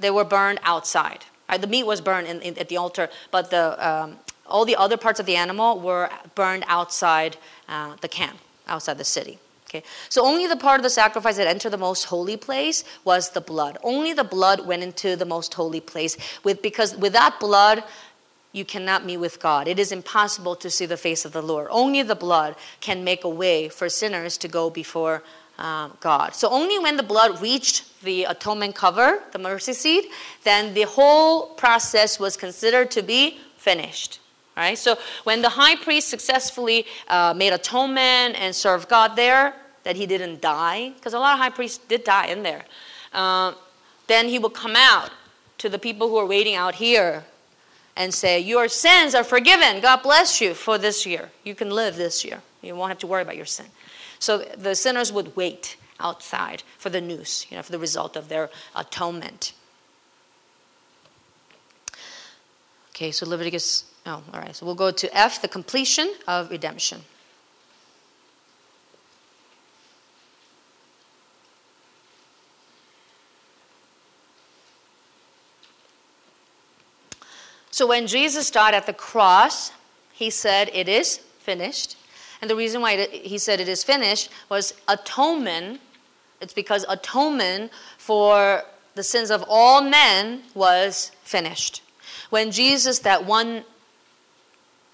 they 0.00 0.10
were 0.10 0.24
burned 0.24 0.60
outside. 0.62 1.24
Right? 1.48 1.60
The 1.60 1.66
meat 1.66 1.84
was 1.84 2.00
burned 2.00 2.26
in, 2.26 2.40
in, 2.42 2.58
at 2.58 2.68
the 2.68 2.76
altar, 2.76 3.08
but 3.30 3.50
the, 3.50 3.64
um, 3.86 4.16
all 4.46 4.64
the 4.64 4.76
other 4.76 4.96
parts 4.96 5.20
of 5.20 5.26
the 5.26 5.36
animal 5.36 5.80
were 5.80 6.10
burned 6.34 6.64
outside 6.66 7.36
uh, 7.68 7.96
the 8.00 8.08
camp, 8.08 8.38
outside 8.66 8.98
the 8.98 9.04
city. 9.04 9.38
Okay? 9.68 9.84
So 10.08 10.24
only 10.24 10.46
the 10.46 10.56
part 10.56 10.78
of 10.78 10.84
the 10.84 10.90
sacrifice 10.90 11.36
that 11.36 11.46
entered 11.46 11.70
the 11.70 11.78
most 11.78 12.04
holy 12.04 12.36
place 12.36 12.84
was 13.04 13.30
the 13.30 13.40
blood. 13.40 13.78
Only 13.82 14.12
the 14.12 14.24
blood 14.24 14.66
went 14.66 14.82
into 14.82 15.16
the 15.16 15.24
most 15.24 15.54
holy 15.54 15.80
place 15.80 16.16
with, 16.44 16.62
because 16.62 16.96
without 16.96 17.40
blood, 17.40 17.82
you 18.52 18.64
cannot 18.64 19.04
meet 19.04 19.16
with 19.16 19.40
God. 19.40 19.66
It 19.66 19.80
is 19.80 19.90
impossible 19.90 20.54
to 20.56 20.70
see 20.70 20.86
the 20.86 20.96
face 20.96 21.24
of 21.24 21.32
the 21.32 21.42
Lord. 21.42 21.66
Only 21.70 22.02
the 22.02 22.14
blood 22.14 22.54
can 22.80 23.02
make 23.02 23.24
a 23.24 23.28
way 23.28 23.68
for 23.68 23.88
sinners 23.88 24.38
to 24.38 24.48
go 24.48 24.70
before 24.70 25.24
um, 25.58 25.96
God. 26.00 26.34
So 26.34 26.48
only 26.50 26.78
when 26.78 26.96
the 26.96 27.02
blood 27.02 27.40
reached 27.40 28.02
the 28.02 28.24
atonement 28.24 28.74
cover, 28.74 29.20
the 29.32 29.38
mercy 29.38 29.72
seat, 29.72 30.10
then 30.42 30.74
the 30.74 30.82
whole 30.82 31.48
process 31.54 32.18
was 32.18 32.36
considered 32.36 32.90
to 32.92 33.02
be 33.02 33.38
finished. 33.56 34.20
Right? 34.56 34.78
So 34.78 34.96
when 35.24 35.42
the 35.42 35.48
high 35.48 35.76
priest 35.76 36.08
successfully 36.08 36.86
uh, 37.08 37.34
made 37.36 37.52
atonement 37.52 38.36
and 38.38 38.54
served 38.54 38.88
God 38.88 39.16
there, 39.16 39.54
that 39.82 39.96
he 39.96 40.06
didn't 40.06 40.40
die, 40.40 40.92
because 40.96 41.12
a 41.12 41.18
lot 41.18 41.34
of 41.34 41.40
high 41.40 41.50
priests 41.50 41.78
did 41.78 42.04
die 42.04 42.26
in 42.26 42.42
there, 42.42 42.64
uh, 43.12 43.52
then 44.06 44.28
he 44.28 44.38
would 44.38 44.54
come 44.54 44.74
out 44.76 45.10
to 45.58 45.68
the 45.68 45.78
people 45.78 46.08
who 46.08 46.16
are 46.16 46.26
waiting 46.26 46.54
out 46.54 46.76
here 46.76 47.24
and 47.96 48.12
say, 48.12 48.40
Your 48.40 48.68
sins 48.68 49.14
are 49.14 49.24
forgiven. 49.24 49.80
God 49.80 50.02
bless 50.02 50.40
you 50.40 50.54
for 50.54 50.78
this 50.78 51.06
year. 51.06 51.30
You 51.44 51.54
can 51.54 51.70
live 51.70 51.96
this 51.96 52.24
year. 52.24 52.42
You 52.62 52.74
won't 52.74 52.90
have 52.90 52.98
to 52.98 53.06
worry 53.06 53.22
about 53.22 53.36
your 53.36 53.46
sin. 53.46 53.66
So 54.18 54.38
the 54.38 54.74
sinners 54.74 55.12
would 55.12 55.36
wait 55.36 55.76
outside 56.00 56.62
for 56.78 56.90
the 56.90 57.00
news, 57.00 57.46
you 57.50 57.56
know, 57.56 57.62
for 57.62 57.72
the 57.72 57.78
result 57.78 58.16
of 58.16 58.28
their 58.28 58.50
atonement. 58.74 59.52
Okay, 62.90 63.10
so 63.10 63.26
Leviticus, 63.26 63.84
oh, 64.06 64.22
all 64.32 64.40
right. 64.40 64.54
So 64.54 64.66
we'll 64.66 64.74
go 64.74 64.90
to 64.90 65.16
F, 65.16 65.42
the 65.42 65.48
completion 65.48 66.14
of 66.28 66.50
redemption. 66.50 67.02
So 77.74 77.88
when 77.88 78.06
Jesus 78.06 78.52
died 78.52 78.72
at 78.72 78.86
the 78.86 78.92
cross, 78.92 79.72
he 80.12 80.30
said, 80.30 80.70
It 80.72 80.88
is 80.88 81.18
finished. 81.40 81.96
And 82.44 82.50
the 82.50 82.56
reason 82.56 82.82
why 82.82 83.06
he 83.06 83.38
said 83.38 83.58
it 83.58 83.70
is 83.70 83.82
finished 83.82 84.28
was 84.50 84.74
atonement. 84.86 85.80
It's 86.42 86.52
because 86.52 86.84
atonement 86.90 87.72
for 87.96 88.64
the 88.94 89.02
sins 89.02 89.30
of 89.30 89.42
all 89.48 89.80
men 89.80 90.42
was 90.52 91.10
finished. 91.22 91.82
When 92.28 92.50
Jesus, 92.50 92.98
that 92.98 93.24
one, 93.24 93.64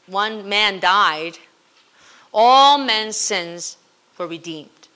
one 0.07 0.49
man 0.49 0.79
died, 0.79 1.39
all 2.33 2.79
men's 2.79 3.17
sins 3.17 3.79
were 4.17 4.29
redeemed 4.29 4.87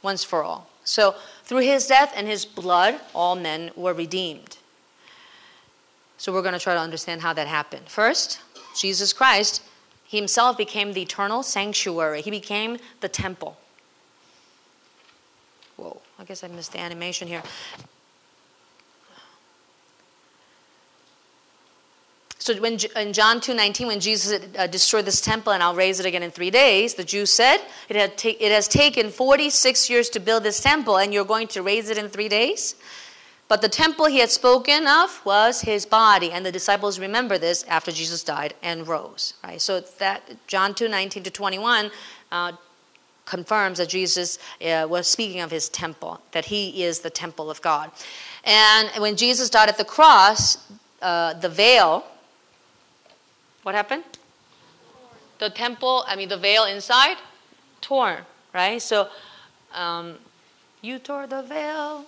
once 0.00 0.24
for 0.24 0.42
all. 0.42 0.70
So 0.84 1.16
through 1.44 1.58
his 1.58 1.86
death 1.86 2.14
and 2.16 2.26
his 2.26 2.46
blood, 2.46 2.98
all 3.14 3.36
men 3.36 3.72
were 3.76 3.92
redeemed. 3.92 4.56
So 6.16 6.32
we're 6.32 6.40
going 6.40 6.54
to 6.54 6.58
try 6.58 6.72
to 6.72 6.80
understand 6.80 7.20
how 7.20 7.34
that 7.34 7.46
happened. 7.46 7.90
First, 7.90 8.40
Jesus 8.74 9.12
Christ 9.12 9.62
himself 10.10 10.58
became 10.58 10.92
the 10.92 11.02
eternal 11.02 11.42
sanctuary. 11.42 12.20
He 12.20 12.30
became 12.30 12.78
the 13.00 13.08
temple. 13.08 13.56
Whoa, 15.76 16.00
I 16.18 16.24
guess 16.24 16.42
I 16.42 16.48
missed 16.48 16.72
the 16.72 16.80
animation 16.80 17.28
here. 17.28 17.42
So 22.40 22.54
when 22.56 22.78
in 22.96 23.12
John 23.12 23.40
2:19 23.40 23.86
when 23.86 24.00
Jesus 24.00 24.42
uh, 24.58 24.66
destroyed 24.66 25.04
this 25.04 25.20
temple 25.20 25.52
and 25.52 25.62
I'll 25.62 25.76
raise 25.76 26.00
it 26.00 26.06
again 26.06 26.22
in 26.22 26.30
3 26.30 26.50
days, 26.50 26.94
the 26.94 27.04
Jews 27.04 27.30
said, 27.30 27.60
it, 27.88 27.96
had 27.96 28.16
ta- 28.16 28.40
it 28.40 28.50
has 28.50 28.66
taken 28.66 29.10
46 29.10 29.90
years 29.90 30.08
to 30.10 30.20
build 30.20 30.42
this 30.42 30.58
temple 30.60 30.96
and 30.96 31.14
you're 31.14 31.26
going 31.26 31.48
to 31.48 31.62
raise 31.62 31.90
it 31.90 31.98
in 31.98 32.08
3 32.08 32.28
days? 32.28 32.74
But 33.50 33.60
the 33.60 33.68
temple 33.68 34.06
he 34.06 34.20
had 34.20 34.30
spoken 34.30 34.86
of 34.86 35.20
was 35.26 35.60
his 35.60 35.84
body, 35.84 36.30
and 36.32 36.46
the 36.46 36.52
disciples 36.52 36.98
remember 36.98 37.36
this 37.36 37.64
after 37.64 37.92
Jesus 37.92 38.24
died 38.24 38.54
and 38.62 38.88
rose. 38.88 39.34
Right. 39.44 39.60
So 39.60 39.80
that 39.98 40.22
John 40.46 40.74
two 40.74 40.88
nineteen 40.88 41.24
to 41.24 41.30
twenty 41.30 41.58
one. 41.58 41.90
Uh, 42.32 42.52
confirms 43.26 43.78
that 43.78 43.88
Jesus 43.88 44.38
uh, 44.60 44.84
was 44.90 45.06
speaking 45.06 45.40
of 45.40 45.52
his 45.52 45.68
temple, 45.68 46.20
that 46.32 46.46
he 46.46 46.82
is 46.82 46.98
the 46.98 47.10
temple 47.10 47.48
of 47.48 47.62
God. 47.62 47.92
And 48.42 48.90
when 48.98 49.14
Jesus 49.14 49.48
died 49.48 49.68
at 49.68 49.78
the 49.78 49.84
cross, 49.84 50.58
uh, 51.00 51.34
the 51.34 51.48
veil, 51.48 52.04
what 53.62 53.76
happened? 53.76 54.02
The 55.38 55.48
temple, 55.48 56.02
I 56.08 56.16
mean, 56.16 56.28
the 56.28 56.38
veil 56.38 56.64
inside, 56.64 57.18
torn, 57.80 58.24
right? 58.52 58.82
So, 58.82 59.08
um, 59.74 60.16
you 60.82 60.98
tore 60.98 61.28
the 61.28 61.42
veil 61.42 62.06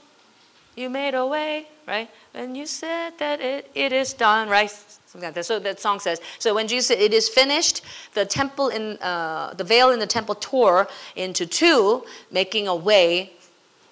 you 0.76 0.88
made 0.88 1.14
a 1.14 1.26
way, 1.26 1.66
right? 1.86 2.08
When 2.32 2.54
you 2.54 2.66
said 2.66 3.18
that 3.18 3.40
it, 3.40 3.70
it 3.74 3.92
is 3.92 4.12
done, 4.12 4.48
right? 4.48 4.70
Something 4.70 5.28
like 5.28 5.34
that. 5.34 5.44
So 5.44 5.58
that 5.58 5.80
song 5.80 6.00
says, 6.00 6.20
so 6.38 6.54
when 6.54 6.68
Jesus 6.68 6.88
said 6.88 6.98
it 6.98 7.12
is 7.12 7.28
finished, 7.28 7.82
the 8.14 8.24
temple 8.24 8.68
in, 8.68 8.96
uh, 8.98 9.54
the 9.54 9.64
veil 9.64 9.90
in 9.90 9.98
the 9.98 10.06
temple 10.06 10.34
tore 10.34 10.88
into 11.16 11.46
two, 11.46 12.04
making 12.30 12.68
a 12.68 12.74
way 12.74 13.32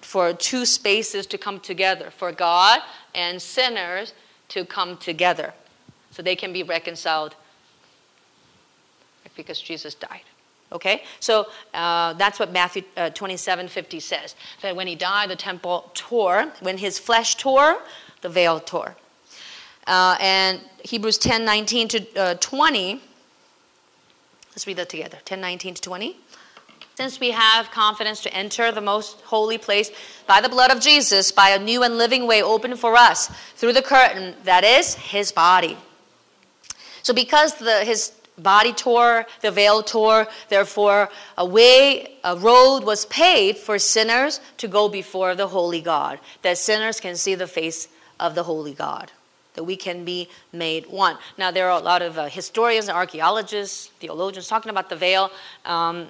for 0.01 0.33
two 0.33 0.65
spaces 0.65 1.27
to 1.27 1.37
come 1.37 1.59
together, 1.59 2.09
for 2.09 2.31
God 2.31 2.81
and 3.13 3.41
sinners 3.41 4.13
to 4.49 4.65
come 4.65 4.97
together. 4.97 5.53
So 6.09 6.21
they 6.21 6.35
can 6.35 6.51
be 6.51 6.63
reconciled 6.63 7.35
because 9.35 9.61
Jesus 9.61 9.95
died. 9.95 10.23
Okay? 10.71 11.03
So 11.19 11.47
uh, 11.73 12.13
that's 12.13 12.39
what 12.39 12.51
Matthew 12.51 12.83
uh, 12.95 13.09
27 13.09 13.67
50 13.67 13.99
says. 13.99 14.35
That 14.61 14.75
when 14.75 14.87
he 14.87 14.95
died, 14.95 15.29
the 15.29 15.35
temple 15.35 15.91
tore. 15.93 16.51
When 16.61 16.77
his 16.77 16.97
flesh 16.97 17.35
tore, 17.35 17.81
the 18.21 18.29
veil 18.29 18.59
tore. 18.59 18.95
Uh, 19.87 20.17
and 20.19 20.61
Hebrews 20.83 21.17
10 21.17 21.43
19 21.43 21.87
to 21.89 22.19
uh, 22.19 22.33
20. 22.35 23.01
Let's 24.51 24.67
read 24.67 24.77
that 24.77 24.89
together 24.89 25.17
10 25.25 25.41
19 25.41 25.75
to 25.75 25.81
20. 25.81 26.17
Since 26.95 27.19
we 27.19 27.31
have 27.31 27.71
confidence 27.71 28.21
to 28.21 28.33
enter 28.33 28.71
the 28.71 28.81
most 28.81 29.21
holy 29.21 29.57
place 29.57 29.91
by 30.27 30.41
the 30.41 30.49
blood 30.49 30.71
of 30.71 30.81
Jesus, 30.81 31.31
by 31.31 31.49
a 31.49 31.59
new 31.59 31.83
and 31.83 31.97
living 31.97 32.27
way 32.27 32.43
open 32.43 32.75
for 32.75 32.95
us 32.95 33.27
through 33.55 33.73
the 33.73 33.81
curtain 33.81 34.35
that 34.43 34.63
is 34.63 34.95
his 34.95 35.31
body. 35.31 35.77
So, 37.01 37.13
because 37.13 37.55
the, 37.55 37.83
his 37.85 38.11
body 38.41 38.73
tore, 38.73 39.25
the 39.41 39.51
veil 39.51 39.83
tore. 39.83 40.27
Therefore, 40.49 41.09
a 41.37 41.45
way, 41.45 42.15
a 42.23 42.35
road 42.35 42.83
was 42.83 43.05
paved 43.05 43.59
for 43.59 43.79
sinners 43.79 44.39
to 44.57 44.67
go 44.67 44.89
before 44.89 45.35
the 45.35 45.47
holy 45.47 45.81
God, 45.81 46.19
that 46.41 46.57
sinners 46.57 46.99
can 46.99 47.15
see 47.15 47.35
the 47.35 47.47
face 47.47 47.87
of 48.19 48.35
the 48.35 48.43
holy 48.43 48.73
God, 48.73 49.11
that 49.55 49.63
we 49.63 49.75
can 49.75 50.05
be 50.05 50.29
made 50.51 50.87
one. 50.87 51.17
Now, 51.37 51.51
there 51.51 51.69
are 51.69 51.79
a 51.79 51.83
lot 51.83 52.01
of 52.01 52.17
uh, 52.17 52.25
historians, 52.25 52.89
archaeologists, 52.89 53.87
theologians 53.99 54.47
talking 54.47 54.69
about 54.69 54.89
the 54.89 54.95
veil. 54.95 55.31
Um, 55.65 56.07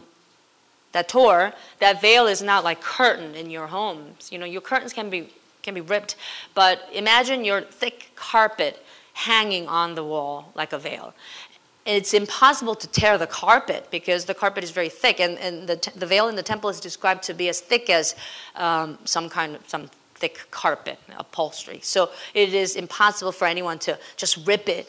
that 0.92 1.08
tore, 1.08 1.54
that 1.80 2.02
veil 2.02 2.28
is 2.28 2.42
not 2.42 2.66
like 2.66 2.82
curtain 2.82 3.34
in 3.34 3.50
your 3.50 3.68
homes. 3.68 4.30
You 4.30 4.38
know, 4.38 4.46
your 4.46 4.60
curtains 4.60 4.92
can 4.92 5.10
be 5.10 5.30
can 5.62 5.74
be 5.74 5.80
ripped, 5.82 6.16
but 6.56 6.90
imagine 6.92 7.46
your 7.46 7.62
thick 7.62 8.12
carpet 8.16 8.84
hanging 9.14 9.68
on 9.68 9.96
the 9.96 10.04
wall 10.04 10.52
like 10.56 10.74
a 10.74 10.80
veil 10.80 11.14
it's 11.86 12.14
impossible 12.14 12.76
to 12.76 12.88
tear 12.88 13.18
the 13.18 13.28
carpet 13.28 13.88
because 13.90 14.26
the 14.26 14.34
carpet 14.34 14.64
is 14.64 14.72
very 14.72 14.90
thick, 14.90 15.20
and, 15.20 15.38
and 15.40 15.68
the, 15.68 15.92
the 15.96 16.06
veil 16.06 16.28
in 16.28 16.36
the 16.36 16.44
temple 16.44 16.70
is 16.70 16.80
described 16.80 17.24
to 17.24 17.34
be 17.34 17.50
as 17.50 17.60
thick 17.60 17.90
as 17.90 18.16
um, 18.56 19.00
some 19.04 19.30
kind 19.30 19.56
of 19.56 19.68
some 19.68 19.90
thick 20.16 20.46
carpet 20.52 21.00
upholstery. 21.18 21.80
So 21.82 22.12
it 22.36 22.54
is 22.54 22.76
impossible 22.76 23.32
for 23.32 23.48
anyone 23.48 23.80
to 23.80 23.98
just 24.16 24.46
rip 24.46 24.70
it, 24.70 24.88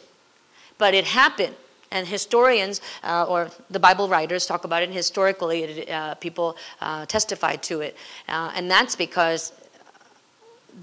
but 0.77 0.93
it 0.95 1.05
happened. 1.05 1.55
And 1.91 2.07
historians 2.07 2.81
uh, 3.05 3.25
or 3.25 3.51
the 3.69 3.79
Bible 3.79 4.09
writers 4.09 4.47
talk 4.47 4.65
about 4.65 4.83
it, 4.83 4.87
and 4.87 4.95
historically, 4.95 5.63
it, 5.65 5.91
uh, 5.91 6.15
people 6.15 6.57
uh, 6.81 7.05
testified 7.07 7.63
to 7.65 7.81
it. 7.83 7.97
Uh, 8.29 8.51
and 8.55 8.71
that's 8.71 8.97
because 8.97 9.53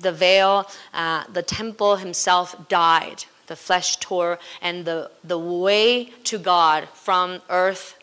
the 0.01 0.11
veil, 0.11 0.69
uh, 0.93 1.23
the 1.33 1.41
temple 1.41 1.95
himself 1.95 2.55
died 2.67 3.25
the 3.49 3.57
flesh 3.57 3.97
tore, 3.97 4.39
and 4.61 4.85
the, 4.85 5.11
the 5.23 5.37
way 5.37 6.05
to 6.23 6.37
God 6.37 6.87
from 6.93 7.41
earth 7.49 7.99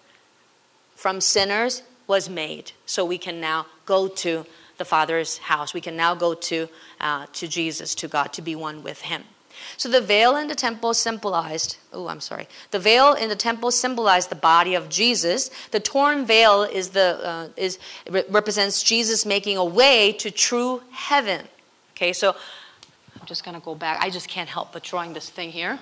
from 0.94 1.20
sinners 1.20 1.82
was 2.06 2.28
made. 2.28 2.72
So 2.84 3.04
we 3.04 3.18
can 3.18 3.40
now 3.40 3.66
go 3.86 4.08
to 4.08 4.44
the 4.78 4.84
Father's 4.84 5.38
house. 5.38 5.72
We 5.72 5.80
can 5.80 5.96
now 5.96 6.14
go 6.14 6.34
to, 6.34 6.68
uh, 7.00 7.26
to 7.32 7.48
Jesus, 7.48 7.94
to 7.96 8.08
God, 8.08 8.32
to 8.34 8.42
be 8.42 8.54
one 8.54 8.82
with 8.82 9.00
Him. 9.02 9.24
So 9.76 9.88
the 9.88 10.00
veil 10.00 10.36
in 10.36 10.48
the 10.48 10.54
temple 10.54 10.94
symbolized, 10.94 11.78
oh, 11.92 12.08
I'm 12.08 12.20
sorry. 12.20 12.46
The 12.70 12.78
veil 12.78 13.14
in 13.14 13.28
the 13.28 13.36
temple 13.36 13.70
symbolized 13.70 14.30
the 14.30 14.36
body 14.36 14.74
of 14.74 14.88
Jesus. 14.88 15.50
The 15.70 15.80
torn 15.80 16.26
veil 16.26 16.62
is 16.62 16.90
the, 16.90 17.20
uh, 17.24 17.48
is, 17.56 17.78
represents 18.08 18.82
Jesus 18.82 19.24
making 19.24 19.56
a 19.56 19.64
way 19.64 20.12
to 20.12 20.30
true 20.30 20.82
heaven. 20.92 21.46
Okay, 21.94 22.12
so 22.12 22.36
I'm 23.26 23.28
just 23.28 23.44
going 23.44 23.56
to 23.56 23.64
go 23.64 23.74
back. 23.74 23.98
I 24.00 24.08
just 24.08 24.28
can't 24.28 24.48
help 24.48 24.72
but 24.72 24.84
drawing 24.84 25.12
this 25.12 25.28
thing 25.28 25.50
here. 25.50 25.80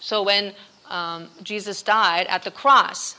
So 0.00 0.24
when 0.24 0.52
um, 0.88 1.28
Jesus 1.44 1.80
died 1.80 2.26
at 2.26 2.42
the 2.42 2.50
cross, 2.50 3.14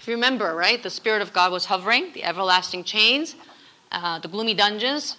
if 0.00 0.08
you 0.08 0.14
remember, 0.14 0.52
right, 0.56 0.82
the 0.82 0.90
Spirit 0.90 1.22
of 1.22 1.32
God 1.32 1.52
was 1.52 1.66
hovering, 1.66 2.12
the 2.12 2.24
everlasting 2.24 2.82
chains, 2.82 3.36
uh, 3.92 4.18
the 4.18 4.26
gloomy 4.26 4.52
dungeons, 4.52 5.16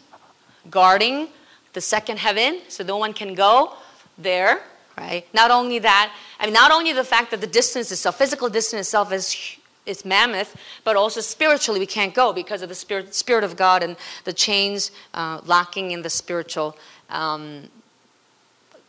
guarding 0.70 1.30
the 1.72 1.80
second 1.80 2.20
heaven, 2.20 2.60
so 2.68 2.84
no 2.84 2.98
one 2.98 3.14
can 3.14 3.34
go 3.34 3.72
there, 4.18 4.64
right? 4.98 5.26
Not 5.34 5.52
only 5.52 5.80
that, 5.80 6.14
I 6.38 6.48
mean, 6.48 6.54
not 6.54 6.70
only 6.70 6.92
the 6.92 7.06
fact 7.06 7.32
that 7.32 7.40
the 7.40 7.48
distance 7.48 7.94
itself, 7.94 8.18
physical 8.18 8.50
distance 8.50 8.88
itself 8.88 9.14
is 9.14 9.58
is 9.88 10.06
mammoth, 10.06 10.56
but 10.84 10.96
also 10.96 11.22
spiritually 11.22 11.80
we 11.80 11.86
can't 11.86 12.14
go 12.14 12.34
because 12.34 12.62
of 12.62 12.70
the 12.70 12.76
spirit, 12.76 13.16
spirit 13.16 13.44
of 13.44 13.56
God 13.56 13.82
and 13.82 13.96
the 14.26 14.34
chains 14.34 14.92
uh, 15.14 15.42
locking 15.46 15.92
in 15.92 16.02
the 16.02 16.10
spiritual 16.10 16.78
um, 17.10 17.70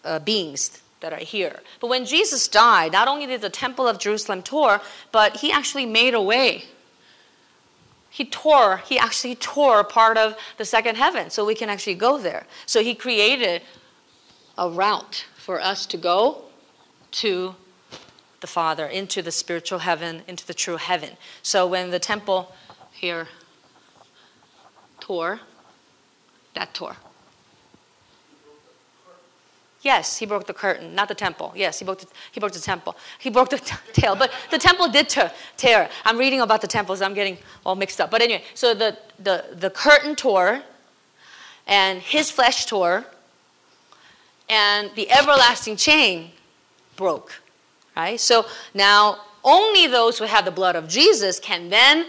uh, 0.05 0.19
beings 0.19 0.83
that 1.01 1.13
are 1.13 1.19
here. 1.19 1.61
But 1.81 1.89
when 1.89 2.05
Jesus 2.05 2.49
died, 2.49 2.93
not 2.93 3.09
only 3.09 3.27
did 3.27 3.41
the 3.41 3.51
temple 3.51 3.87
of 3.87 3.99
Jerusalem 3.99 4.43
tore, 4.43 4.81
but 5.13 5.37
he 5.37 5.53
actually 5.53 5.87
made 5.87 6.15
a 6.15 6.21
way. 6.21 6.65
He 8.11 8.25
tore, 8.25 8.79
he 8.79 8.99
actually 8.99 9.37
tore 9.37 9.85
part 9.85 10.19
of 10.19 10.37
the 10.57 10.65
second 10.65 10.97
heaven 10.97 11.31
so 11.31 11.45
we 11.45 11.55
can 11.55 11.69
actually 11.69 11.95
go 11.95 12.19
there. 12.19 12.47
So 12.67 12.83
he 12.83 12.95
created 12.95 13.63
a 14.57 14.69
route 14.69 15.27
for 15.37 15.61
us 15.61 15.87
to 15.87 15.97
go 15.97 16.43
to 17.13 17.55
the 18.41 18.47
Father, 18.47 18.87
into 18.87 19.23
the 19.23 19.33
spiritual 19.33 19.81
heaven, 19.81 20.23
into 20.29 20.47
the 20.47 20.55
true 20.55 20.77
heaven. 20.77 21.11
So 21.43 21.67
when 21.67 21.91
the 21.91 21.99
temple 21.99 22.53
here 22.93 23.29
tore, 25.01 25.41
that 26.55 26.75
tore. 26.75 26.97
Yes, 29.81 30.19
he 30.19 30.27
broke 30.27 30.47
the 30.47 30.55
curtain, 30.55 30.95
not 30.95 31.09
the 31.09 31.15
temple. 31.15 31.53
Yes, 31.55 31.79
he 31.79 31.85
broke 31.85 32.01
the, 32.01 32.07
he 32.33 32.41
broke 32.41 32.53
the 32.53 32.61
temple. 32.61 32.97
He 33.19 33.31
broke 33.31 33.49
the 33.49 33.59
t- 33.59 33.77
tail, 33.93 34.17
but 34.17 34.33
the 34.51 34.59
temple 34.59 34.89
did 34.89 35.09
tear, 35.09 35.31
tear. 35.57 35.89
I'm 36.05 36.19
reading 36.19 36.41
about 36.41 36.61
the 36.61 36.67
temples. 36.67 37.01
I'm 37.01 37.15
getting 37.15 37.39
all 37.65 37.77
mixed 37.77 38.01
up. 38.01 38.11
But 38.11 38.21
anyway, 38.21 38.43
so 38.55 38.75
the, 38.75 38.99
the, 39.19 39.45
the 39.55 39.71
curtain 39.71 40.17
tore, 40.17 40.63
and 41.67 42.01
his 42.01 42.31
flesh 42.31 42.67
tore, 42.67 43.05
and 44.49 44.91
the 44.97 45.11
everlasting 45.11 45.77
chain 45.77 46.33
broke. 46.97 47.41
Right? 47.99 48.21
So 48.21 48.47
now 48.75 49.19
only 49.43 49.89
those 49.89 50.19
who 50.19 50.25
have 50.25 50.45
the 50.45 50.53
blood 50.53 50.77
of 50.77 50.89
Jesus 50.89 51.41
can 51.41 51.69
then 51.69 52.07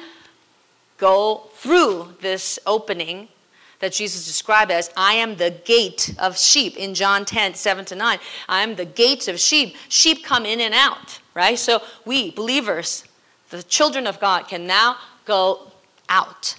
go 1.00 1.50
through 1.56 2.14
this 2.22 2.60
opening 2.68 3.28
that 3.80 3.94
Jesus 3.94 4.28
described 4.28 4.70
as 4.70 4.92
I 4.96 5.14
am 5.14 5.38
the 5.38 5.50
gate 5.50 6.14
of 6.20 6.38
sheep 6.38 6.78
in 6.78 6.94
John 6.94 7.26
10, 7.26 7.56
7 7.56 7.86
to 7.86 7.96
9. 7.96 8.20
I 8.48 8.62
am 8.62 8.76
the 8.76 8.86
gate 8.86 9.28
of 9.28 9.40
sheep. 9.40 9.78
Sheep 9.88 10.24
come 10.24 10.46
in 10.46 10.60
and 10.60 10.76
out, 10.76 11.20
right? 11.34 11.58
So 11.58 11.82
we, 12.06 12.32
believers, 12.32 13.06
the 13.50 13.64
children 13.64 14.06
of 14.06 14.20
God, 14.20 14.48
can 14.48 14.68
now 14.68 14.98
go 15.26 15.72
out 16.08 16.56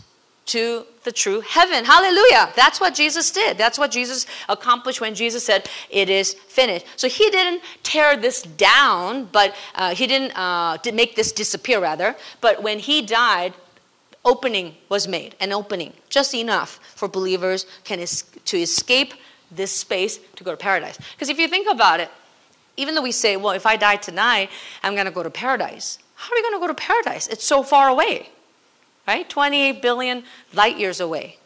to 0.51 0.85
the 1.05 1.13
true 1.13 1.41
heaven. 1.41 1.85
Hallelujah. 1.85 2.53
That's 2.57 2.81
what 2.81 2.95
Jesus 2.95 3.31
did. 3.31 3.57
That's 3.57 3.79
what 3.79 3.91
Jesus 3.91 4.27
accomplished 4.49 5.01
when 5.01 5.15
Jesus 5.15 5.45
said, 5.45 5.69
It 5.91 6.11
is 6.11 6.35
finished. 6.35 6.87
So 6.97 7.09
he 7.09 7.31
didn't 7.31 7.63
tear 7.83 8.17
this 8.17 8.43
down, 8.43 9.29
but 9.33 9.55
uh, 9.75 9.95
he 9.95 10.07
didn't 10.07 10.33
uh, 10.37 10.79
make 10.93 11.17
this 11.17 11.33
disappear, 11.33 11.81
rather. 11.81 12.17
But 12.41 12.63
when 12.63 12.79
he 12.79 13.03
died, 13.03 13.55
opening 14.25 14.77
was 14.89 15.09
made, 15.09 15.35
an 15.41 15.53
opening, 15.53 15.93
just 16.09 16.35
enough 16.35 16.81
for 16.95 17.09
believers 17.09 17.67
can 17.85 18.01
es- 18.01 18.23
to 18.45 18.59
escape 18.59 19.15
this 19.51 19.73
space 19.73 20.19
to 20.37 20.45
go 20.45 20.51
to 20.51 20.57
paradise. 20.57 20.99
Because 21.13 21.29
if 21.29 21.39
you 21.39 21.49
think 21.49 21.69
about 21.71 22.01
it, 22.01 22.11
even 22.77 22.95
though 22.95 23.03
we 23.03 23.13
say, 23.13 23.37
well, 23.37 23.53
if 23.53 23.67
I 23.67 23.77
die 23.77 23.97
tonight, 23.97 24.51
I'm 24.83 24.95
going 24.95 25.07
to 25.07 25.13
go 25.13 25.23
to 25.23 25.31
paradise. 25.31 25.99
How 26.15 26.33
are 26.33 26.37
we 26.37 26.43
going 26.43 26.55
to 26.55 26.61
go 26.61 26.67
to 26.67 26.75
paradise? 26.75 27.29
It's 27.29 27.45
so 27.45 27.63
far 27.63 27.89
away, 27.89 28.29
right? 29.07 29.29
28 29.29 29.83
billion 29.83 30.25
light 30.53 30.79
years 30.79 31.01
away. 31.01 31.37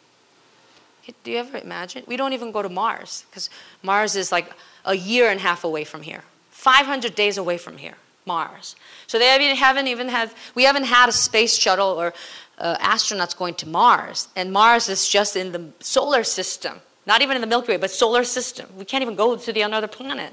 Do 1.22 1.30
you 1.30 1.38
ever 1.38 1.58
imagine? 1.58 2.04
We 2.06 2.16
don't 2.16 2.32
even 2.32 2.50
go 2.50 2.62
to 2.62 2.68
Mars 2.68 3.24
because 3.28 3.50
Mars 3.82 4.16
is 4.16 4.32
like 4.32 4.50
a 4.84 4.94
year 4.94 5.30
and 5.30 5.38
a 5.38 5.42
half 5.42 5.64
away 5.64 5.84
from 5.84 6.02
here, 6.02 6.22
500 6.50 7.14
days 7.14 7.36
away 7.36 7.58
from 7.58 7.76
here, 7.76 7.94
Mars. 8.24 8.74
So 9.06 9.18
they 9.18 9.26
haven't 9.26 9.88
even 9.88 10.08
had, 10.08 10.30
we 10.54 10.64
haven't 10.64 10.84
had 10.84 11.08
a 11.08 11.12
space 11.12 11.56
shuttle 11.56 11.88
or 11.88 12.14
uh, 12.58 12.76
astronauts 12.78 13.36
going 13.36 13.54
to 13.56 13.68
Mars, 13.68 14.28
and 14.34 14.52
Mars 14.52 14.88
is 14.88 15.08
just 15.08 15.36
in 15.36 15.52
the 15.52 15.68
solar 15.80 16.24
system, 16.24 16.80
not 17.06 17.20
even 17.20 17.36
in 17.36 17.40
the 17.42 17.46
Milky 17.46 17.72
Way, 17.72 17.76
but 17.76 17.90
solar 17.90 18.24
system. 18.24 18.68
We 18.76 18.84
can't 18.84 19.02
even 19.02 19.14
go 19.14 19.36
to 19.36 19.52
the 19.52 19.60
another 19.60 19.88
planet. 19.88 20.32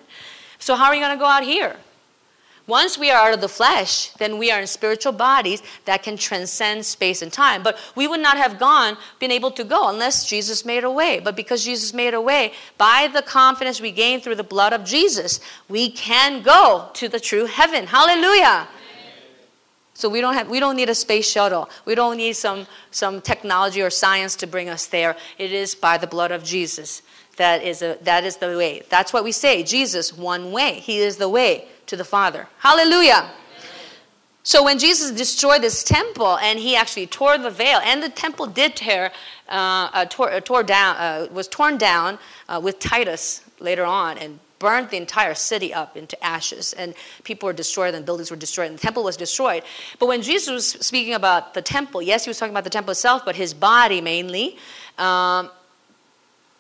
So 0.59 0.75
how 0.75 0.85
are 0.85 0.95
you 0.95 1.01
going 1.01 1.17
to 1.17 1.19
go 1.19 1.25
out 1.25 1.43
here? 1.43 1.75
Once 2.71 2.97
we 2.97 3.11
are 3.11 3.27
out 3.27 3.33
of 3.33 3.41
the 3.41 3.49
flesh, 3.49 4.11
then 4.11 4.37
we 4.37 4.49
are 4.49 4.61
in 4.61 4.65
spiritual 4.65 5.11
bodies 5.11 5.61
that 5.83 6.01
can 6.01 6.15
transcend 6.15 6.85
space 6.85 7.21
and 7.21 7.33
time. 7.33 7.61
But 7.61 7.77
we 7.97 8.07
would 8.07 8.21
not 8.21 8.37
have 8.37 8.57
gone, 8.57 8.95
been 9.19 9.29
able 9.29 9.51
to 9.51 9.65
go 9.65 9.89
unless 9.89 10.25
Jesus 10.25 10.63
made 10.63 10.85
a 10.85 10.89
way. 10.89 11.19
But 11.19 11.35
because 11.35 11.65
Jesus 11.65 11.93
made 11.93 12.13
a 12.13 12.21
way, 12.21 12.53
by 12.77 13.09
the 13.13 13.23
confidence 13.23 13.81
we 13.81 13.91
gain 13.91 14.21
through 14.21 14.35
the 14.35 14.51
blood 14.55 14.71
of 14.71 14.85
Jesus, 14.85 15.41
we 15.67 15.91
can 15.91 16.43
go 16.43 16.87
to 16.93 17.09
the 17.09 17.19
true 17.19 17.45
heaven. 17.45 17.87
Hallelujah. 17.87 18.69
So 19.93 20.07
we 20.07 20.21
don't 20.21 20.35
have 20.35 20.47
we 20.47 20.61
don't 20.61 20.77
need 20.77 20.89
a 20.89 20.95
space 20.95 21.29
shuttle. 21.29 21.69
We 21.83 21.93
don't 21.93 22.15
need 22.15 22.37
some 22.37 22.67
some 22.89 23.19
technology 23.19 23.81
or 23.81 23.89
science 23.89 24.37
to 24.37 24.47
bring 24.47 24.69
us 24.69 24.85
there. 24.85 25.17
It 25.37 25.51
is 25.51 25.75
by 25.75 25.97
the 25.97 26.07
blood 26.07 26.31
of 26.31 26.41
Jesus. 26.45 27.01
That 27.35 27.63
is 27.63 27.81
a 27.81 27.97
that 28.03 28.23
is 28.23 28.37
the 28.37 28.55
way. 28.55 28.83
That's 28.89 29.11
what 29.11 29.25
we 29.25 29.33
say. 29.33 29.61
Jesus 29.61 30.13
one 30.17 30.53
way. 30.53 30.75
He 30.75 30.99
is 30.99 31.17
the 31.17 31.27
way 31.27 31.67
to 31.91 31.97
the 31.97 32.05
Father. 32.05 32.47
Hallelujah. 32.59 33.29
So 34.43 34.63
when 34.63 34.79
Jesus 34.79 35.11
destroyed 35.11 35.61
this 35.61 35.83
temple 35.83 36.37
and 36.37 36.57
he 36.57 36.73
actually 36.73 37.05
tore 37.05 37.37
the 37.37 37.51
veil, 37.51 37.79
and 37.83 38.01
the 38.01 38.07
temple 38.07 38.47
did 38.47 38.77
tear, 38.77 39.11
uh, 39.49 39.89
uh, 39.93 40.05
tore, 40.05 40.31
uh, 40.31 40.39
tore, 40.39 40.63
down, 40.63 40.95
uh, 40.95 41.27
was 41.31 41.49
torn 41.49 41.77
down 41.77 42.17
uh, 42.47 42.61
with 42.63 42.79
Titus 42.79 43.43
later 43.59 43.85
on, 43.85 44.17
and 44.17 44.39
burned 44.57 44.89
the 44.89 44.95
entire 44.95 45.35
city 45.35 45.73
up 45.73 45.97
into 45.97 46.15
ashes, 46.23 46.71
and 46.73 46.93
people 47.25 47.45
were 47.47 47.53
destroyed, 47.53 47.93
and 47.93 48.05
buildings 48.05 48.31
were 48.31 48.37
destroyed, 48.37 48.69
and 48.69 48.77
the 48.79 48.81
temple 48.81 49.03
was 49.03 49.17
destroyed. 49.17 49.61
But 49.99 50.07
when 50.07 50.21
Jesus 50.21 50.49
was 50.49 50.67
speaking 50.85 51.13
about 51.13 51.53
the 51.53 51.61
temple, 51.61 52.01
yes, 52.01 52.23
he 52.23 52.29
was 52.29 52.39
talking 52.39 52.53
about 52.53 52.63
the 52.63 52.69
temple 52.69 52.91
itself, 52.91 53.23
but 53.25 53.35
his 53.35 53.53
body 53.53 53.99
mainly. 53.99 54.57
Um, 54.97 55.49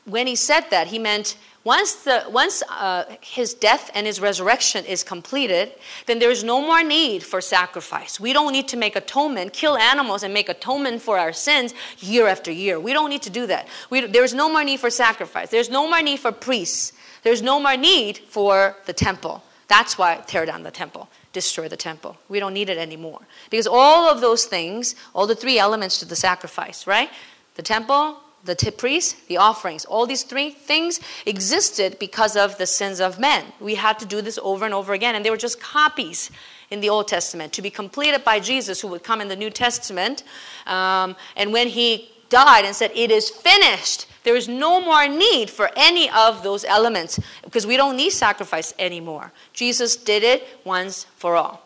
when 0.05 0.27
he 0.27 0.35
said 0.35 0.65
that, 0.71 0.87
he 0.87 0.99
meant 0.99 1.37
once, 1.63 2.03
the, 2.03 2.25
once 2.29 2.63
uh, 2.69 3.05
his 3.21 3.53
death 3.53 3.91
and 3.93 4.07
his 4.07 4.19
resurrection 4.19 4.83
is 4.85 5.03
completed, 5.03 5.71
then 6.07 6.17
there 6.17 6.31
is 6.31 6.43
no 6.43 6.59
more 6.59 6.83
need 6.83 7.23
for 7.23 7.39
sacrifice. 7.39 8.19
We 8.19 8.33
don't 8.33 8.51
need 8.51 8.67
to 8.69 8.77
make 8.77 8.95
atonement, 8.95 9.53
kill 9.53 9.77
animals 9.77 10.23
and 10.23 10.33
make 10.33 10.49
atonement 10.49 11.03
for 11.03 11.19
our 11.19 11.31
sins 11.31 11.75
year 11.99 12.25
after 12.25 12.51
year. 12.51 12.79
We 12.79 12.93
don't 12.93 13.11
need 13.11 13.21
to 13.23 13.29
do 13.29 13.45
that. 13.45 13.67
We, 13.91 14.07
there's 14.07 14.33
no 14.33 14.49
more 14.51 14.63
need 14.63 14.79
for 14.79 14.89
sacrifice. 14.89 15.49
There's 15.49 15.69
no 15.69 15.87
more 15.87 16.01
need 16.01 16.19
for 16.19 16.31
priests. 16.31 16.93
There's 17.21 17.43
no 17.43 17.59
more 17.59 17.77
need 17.77 18.17
for 18.17 18.75
the 18.87 18.93
temple. 18.93 19.43
That's 19.67 19.99
why 19.99 20.15
tear 20.25 20.45
down 20.47 20.63
the 20.63 20.71
temple, 20.71 21.09
destroy 21.31 21.67
the 21.69 21.77
temple. 21.77 22.17
We 22.27 22.39
don't 22.39 22.53
need 22.53 22.69
it 22.69 22.77
anymore. 22.77 23.21
Because 23.51 23.67
all 23.67 24.09
of 24.09 24.19
those 24.19 24.45
things, 24.45 24.95
all 25.13 25.27
the 25.27 25.35
three 25.35 25.59
elements 25.59 25.99
to 25.99 26.05
the 26.05 26.15
sacrifice, 26.15 26.87
right? 26.87 27.09
The 27.55 27.61
temple, 27.61 28.17
the 28.43 28.55
t- 28.55 28.71
priest, 28.71 29.27
the 29.27 29.37
offerings, 29.37 29.85
all 29.85 30.05
these 30.05 30.23
three 30.23 30.49
things 30.49 30.99
existed 31.25 31.97
because 31.99 32.35
of 32.35 32.57
the 32.57 32.65
sins 32.65 32.99
of 32.99 33.19
men. 33.19 33.45
We 33.59 33.75
had 33.75 33.99
to 33.99 34.05
do 34.05 34.21
this 34.21 34.39
over 34.41 34.65
and 34.65 34.73
over 34.73 34.93
again, 34.93 35.15
and 35.15 35.23
they 35.23 35.29
were 35.29 35.37
just 35.37 35.59
copies 35.59 36.31
in 36.69 36.79
the 36.79 36.89
Old 36.89 37.07
Testament 37.07 37.53
to 37.53 37.61
be 37.61 37.69
completed 37.69 38.23
by 38.23 38.39
Jesus, 38.39 38.81
who 38.81 38.87
would 38.87 39.03
come 39.03 39.21
in 39.21 39.27
the 39.27 39.35
New 39.35 39.49
Testament. 39.49 40.23
Um, 40.65 41.15
and 41.35 41.53
when 41.53 41.67
he 41.67 42.11
died 42.29 42.65
and 42.65 42.75
said, 42.75 42.91
It 42.95 43.11
is 43.11 43.29
finished, 43.29 44.07
there 44.23 44.35
is 44.35 44.47
no 44.47 44.81
more 44.81 45.07
need 45.07 45.49
for 45.49 45.69
any 45.75 46.09
of 46.09 46.43
those 46.43 46.63
elements 46.63 47.19
because 47.43 47.67
we 47.67 47.77
don't 47.77 47.97
need 47.97 48.11
sacrifice 48.11 48.73
anymore. 48.79 49.31
Jesus 49.53 49.95
did 49.95 50.23
it 50.23 50.47
once 50.63 51.05
for 51.15 51.35
all. 51.35 51.61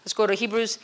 Let's 0.00 0.14
go 0.14 0.26
to 0.26 0.34
Hebrews 0.34 0.78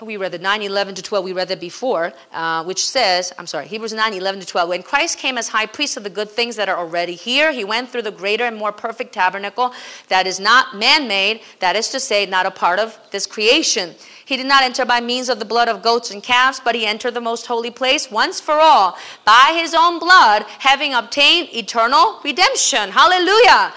we 0.00 0.16
read 0.16 0.32
the 0.32 0.38
9 0.38 0.62
11 0.62 0.94
to 0.94 1.02
12 1.02 1.24
we 1.24 1.32
read 1.32 1.48
that 1.48 1.60
before 1.60 2.12
uh, 2.32 2.62
which 2.64 2.86
says 2.88 3.32
i'm 3.38 3.46
sorry 3.46 3.66
hebrews 3.66 3.92
9 3.92 4.14
11 4.14 4.40
to 4.40 4.46
12 4.46 4.68
when 4.68 4.82
christ 4.82 5.18
came 5.18 5.36
as 5.36 5.48
high 5.48 5.66
priest 5.66 5.96
of 5.96 6.04
the 6.04 6.10
good 6.10 6.30
things 6.30 6.56
that 6.56 6.68
are 6.68 6.76
already 6.76 7.14
here 7.14 7.52
he 7.52 7.64
went 7.64 7.88
through 7.88 8.02
the 8.02 8.10
greater 8.10 8.44
and 8.44 8.56
more 8.56 8.72
perfect 8.72 9.12
tabernacle 9.12 9.72
that 10.08 10.26
is 10.26 10.38
not 10.38 10.76
man-made 10.76 11.40
that 11.58 11.74
is 11.74 11.88
to 11.88 11.98
say 11.98 12.26
not 12.26 12.46
a 12.46 12.50
part 12.50 12.78
of 12.78 12.98
this 13.10 13.26
creation. 13.26 13.94
He 14.24 14.36
did 14.36 14.46
not 14.46 14.62
enter 14.62 14.84
by 14.84 15.00
means 15.00 15.30
of 15.30 15.38
the 15.38 15.44
blood 15.44 15.68
of 15.68 15.82
goats 15.82 16.10
and 16.10 16.22
calves 16.22 16.60
but 16.62 16.74
he 16.74 16.86
entered 16.86 17.14
the 17.14 17.20
most 17.20 17.46
holy 17.46 17.70
place 17.70 18.10
once 18.10 18.40
for 18.40 18.54
all 18.54 18.96
by 19.24 19.56
his 19.60 19.74
own 19.74 19.98
blood 19.98 20.44
having 20.58 20.92
obtained 20.94 21.48
eternal 21.54 22.20
redemption. 22.22 22.90
Hallelujah 22.90 23.72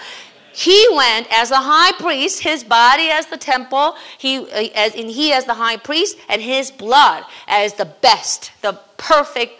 he 0.52 0.86
went 0.92 1.26
as 1.30 1.48
the 1.48 1.56
high 1.56 1.92
priest, 1.92 2.40
his 2.40 2.64
body 2.64 3.08
as 3.08 3.26
the 3.26 3.36
temple, 3.36 3.96
he, 4.18 4.38
uh, 4.38 4.68
as, 4.74 4.94
and 4.94 5.10
he 5.10 5.32
as 5.32 5.44
the 5.44 5.54
high 5.54 5.76
priest, 5.76 6.18
and 6.28 6.42
his 6.42 6.70
blood 6.70 7.24
as 7.48 7.74
the 7.74 7.84
best, 7.84 8.52
the 8.62 8.74
perfect 8.96 9.58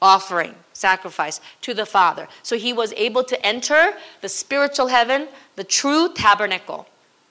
offering, 0.00 0.54
sacrifice 0.72 1.40
to 1.62 1.74
the 1.74 1.86
Father. 1.86 2.28
So 2.42 2.56
he 2.56 2.72
was 2.72 2.92
able 2.94 3.24
to 3.24 3.46
enter 3.46 3.94
the 4.20 4.28
spiritual 4.28 4.88
heaven, 4.88 5.28
the 5.56 5.64
true 5.64 6.12
tabernacle, 6.12 6.86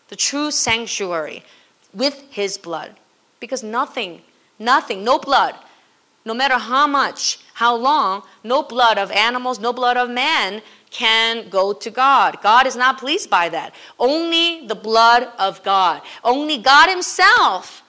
the 0.09 0.15
true 0.15 0.51
sanctuary 0.51 1.43
with 1.93 2.23
his 2.29 2.57
blood. 2.57 2.95
Because 3.39 3.63
nothing, 3.63 4.21
nothing, 4.59 5.03
no 5.03 5.19
blood, 5.19 5.55
no 6.25 6.33
matter 6.33 6.57
how 6.57 6.87
much, 6.87 7.39
how 7.53 7.73
long, 7.75 8.23
no 8.43 8.61
blood 8.61 8.97
of 8.97 9.11
animals, 9.11 9.59
no 9.59 9.71
blood 9.71 9.95
of 9.95 10.09
man 10.09 10.61
can 10.89 11.49
go 11.49 11.73
to 11.73 11.89
God. 11.91 12.37
God 12.41 12.65
is 12.65 12.75
not 12.75 12.97
pleased 12.97 13.29
by 13.29 13.49
that. 13.49 13.73
Only 13.99 14.65
the 14.67 14.75
blood 14.75 15.29
of 15.37 15.63
God, 15.63 16.01
only 16.23 16.57
God 16.57 16.89
Himself 16.89 17.83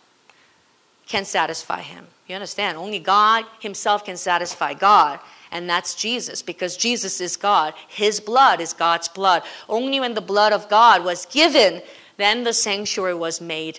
can 1.07 1.25
satisfy 1.25 1.81
Him. 1.81 2.07
You 2.27 2.35
understand? 2.35 2.77
Only 2.77 2.99
God 2.99 3.45
Himself 3.61 4.05
can 4.05 4.17
satisfy 4.17 4.75
God. 4.75 5.21
And 5.51 5.69
that's 5.69 5.95
Jesus, 5.95 6.43
because 6.43 6.77
Jesus 6.77 7.23
is 7.23 7.37
God. 7.37 7.73
His 7.89 8.21
blood 8.21 8.61
is 8.61 8.75
God's 8.75 9.09
blood. 9.09 9.43
Only 9.67 9.99
when 9.99 10.13
the 10.13 10.21
blood 10.21 10.53
of 10.53 10.69
God 10.69 11.05
was 11.05 11.25
given, 11.25 11.81
then 12.19 12.45
the 12.45 12.53
sanctuary 12.53 13.15
was 13.15 13.41
made 13.41 13.79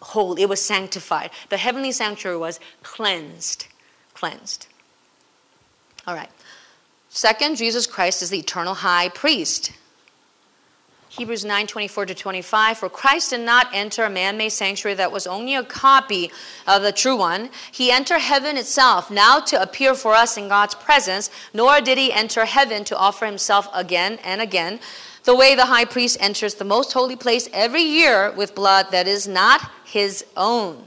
whole. 0.00 0.34
It 0.34 0.46
was 0.46 0.60
sanctified. 0.60 1.30
The 1.48 1.56
heavenly 1.56 1.92
sanctuary 1.92 2.36
was 2.36 2.60
cleansed. 2.82 3.66
Cleansed. 4.12 4.66
All 6.06 6.14
right. 6.14 6.30
Second, 7.14 7.56
Jesus 7.56 7.86
Christ 7.86 8.22
is 8.22 8.30
the 8.30 8.38
eternal 8.38 8.72
high 8.72 9.10
priest. 9.10 9.72
Hebrews 11.10 11.44
9 11.44 11.66
24 11.66 12.06
to 12.06 12.14
25. 12.14 12.78
For 12.78 12.88
Christ 12.88 13.30
did 13.30 13.42
not 13.42 13.68
enter 13.74 14.04
a 14.04 14.10
man 14.10 14.38
made 14.38 14.48
sanctuary 14.48 14.94
that 14.94 15.12
was 15.12 15.26
only 15.26 15.54
a 15.54 15.62
copy 15.62 16.32
of 16.66 16.80
the 16.80 16.90
true 16.90 17.14
one. 17.14 17.50
He 17.70 17.92
entered 17.92 18.20
heaven 18.20 18.56
itself, 18.56 19.10
now 19.10 19.40
to 19.40 19.60
appear 19.60 19.94
for 19.94 20.14
us 20.14 20.38
in 20.38 20.48
God's 20.48 20.74
presence, 20.74 21.28
nor 21.52 21.82
did 21.82 21.98
he 21.98 22.10
enter 22.10 22.46
heaven 22.46 22.82
to 22.84 22.96
offer 22.96 23.26
himself 23.26 23.68
again 23.74 24.18
and 24.24 24.40
again. 24.40 24.80
The 25.24 25.36
way 25.36 25.54
the 25.54 25.66
high 25.66 25.84
priest 25.84 26.16
enters 26.18 26.54
the 26.54 26.64
most 26.64 26.94
holy 26.94 27.16
place 27.16 27.46
every 27.52 27.82
year 27.82 28.32
with 28.32 28.54
blood 28.54 28.86
that 28.90 29.06
is 29.06 29.28
not 29.28 29.70
his 29.84 30.24
own. 30.34 30.86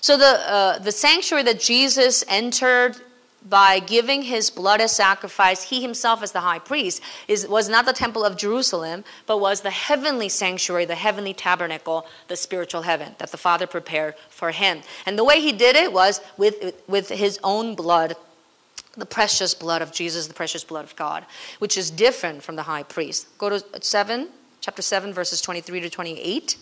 So 0.00 0.16
the, 0.16 0.48
uh, 0.48 0.78
the 0.78 0.92
sanctuary 0.92 1.42
that 1.42 1.58
Jesus 1.58 2.24
entered 2.28 3.00
by 3.48 3.78
giving 3.78 4.22
his 4.22 4.50
blood 4.50 4.80
as 4.80 4.92
sacrifice, 4.92 5.64
he 5.64 5.80
himself 5.80 6.22
as 6.22 6.32
the 6.32 6.40
high 6.40 6.58
priest, 6.58 7.02
is, 7.28 7.46
was 7.46 7.68
not 7.68 7.86
the 7.86 7.92
temple 7.92 8.24
of 8.24 8.36
Jerusalem, 8.36 9.04
but 9.26 9.40
was 9.40 9.60
the 9.60 9.70
heavenly 9.70 10.28
sanctuary, 10.28 10.84
the 10.84 10.94
heavenly 10.96 11.32
tabernacle, 11.32 12.06
the 12.28 12.36
spiritual 12.36 12.82
heaven 12.82 13.14
that 13.18 13.30
the 13.30 13.36
Father 13.36 13.66
prepared 13.66 14.14
for 14.30 14.50
him. 14.50 14.80
And 15.04 15.18
the 15.18 15.24
way 15.24 15.40
he 15.40 15.52
did 15.52 15.76
it 15.76 15.92
was 15.92 16.20
with, 16.36 16.74
with 16.88 17.08
his 17.08 17.38
own 17.44 17.74
blood, 17.74 18.16
the 18.96 19.06
precious 19.06 19.54
blood 19.54 19.82
of 19.82 19.92
Jesus, 19.92 20.26
the 20.26 20.34
precious 20.34 20.64
blood 20.64 20.84
of 20.84 20.96
God, 20.96 21.24
which 21.58 21.76
is 21.76 21.90
different 21.90 22.42
from 22.42 22.56
the 22.56 22.62
high 22.62 22.82
priest. 22.82 23.26
Go 23.38 23.50
to 23.50 23.64
7, 23.80 24.28
chapter 24.60 24.82
7, 24.82 25.12
verses 25.12 25.40
23 25.40 25.80
to 25.80 25.90
28. 25.90 26.56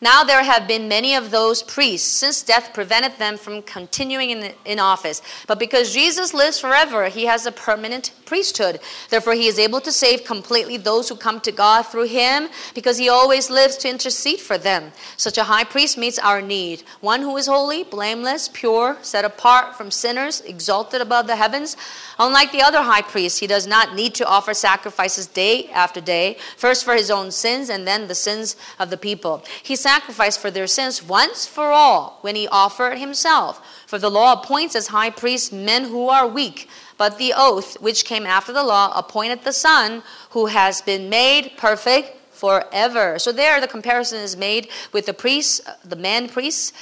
Now 0.00 0.22
there 0.22 0.44
have 0.44 0.68
been 0.68 0.86
many 0.86 1.16
of 1.16 1.32
those 1.32 1.60
priests 1.60 2.06
since 2.06 2.42
death 2.42 2.72
prevented 2.72 3.18
them 3.18 3.36
from 3.36 3.62
continuing 3.62 4.30
in, 4.30 4.52
in 4.64 4.78
office. 4.78 5.22
But 5.48 5.58
because 5.58 5.92
Jesus 5.92 6.32
lives 6.32 6.60
forever, 6.60 7.08
he 7.08 7.24
has 7.24 7.46
a 7.46 7.52
permanent 7.52 8.12
priesthood. 8.24 8.78
Therefore, 9.08 9.32
he 9.32 9.48
is 9.48 9.58
able 9.58 9.80
to 9.80 9.90
save 9.90 10.22
completely 10.22 10.76
those 10.76 11.08
who 11.08 11.16
come 11.16 11.40
to 11.40 11.50
God 11.50 11.82
through 11.82 12.06
him 12.06 12.48
because 12.74 12.98
he 12.98 13.08
always 13.08 13.50
lives 13.50 13.76
to 13.78 13.88
intercede 13.88 14.38
for 14.38 14.56
them. 14.56 14.92
Such 15.16 15.36
a 15.36 15.44
high 15.44 15.64
priest 15.64 15.98
meets 15.98 16.18
our 16.18 16.40
need. 16.40 16.84
One 17.00 17.22
who 17.22 17.36
is 17.36 17.46
holy, 17.46 17.82
blameless, 17.82 18.50
pure, 18.52 18.98
set 19.02 19.24
apart 19.24 19.76
from 19.76 19.90
sinners, 19.90 20.42
exalted 20.42 21.00
above 21.00 21.26
the 21.26 21.36
heavens. 21.36 21.76
Unlike 22.20 22.52
the 22.52 22.62
other 22.62 22.82
high 22.82 23.02
priests, 23.02 23.40
he 23.40 23.46
does 23.48 23.66
not 23.66 23.96
need 23.96 24.14
to 24.16 24.26
offer 24.26 24.54
sacrifices 24.54 25.26
day 25.26 25.68
after 25.70 26.00
day, 26.00 26.36
first 26.56 26.84
for 26.84 26.94
his 26.94 27.10
own 27.10 27.30
sins 27.32 27.68
and 27.68 27.86
then 27.86 28.06
the 28.06 28.14
sins 28.14 28.54
of 28.78 28.90
the 28.90 28.96
people. 28.96 29.42
He 29.62 29.74
sacrificed 29.88 30.38
for 30.38 30.50
their 30.50 30.66
sins 30.66 31.02
once 31.02 31.46
for 31.46 31.68
all 31.72 32.18
when 32.20 32.36
he 32.36 32.46
offered 32.64 32.98
himself. 32.98 33.52
For 33.86 33.98
the 33.98 34.10
law 34.10 34.30
appoints 34.34 34.76
as 34.76 34.88
high 34.88 35.08
priests 35.22 35.50
men 35.50 35.84
who 35.84 36.10
are 36.10 36.26
weak, 36.40 36.68
but 36.98 37.16
the 37.16 37.32
oath 37.34 37.80
which 37.80 38.04
came 38.04 38.26
after 38.26 38.52
the 38.52 38.62
law 38.74 38.92
appointed 38.94 39.44
the 39.44 39.58
Son 39.68 40.02
who 40.34 40.44
has 40.46 40.82
been 40.82 41.08
made 41.08 41.52
perfect 41.56 42.08
forever. 42.42 43.18
So 43.18 43.32
there 43.32 43.62
the 43.62 43.74
comparison 43.76 44.18
is 44.18 44.36
made 44.36 44.68
with 44.92 45.06
the 45.06 45.14
priests, 45.14 45.60
the 45.82 45.96
man 45.96 46.28
priests, 46.28 46.74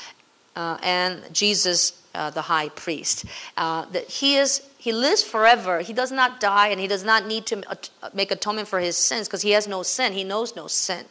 uh, 0.57 0.79
and 0.83 1.23
Jesus, 1.33 1.79
uh, 2.13 2.31
the 2.31 2.43
high 2.43 2.71
priest. 2.71 3.25
Uh, 3.57 3.85
that 3.95 4.07
he 4.19 4.35
is 4.35 4.63
he 4.87 4.93
lives 4.93 5.23
forever. 5.23 5.81
He 5.81 5.93
does 5.93 6.13
not 6.13 6.39
die, 6.39 6.69
and 6.69 6.81
he 6.81 6.87
does 6.87 7.03
not 7.03 7.27
need 7.27 7.45
to 7.47 7.57
make 8.15 8.31
atonement 8.31 8.69
for 8.69 8.79
his 8.79 8.97
sins 8.97 9.27
because 9.27 9.43
he 9.43 9.51
has 9.51 9.67
no 9.67 9.83
sin. 9.83 10.13
He 10.13 10.23
knows 10.23 10.55
no 10.55 10.67
sin. 10.69 11.07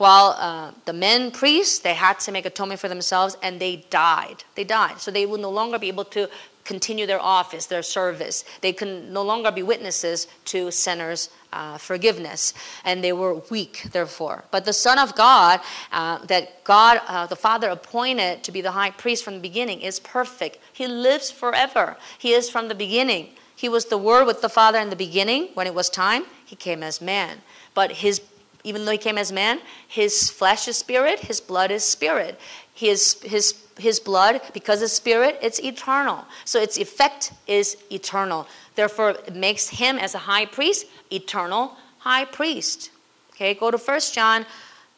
While 0.00 0.34
uh, 0.38 0.70
the 0.86 0.94
men 0.94 1.30
priests, 1.30 1.80
they 1.80 1.92
had 1.92 2.18
to 2.20 2.32
make 2.32 2.46
atonement 2.46 2.80
for 2.80 2.88
themselves 2.88 3.36
and 3.42 3.60
they 3.60 3.84
died. 3.90 4.44
They 4.54 4.64
died. 4.64 4.98
So 4.98 5.10
they 5.10 5.26
would 5.26 5.42
no 5.42 5.50
longer 5.50 5.78
be 5.78 5.88
able 5.88 6.06
to 6.06 6.30
continue 6.64 7.06
their 7.06 7.20
office, 7.20 7.66
their 7.66 7.82
service. 7.82 8.46
They 8.62 8.72
can 8.72 9.12
no 9.12 9.22
longer 9.22 9.50
be 9.50 9.62
witnesses 9.62 10.26
to 10.46 10.70
sinners' 10.70 11.28
uh, 11.52 11.76
forgiveness. 11.76 12.54
And 12.82 13.04
they 13.04 13.12
were 13.12 13.42
weak, 13.50 13.88
therefore. 13.92 14.44
But 14.50 14.64
the 14.64 14.72
Son 14.72 14.98
of 14.98 15.14
God, 15.14 15.60
uh, 15.92 16.24
that 16.24 16.64
God, 16.64 17.02
uh, 17.06 17.26
the 17.26 17.36
Father, 17.36 17.68
appointed 17.68 18.42
to 18.44 18.52
be 18.52 18.62
the 18.62 18.70
high 18.70 18.92
priest 18.92 19.22
from 19.22 19.34
the 19.34 19.40
beginning, 19.40 19.82
is 19.82 20.00
perfect. 20.00 20.56
He 20.72 20.86
lives 20.86 21.30
forever. 21.30 21.98
He 22.18 22.32
is 22.32 22.48
from 22.48 22.68
the 22.68 22.74
beginning. 22.74 23.34
He 23.54 23.68
was 23.68 23.84
the 23.84 23.98
Word 23.98 24.24
with 24.24 24.40
the 24.40 24.48
Father 24.48 24.78
in 24.78 24.88
the 24.88 24.96
beginning. 24.96 25.50
When 25.52 25.66
it 25.66 25.74
was 25.74 25.90
time, 25.90 26.24
He 26.46 26.56
came 26.56 26.82
as 26.82 27.02
man. 27.02 27.42
But 27.74 27.92
His 27.92 28.22
even 28.64 28.84
though 28.84 28.92
he 28.92 28.98
came 28.98 29.18
as 29.18 29.32
man, 29.32 29.60
his 29.88 30.30
flesh 30.30 30.68
is 30.68 30.76
spirit, 30.76 31.20
his 31.20 31.40
blood 31.40 31.70
is 31.70 31.84
spirit. 31.84 32.38
His, 32.74 33.20
his, 33.22 33.54
his 33.78 34.00
blood, 34.00 34.40
because 34.52 34.82
it's 34.82 34.92
spirit, 34.92 35.38
it's 35.42 35.60
eternal. 35.60 36.24
So 36.44 36.60
its 36.60 36.78
effect 36.78 37.32
is 37.46 37.76
eternal. 37.90 38.46
Therefore, 38.74 39.10
it 39.10 39.34
makes 39.34 39.68
him 39.68 39.98
as 39.98 40.14
a 40.14 40.18
high 40.18 40.46
priest, 40.46 40.86
eternal 41.10 41.76
high 41.98 42.24
priest. 42.24 42.90
Okay, 43.32 43.54
go 43.54 43.70
to 43.70 43.78
1 43.78 44.00
John 44.12 44.46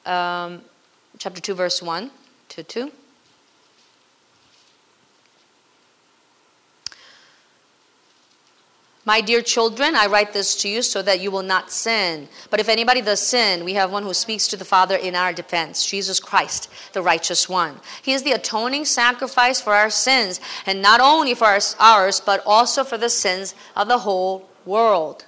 um, 0.07 0.63
chapter 1.19 1.41
2, 1.41 1.55
verse 1.55 1.83
1 1.83 2.11
to 2.51 2.63
2. 2.63 2.93
My 9.05 9.21
dear 9.21 9.43
children, 9.43 9.97
I 9.97 10.07
write 10.07 10.33
this 10.33 10.55
to 10.63 10.69
you 10.69 10.81
so 10.81 11.03
that 11.03 11.19
you 11.19 11.33
will 11.33 11.43
not 11.43 11.73
sin. 11.73 12.29
But 12.51 12.61
if 12.61 12.69
anybody 12.69 13.01
does 13.01 13.21
sin, 13.21 13.65
we 13.65 13.75
have 13.75 13.91
one 13.91 14.05
who 14.05 14.15
speaks 14.15 14.47
to 14.49 14.57
the 14.57 14.65
Father 14.65 14.95
in 14.95 15.17
our 15.17 15.33
defense 15.33 15.85
Jesus 15.85 16.21
Christ, 16.21 16.71
the 16.93 17.03
righteous 17.03 17.49
one. 17.49 17.81
He 18.01 18.13
is 18.13 18.23
the 18.23 18.31
atoning 18.31 18.85
sacrifice 18.85 19.61
for 19.61 19.73
our 19.73 19.91
sins, 19.91 20.41
and 20.67 20.81
not 20.81 21.01
only 21.01 21.35
for 21.35 21.59
ours, 21.81 22.21
but 22.21 22.43
also 22.47 22.85
for 22.85 22.97
the 22.97 23.11
sins 23.11 23.57
of 23.75 23.89
the 23.89 23.99
whole 23.99 24.49
world. 24.65 25.25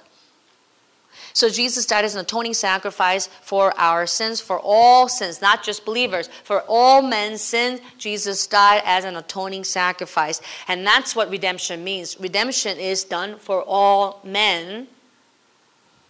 So 1.35 1.49
Jesus 1.49 1.85
died 1.85 2.05
as 2.05 2.15
an 2.15 2.21
atoning 2.21 2.53
sacrifice 2.53 3.27
for 3.41 3.77
our 3.77 4.07
sins, 4.07 4.39
for 4.39 4.57
all 4.57 5.09
sins, 5.09 5.41
not 5.41 5.63
just 5.63 5.83
believers. 5.83 6.29
For 6.45 6.63
all 6.65 7.01
men's 7.01 7.41
sins, 7.41 7.81
Jesus 7.97 8.47
died 8.47 8.81
as 8.85 9.03
an 9.03 9.17
atoning 9.17 9.65
sacrifice. 9.65 10.41
And 10.69 10.87
that's 10.87 11.13
what 11.13 11.29
redemption 11.29 11.83
means. 11.83 12.17
Redemption 12.21 12.77
is 12.77 13.03
done 13.03 13.37
for 13.37 13.61
all 13.67 14.21
men. 14.23 14.87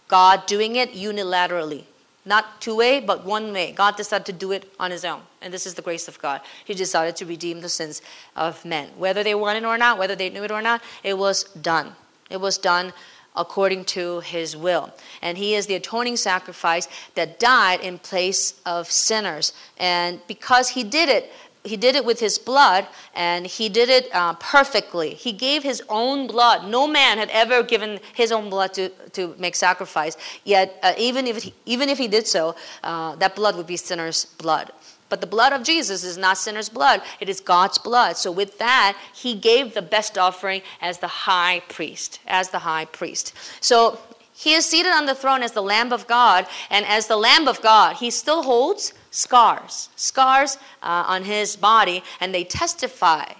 God 0.06 0.46
doing 0.46 0.76
it 0.76 0.92
unilaterally. 0.92 1.82
Not 2.24 2.60
two 2.60 2.76
way, 2.76 3.00
but 3.00 3.24
one 3.24 3.52
way. 3.52 3.72
God 3.72 3.96
decided 3.96 4.26
to 4.26 4.32
do 4.32 4.52
it 4.52 4.72
on 4.78 4.92
his 4.92 5.04
own. 5.04 5.22
And 5.42 5.52
this 5.52 5.66
is 5.66 5.74
the 5.74 5.82
grace 5.82 6.06
of 6.06 6.20
God. 6.22 6.40
He 6.64 6.72
decided 6.72 7.16
to 7.16 7.26
redeem 7.26 7.62
the 7.62 7.68
sins 7.68 8.00
of 8.36 8.64
men. 8.64 8.90
Whether 8.96 9.24
they 9.24 9.34
wanted 9.34 9.64
or 9.64 9.76
not, 9.76 9.98
whether 9.98 10.14
they 10.14 10.30
knew 10.30 10.44
it 10.44 10.52
or 10.52 10.62
not, 10.62 10.82
it 11.02 11.18
was 11.18 11.42
done. 11.42 11.96
It 12.30 12.40
was 12.40 12.58
done 12.58 12.92
according 13.36 13.84
to 13.84 14.20
his 14.20 14.56
will. 14.56 14.92
And 15.22 15.38
he 15.38 15.54
is 15.54 15.66
the 15.66 15.74
atoning 15.74 16.16
sacrifice 16.16 16.88
that 17.14 17.38
died 17.38 17.80
in 17.80 17.98
place 17.98 18.60
of 18.64 18.90
sinners. 18.90 19.52
And 19.78 20.20
because 20.26 20.70
he 20.70 20.84
did 20.84 21.08
it, 21.08 21.32
he 21.66 21.76
did 21.76 21.96
it 21.96 22.04
with 22.04 22.20
his 22.20 22.38
blood, 22.38 22.86
and 23.14 23.44
he 23.44 23.68
did 23.68 23.88
it 23.88 24.08
uh, 24.14 24.34
perfectly. 24.34 25.14
He 25.14 25.32
gave 25.32 25.64
his 25.64 25.82
own 25.88 26.28
blood. 26.28 26.68
No 26.70 26.86
man 26.86 27.18
had 27.18 27.28
ever 27.30 27.62
given 27.62 27.98
his 28.14 28.30
own 28.30 28.48
blood 28.50 28.72
to, 28.74 28.88
to 29.12 29.34
make 29.38 29.56
sacrifice. 29.56 30.16
Yet, 30.44 30.78
uh, 30.82 30.94
even, 30.96 31.26
if 31.26 31.42
he, 31.42 31.54
even 31.64 31.88
if 31.88 31.98
he 31.98 32.06
did 32.06 32.26
so, 32.26 32.54
uh, 32.84 33.16
that 33.16 33.34
blood 33.34 33.56
would 33.56 33.66
be 33.66 33.76
sinner's 33.76 34.26
blood. 34.38 34.70
But 35.08 35.20
the 35.20 35.26
blood 35.26 35.52
of 35.52 35.62
Jesus 35.62 36.02
is 36.02 36.18
not 36.18 36.38
sinner's 36.38 36.68
blood, 36.68 37.02
it 37.20 37.28
is 37.28 37.40
God's 37.40 37.78
blood. 37.78 38.16
So, 38.16 38.32
with 38.32 38.58
that, 38.58 38.96
he 39.14 39.34
gave 39.34 39.74
the 39.74 39.82
best 39.82 40.18
offering 40.18 40.62
as 40.80 40.98
the 40.98 41.06
high 41.06 41.62
priest. 41.68 42.20
As 42.26 42.50
the 42.50 42.60
high 42.60 42.86
priest. 42.86 43.32
So, 43.60 44.00
he 44.34 44.52
is 44.52 44.66
seated 44.66 44.92
on 44.92 45.06
the 45.06 45.14
throne 45.14 45.42
as 45.42 45.52
the 45.52 45.62
Lamb 45.62 45.92
of 45.92 46.06
God, 46.06 46.46
and 46.70 46.84
as 46.84 47.06
the 47.06 47.16
Lamb 47.16 47.48
of 47.48 47.62
God, 47.62 47.96
he 47.96 48.10
still 48.10 48.42
holds 48.42 48.92
scars, 49.10 49.88
scars 49.96 50.58
uh, 50.82 51.04
on 51.06 51.24
his 51.24 51.56
body, 51.56 52.02
and 52.20 52.34
they 52.34 52.44
testify 52.44 53.32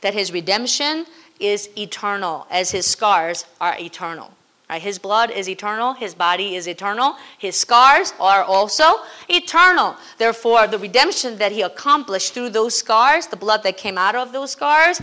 that 0.00 0.14
his 0.14 0.32
redemption 0.32 1.06
is 1.38 1.68
eternal, 1.78 2.46
as 2.50 2.72
his 2.72 2.86
scars 2.86 3.44
are 3.60 3.76
eternal. 3.78 4.32
Right? 4.72 4.80
His 4.80 4.98
blood 4.98 5.30
is 5.30 5.50
eternal, 5.50 5.92
his 5.92 6.14
body 6.14 6.56
is 6.56 6.66
eternal, 6.66 7.16
his 7.36 7.56
scars 7.56 8.14
are 8.18 8.42
also 8.42 8.94
eternal. 9.28 9.96
Therefore, 10.16 10.66
the 10.66 10.78
redemption 10.78 11.36
that 11.36 11.52
he 11.52 11.60
accomplished 11.60 12.32
through 12.32 12.48
those 12.48 12.74
scars, 12.74 13.26
the 13.26 13.36
blood 13.36 13.64
that 13.64 13.76
came 13.76 13.98
out 13.98 14.14
of 14.14 14.32
those 14.32 14.52
scars, 14.52 14.98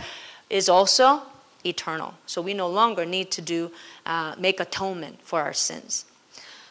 is 0.49 0.69
also 0.69 1.21
eternal. 1.63 2.15
So 2.25 2.41
we 2.41 2.55
no 2.55 2.67
longer 2.67 3.05
need 3.05 3.29
to 3.29 3.43
do 3.43 3.71
uh, 4.07 4.33
make 4.39 4.59
atonement 4.59 5.21
for 5.21 5.39
our 5.39 5.53
sins. 5.53 6.05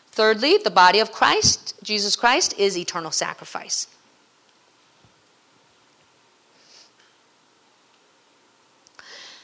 Thirdly, 0.09 0.59
the 0.59 0.73
body 0.73 0.99
of 0.99 1.13
Christ, 1.13 1.75
Jesus 1.85 2.17
Christ, 2.17 2.53
is 2.59 2.77
eternal 2.77 3.13
sacrifice. 3.13 3.87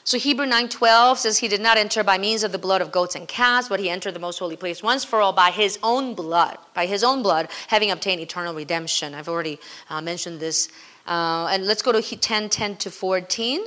So 0.07 0.19
Hebrew 0.19 0.45
9:12 0.45 1.17
says 1.17 1.39
he 1.39 1.49
did 1.49 1.63
not 1.63 1.79
enter 1.79 2.05
by 2.05 2.19
means 2.19 2.45
of 2.45 2.53
the 2.53 2.59
blood 2.59 2.83
of 2.83 2.93
goats 2.93 3.15
and 3.15 3.27
calves, 3.27 3.71
but 3.71 3.81
he 3.81 3.89
entered 3.89 4.13
the 4.13 4.21
most 4.21 4.39
holy 4.39 4.57
place 4.57 4.83
once 4.83 5.03
for 5.03 5.23
all 5.23 5.33
by 5.33 5.51
his 5.51 5.79
own 5.83 6.15
blood, 6.15 6.59
by 6.75 6.85
his 6.85 7.03
own 7.03 7.23
blood, 7.23 7.49
having 7.69 7.91
obtained 7.91 8.21
eternal 8.21 8.55
redemption. 8.55 9.15
I've 9.15 9.31
already 9.31 9.59
uh, 9.89 10.03
mentioned 10.03 10.41
this. 10.41 10.69
Uh, 11.07 11.49
and 11.51 11.67
let's 11.67 11.81
go 11.81 11.91
to 11.91 12.03
10, 12.03 12.51
10 12.51 12.77
to 12.77 12.91
14 12.91 13.65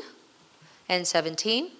and 0.89 1.07
17. 1.07 1.71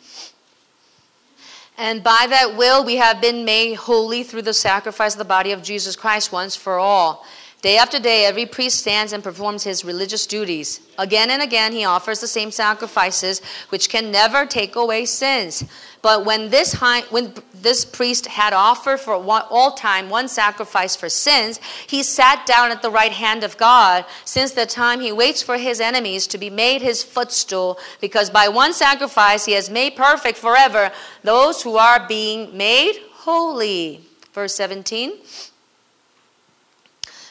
And 1.78 2.04
by 2.04 2.26
that 2.28 2.58
will 2.58 2.84
we 2.84 2.96
have 2.96 3.22
been 3.22 3.46
made 3.46 3.76
holy 3.76 4.24
through 4.24 4.42
the 4.42 4.54
sacrifice 4.54 5.14
of 5.14 5.20
the 5.20 5.26
body 5.26 5.52
of 5.52 5.62
Jesus 5.62 5.96
Christ 5.96 6.32
once 6.32 6.56
for 6.56 6.80
all. 6.80 7.24
Day 7.64 7.78
after 7.78 7.98
day, 7.98 8.26
every 8.26 8.46
priest 8.46 8.80
stands 8.80 9.14
and 9.14 9.24
performs 9.24 9.64
his 9.64 9.84
religious 9.84 10.28
duties. 10.28 10.80
Again 11.00 11.32
and 11.32 11.42
again, 11.42 11.74
he 11.74 11.86
offers 11.86 12.22
the 12.22 12.28
same 12.28 12.52
sacrifices, 12.52 13.42
which 13.70 13.90
can 13.90 14.12
never 14.12 14.46
take 14.46 14.76
away 14.76 15.06
sins. 15.06 15.64
But 16.04 16.24
when 16.24 16.52
this, 16.52 16.74
high, 16.74 17.02
when 17.10 17.34
this 17.56 17.84
priest 17.84 18.28
had 18.28 18.54
offered 18.54 19.00
for 19.00 19.16
all 19.16 19.72
time 19.72 20.08
one 20.12 20.28
sacrifice 20.28 20.96
for 20.96 21.10
sins, 21.10 21.60
he 21.88 22.04
sat 22.04 22.46
down 22.46 22.70
at 22.70 22.84
the 22.84 22.92
right 22.92 23.12
hand 23.12 23.44
of 23.44 23.58
God, 23.58 24.06
since 24.24 24.52
the 24.52 24.68
time 24.68 25.00
he 25.00 25.12
waits 25.12 25.42
for 25.42 25.58
his 25.58 25.82
enemies 25.82 26.28
to 26.28 26.38
be 26.38 26.52
made 26.52 26.84
his 26.84 27.02
footstool, 27.02 27.80
because 28.00 28.30
by 28.30 28.48
one 28.48 28.72
sacrifice 28.72 29.46
he 29.46 29.54
has 29.54 29.68
made 29.68 29.96
perfect 29.96 30.38
forever 30.38 30.92
those 31.24 31.64
who 31.64 31.76
are 31.76 32.08
being 32.08 32.56
made 32.56 33.00
holy. 33.14 34.02
Verse 34.32 34.54
17. 34.54 35.14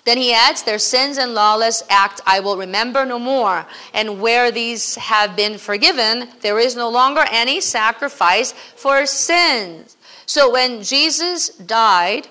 Then 0.06 0.18
he 0.18 0.32
adds, 0.32 0.62
Their 0.62 0.78
sins 0.78 1.18
and 1.18 1.34
lawless 1.34 1.82
act 1.90 2.20
I 2.24 2.38
will 2.38 2.56
remember 2.56 3.04
no 3.04 3.18
more. 3.18 3.66
And 3.92 4.20
where 4.20 4.52
these 4.52 4.94
have 4.94 5.34
been 5.34 5.58
forgiven, 5.58 6.28
there 6.40 6.60
is 6.60 6.76
no 6.76 6.88
longer 6.88 7.24
any 7.30 7.60
sacrifice 7.60 8.52
for 8.52 9.04
sins. 9.04 9.96
So 10.24 10.50
when 10.50 10.82
Jesus 10.82 11.48
died, 11.48 12.28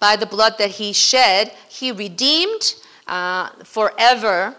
by 0.00 0.16
the 0.16 0.26
blood 0.26 0.58
that 0.58 0.70
he 0.70 0.92
shed, 0.92 1.54
he 1.68 1.92
redeemed 1.92 2.74
uh, 3.06 3.50
forever, 3.62 4.56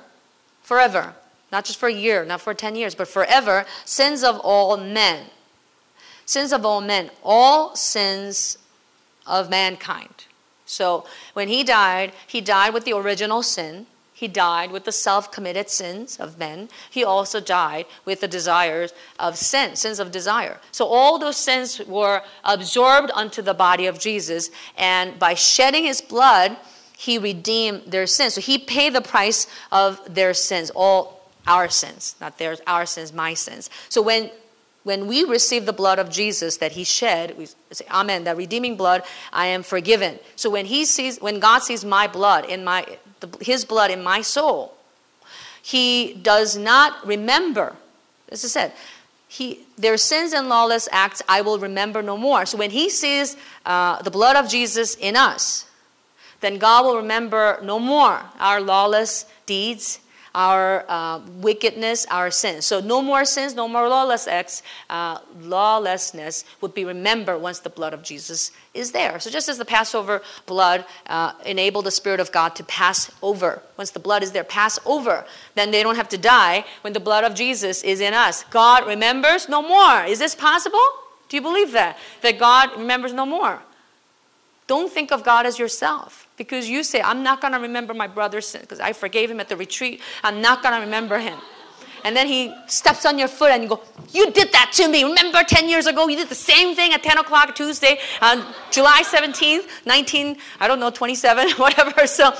forever, 0.62 1.14
not 1.52 1.66
just 1.66 1.78
for 1.78 1.89
a 1.89 1.94
year, 1.94 2.24
not 2.24 2.39
for 2.39 2.54
10 2.54 2.78
years, 2.78 2.96
but 2.96 3.10
forever, 3.10 3.66
sins 3.84 4.24
of 4.24 4.39
all 4.39 4.78
men. 4.78 5.26
Sins 6.26 6.54
of 6.54 6.66
all 6.66 6.80
men, 6.80 7.12
all 7.22 7.76
sins 7.76 8.58
of 9.28 9.50
mankind. 9.50 10.22
So 10.74 11.05
when 11.34 11.47
he 11.47 11.63
died, 11.63 12.13
he 12.28 12.41
died 12.41 12.74
with 12.74 12.86
the 12.86 12.93
original 12.93 13.43
sin. 13.43 13.86
He 14.13 14.28
died 14.28 14.71
with 14.71 14.86
the 14.86 14.91
self 14.91 15.32
committed 15.32 15.69
sins 15.69 16.17
of 16.17 16.38
men. 16.38 16.69
He 16.89 17.03
also 17.03 17.39
died 17.39 17.86
with 18.05 18.21
the 18.21 18.28
desires 18.28 18.93
of 19.19 19.38
sin, 19.38 19.76
sins 19.76 19.99
of 19.99 20.11
desire. 20.11 20.59
So 20.71 20.86
all 20.86 21.19
those 21.19 21.38
sins 21.38 21.82
were 21.86 22.21
absorbed 22.43 23.11
unto 23.15 23.41
the 23.41 23.53
body 23.53 23.86
of 23.86 23.99
Jesus. 23.99 24.49
And 24.78 25.19
by 25.19 25.34
shedding 25.34 25.84
his 25.84 25.99
blood, 25.99 26.57
he 26.97 27.17
redeemed 27.17 27.84
their 27.88 28.07
sins. 28.07 28.36
So 28.36 28.41
he 28.41 28.57
paid 28.57 28.93
the 28.93 29.01
price 29.01 29.47
of 29.71 29.99
their 30.13 30.34
sins, 30.34 30.71
all 30.74 31.28
our 31.45 31.67
sins, 31.67 32.15
not 32.21 32.38
theirs, 32.38 32.61
our 32.65 32.86
sins, 32.86 33.11
my 33.11 33.34
sins. 33.34 33.69
So 33.89 34.01
when 34.01 34.32
when 34.84 35.07
we 35.07 35.23
receive 35.23 35.65
the 35.65 35.73
blood 35.73 35.97
of 35.97 36.09
Jesus 36.09 36.57
that 36.57 36.73
he 36.73 36.84
shed, 36.84 37.38
we 37.38 37.47
say, 37.71 37.86
Amen, 37.89 38.25
that 38.25 38.38
redeeming 38.38 38.75
blood, 38.75 39.03
I 39.31 39.47
am 39.47 39.63
forgiven. 39.63 40.19
So 40.36 40.49
when 40.49 40.65
he 40.65 40.86
sees, 40.86 41.19
when 41.19 41.39
God 41.39 41.59
sees 41.59 41.86
my 41.86 42.07
blood 42.07 42.45
in 42.45 42.63
my, 42.63 42.86
the, 43.21 43.29
his 43.41 43.63
blood 43.63 43.91
in 43.91 44.03
my 44.03 44.21
soul, 44.21 44.73
he 45.61 46.13
does 46.13 46.57
not 46.57 47.05
remember. 47.07 47.75
This 48.27 48.43
is 48.43 48.51
said, 48.51 48.73
he, 49.29 49.61
their 49.77 49.97
sins 49.97 50.34
and 50.34 50.49
lawless 50.49 50.89
acts 50.91 51.21
I 51.27 51.41
will 51.41 51.57
remember 51.57 52.03
no 52.03 52.17
more. 52.17 52.45
So 52.45 52.57
when 52.57 52.69
he 52.69 52.89
sees 52.89 53.38
uh, 53.65 54.01
the 54.01 54.11
blood 54.11 54.36
of 54.36 54.49
Jesus 54.49 54.95
in 54.95 55.15
us, 55.15 55.65
then 56.41 56.57
God 56.57 56.86
will 56.86 56.97
remember 56.97 57.57
no 57.63 57.79
more 57.79 58.21
our 58.38 58.59
lawless 58.59 59.25
deeds 59.45 59.99
our 60.36 60.86
uh, 60.89 61.19
wickedness, 61.41 62.05
our 62.09 62.31
sins. 62.31 62.65
So 62.65 62.79
no 62.79 63.01
more 63.01 63.23
sins, 63.25 63.53
no 63.53 63.67
more 63.67 63.88
lawless 63.88 64.27
acts. 64.27 64.63
Uh, 64.89 65.19
lawlessness 65.41 66.43
would 66.61 66.73
be 66.73 66.86
remembered 66.86 67.41
once 67.41 67.59
the 67.59 67.69
blood 67.69 67.93
of 67.93 68.01
Jesus 68.03 68.51
is 68.73 68.91
there. 68.91 69.19
So 69.19 69.29
just 69.29 69.47
as 69.47 69.57
the 69.57 69.65
Passover 69.65 70.21
blood 70.45 70.86
uh, 71.07 71.34
enabled 71.45 71.86
the 71.86 71.91
Spirit 71.91 72.19
of 72.19 72.31
God 72.31 72.55
to 72.55 72.63
pass 72.63 73.11
over, 73.21 73.61
once 73.77 73.91
the 73.91 73.99
blood 73.99 74.23
is 74.23 74.31
there, 74.31 74.43
pass 74.43 74.79
over, 74.86 75.25
then 75.55 75.71
they 75.71 75.84
don't 75.84 75.95
have 75.95 76.09
to 76.09 76.17
die 76.17 76.65
when 76.81 76.93
the 76.93 76.99
blood 76.99 77.23
of 77.23 77.36
Jesus 77.36 77.84
is 77.84 78.01
in 78.01 78.13
us. 78.13 78.43
God 78.45 78.88
remembers 78.88 79.47
no 79.47 79.61
more. 79.61 80.03
Is 80.03 80.19
this 80.19 80.34
possible? 80.34 80.81
Do 81.29 81.38
you 81.38 81.41
believe 81.41 81.71
that? 81.73 81.97
That 82.21 82.39
God 82.39 82.71
remembers 82.77 83.13
no 83.13 83.25
more? 83.25 83.61
Don't 84.74 84.91
think 84.91 85.11
of 85.11 85.24
God 85.24 85.45
as 85.45 85.59
yourself 85.59 86.28
because 86.36 86.67
you 86.67 86.84
say, 86.84 86.99
I'm 86.99 87.21
not 87.21 87.41
going 87.41 87.53
to 87.53 87.59
remember 87.59 87.93
my 87.93 88.07
brother's 88.07 88.47
sin 88.47 88.61
because 88.61 88.80
I 88.80 88.91
forgave 88.91 89.30
him 89.30 89.39
at 89.39 89.47
the 89.47 89.55
retreat. 89.55 90.01
I'm 90.24 90.41
not 90.41 90.63
going 90.63 90.74
to 90.74 90.82
remember 90.82 91.19
him. 91.19 91.38
And 92.03 92.17
then 92.17 92.26
he 92.26 92.51
steps 92.65 93.05
on 93.05 93.19
your 93.19 93.28
foot 93.28 93.51
and 93.51 93.61
you 93.61 93.69
go, 93.69 93.84
You 94.11 94.32
did 94.32 94.51
that 94.51 94.71
to 94.78 94.88
me. 94.88 95.03
Remember 95.03 95.43
10 95.43 95.69
years 95.69 95.86
ago, 95.86 96.07
you 96.07 96.17
did 96.17 96.28
the 96.28 96.43
same 96.53 96.76
thing 96.76 96.91
at 96.91 97.03
10 97.03 97.19
o'clock 97.19 97.53
Tuesday 97.53 97.99
on 98.19 98.43
July 98.71 99.03
17th, 99.05 99.86
19, 99.86 100.38
I 100.59 100.67
don't 100.67 100.80
know, 100.80 100.89
27, 100.89 101.51
whatever. 101.57 102.07
So 102.07 102.34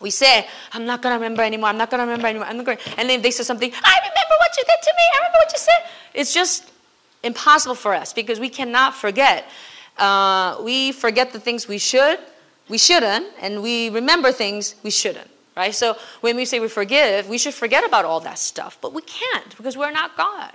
we 0.00 0.08
say, 0.08 0.46
I'm 0.72 0.86
not 0.86 1.02
going 1.02 1.12
to 1.12 1.18
remember 1.22 1.42
anymore. 1.42 1.68
I'm 1.68 1.76
not 1.76 1.90
going 1.90 1.98
to 1.98 2.06
remember 2.06 2.26
anymore. 2.26 2.48
I'm 2.48 2.56
not 2.56 2.64
gonna. 2.64 2.78
And 2.96 3.10
then 3.10 3.20
they 3.20 3.32
say 3.32 3.44
something, 3.44 3.70
I 3.70 3.96
remember 4.00 4.34
what 4.40 4.56
you 4.56 4.64
did 4.64 4.80
to 4.82 4.92
me. 4.96 5.04
I 5.12 5.18
remember 5.18 5.38
what 5.44 5.52
you 5.52 5.58
said. 5.58 5.90
It's 6.14 6.32
just 6.32 6.72
impossible 7.22 7.74
for 7.74 7.92
us 7.92 8.14
because 8.14 8.40
we 8.40 8.48
cannot 8.48 8.94
forget. 8.94 9.44
Uh, 9.98 10.58
we 10.62 10.92
forget 10.92 11.32
the 11.32 11.40
things 11.40 11.68
we 11.68 11.78
should 11.78 12.18
we 12.68 12.78
shouldn't, 12.78 13.26
and 13.40 13.62
we 13.62 13.90
remember 13.90 14.32
things 14.32 14.76
we 14.82 14.90
shouldn't, 14.90 15.30
right? 15.56 15.74
So 15.74 15.96
when 16.20 16.36
we 16.36 16.44
say 16.44 16.60
we 16.60 16.68
forgive, 16.68 17.28
we 17.28 17.38
should 17.38 17.54
forget 17.54 17.84
about 17.84 18.04
all 18.04 18.20
that 18.20 18.38
stuff, 18.38 18.78
but 18.80 18.94
we 18.94 19.02
can't 19.02 19.56
because 19.56 19.76
we're 19.76 19.90
not 19.90 20.16
God. 20.16 20.52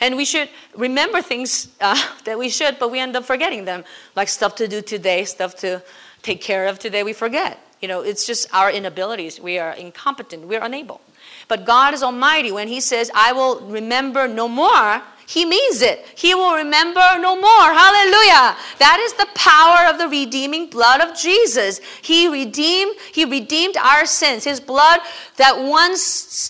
And 0.00 0.16
we 0.16 0.24
should 0.24 0.48
remember 0.74 1.20
things 1.20 1.68
uh, 1.80 2.00
that 2.24 2.38
we 2.38 2.48
should, 2.48 2.78
but 2.78 2.90
we 2.90 2.98
end 2.98 3.16
up 3.16 3.24
forgetting 3.24 3.64
them, 3.64 3.84
like 4.16 4.28
stuff 4.28 4.54
to 4.56 4.66
do 4.66 4.82
today, 4.82 5.24
stuff 5.24 5.54
to 5.56 5.82
take 6.22 6.40
care 6.40 6.66
of 6.66 6.78
today, 6.78 7.02
we 7.02 7.12
forget. 7.12 7.58
You 7.80 7.88
know, 7.88 8.00
it's 8.00 8.26
just 8.26 8.52
our 8.54 8.70
inabilities. 8.70 9.40
We 9.40 9.58
are 9.58 9.72
incompetent, 9.72 10.46
we're 10.46 10.62
unable. 10.62 11.00
But 11.48 11.64
God 11.64 11.92
is 11.92 12.02
Almighty. 12.02 12.52
When 12.52 12.68
He 12.68 12.80
says, 12.80 13.10
I 13.14 13.32
will 13.32 13.60
remember 13.60 14.28
no 14.28 14.48
more, 14.48 15.02
he 15.26 15.44
means 15.44 15.82
it. 15.82 16.04
He 16.14 16.34
will 16.34 16.54
remember 16.54 17.00
no 17.18 17.36
more. 17.36 17.72
Hallelujah. 17.72 18.56
That 18.78 18.98
is 19.00 19.12
the 19.14 19.28
power 19.34 19.88
of 19.88 19.98
the 19.98 20.08
redeeming 20.08 20.68
blood 20.68 21.00
of 21.00 21.16
Jesus. 21.16 21.80
He 22.02 22.28
redeemed, 22.28 22.96
he 23.12 23.24
redeemed 23.24 23.76
our 23.76 24.06
sins. 24.06 24.44
His 24.44 24.60
blood, 24.60 25.00
that 25.36 25.58
one, 25.58 25.94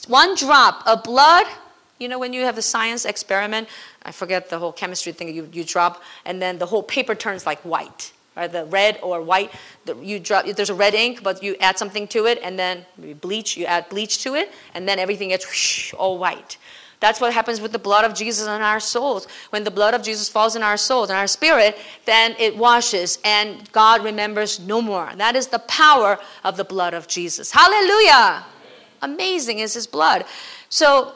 one 0.09 0.35
drop 0.35 0.83
of 0.87 1.03
blood, 1.05 1.47
you 1.99 2.09
know, 2.09 2.19
when 2.19 2.33
you 2.33 2.43
have 2.43 2.59
a 2.59 2.63
science 2.63 3.05
experiment, 3.05 3.69
I 4.03 4.11
forget 4.11 4.51
the 4.51 4.59
whole 4.59 4.73
chemistry 4.73 5.13
thing 5.13 5.35
you, 5.35 5.49
you 5.53 5.63
drop, 5.63 6.03
and 6.25 6.43
then 6.43 6.59
the 6.59 6.67
whole 6.67 6.83
paper 6.83 7.15
turns 7.15 7.47
like 7.47 7.61
white. 7.61 8.13
right? 8.37 8.51
The 8.51 8.65
red 8.65 8.99
or 9.03 9.23
white, 9.23 9.53
the, 9.85 9.97
you 9.97 10.19
drop, 10.19 10.47
there's 10.47 10.71
a 10.71 10.75
red 10.75 10.95
ink, 10.95 11.23
but 11.23 11.43
you 11.43 11.57
add 11.61 11.79
something 11.79 12.09
to 12.09 12.27
it, 12.27 12.39
and 12.43 12.59
then 12.59 12.85
you 13.01 13.15
bleach, 13.15 13.57
you 13.57 13.67
add 13.67 13.89
bleach 13.89 14.23
to 14.25 14.35
it, 14.35 14.51
and 14.75 14.89
then 14.89 14.99
everything 14.99 15.29
gets 15.29 15.47
whoosh, 15.47 15.95
all 15.95 16.19
white. 16.19 16.59
That's 17.03 17.21
what 17.21 17.35
happens 17.35 17.61
with 17.61 17.73
the 17.73 17.81
blood 17.81 18.05
of 18.05 18.15
Jesus 18.15 18.47
in 18.47 18.63
our 18.63 18.79
souls. 18.79 19.27
When 19.51 19.65
the 19.65 19.73
blood 19.73 19.93
of 19.93 20.05
Jesus 20.05 20.29
falls 20.29 20.55
in 20.55 20.63
our 20.63 20.77
souls, 20.77 21.11
in 21.11 21.17
our 21.17 21.27
spirit, 21.27 21.77
then 22.05 22.37
it 22.39 22.57
washes 22.57 23.19
and 23.25 23.71
God 23.73 24.05
remembers 24.05 24.61
no 24.61 24.81
more. 24.81 25.11
That 25.17 25.35
is 25.35 25.49
the 25.49 25.59
power 25.59 26.21
of 26.45 26.57
the 26.57 26.63
blood 26.63 26.95
of 26.95 27.09
Jesus. 27.09 27.51
Hallelujah! 27.51 28.45
Amazing 29.03 29.59
is 29.59 29.75
his 29.75 29.89
blood. 29.89 30.25
So, 30.69 31.13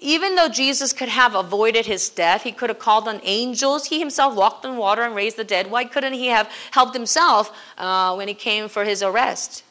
even 0.00 0.34
though 0.34 0.48
Jesus 0.48 0.92
could 0.92 1.08
have 1.08 1.36
avoided 1.36 1.86
his 1.86 2.10
death, 2.10 2.42
he 2.42 2.50
could 2.50 2.68
have 2.68 2.80
called 2.80 3.06
on 3.06 3.20
angels. 3.22 3.86
He 3.86 4.00
himself 4.00 4.34
walked 4.34 4.66
on 4.66 4.76
water 4.76 5.02
and 5.02 5.14
raised 5.14 5.36
the 5.36 5.44
dead. 5.44 5.70
Why 5.70 5.84
couldn't 5.84 6.14
he 6.14 6.26
have 6.26 6.50
helped 6.72 6.92
himself 6.92 7.56
uh, 7.78 8.14
when 8.16 8.26
he 8.26 8.34
came 8.34 8.68
for 8.68 8.84
his 8.84 9.00
arrest? 9.00 9.62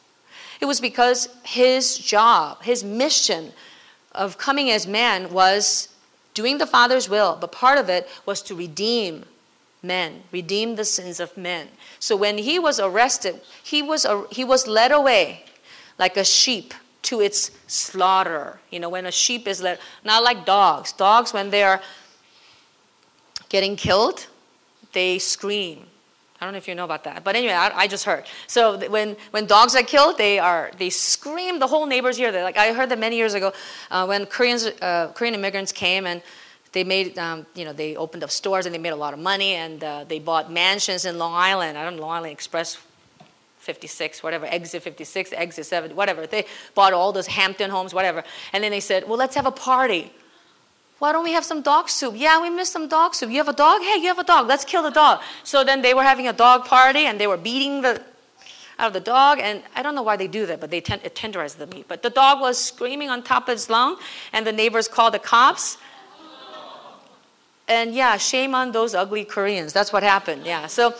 It 0.62 0.64
was 0.64 0.80
because 0.80 1.28
his 1.42 1.98
job, 1.98 2.62
his 2.62 2.82
mission, 2.82 3.52
of 4.14 4.38
coming 4.38 4.70
as 4.70 4.86
man 4.86 5.32
was 5.32 5.88
doing 6.34 6.58
the 6.58 6.66
Father's 6.66 7.08
will, 7.08 7.36
but 7.40 7.52
part 7.52 7.78
of 7.78 7.88
it 7.88 8.08
was 8.26 8.42
to 8.42 8.54
redeem 8.54 9.24
men, 9.82 10.22
redeem 10.32 10.76
the 10.76 10.84
sins 10.84 11.20
of 11.20 11.36
men. 11.36 11.68
So 12.00 12.16
when 12.16 12.38
he 12.38 12.58
was 12.58 12.80
arrested, 12.80 13.40
he 13.62 13.82
was, 13.82 14.06
he 14.30 14.44
was 14.44 14.66
led 14.66 14.92
away 14.92 15.44
like 15.98 16.16
a 16.16 16.24
sheep 16.24 16.74
to 17.02 17.20
its 17.20 17.50
slaughter. 17.66 18.60
You 18.70 18.80
know, 18.80 18.88
when 18.88 19.06
a 19.06 19.12
sheep 19.12 19.46
is 19.46 19.62
led, 19.62 19.78
not 20.04 20.24
like 20.24 20.44
dogs. 20.44 20.92
Dogs, 20.92 21.32
when 21.32 21.50
they 21.50 21.62
are 21.62 21.80
getting 23.48 23.76
killed, 23.76 24.26
they 24.92 25.18
scream. 25.18 25.86
I 26.40 26.46
don't 26.46 26.52
know 26.52 26.58
if 26.58 26.66
you 26.66 26.74
know 26.74 26.84
about 26.84 27.04
that, 27.04 27.22
but 27.22 27.36
anyway, 27.36 27.54
I, 27.54 27.70
I, 27.82 27.86
just 27.86 28.04
heard. 28.04 28.24
So 28.48 28.76
when, 28.90 29.16
when 29.30 29.46
dogs 29.46 29.76
are 29.76 29.82
killed, 29.82 30.18
they 30.18 30.38
are 30.38 30.70
they 30.78 30.90
scream. 30.90 31.58
The 31.58 31.66
whole 31.66 31.86
neighbors 31.86 32.16
hear. 32.16 32.32
They 32.32 32.42
like 32.42 32.56
I 32.56 32.72
heard 32.72 32.88
that 32.90 32.98
many 32.98 33.16
years 33.16 33.34
ago 33.34 33.52
uh, 33.90 34.04
when 34.06 34.26
Koreans 34.26 34.66
uh, 34.66 35.12
Korean 35.14 35.34
immigrants 35.34 35.70
came 35.72 36.06
and 36.06 36.22
they 36.72 36.82
made 36.82 37.16
um, 37.18 37.46
you 37.54 37.64
know 37.64 37.72
they 37.72 37.96
opened 37.96 38.24
up 38.24 38.30
stores 38.30 38.66
and 38.66 38.74
they 38.74 38.78
made 38.78 38.92
a 38.92 38.96
lot 38.96 39.14
of 39.14 39.20
money 39.20 39.54
and 39.54 39.82
uh, 39.82 40.04
they 40.04 40.18
bought 40.18 40.52
mansions 40.52 41.04
in 41.04 41.18
Long 41.18 41.34
Island. 41.34 41.78
I 41.78 41.84
don't 41.84 41.96
know 41.96 42.02
Long 42.02 42.16
Island 42.16 42.32
Express 42.32 42.78
56, 43.64 44.22
whatever, 44.22 44.46
exit 44.46 44.82
56, 44.82 45.32
exit 45.32 45.66
7, 45.66 45.96
whatever. 45.96 46.26
They 46.26 46.44
bought 46.74 46.92
all 46.92 47.12
those 47.12 47.26
Hampton 47.26 47.70
homes, 47.70 47.94
whatever. 47.94 48.22
And 48.52 48.62
then 48.62 48.70
they 48.70 48.80
said, 48.80 49.08
well, 49.08 49.16
let's 49.16 49.34
have 49.34 49.46
a 49.46 49.50
party. 49.50 50.12
Why 50.98 51.12
don't 51.12 51.24
we 51.24 51.32
have 51.32 51.44
some 51.44 51.60
dog 51.60 51.88
soup? 51.88 52.14
Yeah, 52.16 52.40
we 52.40 52.50
miss 52.50 52.70
some 52.70 52.88
dog 52.88 53.14
soup. 53.14 53.30
You 53.30 53.38
have 53.38 53.48
a 53.48 53.52
dog? 53.52 53.82
Hey, 53.82 53.98
you 54.00 54.06
have 54.06 54.18
a 54.18 54.24
dog. 54.24 54.46
Let's 54.46 54.64
kill 54.64 54.82
the 54.82 54.90
dog. 54.90 55.20
So 55.42 55.64
then 55.64 55.82
they 55.82 55.92
were 55.92 56.04
having 56.04 56.28
a 56.28 56.32
dog 56.32 56.64
party 56.64 57.06
and 57.06 57.20
they 57.20 57.26
were 57.26 57.36
beating 57.36 57.82
the 57.82 58.02
out 58.78 58.88
of 58.88 58.92
the 58.92 59.00
dog. 59.00 59.38
And 59.40 59.62
I 59.74 59.82
don't 59.82 59.94
know 59.94 60.02
why 60.02 60.16
they 60.16 60.28
do 60.28 60.46
that, 60.46 60.60
but 60.60 60.70
they 60.70 60.80
tend, 60.80 61.02
tenderize 61.02 61.56
the 61.56 61.66
meat. 61.66 61.86
But 61.88 62.02
the 62.02 62.10
dog 62.10 62.40
was 62.40 62.58
screaming 62.58 63.08
on 63.10 63.22
top 63.22 63.48
of 63.48 63.54
its 63.54 63.70
lung, 63.70 63.96
and 64.32 64.46
the 64.46 64.52
neighbors 64.52 64.88
called 64.88 65.14
the 65.14 65.18
cops. 65.18 65.78
And 67.66 67.94
yeah, 67.94 68.16
shame 68.18 68.54
on 68.54 68.72
those 68.72 68.94
ugly 68.94 69.24
Koreans. 69.24 69.72
That's 69.72 69.92
what 69.92 70.02
happened. 70.02 70.44
Yeah. 70.44 70.66
So 70.66 70.94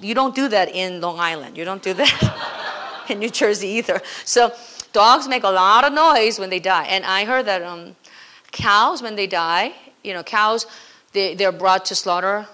you 0.00 0.14
don't 0.14 0.34
do 0.34 0.48
that 0.48 0.74
in 0.74 1.00
Long 1.00 1.18
Island. 1.18 1.56
You 1.56 1.64
don't 1.64 1.82
do 1.82 1.94
that 1.94 3.04
in 3.08 3.20
New 3.20 3.30
Jersey 3.30 3.68
either. 3.68 4.02
So 4.24 4.52
dogs 4.92 5.28
make 5.28 5.44
a 5.44 5.50
lot 5.50 5.84
of 5.84 5.94
noise 5.94 6.38
when 6.38 6.50
they 6.50 6.60
die. 6.60 6.84
And 6.84 7.06
I 7.06 7.24
heard 7.24 7.46
that 7.46 7.62
um, 7.62 7.96
Cows, 8.52 9.02
when 9.02 9.16
they 9.16 9.26
die, 9.26 9.72
you 10.02 10.12
know, 10.12 10.22
cows, 10.22 10.66
they, 11.12 11.34
they're 11.34 11.52
brought 11.52 11.84
to 11.86 11.94
slaughter 11.94 12.46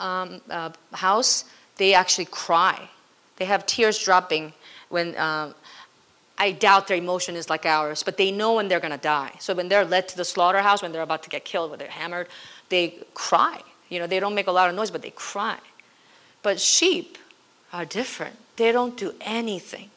um, 0.00 0.40
uh, 0.50 0.70
house, 0.92 1.44
they 1.76 1.94
actually 1.94 2.26
cry. 2.26 2.88
They 3.36 3.44
have 3.44 3.66
tears 3.66 4.02
dropping 4.02 4.52
when, 4.88 5.14
uh, 5.16 5.52
I 6.36 6.52
doubt 6.52 6.88
their 6.88 6.96
emotion 6.96 7.36
is 7.36 7.48
like 7.48 7.64
ours, 7.64 8.02
but 8.02 8.16
they 8.16 8.30
know 8.32 8.54
when 8.54 8.68
they're 8.68 8.80
going 8.80 8.92
to 8.92 8.98
die. 8.98 9.32
So 9.38 9.54
when 9.54 9.68
they're 9.68 9.84
led 9.84 10.08
to 10.08 10.16
the 10.16 10.24
slaughterhouse, 10.24 10.82
when 10.82 10.92
they're 10.92 11.02
about 11.02 11.22
to 11.24 11.30
get 11.30 11.44
killed, 11.44 11.70
when 11.70 11.78
they're 11.78 11.88
hammered, 11.88 12.28
they 12.70 12.98
cry. 13.14 13.60
You 13.88 14.00
know, 14.00 14.06
they 14.06 14.18
don't 14.18 14.34
make 14.34 14.48
a 14.48 14.52
lot 14.52 14.68
of 14.68 14.74
noise, 14.74 14.90
but 14.90 15.02
they 15.02 15.10
cry. 15.10 15.58
But 16.42 16.60
sheep 16.60 17.18
are 17.72 17.84
different. 17.84 18.36
They 18.56 18.72
don't 18.72 18.96
do 18.96 19.14
anything. 19.20 19.90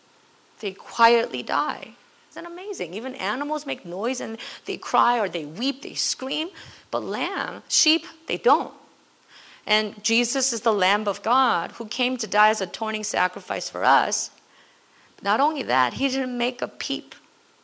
They 0.59 0.73
quietly 0.73 1.41
die. 1.41 1.93
Isn't 2.38 2.45
amazing? 2.45 2.93
Even 2.93 3.15
animals 3.15 3.65
make 3.65 3.83
noise 3.83 4.21
and 4.21 4.38
they 4.65 4.77
cry 4.77 5.19
or 5.19 5.27
they 5.27 5.45
weep, 5.45 5.81
they 5.81 5.95
scream. 5.95 6.49
But 6.91 7.03
lamb, 7.03 7.63
sheep, 7.67 8.05
they 8.27 8.38
don't. 8.38 8.71
And 9.65 10.03
Jesus 10.03 10.53
is 10.53 10.61
the 10.61 10.71
Lamb 10.71 11.07
of 11.07 11.23
God 11.23 11.71
who 11.73 11.88
came 11.88 12.15
to 12.17 12.27
die 12.27 12.49
as 12.49 12.61
a 12.61 12.65
atoning 12.65 13.05
sacrifice 13.05 13.69
for 13.69 13.83
us. 13.83 14.29
Not 15.23 15.39
only 15.39 15.63
that, 15.63 15.93
he 15.93 16.09
didn't 16.09 16.38
make 16.38 16.61
a 16.61 16.67
peep. 16.67 17.15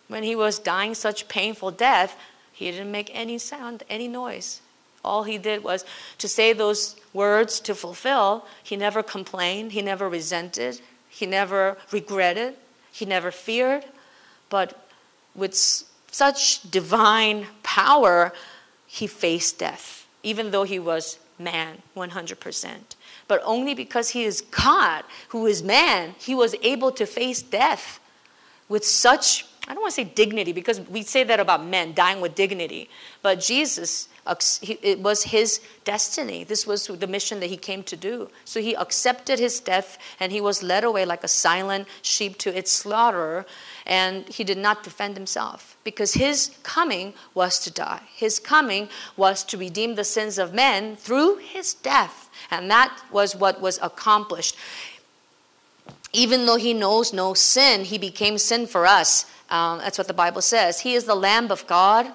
When 0.08 0.24
he 0.24 0.36
was 0.36 0.58
dying 0.58 0.96
such 0.96 1.28
painful 1.28 1.70
death, 1.70 2.18
he 2.52 2.72
didn't 2.72 2.92
make 2.92 3.12
any 3.14 3.38
sound, 3.38 3.84
any 3.92 4.08
noise. 4.08 4.60
All 5.06 5.22
he 5.22 5.38
did 5.38 5.64
was 5.64 5.86
to 6.18 6.28
say 6.28 6.52
those 6.52 6.96
words 7.14 7.60
to 7.60 7.76
fulfill. 7.76 8.48
He 8.64 8.76
never 8.76 9.04
complained, 9.04 9.74
he 9.74 9.84
never 9.84 10.10
resented, 10.10 10.82
he 11.10 11.28
never 11.28 11.78
regretted, 11.92 12.56
he 12.92 13.06
never 13.06 13.30
feared, 13.30 13.86
but 14.54 14.88
with 15.34 15.56
such 16.12 16.62
divine 16.70 17.48
power, 17.64 18.32
he 18.86 19.08
faced 19.08 19.58
death, 19.58 20.06
even 20.22 20.52
though 20.52 20.62
he 20.62 20.78
was 20.78 21.18
man 21.40 21.82
100%. 21.98 22.96
But 23.28 23.42
only 23.46 23.74
because 23.74 24.10
he 24.10 24.26
is 24.26 24.42
God, 24.42 25.06
who 25.30 25.48
is 25.48 25.64
man, 25.64 26.14
he 26.20 26.36
was 26.36 26.54
able 26.62 26.92
to 26.92 27.08
face 27.08 27.42
death 27.42 28.00
with 28.70 28.86
such, 28.86 29.48
I 29.68 29.74
don't 29.74 29.82
want 29.82 29.96
to 29.96 30.02
say 30.02 30.04
dignity, 30.04 30.54
because 30.54 30.80
we 30.82 31.02
say 31.02 31.24
that 31.24 31.40
about 31.40 31.66
men, 31.66 31.96
dying 31.96 32.22
with 32.22 32.36
dignity. 32.36 32.92
But 33.24 33.40
Jesus 33.40 34.08
it 34.62 35.00
was 35.00 35.24
his 35.24 35.60
destiny. 35.84 36.44
This 36.44 36.66
was 36.66 36.88
the 36.88 37.08
mission 37.08 37.40
that 37.42 37.48
he 37.48 37.58
came 37.58 37.84
to 37.84 37.96
do. 37.96 38.30
So 38.46 38.62
he 38.62 38.74
accepted 38.76 39.38
his 39.38 39.60
death 39.60 39.98
and 40.20 40.32
he 40.32 40.40
was 40.40 40.64
led 40.64 40.84
away 40.84 41.06
like 41.06 41.24
a 41.24 41.28
silent 41.28 41.88
sheep 42.02 42.38
to 42.40 42.58
its 42.58 42.72
slaughter. 42.72 43.46
And 43.86 44.28
he 44.30 44.44
did 44.44 44.58
not 44.58 44.84
defend 44.84 45.18
himself 45.18 45.78
because 45.84 46.14
his 46.14 46.56
coming 46.64 47.14
was 47.34 47.60
to 47.60 47.72
die. 47.72 48.02
His 48.16 48.40
coming 48.40 48.90
was 49.18 49.44
to 49.46 49.58
redeem 49.58 49.96
the 49.96 50.04
sins 50.04 50.38
of 50.38 50.54
men 50.54 50.96
through 50.96 51.38
his 51.38 51.74
death. 51.74 52.30
And 52.50 52.72
that 52.72 52.98
was 53.12 53.36
what 53.36 53.60
was 53.60 53.80
accomplished. 53.82 54.56
Even 56.14 56.46
though 56.46 56.58
he 56.58 56.74
knows 56.74 57.12
no 57.12 57.34
sin, 57.34 57.86
he 57.86 57.98
became 57.98 58.38
sin 58.38 58.68
for 58.68 58.86
us. 58.86 59.26
Um, 59.50 59.80
that's 59.80 59.98
what 59.98 60.08
the 60.08 60.14
Bible 60.14 60.42
says. 60.42 60.80
He 60.82 60.94
is 60.94 61.04
the 61.04 61.16
Lamb 61.16 61.52
of 61.52 61.68
God 61.68 62.12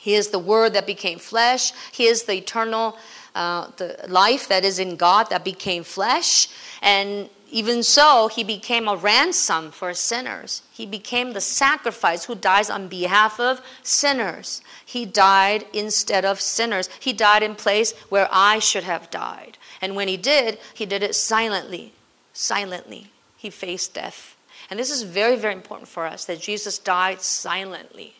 he 0.00 0.14
is 0.14 0.28
the 0.28 0.38
Word 0.38 0.72
that 0.72 0.86
became 0.86 1.18
flesh. 1.18 1.74
He 1.92 2.06
is 2.06 2.22
the 2.22 2.32
eternal 2.32 2.96
uh, 3.34 3.68
the 3.76 3.98
life 4.08 4.48
that 4.48 4.64
is 4.64 4.78
in 4.78 4.96
God 4.96 5.28
that 5.28 5.44
became 5.44 5.84
flesh. 5.84 6.48
And 6.80 7.28
even 7.50 7.82
so, 7.82 8.28
He 8.28 8.44
became 8.44 8.88
a 8.88 8.96
ransom 8.96 9.70
for 9.70 9.92
sinners. 9.94 10.62
He 10.72 10.86
became 10.86 11.32
the 11.32 11.40
sacrifice 11.40 12.24
who 12.24 12.34
dies 12.34 12.70
on 12.70 12.88
behalf 12.88 13.38
of 13.38 13.60
sinners. 13.82 14.62
He 14.84 15.04
died 15.04 15.66
instead 15.72 16.24
of 16.24 16.40
sinners. 16.40 16.88
He 16.98 17.12
died 17.12 17.42
in 17.42 17.54
place 17.54 17.92
where 18.08 18.28
I 18.30 18.58
should 18.58 18.84
have 18.84 19.10
died. 19.10 19.58
And 19.80 19.96
when 19.96 20.08
He 20.08 20.16
did, 20.16 20.58
He 20.74 20.86
did 20.86 21.02
it 21.02 21.14
silently. 21.14 21.92
Silently. 22.32 23.10
He 23.36 23.50
faced 23.50 23.94
death. 23.94 24.36
And 24.68 24.78
this 24.78 24.90
is 24.90 25.02
very, 25.02 25.36
very 25.36 25.54
important 25.54 25.88
for 25.88 26.06
us 26.06 26.24
that 26.26 26.40
Jesus 26.40 26.78
died 26.78 27.20
silently 27.20 28.14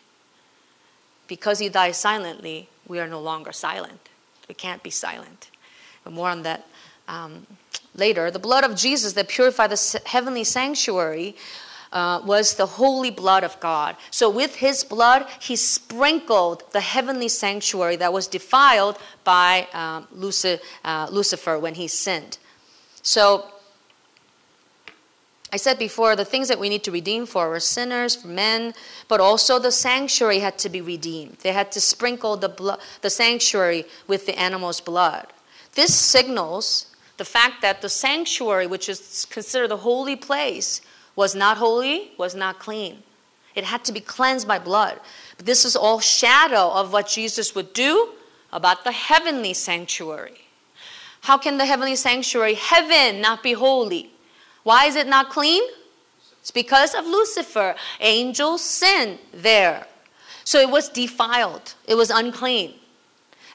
because 1.31 1.61
he 1.61 1.69
died 1.69 1.95
silently, 1.95 2.69
we 2.89 2.99
are 2.99 3.07
no 3.07 3.21
longer 3.21 3.53
silent. 3.53 4.09
We 4.49 4.55
can't 4.57 4.83
be 4.83 4.91
silent. 4.91 5.49
But 6.03 6.13
more 6.13 6.29
on 6.29 6.43
that 6.43 6.67
um, 7.07 7.47
later. 8.01 8.31
The 8.31 8.41
blood 8.41 8.65
of 8.65 8.75
Jesus 8.75 9.13
that 9.13 9.29
purified 9.29 9.71
the 9.71 10.01
heavenly 10.07 10.43
sanctuary 10.43 11.37
uh, 11.93 12.21
was 12.25 12.55
the 12.55 12.67
holy 12.67 13.11
blood 13.11 13.45
of 13.45 13.59
God. 13.61 13.97
So, 14.11 14.31
with 14.31 14.57
his 14.57 14.85
blood, 14.85 15.27
he 15.41 15.57
sprinkled 15.57 16.63
the 16.73 16.81
heavenly 16.81 17.29
sanctuary 17.29 17.97
that 17.97 18.13
was 18.13 18.27
defiled 18.29 18.97
by 19.25 19.69
um, 19.73 20.07
uh, 20.85 21.07
Lucifer 21.11 21.59
when 21.59 21.75
he 21.75 21.89
sinned. 21.89 22.39
So, 23.03 23.47
I 25.53 25.57
said 25.57 25.79
before, 25.79 26.15
the 26.15 26.25
things 26.25 26.47
that 26.49 26.61
we 26.61 26.69
need 26.69 26.85
to 26.85 26.93
redeem 26.93 27.27
for 27.27 27.49
were 27.49 27.61
sinners, 27.61 28.15
for 28.15 28.29
men, 28.29 28.73
but 29.09 29.21
also 29.21 29.59
the 29.59 29.73
sanctuary 29.73 30.39
had 30.39 30.59
to 30.59 30.69
be 30.69 30.81
redeemed. 30.81 31.39
They 31.43 31.53
had 31.53 31.73
to 31.73 31.81
sprinkle 31.81 32.37
the, 32.37 32.79
the 33.03 33.11
sanctuary 33.11 33.85
with 34.07 34.27
the 34.27 34.39
animal's 34.39 34.81
blood. 34.81 35.27
This 35.75 35.95
signals 35.95 36.87
the 37.21 37.25
fact 37.27 37.61
that 37.61 37.83
the 37.83 37.89
sanctuary, 37.91 38.67
which 38.67 38.89
is 38.89 39.27
considered 39.29 39.69
the 39.69 39.77
holy 39.77 40.17
place, 40.17 40.81
was 41.15 41.35
not 41.35 41.59
holy, 41.59 42.13
was 42.17 42.35
not 42.35 42.59
clean. 42.59 43.03
It 43.55 43.65
had 43.65 43.85
to 43.85 43.93
be 43.93 44.01
cleansed 44.01 44.49
by 44.49 44.59
blood. 44.59 44.99
But 45.37 45.45
this 45.45 45.67
is 45.67 45.77
all 45.77 46.01
shadow 46.01 46.71
of 46.71 46.95
what 46.95 47.07
Jesus 47.07 47.55
would 47.55 47.75
do 47.75 48.13
about 48.55 48.85
the 48.85 48.93
heavenly 48.93 49.53
sanctuary. 49.53 50.47
How 51.21 51.37
can 51.37 51.59
the 51.59 51.67
heavenly 51.67 51.95
sanctuary, 51.95 52.55
heaven, 52.55 53.21
not 53.21 53.43
be 53.43 53.53
holy? 53.53 54.09
Why 54.63 54.87
is 54.87 54.97
it 54.97 55.07
not 55.07 55.29
clean? 55.29 55.63
It's 56.41 56.51
because 56.51 56.95
of 56.95 57.05
Lucifer. 57.05 57.75
Angels 58.01 58.63
sin 58.63 59.19
there. 59.31 59.87
So 60.45 60.59
it 60.59 60.71
was 60.71 60.89
defiled, 60.89 61.75
it 61.87 61.97
was 61.97 62.09
unclean. 62.09 62.80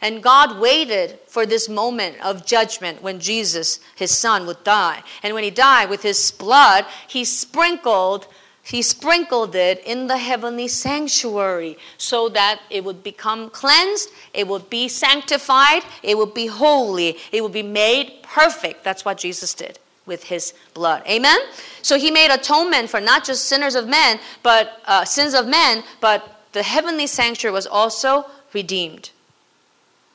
And 0.01 0.21
God 0.23 0.59
waited 0.59 1.19
for 1.27 1.45
this 1.45 1.69
moment 1.69 2.23
of 2.23 2.45
judgment 2.45 3.01
when 3.01 3.19
Jesus, 3.19 3.79
his 3.95 4.15
son, 4.15 4.45
would 4.45 4.63
die. 4.63 5.03
And 5.23 5.33
when 5.33 5.43
he 5.43 5.51
died 5.51 5.89
with 5.89 6.03
his 6.03 6.31
blood, 6.31 6.85
he 7.07 7.25
sprinkled 7.25 8.27
he 8.65 8.81
sprinkled 8.81 9.53
it 9.53 9.83
in 9.85 10.07
the 10.07 10.17
heavenly 10.17 10.67
sanctuary 10.67 11.77
so 11.99 12.29
that 12.29 12.59
it 12.71 12.83
would 12.83 13.03
become 13.03 13.51
cleansed, 13.51 14.09
it 14.33 14.47
would 14.47 14.71
be 14.71 14.87
sanctified, 14.87 15.83
it 16.01 16.17
would 16.17 16.33
be 16.33 16.47
holy, 16.47 17.15
it 17.31 17.43
would 17.43 17.51
be 17.51 17.61
made 17.61 18.23
perfect. 18.23 18.83
That's 18.83 19.05
what 19.05 19.19
Jesus 19.19 19.53
did 19.53 19.77
with 20.07 20.23
his 20.23 20.55
blood. 20.73 21.03
Amen? 21.07 21.37
So 21.83 21.99
he 21.99 22.09
made 22.09 22.31
atonement 22.31 22.89
for 22.89 22.99
not 22.99 23.23
just 23.23 23.45
sinners 23.45 23.75
of 23.75 23.87
men, 23.87 24.19
but 24.41 24.81
uh, 24.85 25.05
sins 25.05 25.35
of 25.35 25.47
men, 25.47 25.83
but 26.01 26.41
the 26.53 26.63
heavenly 26.63 27.05
sanctuary 27.05 27.53
was 27.53 27.67
also 27.67 28.25
redeemed, 28.51 29.11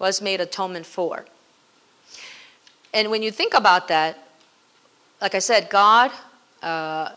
was 0.01 0.21
made 0.21 0.41
atonement 0.41 0.87
for. 0.87 1.27
And 2.93 3.13
when 3.13 3.23
you 3.23 3.31
think 3.31 3.55
about 3.55 3.87
that, 3.87 4.19
like 5.21 5.37
I 5.37 5.39
said, 5.39 5.71
God. 5.71 6.11
Uh, 6.61 7.11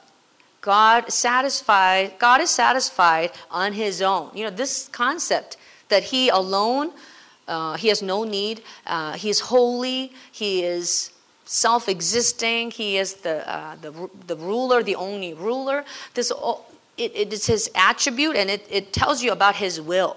God 0.63 1.11
satisfied, 1.11 2.13
God 2.19 2.39
is 2.39 2.49
satisfied 2.49 3.31
on 3.51 3.73
his 3.73 4.01
own. 4.01 4.31
You 4.33 4.45
know, 4.45 4.49
this 4.49 4.87
concept 4.87 5.57
that 5.89 6.03
he 6.03 6.29
alone, 6.29 6.91
uh, 7.49 7.75
he 7.75 7.89
has 7.89 8.01
no 8.01 8.23
need, 8.23 8.63
uh, 8.87 9.11
he 9.13 9.29
is 9.29 9.41
holy, 9.41 10.13
he 10.31 10.63
is 10.63 11.11
self 11.43 11.89
existing, 11.89 12.71
he 12.71 12.97
is 12.97 13.15
the, 13.15 13.47
uh, 13.47 13.75
the, 13.81 14.09
the 14.25 14.37
ruler, 14.37 14.81
the 14.81 14.95
only 14.95 15.33
ruler. 15.33 15.83
This, 16.13 16.31
it, 16.97 17.11
it 17.13 17.33
is 17.33 17.45
his 17.45 17.69
attribute 17.75 18.37
and 18.37 18.49
it, 18.49 18.65
it 18.69 18.93
tells 18.93 19.21
you 19.21 19.33
about 19.33 19.57
his 19.57 19.81
will. 19.81 20.15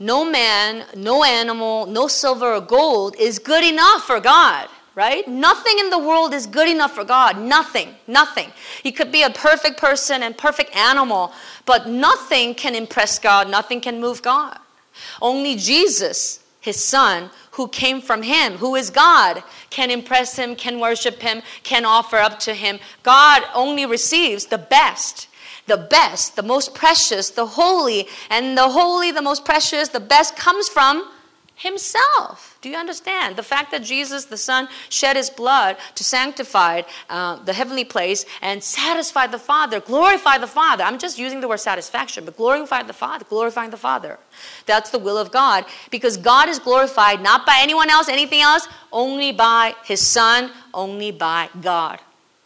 No 0.00 0.24
man, 0.24 0.86
no 0.96 1.24
animal, 1.24 1.86
no 1.86 2.06
silver 2.08 2.54
or 2.54 2.60
gold 2.60 3.16
is 3.18 3.38
good 3.38 3.64
enough 3.64 4.04
for 4.04 4.20
God 4.20 4.68
right? 4.98 5.28
Nothing 5.28 5.78
in 5.78 5.90
the 5.90 5.98
world 5.98 6.34
is 6.34 6.48
good 6.48 6.68
enough 6.68 6.92
for 6.92 7.04
God. 7.04 7.40
Nothing. 7.40 7.94
Nothing. 8.08 8.50
You 8.82 8.90
could 8.90 9.12
be 9.12 9.22
a 9.22 9.30
perfect 9.30 9.78
person 9.78 10.24
and 10.24 10.36
perfect 10.36 10.74
animal, 10.74 11.32
but 11.66 11.88
nothing 11.88 12.52
can 12.56 12.74
impress 12.74 13.16
God. 13.20 13.48
Nothing 13.48 13.80
can 13.80 14.00
move 14.00 14.22
God. 14.22 14.58
Only 15.22 15.54
Jesus, 15.54 16.40
his 16.60 16.82
son, 16.84 17.30
who 17.52 17.68
came 17.68 18.00
from 18.00 18.22
him, 18.22 18.54
who 18.54 18.74
is 18.74 18.90
God, 18.90 19.44
can 19.70 19.92
impress 19.92 20.34
him, 20.34 20.56
can 20.56 20.80
worship 20.80 21.22
him, 21.22 21.42
can 21.62 21.84
offer 21.84 22.16
up 22.16 22.40
to 22.40 22.52
him. 22.52 22.80
God 23.04 23.44
only 23.54 23.86
receives 23.86 24.46
the 24.46 24.58
best 24.58 25.27
the 25.68 25.76
best, 25.76 26.34
the 26.34 26.42
most 26.42 26.74
precious, 26.74 27.30
the 27.30 27.46
holy, 27.46 28.08
and 28.30 28.58
the 28.58 28.68
holy, 28.68 29.12
the 29.12 29.22
most 29.22 29.44
precious, 29.44 29.88
the 29.88 30.00
best 30.00 30.36
comes 30.36 30.68
from 30.68 31.08
himself. 31.58 32.56
Do 32.60 32.68
you 32.68 32.76
understand? 32.76 33.34
The 33.36 33.42
fact 33.42 33.72
that 33.72 33.82
Jesus, 33.82 34.26
the 34.26 34.36
Son, 34.36 34.68
shed 34.90 35.16
his 35.16 35.28
blood 35.28 35.76
to 35.96 36.04
sanctify 36.04 36.82
uh, 37.10 37.42
the 37.42 37.52
heavenly 37.52 37.84
place 37.84 38.24
and 38.40 38.62
satisfy 38.62 39.26
the 39.26 39.40
Father, 39.40 39.80
glorify 39.80 40.38
the 40.38 40.46
Father. 40.46 40.84
I'm 40.84 40.98
just 40.98 41.18
using 41.18 41.40
the 41.40 41.48
word 41.48 41.58
satisfaction, 41.58 42.24
but 42.24 42.36
glorify 42.36 42.84
the 42.84 42.92
Father, 42.92 43.24
glorifying 43.28 43.70
the 43.70 43.76
Father. 43.76 44.18
That's 44.66 44.90
the 44.90 45.00
will 45.00 45.18
of 45.18 45.32
God 45.32 45.64
because 45.90 46.16
God 46.16 46.48
is 46.48 46.60
glorified 46.60 47.22
not 47.22 47.44
by 47.44 47.58
anyone 47.60 47.90
else, 47.90 48.08
anything 48.08 48.40
else, 48.40 48.68
only 48.92 49.32
by 49.32 49.74
his 49.84 50.00
Son, 50.00 50.52
only 50.72 51.10
by 51.10 51.50
God 51.60 51.98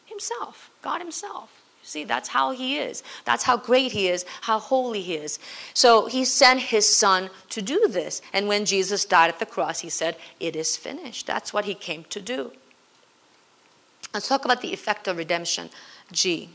Himself, 0.07 0.71
God 0.81 1.01
Himself. 1.01 1.52
See, 1.93 2.05
that's 2.05 2.31
how 2.31 2.53
he 2.53 2.79
is. 2.79 3.03
That's 3.27 3.45
how 3.45 3.59
great 3.59 3.93
he 3.93 4.09
is, 4.09 4.25
how 4.41 4.59
holy 4.59 5.03
he 5.03 5.17
is. 5.17 5.39
So 5.75 6.07
he 6.07 6.25
sent 6.25 6.61
his 6.61 6.87
son 6.89 7.29
to 7.51 7.61
do 7.61 7.87
this. 7.87 8.23
And 8.33 8.49
when 8.49 8.65
Jesus 8.65 9.05
died 9.05 9.29
at 9.29 9.39
the 9.39 9.45
cross, 9.45 9.81
he 9.81 9.91
said, 9.91 10.17
It 10.41 10.57
is 10.57 10.75
finished. 10.75 11.27
That's 11.27 11.53
what 11.53 11.67
he 11.67 11.75
came 11.75 12.05
to 12.05 12.23
do. 12.23 12.53
Let's 14.15 14.27
talk 14.27 14.47
about 14.47 14.63
the 14.63 14.73
effect 14.73 15.07
of 15.07 15.19
redemption. 15.19 15.69
G. 16.11 16.49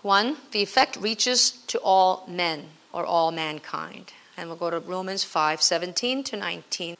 One, 0.00 0.38
the 0.52 0.62
effect 0.62 0.96
reaches 0.96 1.50
to 1.66 1.78
all 1.80 2.24
men 2.26 2.64
or 2.94 3.04
all 3.04 3.30
mankind. 3.30 4.14
And 4.38 4.48
we'll 4.48 4.56
go 4.56 4.70
to 4.70 4.80
Romans 4.80 5.22
5 5.22 5.60
17 5.60 6.24
to 6.24 6.36
19. 6.38 6.96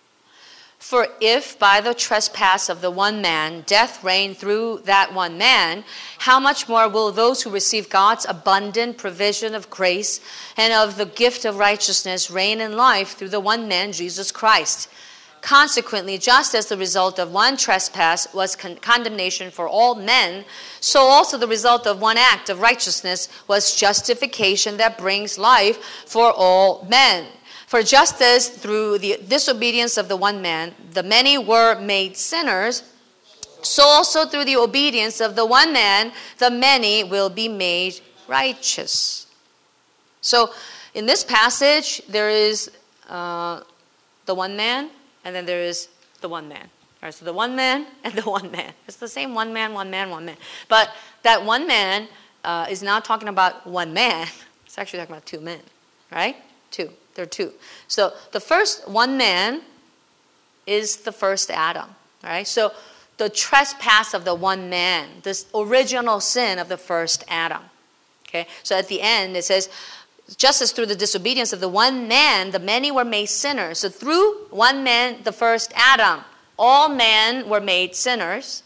For 0.80 1.08
if 1.20 1.58
by 1.58 1.82
the 1.82 1.92
trespass 1.92 2.70
of 2.70 2.80
the 2.80 2.90
one 2.90 3.20
man 3.20 3.64
death 3.66 4.02
reigned 4.02 4.38
through 4.38 4.80
that 4.86 5.12
one 5.12 5.36
man, 5.36 5.84
how 6.20 6.40
much 6.40 6.70
more 6.70 6.88
will 6.88 7.12
those 7.12 7.42
who 7.42 7.50
receive 7.50 7.90
God's 7.90 8.24
abundant 8.26 8.96
provision 8.96 9.54
of 9.54 9.68
grace 9.68 10.20
and 10.56 10.72
of 10.72 10.96
the 10.96 11.04
gift 11.04 11.44
of 11.44 11.58
righteousness 11.58 12.30
reign 12.30 12.62
in 12.62 12.78
life 12.78 13.10
through 13.10 13.28
the 13.28 13.40
one 13.40 13.68
man, 13.68 13.92
Jesus 13.92 14.32
Christ? 14.32 14.88
Consequently, 15.42 16.16
just 16.16 16.54
as 16.54 16.66
the 16.66 16.78
result 16.78 17.18
of 17.18 17.30
one 17.30 17.58
trespass 17.58 18.32
was 18.32 18.56
con- 18.56 18.76
condemnation 18.76 19.50
for 19.50 19.68
all 19.68 19.94
men, 19.94 20.46
so 20.80 21.00
also 21.00 21.36
the 21.36 21.46
result 21.46 21.86
of 21.86 22.00
one 22.00 22.16
act 22.16 22.48
of 22.48 22.60
righteousness 22.60 23.28
was 23.46 23.76
justification 23.76 24.78
that 24.78 24.98
brings 24.98 25.38
life 25.38 25.76
for 26.06 26.32
all 26.34 26.86
men. 26.88 27.26
For 27.70 27.84
just 27.84 28.20
as 28.20 28.48
through 28.48 28.98
the 28.98 29.20
disobedience 29.28 29.96
of 29.96 30.08
the 30.08 30.16
one 30.16 30.42
man, 30.42 30.74
the 30.92 31.04
many 31.04 31.38
were 31.38 31.78
made 31.78 32.16
sinners, 32.16 32.82
so 33.62 33.84
also 33.84 34.26
through 34.26 34.46
the 34.46 34.56
obedience 34.56 35.20
of 35.20 35.36
the 35.36 35.46
one 35.46 35.72
man, 35.72 36.10
the 36.38 36.50
many 36.50 37.04
will 37.04 37.30
be 37.30 37.46
made 37.46 38.00
righteous. 38.26 39.28
So 40.20 40.50
in 40.94 41.06
this 41.06 41.22
passage, 41.22 42.02
there 42.08 42.28
is 42.28 42.72
uh, 43.08 43.60
the 44.26 44.34
one 44.34 44.56
man, 44.56 44.90
and 45.24 45.32
then 45.32 45.46
there 45.46 45.62
is 45.62 45.90
the 46.22 46.28
one 46.28 46.48
man. 46.48 46.64
All 46.64 47.06
right, 47.06 47.14
so 47.14 47.24
the 47.24 47.32
one 47.32 47.54
man 47.54 47.86
and 48.02 48.14
the 48.14 48.28
one 48.28 48.50
man. 48.50 48.72
It's 48.88 48.96
the 48.96 49.06
same 49.06 49.32
one 49.32 49.52
man, 49.52 49.74
one 49.74 49.92
man, 49.92 50.10
one 50.10 50.24
man. 50.24 50.38
But 50.68 50.90
that 51.22 51.44
one 51.44 51.68
man 51.68 52.08
uh, 52.42 52.66
is 52.68 52.82
not 52.82 53.04
talking 53.04 53.28
about 53.28 53.64
one 53.64 53.94
man. 53.94 54.26
It's 54.66 54.76
actually 54.76 54.98
talking 54.98 55.14
about 55.14 55.26
two 55.26 55.40
men, 55.40 55.60
right? 56.10 56.34
Two. 56.72 56.90
There 57.14 57.24
are 57.24 57.28
two. 57.28 57.52
So 57.88 58.12
the 58.32 58.40
first 58.40 58.88
one 58.88 59.16
man 59.16 59.62
is 60.66 60.98
the 60.98 61.12
first 61.12 61.50
Adam, 61.50 61.90
right? 62.22 62.46
So 62.46 62.72
the 63.16 63.28
trespass 63.28 64.14
of 64.14 64.24
the 64.24 64.34
one 64.34 64.70
man, 64.70 65.08
this 65.22 65.46
original 65.54 66.20
sin 66.20 66.58
of 66.58 66.68
the 66.68 66.76
first 66.76 67.24
Adam. 67.28 67.62
Okay? 68.28 68.46
So 68.62 68.76
at 68.76 68.88
the 68.88 69.00
end 69.00 69.36
it 69.36 69.44
says, 69.44 69.68
just 70.36 70.62
as 70.62 70.72
through 70.72 70.86
the 70.86 70.96
disobedience 70.96 71.52
of 71.52 71.60
the 71.60 71.68
one 71.68 72.06
man, 72.06 72.52
the 72.52 72.58
many 72.58 72.90
were 72.90 73.04
made 73.04 73.26
sinners. 73.26 73.80
So 73.80 73.88
through 73.88 74.46
one 74.50 74.84
man, 74.84 75.18
the 75.24 75.32
first 75.32 75.72
Adam, 75.74 76.20
all 76.58 76.88
men 76.88 77.48
were 77.48 77.60
made 77.60 77.96
sinners. 77.96 78.62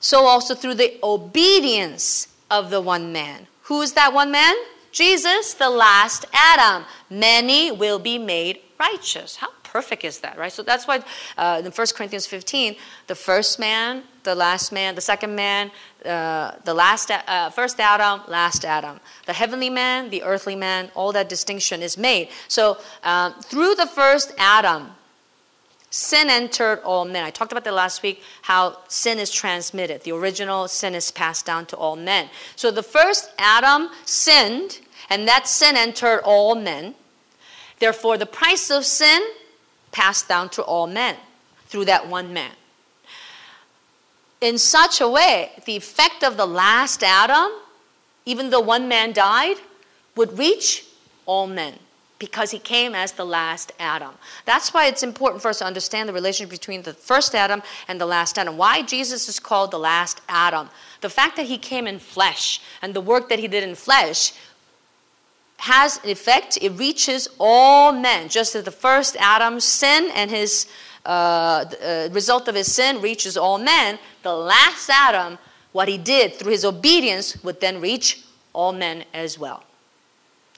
So 0.00 0.26
also 0.26 0.54
through 0.54 0.74
the 0.74 0.98
obedience 1.02 2.28
of 2.50 2.70
the 2.70 2.80
one 2.80 3.12
man. 3.12 3.46
Who 3.64 3.80
is 3.82 3.92
that 3.92 4.12
one 4.12 4.32
man? 4.32 4.56
Jesus, 4.92 5.54
the 5.54 5.70
last 5.70 6.24
Adam. 6.32 6.84
Many 7.08 7.70
will 7.70 7.98
be 7.98 8.18
made 8.18 8.60
righteous. 8.78 9.36
How 9.36 9.48
perfect 9.62 10.04
is 10.04 10.20
that, 10.20 10.36
right? 10.38 10.52
So 10.52 10.62
that's 10.62 10.86
why 10.86 11.02
uh, 11.36 11.62
in 11.64 11.70
1 11.70 11.86
Corinthians 11.94 12.26
15, 12.26 12.76
the 13.06 13.14
first 13.14 13.58
man, 13.58 14.02
the 14.24 14.34
last 14.34 14.72
man, 14.72 14.94
the 14.94 15.00
second 15.00 15.34
man, 15.36 15.70
uh, 16.04 16.52
the 16.64 16.74
last, 16.74 17.10
uh, 17.10 17.50
first 17.50 17.78
Adam, 17.78 18.22
last 18.26 18.64
Adam. 18.64 18.98
The 19.26 19.32
heavenly 19.32 19.70
man, 19.70 20.10
the 20.10 20.22
earthly 20.22 20.56
man, 20.56 20.90
all 20.94 21.12
that 21.12 21.28
distinction 21.28 21.82
is 21.82 21.96
made. 21.96 22.28
So 22.48 22.78
um, 23.04 23.34
through 23.42 23.74
the 23.76 23.86
first 23.86 24.32
Adam, 24.38 24.92
sin 25.90 26.30
entered 26.30 26.80
all 26.84 27.04
men. 27.04 27.24
I 27.24 27.30
talked 27.30 27.52
about 27.52 27.64
that 27.64 27.74
last 27.74 28.02
week, 28.02 28.22
how 28.42 28.78
sin 28.88 29.18
is 29.18 29.30
transmitted. 29.30 30.02
The 30.04 30.12
original 30.12 30.68
sin 30.68 30.94
is 30.94 31.10
passed 31.10 31.44
down 31.44 31.66
to 31.66 31.76
all 31.76 31.96
men. 31.96 32.30
So 32.56 32.70
the 32.70 32.82
first 32.82 33.30
Adam 33.38 33.90
sinned, 34.04 34.80
and 35.10 35.26
that 35.26 35.48
sin 35.48 35.76
entered 35.76 36.20
all 36.24 36.54
men. 36.54 36.94
Therefore, 37.80 38.16
the 38.16 38.26
price 38.26 38.70
of 38.70 38.84
sin 38.84 39.20
passed 39.90 40.28
down 40.28 40.48
to 40.50 40.62
all 40.62 40.86
men 40.86 41.16
through 41.66 41.86
that 41.86 42.08
one 42.08 42.32
man. 42.32 42.52
In 44.40 44.56
such 44.56 45.00
a 45.00 45.08
way, 45.08 45.50
the 45.66 45.76
effect 45.76 46.22
of 46.22 46.36
the 46.36 46.46
last 46.46 47.02
Adam, 47.02 47.50
even 48.24 48.50
though 48.50 48.60
one 48.60 48.88
man 48.88 49.12
died, 49.12 49.56
would 50.16 50.38
reach 50.38 50.86
all 51.26 51.46
men 51.46 51.78
because 52.20 52.52
he 52.52 52.60
came 52.60 52.94
as 52.94 53.12
the 53.12 53.24
last 53.24 53.72
Adam. 53.80 54.12
That's 54.44 54.72
why 54.72 54.86
it's 54.86 55.02
important 55.02 55.42
for 55.42 55.48
us 55.48 55.58
to 55.58 55.64
understand 55.64 56.08
the 56.08 56.12
relationship 56.12 56.50
between 56.50 56.82
the 56.82 56.92
first 56.92 57.34
Adam 57.34 57.62
and 57.88 58.00
the 58.00 58.06
last 58.06 58.38
Adam. 58.38 58.56
Why 58.56 58.82
Jesus 58.82 59.28
is 59.28 59.40
called 59.40 59.72
the 59.72 59.78
last 59.78 60.20
Adam. 60.28 60.68
The 61.00 61.10
fact 61.10 61.36
that 61.36 61.46
he 61.46 61.58
came 61.58 61.88
in 61.88 61.98
flesh 61.98 62.60
and 62.82 62.94
the 62.94 63.00
work 63.00 63.30
that 63.30 63.40
he 63.40 63.48
did 63.48 63.64
in 63.64 63.74
flesh 63.74 64.34
has 65.56 65.98
an 66.04 66.10
effect. 66.10 66.58
It 66.60 66.70
reaches 66.70 67.28
all 67.38 67.92
men, 67.92 68.28
just 68.28 68.54
as 68.54 68.64
the 68.64 68.70
first 68.70 69.16
Adam's 69.18 69.64
sin 69.64 70.10
and 70.14 70.30
his 70.30 70.66
uh, 71.04 71.64
uh, 71.82 72.08
result 72.12 72.48
of 72.48 72.54
his 72.54 72.72
sin 72.72 73.00
reaches 73.00 73.36
all 73.36 73.58
men, 73.58 73.98
the 74.22 74.34
last 74.34 74.90
Adam, 74.90 75.38
what 75.72 75.88
he 75.88 75.96
did 75.96 76.34
through 76.34 76.52
his 76.52 76.64
obedience, 76.64 77.42
would 77.42 77.60
then 77.60 77.80
reach 77.80 78.22
all 78.52 78.72
men 78.72 79.04
as 79.14 79.38
well. 79.38 79.64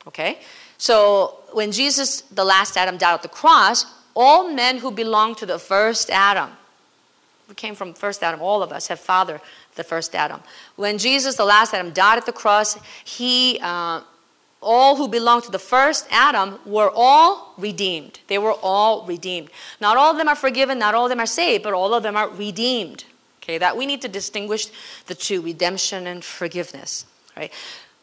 Okay? 0.07 0.41
So 0.79 1.42
when 1.55 1.73
Jesus, 1.73 2.23
the 2.23 2.45
last 2.45 2.77
Adam, 2.77 2.97
died 2.97 3.15
at 3.15 3.23
the 3.23 3.29
cross, 3.29 3.87
all 4.15 4.53
men 4.53 4.79
who 4.79 4.91
belong 4.91 5.35
to 5.37 5.47
the 5.47 5.59
first 5.59 6.11
Adam, 6.11 6.51
we 7.49 7.55
came 7.55 7.75
from 7.75 7.93
first 7.93 8.23
Adam, 8.23 8.41
all 8.41 8.63
of 8.63 8.73
us 8.73 8.87
have 8.87 9.01
father 9.01 9.41
the 9.75 9.85
first 9.85 10.15
Adam. 10.15 10.41
When 10.77 10.99
Jesus, 10.99 11.37
the 11.37 11.45
last 11.45 11.75
Adam, 11.75 11.93
died 11.93 12.19
at 12.19 12.27
the 12.27 12.33
cross, 12.33 12.79
he, 13.05 13.59
uh, 13.63 14.03
all 14.63 14.97
who 14.97 15.09
belonged 15.09 15.45
to 15.45 15.51
the 15.51 15.59
first 15.59 16.07
Adam 16.11 16.59
were 16.65 16.91
all 16.95 17.53
redeemed. 17.59 18.21
They 18.29 18.39
were 18.39 18.55
all 18.63 19.05
redeemed. 19.07 19.51
Not 19.81 19.97
all 19.97 20.13
of 20.13 20.19
them 20.19 20.29
are 20.29 20.37
forgiven, 20.37 20.79
not 20.79 20.95
all 20.95 21.07
of 21.07 21.11
them 21.11 21.21
are 21.21 21.27
saved, 21.27 21.65
but 21.65 21.73
all 21.73 21.93
of 21.95 22.03
them 22.03 22.17
are 22.17 22.29
redeemed. 22.29 23.05
Okay, 23.43 23.59
that 23.59 23.77
we 23.77 23.87
need 23.87 24.01
to 24.03 24.09
distinguish 24.09 24.69
the 25.07 25.17
two 25.17 25.43
redemption 25.43 26.07
and 26.07 26.25
forgiveness. 26.25 27.07
Right? 27.37 27.53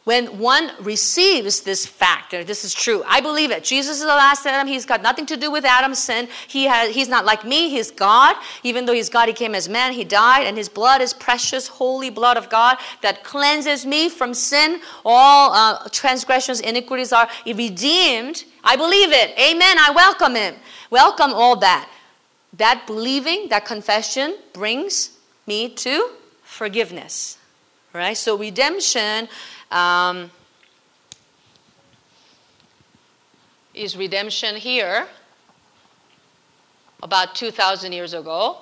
When 0.04 0.38
one 0.38 0.70
receives 0.80 1.60
this 1.60 1.84
fact, 1.84 2.30
this 2.30 2.64
is 2.64 2.72
true, 2.72 3.02
I 3.06 3.20
believe 3.20 3.50
it. 3.50 3.62
Jesus 3.62 3.96
is 3.96 4.02
the 4.02 4.06
last 4.06 4.46
Adam. 4.46 4.66
He's 4.66 4.86
got 4.86 5.02
nothing 5.02 5.26
to 5.26 5.36
do 5.36 5.50
with 5.50 5.64
Adam's 5.64 5.98
sin. 5.98 6.26
He 6.48 6.64
has, 6.64 6.94
he's 6.94 7.08
not 7.08 7.26
like 7.26 7.44
me. 7.44 7.68
He's 7.68 7.90
God. 7.90 8.34
Even 8.62 8.86
though 8.86 8.94
he's 8.94 9.10
God, 9.10 9.28
he 9.28 9.34
came 9.34 9.54
as 9.54 9.68
man. 9.68 9.92
He 9.92 10.04
died, 10.04 10.46
and 10.46 10.56
his 10.56 10.70
blood 10.70 11.02
is 11.02 11.12
precious, 11.12 11.68
holy 11.68 12.08
blood 12.08 12.38
of 12.38 12.48
God 12.48 12.78
that 13.02 13.24
cleanses 13.24 13.84
me 13.84 14.08
from 14.08 14.32
sin. 14.32 14.80
All 15.04 15.52
uh, 15.52 15.86
transgressions, 15.90 16.60
iniquities 16.60 17.12
are 17.12 17.28
redeemed. 17.46 18.44
I 18.64 18.76
believe 18.76 19.12
it. 19.12 19.38
Amen. 19.38 19.76
I 19.78 19.92
welcome 19.94 20.34
him. 20.34 20.54
Welcome 20.90 21.34
all 21.34 21.56
that. 21.56 21.90
That 22.54 22.86
believing, 22.86 23.48
that 23.50 23.66
confession 23.66 24.36
brings 24.54 25.10
me 25.46 25.68
to 25.68 26.10
forgiveness. 26.42 27.36
Right? 27.92 28.16
So 28.16 28.38
redemption 28.38 29.28
um, 29.70 30.30
is 33.74 33.96
redemption 33.96 34.56
here 34.56 35.06
about 37.02 37.34
2,000 37.34 37.92
years 37.92 38.14
ago. 38.14 38.58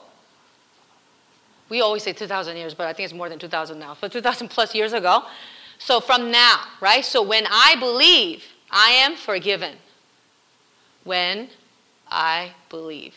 We 1.69 1.81
always 1.81 2.03
say 2.03 2.13
2,000 2.13 2.57
years, 2.57 2.75
but 2.75 2.87
I 2.87 2.93
think 2.93 3.05
it's 3.05 3.15
more 3.15 3.29
than 3.29 3.39
2,000 3.39 3.79
now. 3.79 3.95
So 3.95 4.09
2,000 4.09 4.49
plus 4.49 4.75
years 4.75 4.93
ago. 4.93 5.25
So 5.79 6.01
from 6.01 6.31
now, 6.31 6.63
right? 6.81 7.05
So 7.05 7.23
when 7.23 7.47
I 7.51 7.77
believe, 7.79 8.45
I 8.71 8.91
am 8.91 9.17
forgiven. 9.17 9.77
When 11.05 11.49
I 12.11 12.53
believe. 12.69 13.15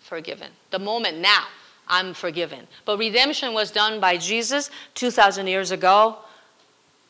Forgiven. 0.00 0.50
The 0.70 0.78
moment 0.78 1.18
now. 1.18 1.46
I'm 1.88 2.14
forgiven. 2.14 2.66
But 2.84 2.98
redemption 2.98 3.52
was 3.52 3.70
done 3.70 4.00
by 4.00 4.16
Jesus 4.16 4.70
2,000 4.94 5.46
years 5.46 5.70
ago 5.70 6.18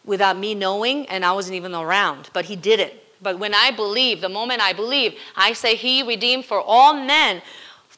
without 0.05 0.37
me 0.37 0.55
knowing, 0.55 1.07
and 1.07 1.25
I 1.25 1.33
wasn't 1.33 1.57
even 1.57 1.75
around. 1.75 2.31
But 2.33 2.47
He 2.47 2.57
did 2.57 2.81
it. 2.81 3.01
But 3.23 3.39
when 3.39 3.55
I 3.55 3.71
believe, 3.71 4.21
the 4.21 4.29
moment 4.29 4.61
I 4.61 4.73
believe, 4.73 5.15
I 5.37 5.53
say 5.53 5.77
He 5.77 6.03
redeemed 6.03 6.45
for 6.45 6.61
all 6.61 6.95
men. 6.95 7.43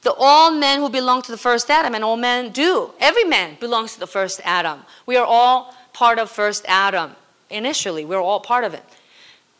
The 0.03 0.13
all 0.13 0.53
men 0.53 0.79
who 0.81 0.89
belong 0.89 1.23
to 1.23 1.33
the 1.33 1.39
first 1.39 1.69
Adam, 1.71 1.95
and 1.95 2.05
all 2.05 2.17
men 2.17 2.51
do. 2.51 2.93
Every 3.01 3.25
man 3.25 3.57
belongs 3.59 3.95
to 3.95 4.01
the 4.01 4.07
first 4.07 4.41
Adam. 4.45 4.83
We 5.05 5.17
are 5.17 5.27
all 5.27 5.75
part 5.93 6.19
of 6.19 6.31
first 6.31 6.65
Adam. 6.69 7.17
Initially, 7.51 8.05
we're 8.05 8.21
all 8.21 8.41
part 8.41 8.65
of 8.65 8.75
it. 8.75 8.85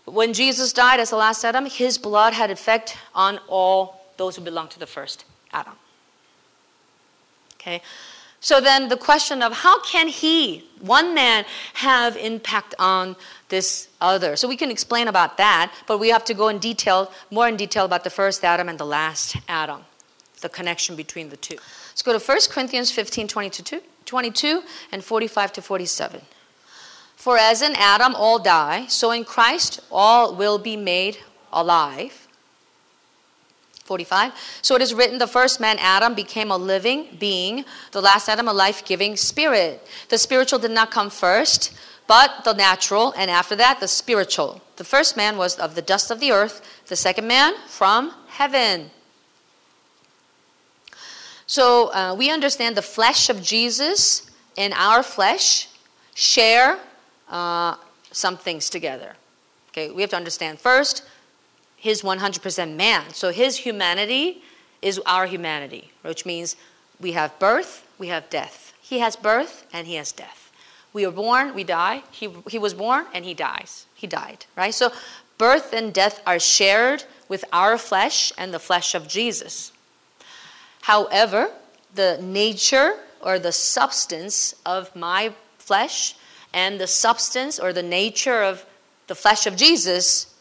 When 0.05 0.33
Jesus 0.33 0.73
died 0.73 1.01
as 1.01 1.11
the 1.11 1.17
last 1.17 1.45
Adam, 1.45 1.67
his 1.67 1.99
blood 1.99 2.33
had 2.33 2.51
effect 2.51 2.97
on 3.13 3.41
all 3.49 4.07
those 4.19 4.37
who 4.37 4.43
belong 4.43 4.69
to 4.69 4.79
the 4.79 4.87
first 4.87 5.25
Adam. 5.53 5.73
Okay? 7.67 7.83
So 8.41 8.61
then 8.61 8.89
the 8.89 8.97
question 8.97 9.43
of 9.43 9.53
how 9.53 9.81
can 9.81 10.07
he, 10.09 10.65
one 10.81 11.15
man, 11.15 11.45
have 11.75 12.17
impact 12.17 12.75
on 12.79 13.17
this 13.49 13.89
other? 14.01 14.37
So 14.37 14.47
we 14.47 14.57
can 14.57 14.71
explain 14.71 15.09
about 15.09 15.37
that, 15.39 15.73
but 15.89 15.99
we 15.99 16.11
have 16.11 16.25
to 16.27 16.35
go 16.35 16.49
in 16.49 16.59
detail, 16.59 17.11
more 17.31 17.49
in 17.49 17.57
detail 17.57 17.85
about 17.85 18.05
the 18.05 18.11
first 18.11 18.45
Adam 18.45 18.69
and 18.69 18.79
the 18.79 18.87
last 18.87 19.37
Adam, 19.49 19.81
the 20.43 20.49
connection 20.49 20.95
between 20.95 21.31
the 21.31 21.37
two. 21.37 21.57
Let's 21.91 22.03
go 22.03 22.17
to 22.17 22.25
1 22.25 22.39
Corinthians 22.51 22.93
15, 22.93 23.27
22, 23.27 23.81
22 24.05 24.63
and 24.93 25.03
45 25.03 25.53
to 25.55 25.63
47. 25.63 26.21
For 27.17 27.39
as 27.39 27.63
in 27.63 27.75
Adam 27.75 28.15
all 28.15 28.39
die, 28.39 28.87
so 28.87 29.11
in 29.11 29.25
Christ 29.25 29.81
all 29.91 30.37
will 30.37 30.59
be 30.59 30.77
made 30.77 31.19
alive 31.53 32.26
45. 33.87 34.33
So 34.61 34.75
it 34.75 34.83
is 34.83 34.93
written, 34.93 35.19
the 35.19 35.27
first 35.27 35.61
man, 35.61 35.79
Adam, 35.79 36.15
became 36.15 36.51
a 36.51 36.57
living 36.57 37.17
being, 37.19 37.65
the 37.93 38.03
last 38.03 38.29
Adam, 38.29 38.49
a 38.49 38.53
life 38.53 38.85
giving 38.85 39.17
spirit. 39.17 39.87
The 40.09 40.19
spiritual 40.19 40.59
did 40.59 40.73
not 40.73 40.91
come 40.91 41.09
first, 41.09 41.73
but 42.07 42.45
the 42.45 42.53
natural, 42.53 43.15
and 43.17 43.31
after 43.31 43.57
that, 43.57 43.81
the 43.81 43.89
spiritual. 43.89 44.61
The 44.77 44.85
first 44.85 45.17
man 45.17 45.37
was 45.37 45.57
of 45.57 45.75
the 45.75 45.83
dust 45.83 46.11
of 46.11 46.21
the 46.21 46.33
earth, 46.33 46.61
the 46.87 46.97
second 46.97 47.27
man 47.27 47.55
from 47.67 48.13
heaven. 48.29 48.91
So 51.47 51.93
uh, 51.95 52.15
we 52.15 52.31
understand 52.31 52.77
the 52.77 52.83
flesh 52.83 53.31
of 53.31 53.41
Jesus 53.43 54.29
and 54.59 54.75
our 54.75 55.03
flesh 55.03 55.69
share 56.15 56.79
uh, 57.29 57.77
some 58.11 58.37
things 58.37 58.69
together. 58.69 59.15
Okay, 59.71 59.91
we 59.91 60.03
have 60.03 60.11
to 60.11 60.17
understand 60.17 60.59
first 60.59 61.03
his 61.87 62.03
100% 62.03 62.75
man. 62.75 63.15
So 63.15 63.31
his 63.31 63.59
humanity 63.59 64.43
is 64.83 65.01
our 65.07 65.27
humanity, 65.27 65.93
which 66.03 66.27
means 66.27 66.57
we 67.01 67.13
have 67.13 67.39
birth, 67.39 67.87
we 67.97 68.09
have 68.09 68.29
death. 68.29 68.75
He 68.83 68.99
has 68.99 69.15
birth 69.15 69.65
and 69.73 69.87
he 69.87 69.95
has 69.95 70.11
death. 70.11 70.51
We 70.93 71.07
are 71.07 71.13
born, 71.13 71.55
we 71.55 71.63
die. 71.63 72.03
He, 72.11 72.29
he 72.51 72.59
was 72.59 72.75
born 72.75 73.07
and 73.15 73.25
he 73.25 73.35
dies. 73.35 73.87
He 73.95 74.09
died, 74.09 74.47
right? 74.57 74.75
So 74.75 74.91
birth 75.39 75.73
and 75.73 75.95
death 75.95 76.21
are 76.27 76.41
shared 76.41 77.05
with 77.29 77.45
our 77.53 77.79
flesh 77.79 78.33
and 78.37 78.53
the 78.53 78.59
flesh 78.59 78.97
of 78.97 79.07
Jesus. 79.07 79.71
However, 80.83 81.51
the 81.95 82.19
nature 82.21 82.97
or 83.21 83.39
the 83.39 83.53
substance 83.53 84.57
of 84.67 84.95
my 84.97 85.33
flesh 85.59 86.17
and 86.53 86.81
the 86.81 86.89
substance 86.89 87.61
or 87.61 87.73
the 87.73 87.83
nature 87.83 88.43
of 88.43 88.67
the 89.07 89.15
flesh 89.15 89.47
of 89.47 89.55
Jesus 89.55 90.35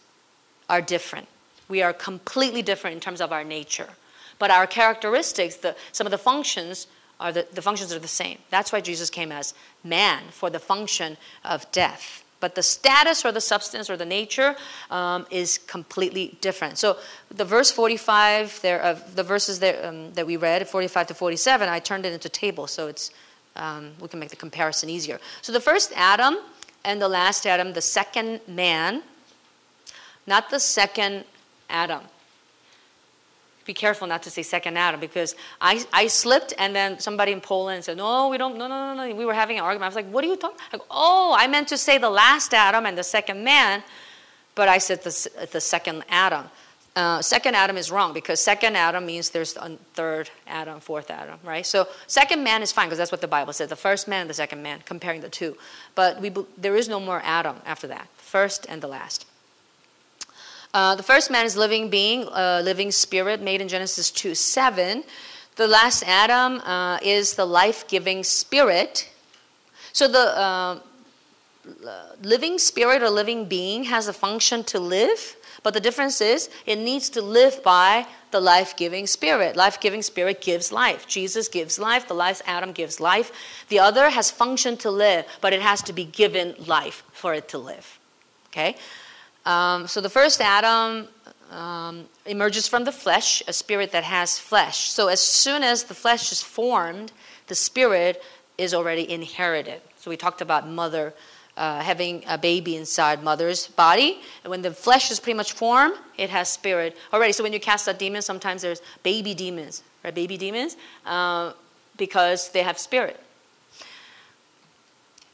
are 0.68 0.82
different. 0.82 1.28
We 1.68 1.82
are 1.82 1.94
completely 1.94 2.62
different 2.62 2.96
in 2.96 3.00
terms 3.00 3.22
of 3.22 3.32
our 3.32 3.44
nature. 3.44 3.90
But 4.38 4.52
our 4.52 4.68
characteristics, 4.68 5.56
the, 5.56 5.76
some 5.92 6.06
of 6.06 6.12
the 6.12 6.18
functions, 6.18 6.88
are 7.20 7.32
the, 7.32 7.48
the 7.54 7.62
functions 7.62 7.94
are 7.94 8.00
the 8.00 8.08
same. 8.08 8.40
That's 8.50 8.72
why 8.72 8.82
Jesus 8.82 9.10
came 9.10 9.32
as 9.32 9.54
man 9.84 10.24
for 10.32 10.50
the 10.50 10.60
function 10.60 11.18
of 11.44 11.72
death. 11.72 12.24
But 12.42 12.56
the 12.56 12.64
status 12.64 13.26
or 13.26 13.32
the 13.32 13.42
substance 13.42 13.90
or 13.90 13.98
the 13.98 14.06
nature 14.06 14.56
um, 14.92 15.26
is 15.32 15.58
completely 15.58 16.38
different. 16.42 16.78
So 16.78 16.98
the 17.30 17.46
verse 17.46 17.72
45, 17.72 18.62
there, 18.62 19.02
the 19.16 19.24
verses 19.24 19.60
there, 19.60 19.86
um, 19.86 20.14
that 20.14 20.28
we 20.28 20.38
read, 20.38 20.68
45 20.68 21.08
to 21.08 21.14
47, 21.14 21.70
I 21.70 21.80
turned 21.80 22.06
it 22.06 22.14
into 22.14 22.30
table, 22.30 22.68
so 22.68 22.88
it's 22.88 23.12
um, 23.56 23.94
we 24.02 24.08
can 24.10 24.20
make 24.20 24.30
the 24.30 24.36
comparison 24.36 24.90
easier. 24.90 25.20
So 25.42 25.54
the 25.54 25.62
first 25.62 25.94
Adam 25.96 26.38
and 26.84 27.02
the 27.02 27.08
last 27.08 27.48
Adam, 27.48 27.74
the 27.74 27.82
second 27.82 28.42
man, 28.48 29.02
not 30.28 30.50
the 30.50 30.60
second 30.60 31.24
Adam. 31.70 32.02
Be 33.66 33.74
careful 33.74 34.06
not 34.08 34.22
to 34.24 34.30
say 34.30 34.44
second 34.44 34.78
Adam 34.78 35.00
because 35.00 35.36
I, 35.60 35.84
I 35.92 36.06
slipped 36.06 36.54
and 36.60 36.76
then 36.76 37.00
somebody 37.00 37.32
in 37.32 37.42
Poland 37.42 37.84
said, 37.84 37.98
No, 37.98 38.30
we 38.30 38.38
don't, 38.38 38.58
no, 38.58 38.68
no, 38.68 38.94
no, 38.94 39.08
no. 39.08 39.16
We 39.16 39.26
were 39.26 39.34
having 39.34 39.58
an 39.58 39.64
argument. 39.64 39.86
I 39.86 39.88
was 39.88 39.96
like, 39.96 40.10
What 40.12 40.24
are 40.24 40.28
you 40.28 40.36
talking 40.36 40.58
like, 40.72 40.84
Oh, 40.92 41.36
I 41.38 41.48
meant 41.48 41.68
to 41.70 41.78
say 41.78 41.98
the 41.98 42.10
last 42.10 42.54
Adam 42.54 42.86
and 42.86 42.96
the 42.96 43.04
second 43.04 43.44
man, 43.44 43.82
but 44.54 44.70
I 44.70 44.78
said 44.78 45.04
the, 45.04 45.48
the 45.52 45.62
second 45.62 46.04
Adam. 46.10 46.46
Uh, 46.96 47.22
second 47.22 47.56
Adam 47.56 47.76
is 47.76 47.92
wrong 47.92 48.14
because 48.14 48.40
second 48.40 48.78
Adam 48.78 49.06
means 49.06 49.32
there's 49.32 49.58
a 49.58 49.76
third 49.96 50.30
Adam, 50.48 50.80
fourth 50.80 51.12
Adam, 51.12 51.38
right? 51.44 51.66
So 51.66 51.88
second 52.08 52.42
man 52.42 52.62
is 52.62 52.72
fine 52.72 52.88
because 52.88 53.00
that's 53.00 53.12
what 53.12 53.20
the 53.20 53.28
Bible 53.28 53.52
says: 53.52 53.68
the 53.68 53.76
first 53.76 54.08
man 54.08 54.22
and 54.22 54.30
the 54.30 54.34
second 54.34 54.64
man, 54.64 54.80
comparing 54.86 55.20
the 55.20 55.28
two. 55.28 55.58
But 55.94 56.22
we, 56.22 56.32
there 56.58 56.76
is 56.76 56.88
no 56.88 57.02
more 57.02 57.22
Adam 57.26 57.58
after 57.66 57.88
that, 57.88 58.08
first 58.16 58.66
and 58.70 58.82
the 58.82 58.88
last. 58.88 59.26
Uh, 60.76 60.94
the 60.94 61.04
first 61.04 61.32
man 61.32 61.46
is 61.46 61.56
living 61.56 61.90
being, 61.90 62.28
uh, 62.28 62.62
living 62.62 62.92
spirit, 62.92 63.42
made 63.42 63.62
in 63.62 63.68
Genesis 63.70 64.12
2 64.12 64.36
7. 64.36 65.06
The 65.56 65.68
last 65.68 66.04
Adam 66.06 66.60
uh, 66.60 67.00
is 67.02 67.36
the 67.36 67.46
life 67.46 67.88
giving 67.88 68.26
spirit. 68.26 69.10
So 69.94 70.10
the 70.10 70.38
uh, 70.38 70.80
living 72.22 72.60
spirit 72.60 73.02
or 73.02 73.10
living 73.10 73.46
being 73.46 73.86
has 73.86 74.10
a 74.10 74.14
function 74.14 74.66
to 74.66 74.78
live, 74.82 75.38
but 75.64 75.74
the 75.74 75.80
difference 75.80 76.20
is 76.20 76.50
it 76.66 76.76
needs 76.76 77.10
to 77.12 77.22
live 77.22 77.64
by 77.64 78.06
the 78.32 78.42
life 78.42 78.76
giving 78.76 79.08
spirit. 79.08 79.56
Life 79.56 79.80
giving 79.80 80.02
spirit 80.02 80.42
gives 80.42 80.74
life. 80.74 81.08
Jesus 81.08 81.48
gives 81.48 81.80
life. 81.80 82.06
The 82.06 82.16
last 82.16 82.42
Adam 82.46 82.74
gives 82.74 83.00
life. 83.00 83.32
The 83.70 83.80
other 83.80 84.10
has 84.10 84.30
function 84.30 84.76
to 84.84 84.92
live, 84.92 85.26
but 85.40 85.54
it 85.54 85.62
has 85.62 85.82
to 85.84 85.94
be 85.94 86.04
given 86.04 86.54
life 86.68 87.06
for 87.14 87.34
it 87.34 87.48
to 87.48 87.58
live. 87.58 87.98
Okay? 88.50 88.76
Um, 89.46 89.88
so 89.88 90.02
the 90.02 90.10
first 90.10 90.42
Adam 90.42 91.08
um, 91.52 92.06
emerges 92.26 92.68
from 92.68 92.84
the 92.84 92.92
flesh, 92.92 93.44
a 93.48 93.54
spirit 93.54 93.92
that 93.92 94.04
has 94.04 94.40
flesh. 94.40 94.90
So 94.90 95.08
as 95.08 95.20
soon 95.20 95.64
as 95.64 95.84
the 95.84 95.94
flesh 95.94 96.32
is 96.32 96.42
formed, 96.42 97.12
the 97.48 97.56
spirit 97.56 98.24
is 98.58 98.74
already 98.74 99.10
inherited. 99.10 99.82
So 99.98 100.10
we 100.10 100.18
talked 100.18 100.42
about 100.42 100.68
mother 100.68 101.14
uh, 101.58 101.82
having 101.82 102.24
a 102.28 102.38
baby 102.38 102.76
inside 102.76 103.24
mother's 103.24 103.68
body. 103.68 104.20
And 104.44 104.52
when 104.52 104.62
the 104.62 104.72
flesh 104.72 105.12
is 105.12 105.20
pretty 105.20 105.38
much 105.38 105.54
formed, 105.54 105.96
it 106.18 106.30
has 106.30 106.50
spirit 106.50 106.98
already. 107.14 107.34
So 107.34 107.44
when 107.44 107.54
you 107.54 107.60
cast 107.60 107.88
out 107.88 108.00
demons, 108.00 108.26
sometimes 108.26 108.62
there's 108.62 108.82
baby 109.04 109.34
demons, 109.34 109.84
right? 110.04 110.14
Baby 110.14 110.38
demons, 110.38 110.76
uh, 111.06 111.54
because 111.98 112.50
they 112.50 112.64
have 112.64 112.78
spirit. 112.78 113.20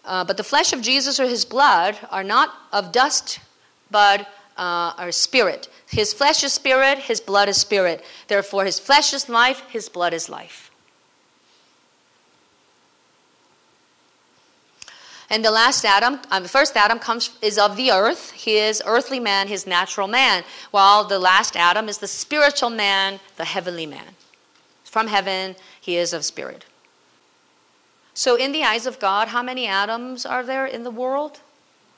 Uh, 0.04 0.24
but 0.24 0.38
the 0.38 0.44
flesh 0.44 0.74
of 0.74 0.82
Jesus 0.82 1.20
or 1.20 1.26
his 1.26 1.46
blood 1.46 1.98
are 2.10 2.24
not 2.24 2.54
of 2.72 2.92
dust, 2.92 3.40
but 3.92 4.22
uh, 4.58 4.94
are 4.98 5.12
spirit. 5.12 5.68
His 5.88 6.14
flesh 6.14 6.44
is 6.44 6.54
spirit, 6.54 7.00
his 7.00 7.20
blood 7.20 7.50
is 7.50 7.58
spirit. 7.58 8.04
Therefore, 8.28 8.66
his 8.66 8.80
flesh 8.80 9.14
is 9.14 9.28
life, 9.28 9.62
his 9.70 9.90
blood 9.90 10.14
is 10.14 10.30
life. 10.30 10.72
And 15.30 15.46
the 15.46 15.52
last 15.52 15.86
Adam, 15.86 16.20
uh, 16.30 16.42
the 16.42 16.50
first 16.50 16.76
Adam 16.76 17.00
comes 17.00 17.30
is 17.42 17.58
of 17.58 17.78
the 17.78 17.90
earth. 17.90 18.32
He 18.32 18.58
is 18.58 18.84
earthly 18.86 19.20
man, 19.20 19.48
his 19.48 19.66
natural 19.66 20.10
man, 20.10 20.44
while 20.72 21.06
the 21.06 21.20
last 21.20 21.56
Adam 21.56 21.88
is 21.88 22.00
the 22.00 22.08
spiritual 22.08 22.70
man, 22.70 23.22
the 23.38 23.46
heavenly 23.46 23.86
man. 23.86 24.16
From 24.84 25.08
heaven, 25.08 25.56
he 25.80 25.96
is 25.96 26.12
of 26.12 26.26
spirit. 26.26 26.66
So, 28.14 28.36
in 28.36 28.52
the 28.52 28.64
eyes 28.64 28.86
of 28.86 29.00
God, 29.00 29.30
how 29.30 29.42
many 29.42 29.68
Adams 29.68 30.26
are 30.26 30.44
there 30.44 30.66
in 30.66 30.84
the 30.84 30.92
world? 30.92 31.40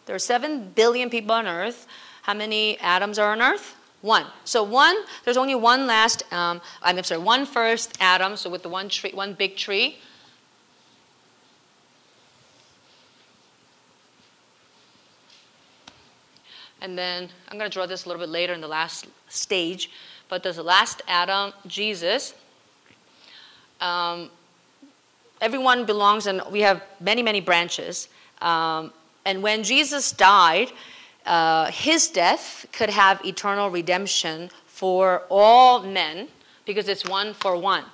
There 0.05 0.15
are 0.15 0.19
7 0.19 0.71
billion 0.75 1.09
people 1.09 1.31
on 1.31 1.47
earth. 1.47 1.87
How 2.23 2.33
many 2.33 2.77
Adams 2.79 3.19
are 3.19 3.31
on 3.31 3.41
earth? 3.41 3.75
One. 4.01 4.25
So 4.43 4.63
one, 4.63 4.97
there's 5.23 5.37
only 5.37 5.55
one 5.55 5.87
last, 5.87 6.23
um, 6.33 6.61
I'm 6.81 7.01
sorry, 7.03 7.21
one 7.21 7.45
first 7.45 7.97
Adam, 7.99 8.35
So 8.35 8.49
with 8.49 8.63
the 8.63 8.69
one 8.69 8.89
tree, 8.89 9.11
one 9.13 9.33
big 9.33 9.55
tree, 9.55 9.97
And 16.83 16.97
then 16.97 17.29
I'm 17.47 17.57
going 17.57 17.71
to 17.71 17.73
draw 17.73 17.85
this 17.85 18.03
a 18.03 18.09
little 18.09 18.19
bit 18.19 18.29
later 18.29 18.51
in 18.51 18.59
the 18.59 18.67
last 18.67 19.07
stage. 19.29 19.89
But 20.27 20.43
there's 20.43 20.57
the 20.57 20.63
last 20.63 21.01
Adam, 21.07 21.53
Jesus. 21.65 22.33
Um, 23.79 24.29
everyone 25.39 25.85
belongs, 25.85 26.27
and 26.27 26.41
we 26.51 26.59
have 26.59 26.83
many, 26.99 27.23
many 27.23 27.39
branches. 27.39 28.09
Um, 28.41 28.91
and 29.25 29.41
when 29.41 29.63
Jesus 29.63 30.11
died, 30.11 30.71
uh, 31.25 31.71
his 31.71 32.07
death 32.09 32.65
could 32.71 32.89
have 32.89 33.23
eternal 33.25 33.69
redemption 33.69 34.49
for 34.67 35.23
all 35.29 35.83
men 35.83 36.27
because 36.65 36.87
it's 36.87 37.05
one 37.05 37.33
for 37.33 37.57
one. 37.57 37.85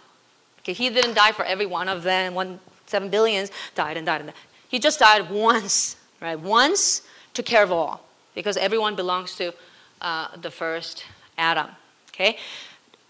Okay, 0.60 0.73
he 0.73 0.89
didn't 0.89 1.14
die 1.14 1.31
for 1.31 1.45
every 1.45 1.65
one 1.65 1.88
of 1.88 2.03
them. 2.03 2.34
One 2.34 2.60
seven 2.85 3.10
billions 3.10 3.51
died 3.76 3.97
and 3.97 4.06
died 4.06 4.22
and 4.22 4.30
died. 4.30 4.38
He 4.68 4.80
just 4.80 4.99
died 4.99 5.30
once, 5.30 5.95
right? 6.22 6.39
Once 6.39 7.03
to 7.34 7.43
care 7.43 7.64
of 7.64 7.72
all 7.72 8.03
because 8.34 8.57
everyone 8.57 8.95
belongs 8.95 9.35
to 9.35 9.53
uh, 10.01 10.35
the 10.38 10.51
first 10.51 11.06
Adam. 11.38 11.68
Okay? 12.10 12.38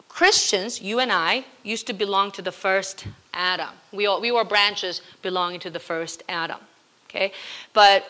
Christians, 0.07 0.81
you 0.81 0.99
and 0.99 1.11
I, 1.11 1.45
used 1.63 1.87
to 1.87 1.93
belong 1.93 2.31
to 2.31 2.41
the 2.41 2.51
first 2.51 3.05
Adam. 3.33 3.69
We, 3.91 4.05
all, 4.05 4.19
we 4.19 4.31
were 4.31 4.43
branches 4.43 5.01
belonging 5.21 5.59
to 5.61 5.69
the 5.69 5.79
first 5.79 6.23
Adam. 6.27 6.57
Okay? 7.09 7.31
But 7.73 8.05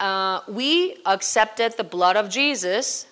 uh, 0.00 0.40
we 0.48 0.96
accepted 1.04 1.76
the 1.76 1.84
blood 1.84 2.16
of 2.16 2.28
Jesus. 2.28 3.06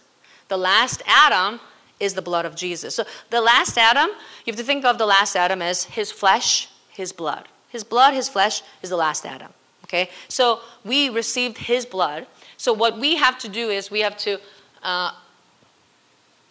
The 0.48 0.56
last 0.56 1.02
Adam 1.06 1.60
is 1.98 2.14
the 2.14 2.22
blood 2.22 2.44
of 2.44 2.54
Jesus. 2.54 2.94
So 2.94 3.04
the 3.30 3.40
last 3.40 3.78
Adam, 3.78 4.08
you 4.44 4.52
have 4.52 4.56
to 4.56 4.64
think 4.64 4.84
of 4.84 4.98
the 4.98 5.06
last 5.06 5.36
Adam 5.36 5.62
as 5.62 5.84
his 5.84 6.12
flesh, 6.12 6.68
his 6.88 7.12
blood. 7.12 7.48
His 7.68 7.84
blood, 7.84 8.14
his 8.14 8.28
flesh 8.28 8.62
is 8.82 8.90
the 8.90 8.96
last 8.96 9.26
Adam. 9.26 9.52
Okay? 9.84 10.10
So 10.28 10.60
we 10.84 11.08
received 11.08 11.58
his 11.58 11.86
blood. 11.86 12.26
So 12.56 12.72
what 12.72 12.98
we 12.98 13.16
have 13.16 13.38
to 13.38 13.48
do 13.48 13.70
is 13.70 13.90
we 13.90 14.00
have 14.00 14.16
to 14.18 14.40
uh, 14.82 15.12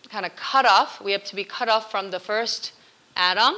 kind 0.09 0.25
of 0.25 0.35
cut 0.35 0.65
off. 0.65 1.01
We 1.01 1.11
have 1.11 1.23
to 1.25 1.35
be 1.35 1.43
cut 1.43 1.69
off 1.69 1.91
from 1.91 2.11
the 2.11 2.19
first 2.19 2.73
Adam 3.15 3.55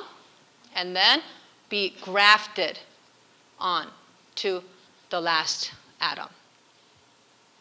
and 0.76 0.96
then 0.96 1.22
be 1.70 1.96
grafted 2.02 2.80
on 3.60 3.88
to 4.36 4.64
the 5.10 5.22
last 5.22 5.72
Adam. 6.00 6.30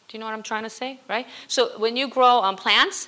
Do 0.07 0.17
you 0.17 0.19
know 0.19 0.25
what 0.25 0.33
I'm 0.33 0.43
trying 0.43 0.63
to 0.63 0.69
say? 0.69 0.99
Right? 1.09 1.27
So 1.47 1.77
when 1.77 1.97
you 1.97 2.07
grow 2.07 2.39
on 2.39 2.55
plants, 2.55 3.07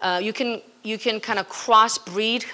uh, 0.00 0.20
you 0.22 0.32
can 0.32 0.62
you 0.82 0.98
can 0.98 1.20
kind 1.20 1.38
of 1.38 1.48
crossbreed 1.48 2.44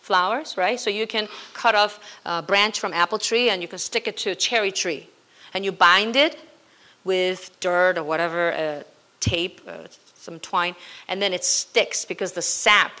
flowers, 0.00 0.56
right? 0.56 0.78
So 0.78 0.90
you 0.90 1.06
can 1.06 1.28
cut 1.54 1.74
off 1.74 2.00
a 2.24 2.42
branch 2.42 2.80
from 2.80 2.92
apple 2.92 3.18
tree 3.18 3.50
and 3.50 3.62
you 3.62 3.68
can 3.68 3.78
stick 3.78 4.08
it 4.08 4.16
to 4.18 4.30
a 4.30 4.34
cherry 4.34 4.72
tree, 4.72 5.08
and 5.54 5.64
you 5.64 5.72
bind 5.72 6.16
it 6.16 6.38
with 7.04 7.58
dirt 7.60 7.96
or 7.96 8.04
whatever, 8.04 8.52
uh, 8.52 8.82
tape, 9.20 9.60
uh, 9.66 9.86
some 10.14 10.38
twine, 10.40 10.74
and 11.08 11.22
then 11.22 11.32
it 11.32 11.44
sticks 11.44 12.04
because 12.04 12.32
the 12.32 12.42
sap, 12.42 13.00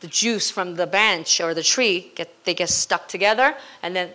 the 0.00 0.06
juice 0.06 0.50
from 0.50 0.76
the 0.76 0.86
branch 0.86 1.40
or 1.40 1.54
the 1.54 1.62
tree, 1.62 2.12
get, 2.14 2.28
they 2.44 2.54
get 2.54 2.68
stuck 2.68 3.08
together, 3.08 3.56
and 3.82 3.94
then 3.96 4.10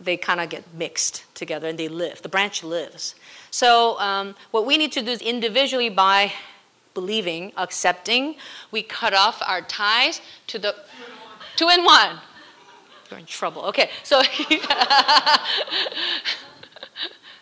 they 0.00 0.16
kind 0.16 0.40
of 0.40 0.48
get 0.48 0.64
mixed 0.74 1.24
together 1.34 1.68
and 1.68 1.78
they 1.78 1.88
live. 1.88 2.22
The 2.22 2.28
branch 2.28 2.62
lives. 2.62 3.14
So 3.50 3.98
um, 4.00 4.34
what 4.50 4.66
we 4.66 4.76
need 4.76 4.92
to 4.92 5.02
do 5.02 5.10
is 5.10 5.22
individually 5.22 5.88
by 5.88 6.32
believing, 6.94 7.52
accepting, 7.56 8.36
we 8.70 8.82
cut 8.82 9.14
off 9.14 9.42
our 9.46 9.62
ties 9.62 10.20
to 10.48 10.58
the 10.58 10.74
two 11.56 11.68
and 11.68 11.84
one. 11.84 12.18
You're 13.10 13.20
in 13.20 13.26
trouble. 13.26 13.62
Okay, 13.62 13.90
so 14.02 14.22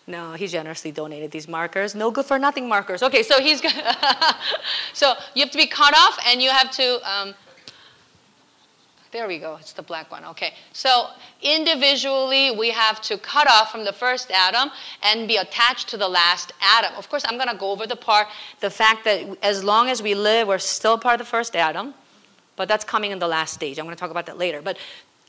No, 0.06 0.32
he 0.32 0.46
generously 0.48 0.90
donated 0.90 1.30
these 1.30 1.46
markers. 1.46 1.94
No 1.94 2.10
good 2.10 2.24
for 2.24 2.38
nothing 2.38 2.68
markers. 2.68 3.02
Okay, 3.02 3.22
so 3.22 3.40
he's 3.40 3.62
so 4.92 5.14
you 5.34 5.42
have 5.42 5.52
to 5.52 5.58
be 5.58 5.66
cut 5.66 5.94
off, 5.96 6.18
and 6.26 6.42
you 6.42 6.50
have 6.50 6.70
to. 6.72 7.10
Um, 7.10 7.34
there 9.12 9.28
we 9.28 9.38
go. 9.38 9.56
It's 9.60 9.72
the 9.74 9.82
black 9.82 10.10
one. 10.10 10.24
Okay. 10.24 10.54
So 10.72 11.08
individually, 11.42 12.50
we 12.50 12.70
have 12.70 13.00
to 13.02 13.18
cut 13.18 13.46
off 13.48 13.70
from 13.70 13.84
the 13.84 13.92
first 13.92 14.30
Adam 14.30 14.70
and 15.02 15.28
be 15.28 15.36
attached 15.36 15.88
to 15.90 15.98
the 15.98 16.08
last 16.08 16.52
Adam. 16.62 16.92
Of 16.96 17.10
course, 17.10 17.22
I'm 17.28 17.36
going 17.36 17.50
to 17.50 17.56
go 17.56 17.70
over 17.70 17.86
the 17.86 17.96
part, 17.96 18.28
the 18.60 18.70
fact 18.70 19.04
that 19.04 19.36
as 19.42 19.62
long 19.62 19.90
as 19.90 20.02
we 20.02 20.14
live, 20.14 20.48
we're 20.48 20.58
still 20.58 20.96
part 20.96 21.20
of 21.20 21.26
the 21.26 21.30
first 21.30 21.54
Adam. 21.54 21.92
But 22.56 22.68
that's 22.68 22.84
coming 22.84 23.10
in 23.10 23.18
the 23.18 23.28
last 23.28 23.52
stage. 23.52 23.78
I'm 23.78 23.84
going 23.84 23.94
to 23.94 24.00
talk 24.00 24.10
about 24.10 24.26
that 24.26 24.38
later. 24.38 24.62
But 24.62 24.78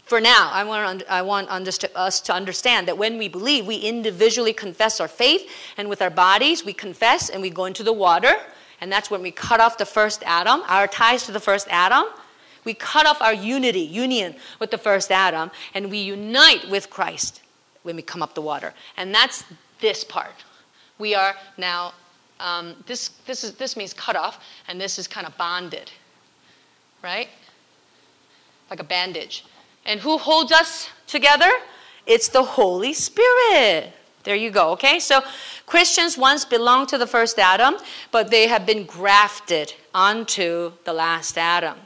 for 0.05 0.21
now, 0.21 0.49
I 0.51 0.63
want, 0.63 1.03
I 1.09 1.21
want 1.21 1.49
us 1.49 2.21
to 2.21 2.33
understand 2.33 2.87
that 2.87 2.97
when 2.97 3.17
we 3.17 3.27
believe, 3.27 3.65
we 3.65 3.77
individually 3.77 4.53
confess 4.53 5.01
our 5.01 5.07
faith, 5.07 5.49
and 5.77 5.89
with 5.89 6.01
our 6.01 6.09
bodies, 6.09 6.63
we 6.63 6.73
confess 6.73 7.29
and 7.29 7.41
we 7.41 7.49
go 7.49 7.65
into 7.65 7.83
the 7.83 7.93
water. 7.93 8.35
And 8.79 8.91
that's 8.91 9.09
when 9.09 9.21
we 9.21 9.31
cut 9.31 9.59
off 9.59 9.77
the 9.77 9.85
first 9.85 10.23
Adam, 10.25 10.61
our 10.67 10.87
ties 10.87 11.25
to 11.25 11.31
the 11.31 11.39
first 11.39 11.67
Adam. 11.69 12.05
We 12.65 12.73
cut 12.73 13.05
off 13.05 13.21
our 13.21 13.33
unity, 13.33 13.81
union 13.81 14.35
with 14.59 14.71
the 14.71 14.77
first 14.77 15.11
Adam, 15.11 15.51
and 15.73 15.89
we 15.89 15.97
unite 15.99 16.69
with 16.69 16.89
Christ 16.89 17.41
when 17.83 17.95
we 17.95 18.01
come 18.01 18.23
up 18.23 18.33
the 18.35 18.41
water. 18.41 18.73
And 18.97 19.13
that's 19.13 19.43
this 19.79 20.03
part. 20.03 20.43
We 20.97 21.15
are 21.15 21.35
now, 21.57 21.93
um, 22.39 22.75
this, 22.85 23.09
this, 23.25 23.43
is, 23.43 23.55
this 23.55 23.75
means 23.75 23.93
cut 23.93 24.15
off, 24.15 24.43
and 24.67 24.79
this 24.79 24.97
is 24.97 25.07
kind 25.07 25.27
of 25.27 25.37
bonded, 25.37 25.91
right? 27.03 27.27
Like 28.69 28.79
a 28.79 28.85
bandage. 28.85 29.45
And 29.85 29.99
who 29.99 30.17
holds 30.17 30.51
us 30.51 30.89
together? 31.07 31.51
It's 32.05 32.29
the 32.29 32.43
Holy 32.43 32.93
Spirit. 32.93 33.93
There 34.23 34.35
you 34.35 34.51
go, 34.51 34.71
okay? 34.71 34.99
So 34.99 35.21
Christians 35.65 36.17
once 36.17 36.45
belonged 36.45 36.87
to 36.89 36.97
the 36.97 37.07
first 37.07 37.37
Adam, 37.37 37.75
but 38.11 38.31
they 38.31 38.47
have 38.47 38.65
been 38.65 38.85
grafted 38.85 39.73
onto 39.93 40.73
the 40.85 40.93
last 40.93 41.37
Adam. 41.37 41.77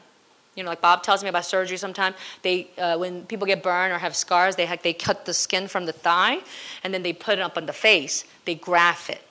You 0.57 0.63
know, 0.63 0.71
like 0.71 0.81
Bob 0.81 1.03
tells 1.03 1.23
me 1.23 1.29
about 1.29 1.45
surgery 1.45 1.77
sometimes. 1.77 2.15
They, 2.41 2.69
uh, 2.77 2.97
when 2.97 3.25
people 3.27 3.45
get 3.45 3.61
burned 3.61 3.93
or 3.93 3.99
have 3.99 4.15
scars, 4.15 4.55
they, 4.55 4.65
have, 4.65 4.81
they 4.81 4.91
cut 4.91 5.25
the 5.25 5.33
skin 5.33 5.67
from 5.67 5.85
the 5.85 5.93
thigh 5.93 6.39
and 6.83 6.91
then 6.91 7.03
they 7.03 7.13
put 7.13 7.37
it 7.37 7.41
up 7.41 7.57
on 7.57 7.67
the 7.67 7.73
face. 7.73 8.25
They 8.45 8.55
graft 8.55 9.11
it. 9.11 9.21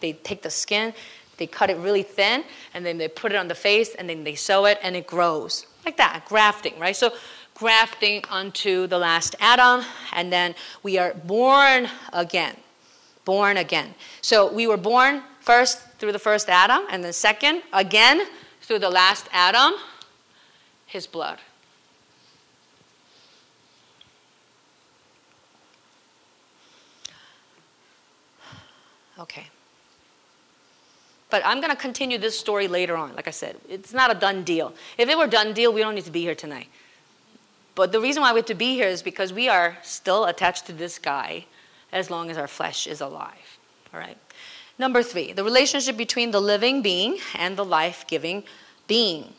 They 0.00 0.12
take 0.12 0.42
the 0.42 0.50
skin, 0.50 0.94
they 1.38 1.46
cut 1.46 1.70
it 1.70 1.76
really 1.76 2.02
thin, 2.02 2.44
and 2.74 2.84
then 2.84 2.98
they 2.98 3.08
put 3.08 3.32
it 3.32 3.36
on 3.36 3.48
the 3.48 3.54
face 3.54 3.94
and 3.94 4.08
then 4.08 4.24
they 4.24 4.34
sew 4.34 4.64
it 4.64 4.78
and 4.82 4.96
it 4.96 5.06
grows. 5.06 5.66
Like 5.84 5.96
that, 5.96 6.24
grafting, 6.26 6.78
right? 6.78 6.96
So 6.96 7.12
grafting 7.54 8.24
onto 8.30 8.86
the 8.86 8.98
last 8.98 9.34
Adam, 9.40 9.84
and 10.12 10.32
then 10.32 10.54
we 10.82 10.98
are 10.98 11.14
born 11.14 11.88
again. 12.12 12.56
Born 13.24 13.56
again. 13.56 13.94
So 14.20 14.52
we 14.52 14.66
were 14.66 14.76
born 14.76 15.22
first 15.40 15.80
through 15.98 16.12
the 16.12 16.18
first 16.18 16.48
Adam, 16.48 16.84
and 16.90 17.02
then 17.02 17.12
second, 17.12 17.62
again 17.72 18.26
through 18.62 18.78
the 18.78 18.90
last 18.90 19.28
Adam, 19.32 19.72
his 20.88 21.06
blood. 21.06 21.38
Okay. 29.18 29.46
But 31.30 31.42
I'm 31.44 31.60
going 31.60 31.70
to 31.70 31.76
continue 31.76 32.18
this 32.18 32.38
story 32.38 32.68
later 32.68 32.96
on. 32.96 33.14
Like 33.14 33.28
I 33.28 33.32
said, 33.32 33.56
it's 33.68 33.92
not 33.92 34.10
a 34.10 34.18
done 34.18 34.44
deal. 34.44 34.72
If 34.96 35.08
it 35.08 35.18
were 35.18 35.24
a 35.24 35.30
done 35.30 35.52
deal, 35.52 35.72
we 35.72 35.82
don't 35.82 35.94
need 35.94 36.06
to 36.06 36.10
be 36.10 36.22
here 36.22 36.34
tonight. 36.34 36.68
But 37.74 37.92
the 37.92 38.00
reason 38.00 38.22
why 38.22 38.32
we 38.32 38.38
have 38.38 38.46
to 38.46 38.54
be 38.54 38.74
here 38.74 38.88
is 38.88 39.02
because 39.02 39.32
we 39.32 39.48
are 39.48 39.76
still 39.82 40.24
attached 40.24 40.66
to 40.66 40.72
this 40.72 40.98
guy 40.98 41.44
as 41.92 42.10
long 42.10 42.30
as 42.30 42.38
our 42.38 42.48
flesh 42.48 42.86
is 42.86 43.00
alive. 43.00 43.58
All 43.92 44.00
right? 44.00 44.16
Number 44.78 45.02
three, 45.02 45.32
the 45.32 45.44
relationship 45.44 45.96
between 45.96 46.30
the 46.30 46.40
living 46.40 46.82
being 46.82 47.18
and 47.34 47.56
the 47.56 47.64
life 47.64 48.06
giving 48.06 48.44
being. 48.86 49.34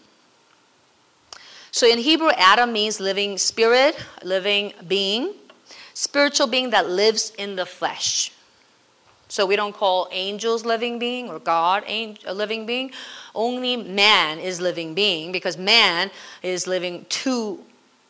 So 1.72 1.88
in 1.88 2.00
Hebrew, 2.00 2.30
Adam 2.32 2.74
means 2.74 3.00
living 3.00 3.38
spirit, 3.38 3.96
living 4.24 4.74
being, 4.88 5.34
spiritual 5.94 6.48
being 6.48 6.72
that 6.72 6.90
lives 6.90 7.32
in 7.38 7.56
the 7.56 7.66
flesh. 7.66 8.32
So 9.28 9.46
we 9.46 9.56
don't 9.56 9.76
call 9.76 10.08
angels 10.12 10.66
living 10.66 10.98
being 10.98 11.30
or 11.30 11.38
God 11.38 11.84
a 11.88 12.34
living 12.34 12.66
being. 12.66 12.92
Only 13.36 13.78
man 13.78 14.40
is 14.40 14.60
living 14.60 14.96
being 14.96 15.32
because 15.32 15.56
man 15.58 16.10
is 16.42 16.66
living 16.66 17.06
two 17.10 17.64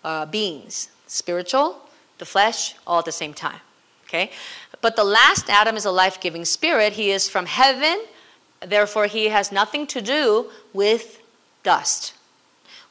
uh, 0.03 0.25
beings 0.25 0.89
spiritual, 1.07 1.81
the 2.19 2.25
flesh, 2.25 2.75
all 2.85 2.99
at 2.99 3.05
the 3.05 3.11
same 3.11 3.33
time. 3.33 3.59
Okay? 4.05 4.31
But 4.79 4.95
the 4.95 5.03
last 5.03 5.49
Adam 5.49 5.75
is 5.75 5.85
a 5.85 5.91
life 5.91 6.21
giving 6.21 6.45
spirit. 6.45 6.93
He 6.93 7.11
is 7.11 7.27
from 7.27 7.47
heaven, 7.47 8.05
therefore, 8.61 9.07
he 9.07 9.29
has 9.29 9.51
nothing 9.51 9.87
to 9.87 10.01
do 10.01 10.51
with 10.71 11.19
dust. 11.63 12.13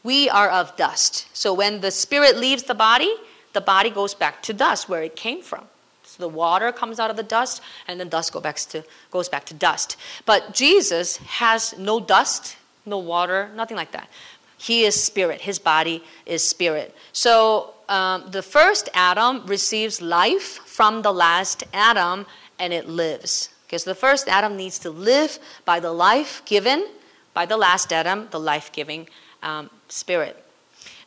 We 0.08 0.30
are 0.30 0.48
of 0.48 0.74
dust. 0.74 1.26
So 1.34 1.52
when 1.52 1.82
the 1.82 1.90
spirit 1.90 2.38
leaves 2.38 2.62
the 2.62 2.74
body, 2.74 3.12
the 3.52 3.60
body 3.60 3.90
goes 3.90 4.14
back 4.14 4.42
to 4.44 4.54
dust 4.54 4.88
where 4.88 5.02
it 5.02 5.14
came 5.16 5.42
from. 5.42 5.64
So 6.02 6.22
the 6.22 6.30
water 6.30 6.72
comes 6.72 6.98
out 6.98 7.10
of 7.10 7.18
the 7.18 7.22
dust, 7.22 7.60
and 7.86 8.00
then 8.00 8.08
dust 8.08 8.32
go 8.32 8.40
back 8.40 8.56
to, 8.72 8.84
goes 9.10 9.28
back 9.28 9.44
to 9.50 9.54
dust. 9.68 9.98
But 10.24 10.54
Jesus 10.54 11.18
has 11.42 11.76
no 11.76 12.00
dust, 12.00 12.56
no 12.86 12.96
water, 12.96 13.50
nothing 13.54 13.76
like 13.76 13.92
that. 13.92 14.08
He 14.56 14.84
is 14.84 14.94
spirit. 14.94 15.42
His 15.42 15.58
body 15.58 16.02
is 16.24 16.42
spirit. 16.42 16.96
So 17.12 17.74
um, 17.90 18.30
the 18.30 18.42
first 18.42 18.88
Adam 18.94 19.44
receives 19.44 20.00
life 20.00 20.48
from 20.64 21.02
the 21.02 21.12
last 21.12 21.64
Adam, 21.74 22.24
and 22.58 22.72
it 22.72 22.88
lives. 22.88 23.50
Because 23.66 23.84
the 23.84 23.94
first 23.94 24.26
Adam 24.26 24.56
needs 24.56 24.78
to 24.78 24.90
live 24.90 25.38
by 25.66 25.80
the 25.80 25.92
life 25.92 26.40
given 26.46 26.88
by 27.34 27.44
the 27.44 27.58
last 27.58 27.92
Adam, 27.92 28.28
the 28.30 28.40
life 28.40 28.72
giving 28.72 29.06
um, 29.42 29.68
spirit. 29.88 30.44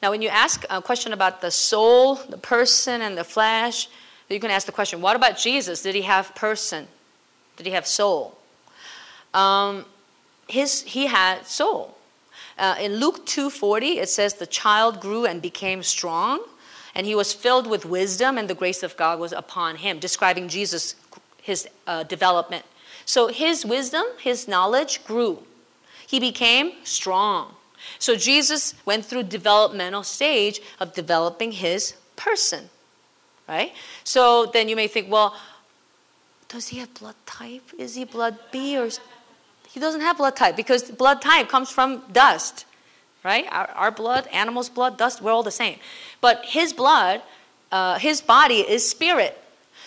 Now, 0.01 0.11
when 0.11 0.21
you 0.21 0.29
ask 0.29 0.65
a 0.69 0.81
question 0.81 1.13
about 1.13 1.41
the 1.41 1.51
soul, 1.51 2.15
the 2.15 2.37
person, 2.37 3.01
and 3.01 3.17
the 3.17 3.23
flesh, 3.23 3.87
you 4.29 4.39
can 4.39 4.51
ask 4.51 4.65
the 4.65 4.71
question 4.71 5.01
what 5.01 5.15
about 5.15 5.37
Jesus? 5.37 5.81
Did 5.81 5.95
he 5.95 6.01
have 6.03 6.33
person? 6.35 6.87
Did 7.57 7.65
he 7.65 7.73
have 7.73 7.85
soul? 7.85 8.37
Um, 9.33 9.85
his, 10.47 10.83
he 10.83 11.07
had 11.07 11.45
soul. 11.45 11.97
Uh, 12.57 12.75
in 12.79 12.95
Luke 12.97 13.25
2:40 13.25 13.97
it 13.97 14.09
says 14.09 14.35
the 14.35 14.45
child 14.45 14.99
grew 14.99 15.25
and 15.25 15.41
became 15.41 15.81
strong 15.81 16.41
and 16.93 17.07
he 17.07 17.15
was 17.15 17.33
filled 17.33 17.65
with 17.65 17.85
wisdom 17.85 18.37
and 18.37 18.49
the 18.49 18.53
grace 18.53 18.83
of 18.83 18.95
God 18.97 19.19
was 19.19 19.31
upon 19.31 19.77
him 19.77 19.99
describing 19.99 20.47
Jesus 20.47 20.95
his 21.41 21.67
uh, 21.87 22.03
development. 22.03 22.65
So 23.05 23.27
his 23.27 23.65
wisdom, 23.65 24.03
his 24.19 24.47
knowledge 24.47 25.03
grew. 25.05 25.43
He 26.05 26.19
became 26.19 26.73
strong. 26.83 27.55
So 27.99 28.15
Jesus 28.15 28.73
went 28.85 29.05
through 29.05 29.23
developmental 29.23 30.03
stage 30.03 30.61
of 30.79 30.93
developing 30.93 31.51
his 31.51 31.95
person, 32.15 32.69
right? 33.47 33.73
So 34.03 34.45
then 34.45 34.69
you 34.69 34.75
may 34.75 34.87
think, 34.87 35.11
well, 35.11 35.35
does 36.47 36.67
he 36.67 36.79
have 36.79 36.93
blood 36.93 37.15
type? 37.25 37.63
Is 37.77 37.95
he 37.95 38.05
blood 38.05 38.37
B 38.51 38.77
or 38.77 38.89
he 39.69 39.79
doesn't 39.79 40.01
have 40.01 40.17
blood 40.17 40.35
type 40.35 40.55
because 40.55 40.91
blood 40.91 41.21
type 41.21 41.47
comes 41.47 41.69
from 41.69 42.03
dust, 42.11 42.65
right? 43.23 43.45
Our, 43.51 43.69
our 43.69 43.91
blood, 43.91 44.27
animals' 44.27 44.69
blood, 44.69 44.97
dust, 44.97 45.21
we're 45.21 45.31
all 45.31 45.43
the 45.43 45.51
same. 45.51 45.77
But 46.19 46.43
his 46.43 46.73
blood, 46.73 47.21
uh, 47.71 47.97
his 47.97 48.19
body 48.21 48.59
is 48.59 48.87
spirit. 48.87 49.37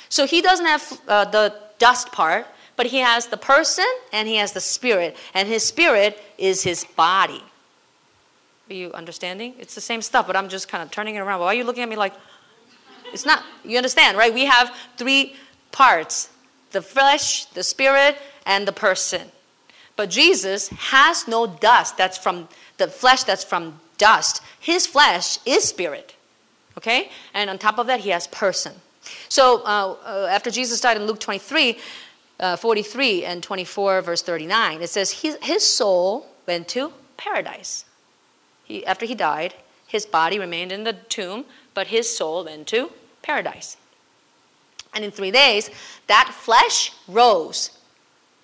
So 0.09 0.27
he 0.27 0.41
doesn't 0.41 0.65
have 0.65 1.01
uh, 1.07 1.25
the 1.27 1.55
dust 1.79 2.13
part, 2.13 2.47
but 2.77 2.87
he 2.87 2.99
has 2.99 3.27
the 3.27 3.37
person 3.37 3.87
and 4.13 4.27
he 4.27 4.37
has 4.37 4.53
the 4.53 4.61
spirit, 4.61 5.17
and 5.35 5.47
his 5.49 5.65
spirit 5.65 6.19
is 6.39 6.63
his 6.63 6.85
body. 6.85 7.43
Are 8.71 8.75
you 8.75 8.93
understanding? 8.93 9.55
It's 9.59 9.75
the 9.75 9.81
same 9.81 10.01
stuff, 10.01 10.27
but 10.27 10.37
I'm 10.37 10.49
just 10.49 10.69
kind 10.69 10.83
of 10.83 10.91
turning 10.91 11.17
it 11.17 11.21
around. 11.21 11.41
Why 11.41 11.47
are 11.47 11.55
you 11.55 11.65
looking 11.65 11.83
at 11.83 11.89
me 11.89 11.97
like, 11.97 12.15
it's 13.13 13.27
not, 13.27 13.45
you 13.65 13.77
understand, 13.77 14.17
right? 14.17 14.33
We 14.33 14.47
have 14.47 14.75
three 14.97 15.37
parts 15.73 16.31
the 16.71 16.83
flesh, 16.83 17.45
the 17.47 17.63
spirit, 17.63 18.19
and 18.45 18.67
the 18.67 18.73
person. 18.73 19.29
But 19.95 20.11
Jesus 20.11 20.69
has 20.69 21.29
no 21.29 21.47
dust 21.47 21.97
that's 21.97 22.19
from 22.19 22.49
the 22.79 22.89
flesh 22.89 23.23
that's 23.23 23.45
from 23.45 23.81
dust. 23.97 24.43
His 24.59 24.87
flesh 24.87 25.39
is 25.47 25.63
spirit. 25.65 26.17
Okay? 26.77 27.11
And 27.33 27.49
on 27.49 27.59
top 27.59 27.79
of 27.79 27.87
that, 27.87 28.01
he 28.01 28.11
has 28.11 28.27
person. 28.27 28.75
So 29.29 29.63
uh, 29.65 29.97
uh, 30.05 30.29
after 30.31 30.51
Jesus 30.51 30.81
died 30.81 30.97
in 30.97 31.07
Luke 31.07 31.21
23, 31.21 31.79
uh, 32.41 32.57
43 32.57 33.25
and 33.25 33.43
24, 33.43 34.03
verse 34.03 34.23
39, 34.23 34.83
it 34.83 34.91
says, 34.91 35.11
his, 35.11 35.39
his 35.43 35.65
soul 35.65 36.27
went 36.47 36.67
to 36.69 36.93
paradise. 37.17 37.85
He, 38.65 38.85
after 38.87 39.07
he 39.07 39.15
died, 39.15 39.55
his 39.87 40.07
body 40.07 40.39
remained 40.39 40.73
in 40.73 40.85
the 40.85 40.95
tomb, 40.95 41.45
but 41.75 41.89
his 41.89 42.17
soul 42.17 42.45
went 42.45 42.67
to 42.69 42.91
paradise. 43.23 43.77
And 44.95 45.05
in 45.05 45.11
three 45.11 45.31
days, 45.31 45.71
that 46.07 46.31
flesh 46.33 46.93
rose, 47.09 47.71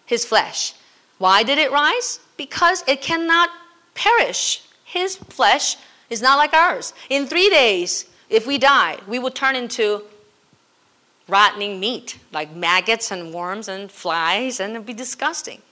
his 0.06 0.24
flesh. 0.24 0.74
Why 1.18 1.42
did 1.42 1.58
it 1.58 1.70
rise? 1.70 2.20
Because 2.36 2.82
it 2.86 3.00
cannot 3.00 3.50
perish. 3.94 4.62
His 4.84 5.16
flesh 5.16 5.76
is 6.08 6.20
not 6.20 6.36
like 6.36 6.54
ours. 6.54 6.92
In 7.08 7.26
three 7.26 7.50
days, 7.50 8.06
if 8.28 8.46
we 8.46 8.58
die, 8.58 8.98
we 9.06 9.18
will 9.18 9.30
turn 9.30 9.54
into 9.56 10.02
rotting 11.28 11.78
meat, 11.78 12.18
like 12.32 12.54
maggots 12.54 13.10
and 13.10 13.32
worms 13.32 13.68
and 13.68 13.90
flies, 13.90 14.60
and 14.60 14.72
it'd 14.72 14.86
be 14.86 14.92
disgusting. 14.92 15.62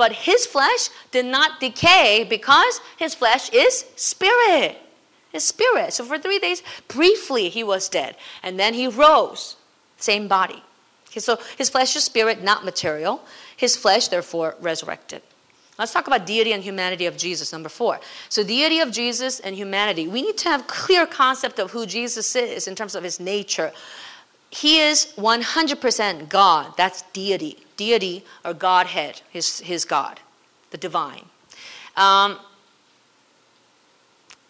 But 0.00 0.12
his 0.12 0.46
flesh 0.46 0.88
did 1.10 1.26
not 1.26 1.60
decay 1.60 2.24
because 2.24 2.80
his 2.96 3.14
flesh 3.14 3.50
is 3.50 3.84
spirit. 3.96 4.78
His 5.30 5.44
spirit. 5.44 5.92
So 5.92 6.06
for 6.06 6.18
three 6.18 6.38
days, 6.38 6.62
briefly, 6.88 7.50
he 7.50 7.62
was 7.62 7.86
dead. 7.86 8.16
And 8.42 8.58
then 8.58 8.72
he 8.72 8.88
rose, 8.88 9.56
same 9.98 10.26
body. 10.26 10.62
Okay, 11.08 11.20
so 11.20 11.38
his 11.58 11.68
flesh 11.68 11.94
is 11.96 12.04
spirit, 12.04 12.42
not 12.42 12.64
material. 12.64 13.20
His 13.54 13.76
flesh, 13.76 14.08
therefore, 14.08 14.56
resurrected. 14.58 15.20
Let's 15.78 15.92
talk 15.92 16.06
about 16.06 16.24
deity 16.24 16.54
and 16.54 16.62
humanity 16.62 17.04
of 17.04 17.18
Jesus, 17.18 17.52
number 17.52 17.68
four. 17.68 18.00
So, 18.30 18.42
deity 18.42 18.80
of 18.80 18.90
Jesus 18.92 19.38
and 19.38 19.54
humanity. 19.54 20.08
We 20.08 20.22
need 20.22 20.38
to 20.38 20.48
have 20.48 20.66
clear 20.66 21.04
concept 21.04 21.58
of 21.58 21.72
who 21.72 21.84
Jesus 21.84 22.34
is 22.34 22.66
in 22.66 22.74
terms 22.74 22.94
of 22.94 23.04
his 23.04 23.20
nature. 23.20 23.70
He 24.48 24.80
is 24.80 25.12
100% 25.18 26.30
God. 26.30 26.72
That's 26.78 27.02
deity. 27.12 27.58
Deity 27.80 28.26
or 28.44 28.52
Godhead, 28.52 29.22
his, 29.30 29.60
his 29.60 29.86
God, 29.86 30.20
the 30.70 30.76
divine. 30.76 31.24
Um, 31.96 32.38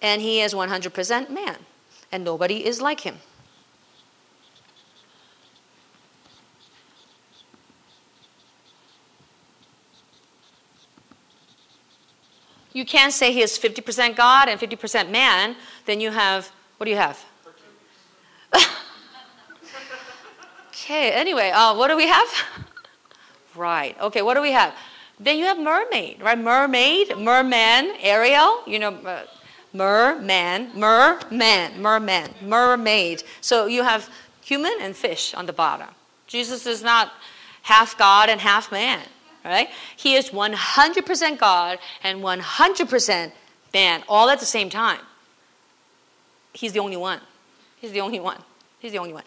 and 0.03 0.21
he 0.21 0.41
is 0.41 0.53
100% 0.53 1.31
man, 1.31 1.59
and 2.11 2.25
nobody 2.25 2.67
is 2.67 2.81
like 2.81 3.03
him. 3.03 3.19
You 12.73 12.85
can't 12.85 13.13
say 13.13 13.33
he 13.33 13.43
is 13.43 13.57
50% 13.57 14.17
God 14.17 14.49
and 14.49 14.59
50% 14.59 15.09
man, 15.09 15.55
then 15.87 16.01
you 16.01 16.11
have, 16.11 16.51
what 16.79 16.87
do 16.87 16.91
you 16.91 16.97
have? 16.97 17.25
Okay, 20.73 21.13
anyway, 21.13 21.53
uh, 21.55 21.73
what 21.77 21.87
do 21.87 21.97
we 21.97 22.09
have? 22.09 22.29
right, 23.55 23.97
okay, 24.01 24.23
what 24.23 24.35
do 24.35 24.43
we 24.43 24.53
have? 24.53 24.75
Then 25.19 25.39
you 25.39 25.45
have 25.45 25.59
mermaid, 25.59 26.23
right? 26.23 26.39
Mermaid, 26.39 27.17
merman, 27.19 27.93
Ariel, 28.01 28.63
you 28.67 28.79
know, 28.79 28.95
uh, 29.05 29.25
merman, 29.73 30.71
merman, 30.75 31.81
merman, 31.81 32.31
mermaid. 32.43 33.23
So 33.41 33.67
you 33.67 33.83
have 33.83 34.09
human 34.43 34.73
and 34.81 34.97
fish 34.97 35.35
on 35.35 35.47
the 35.47 35.53
bottom. 35.53 35.89
Jesus 36.27 36.67
is 36.67 36.83
not 36.83 37.13
half 37.63 37.99
God 37.99 38.31
and 38.31 38.41
half 38.41 38.73
man, 38.73 39.01
right? 39.45 39.69
He 39.97 40.15
is 40.15 40.31
100% 40.31 41.39
God 41.39 41.79
and 42.03 42.23
100% 42.23 43.33
man, 43.75 44.03
all 44.09 44.31
at 44.31 44.41
the 44.41 44.47
same 44.47 44.71
time. 44.71 45.01
He's 46.53 46.73
the 46.73 46.81
only 46.81 46.97
one. 46.97 47.21
He's 47.81 47.93
the 47.93 48.01
only 48.01 48.21
one. 48.21 48.39
He's 48.79 48.93
the 48.93 48.99
only 48.99 49.13
one 49.13 49.25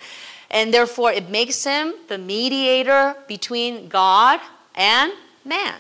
and 0.50 0.74
therefore 0.74 1.12
it 1.12 1.30
makes 1.30 1.64
him 1.64 1.94
the 2.08 2.18
mediator 2.18 3.16
between 3.28 3.88
God 3.88 4.40
and 4.76 5.14
man. 5.46 5.76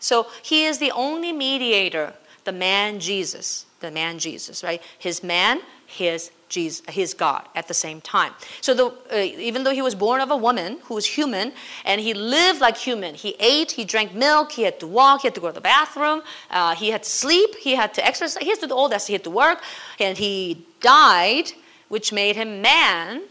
So 0.00 0.26
he 0.42 0.64
is 0.64 0.78
the 0.78 0.90
only 0.92 1.32
mediator, 1.32 2.14
the 2.44 2.52
man 2.52 2.98
Jesus, 2.98 3.66
the 3.80 3.90
man 3.90 4.18
Jesus, 4.18 4.64
right? 4.64 4.82
His 4.98 5.22
man, 5.22 5.60
his 5.86 6.30
Jesus, 6.48 6.84
his 6.88 7.14
God 7.14 7.48
at 7.54 7.66
the 7.66 7.74
same 7.74 8.00
time. 8.00 8.32
So 8.60 8.74
the, 8.74 8.86
uh, 9.12 9.16
even 9.16 9.64
though 9.64 9.72
he 9.72 9.80
was 9.80 9.94
born 9.94 10.20
of 10.20 10.30
a 10.30 10.36
woman 10.36 10.78
who 10.84 10.94
was 10.94 11.06
human 11.06 11.52
and 11.84 12.00
he 12.00 12.14
lived 12.14 12.60
like 12.60 12.76
human, 12.76 13.14
he 13.14 13.34
ate, 13.40 13.72
he 13.72 13.84
drank 13.84 14.12
milk, 14.14 14.52
he 14.52 14.62
had 14.62 14.78
to 14.80 14.86
walk, 14.86 15.22
he 15.22 15.28
had 15.28 15.34
to 15.34 15.40
go 15.40 15.48
to 15.48 15.54
the 15.54 15.62
bathroom, 15.62 16.22
uh, 16.50 16.74
he 16.74 16.90
had 16.90 17.04
to 17.04 17.10
sleep, 17.10 17.56
he 17.56 17.74
had 17.74 17.94
to 17.94 18.04
exercise, 18.04 18.42
he 18.42 18.50
had 18.50 18.60
to 18.60 18.66
do 18.66 18.74
all 18.74 18.88
that. 18.90 19.02
He 19.02 19.14
had 19.14 19.24
to 19.24 19.30
work, 19.30 19.62
and 19.98 20.18
he 20.18 20.66
died, 20.80 21.52
which 21.88 22.12
made 22.12 22.36
him 22.36 22.60
man. 22.60 23.22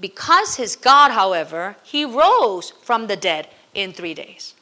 Because 0.00 0.56
his 0.56 0.76
God, 0.76 1.10
however, 1.10 1.76
he 1.82 2.04
rose 2.04 2.70
from 2.82 3.06
the 3.06 3.16
dead 3.16 3.48
in 3.74 3.92
three 3.92 4.14
days. 4.14 4.54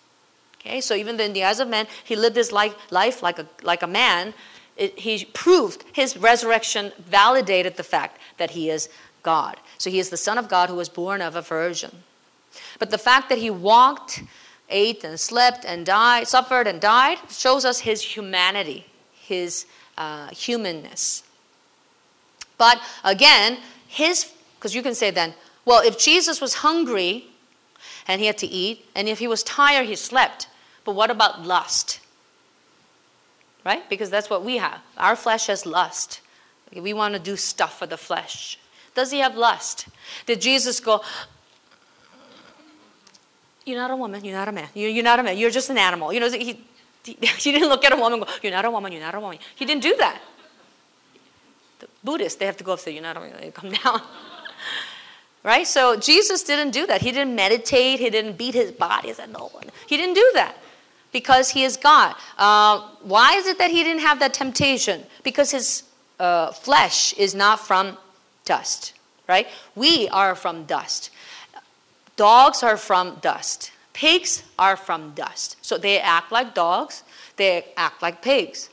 Okay, 0.61 0.81
so 0.81 0.95
even 0.95 1.17
though 1.17 1.25
in 1.25 1.33
the 1.33 1.45
eyes 1.45 1.61
of 1.61 1.69
men, 1.69 1.87
he 2.05 2.17
lived 2.17 2.37
his 2.37 2.53
life, 2.53 2.75
life 2.91 3.23
like, 3.23 3.39
a, 3.39 3.47
like 3.63 3.83
a 3.83 3.87
man, 3.87 4.35
it, 4.77 4.99
he 4.99 5.25
proved 5.25 5.85
his 5.93 6.17
resurrection 6.17 6.93
validated 6.99 7.77
the 7.77 7.83
fact 7.83 8.19
that 8.39 8.51
he 8.51 8.69
is 8.71 8.89
God. 9.23 9.57
So 9.79 9.91
he 9.91 9.99
is 9.99 10.11
the 10.11 10.17
Son 10.17 10.39
of 10.39 10.49
God 10.49 10.69
who 10.69 10.77
was 10.77 10.89
born 10.89 11.23
of 11.23 11.37
a 11.37 11.43
virgin. 11.43 11.91
But 12.79 12.91
the 12.91 12.99
fact 12.99 13.29
that 13.29 13.39
he 13.39 13.51
walked, 13.51 14.23
ate, 14.69 15.05
and 15.05 15.19
slept, 15.19 15.65
and 15.65 15.87
died, 15.87 16.29
suffered, 16.29 16.67
and 16.67 16.81
died 16.81 17.19
shows 17.31 17.65
us 17.65 17.81
his 17.81 18.03
humanity, 18.03 18.87
his 19.13 19.67
uh, 19.97 20.29
humanness. 20.29 21.23
But 22.59 22.81
again, 23.05 23.59
his, 23.87 24.33
because 24.67 24.75
you 24.75 24.83
can 24.83 24.97
say 24.97 25.13
then, 25.13 25.35
well, 25.65 25.81
if 25.87 25.97
Jesus 25.97 26.41
was 26.41 26.55
hungry 26.55 27.27
and 28.09 28.21
he 28.21 28.27
had 28.27 28.39
to 28.39 28.47
eat, 28.47 28.85
and 28.97 29.09
if 29.09 29.21
he 29.21 29.29
was 29.29 29.45
tired, 29.45 29.87
he 29.87 29.95
slept. 29.95 30.49
But 30.85 30.97
what 30.97 31.11
about 31.11 31.47
lust? 31.47 32.01
right? 33.67 33.89
Because 33.91 34.11
that's 34.11 34.31
what 34.31 34.45
we 34.45 34.59
have. 34.59 34.79
Our 34.97 35.17
flesh 35.17 35.49
has 35.49 35.67
lust. 35.67 36.21
We 36.73 36.95
want 36.95 37.15
to 37.15 37.21
do 37.21 37.37
stuff 37.37 37.77
for 37.79 37.87
the 37.87 37.97
flesh. 37.97 38.59
Does 38.95 39.11
he 39.11 39.19
have 39.19 39.37
lust? 39.37 39.89
Did 40.25 40.41
Jesus 40.41 40.79
go, 40.79 41.03
You're 43.67 43.79
not 43.79 43.91
a 43.91 43.97
woman, 43.97 44.25
you're 44.25 44.37
not 44.37 44.49
a 44.49 44.53
man, 44.53 44.69
you're, 44.73 44.89
you're 44.89 45.05
not 45.05 45.19
a 45.19 45.23
man, 45.25 45.37
you're 45.37 45.51
just 45.51 45.69
an 45.69 45.79
animal? 45.79 46.13
You 46.13 46.21
know, 46.21 46.31
he, 46.31 46.65
he, 47.03 47.15
he 47.21 47.53
didn't 47.53 47.69
look 47.69 47.85
at 47.85 47.93
a 47.93 47.97
woman 47.97 48.21
go, 48.21 48.27
You're 48.41 48.53
not 48.53 48.65
a 48.65 48.71
woman, 48.71 48.93
you're 48.93 49.03
not 49.03 49.17
a 49.17 49.21
woman. 49.21 49.39
He 49.57 49.65
didn't 49.65 49.83
do 49.83 49.97
that. 49.97 50.23
The 51.81 51.89
Buddhists, 52.05 52.39
they 52.39 52.47
have 52.47 52.57
to 52.59 52.65
go 52.65 52.73
up 52.73 52.79
and 52.79 52.85
say, 52.85 52.93
You're 52.93 53.03
not 53.03 53.17
a 53.17 53.21
woman, 53.21 53.53
come 53.53 53.73
down. 53.73 54.01
right? 55.47 55.67
So 55.67 55.97
Jesus 55.97 56.43
didn't 56.43 56.73
do 56.73 56.87
that. 56.89 57.01
He 57.01 57.13
didn't 57.13 57.35
meditate, 57.35 58.01
he 58.01 58.11
didn't 58.11 58.37
beat 58.37 58.55
his 58.55 58.73
body. 58.73 59.09
He 59.09 59.15
said, 59.15 59.33
No, 59.33 59.47
one. 59.53 59.71
he 59.87 59.97
didn't 59.97 60.15
do 60.15 60.31
that 60.35 60.59
because 61.13 61.51
he 61.51 61.63
is 61.63 61.79
God. 61.79 62.17
Uh, 62.37 62.81
why 63.03 63.37
is 63.37 63.47
it 63.47 63.57
that 63.59 63.71
he 63.71 63.83
didn't 63.85 64.03
have 64.03 64.19
that 64.19 64.35
temptation? 64.35 65.05
Because 65.23 65.53
his 65.53 65.85
uh, 66.19 66.51
flesh 66.51 67.13
is 67.15 67.35
not 67.35 67.61
from 67.61 67.97
dust, 68.45 68.93
right? 69.29 69.47
We 69.77 70.09
are 70.09 70.35
from 70.35 70.65
dust. 70.65 71.11
Dogs 72.17 72.63
are 72.63 72.77
from 72.77 73.19
dust. 73.21 73.71
Pigs 73.93 74.43
are 74.59 74.77
from 74.77 75.13
dust. 75.15 75.57
So 75.63 75.79
they 75.79 76.01
act 76.01 76.33
like 76.33 76.55
dogs, 76.55 77.05
they 77.37 77.67
act 77.77 78.03
like 78.03 78.21
pigs. 78.21 78.69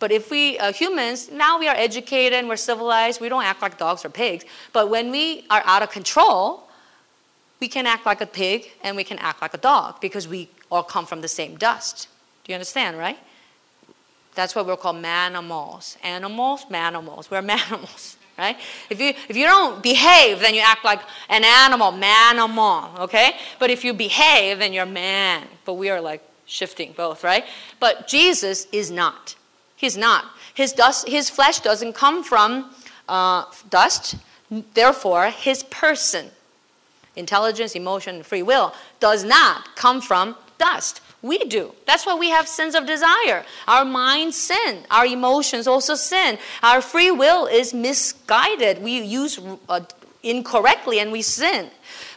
But 0.00 0.10
if 0.10 0.30
we 0.30 0.58
uh, 0.58 0.72
humans, 0.72 1.30
now 1.30 1.60
we 1.60 1.68
are 1.68 1.76
educated 1.76 2.38
and 2.38 2.48
we're 2.48 2.56
civilized, 2.56 3.20
we 3.20 3.28
don't 3.28 3.44
act 3.44 3.62
like 3.62 3.78
dogs 3.78 4.04
or 4.04 4.08
pigs. 4.08 4.44
But 4.72 4.88
when 4.88 5.10
we 5.12 5.44
are 5.50 5.62
out 5.66 5.82
of 5.82 5.90
control, 5.90 6.66
we 7.60 7.68
can 7.68 7.86
act 7.86 8.06
like 8.06 8.22
a 8.22 8.26
pig 8.26 8.72
and 8.82 8.96
we 8.96 9.04
can 9.04 9.18
act 9.18 9.42
like 9.42 9.52
a 9.52 9.58
dog 9.58 10.00
because 10.00 10.26
we 10.26 10.48
all 10.70 10.82
come 10.82 11.04
from 11.04 11.20
the 11.20 11.28
same 11.28 11.56
dust. 11.56 12.08
Do 12.44 12.52
you 12.52 12.54
understand, 12.54 12.96
right? 12.96 13.18
That's 14.34 14.54
what 14.54 14.66
we're 14.66 14.78
called 14.78 14.96
manimals. 14.96 15.98
Animals, 16.02 16.64
manimals. 16.70 17.30
We're 17.30 17.42
manimals, 17.54 18.16
right? 18.38 18.56
If 18.88 19.00
you, 19.00 19.12
if 19.28 19.36
you 19.36 19.44
don't 19.44 19.82
behave, 19.82 20.40
then 20.40 20.54
you 20.54 20.62
act 20.62 20.82
like 20.82 21.00
an 21.28 21.44
animal, 21.44 21.92
manimal, 21.92 23.00
okay? 23.00 23.32
But 23.58 23.68
if 23.68 23.84
you 23.84 23.92
behave, 23.92 24.60
then 24.60 24.72
you're 24.72 24.86
man. 24.86 25.46
But 25.66 25.74
we 25.74 25.90
are 25.90 26.00
like 26.00 26.22
shifting 26.46 26.94
both, 26.96 27.22
right? 27.22 27.44
But 27.78 28.08
Jesus 28.08 28.66
is 28.72 28.90
not. 28.90 29.34
He's 29.80 29.96
not. 29.96 30.26
His, 30.52 30.74
dust, 30.74 31.08
his 31.08 31.30
flesh 31.30 31.60
doesn't 31.60 31.94
come 31.94 32.22
from 32.22 32.70
uh, 33.08 33.46
dust. 33.70 34.16
Therefore, 34.74 35.30
his 35.30 35.62
person, 35.62 36.26
intelligence, 37.16 37.74
emotion, 37.74 38.22
free 38.22 38.42
will, 38.42 38.74
does 39.00 39.24
not 39.24 39.74
come 39.76 40.02
from 40.02 40.36
dust. 40.58 41.00
We 41.22 41.38
do. 41.38 41.72
That's 41.86 42.04
why 42.04 42.14
we 42.14 42.28
have 42.28 42.46
sins 42.46 42.74
of 42.74 42.84
desire. 42.84 43.42
Our 43.66 43.86
minds 43.86 44.36
sin. 44.36 44.84
Our 44.90 45.06
emotions 45.06 45.66
also 45.66 45.94
sin. 45.94 46.38
Our 46.62 46.82
free 46.82 47.10
will 47.10 47.46
is 47.46 47.72
misguided. 47.72 48.82
We 48.82 49.00
use 49.00 49.40
uh, 49.66 49.80
incorrectly 50.22 51.00
and 51.00 51.10
we 51.10 51.22
sin. 51.22 51.70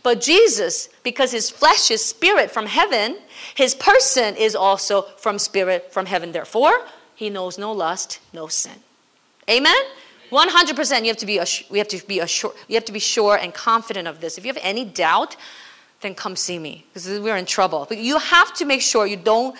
But 0.04 0.20
Jesus, 0.20 0.90
because 1.04 1.32
his 1.32 1.50
flesh 1.50 1.92
is 1.92 2.04
spirit 2.04 2.52
from 2.52 2.66
heaven, 2.66 3.20
his 3.56 3.74
person 3.74 4.36
is 4.36 4.54
also 4.54 5.04
from 5.18 5.40
spirit 5.40 5.94
from 5.94 6.08
heaven. 6.08 6.34
Therefore, 6.34 6.74
he 7.16 7.30
knows 7.30 7.58
no 7.58 7.72
lust, 7.72 8.20
no 8.34 8.48
sin. 8.48 8.80
Amen? 9.50 9.84
100% 10.32 11.02
you 11.02 11.08
have 11.08 11.18
to 11.18 11.26
be 11.26 11.40
we 11.70 11.78
have 11.78 11.88
to 11.90 12.08
be 12.08 12.20
assured, 12.20 12.56
you 12.68 12.76
have 12.76 12.86
to 12.86 12.92
be 12.92 13.00
sure 13.00 13.38
and 13.38 13.54
confident 13.54 14.08
of 14.08 14.20
this. 14.20 14.38
If 14.38 14.46
you 14.46 14.52
have 14.52 14.62
any 14.64 14.84
doubt, 14.84 15.36
then 16.02 16.16
come 16.16 16.36
see 16.36 16.60
me 16.60 16.86
because 16.94 17.08
we're 17.20 17.38
in 17.38 17.46
trouble. 17.46 17.86
But 17.88 18.00
you 18.00 18.18
have 18.18 18.54
to 18.56 18.66
make 18.66 18.82
sure 18.82 19.06
you 19.06 19.18
don't 19.18 19.56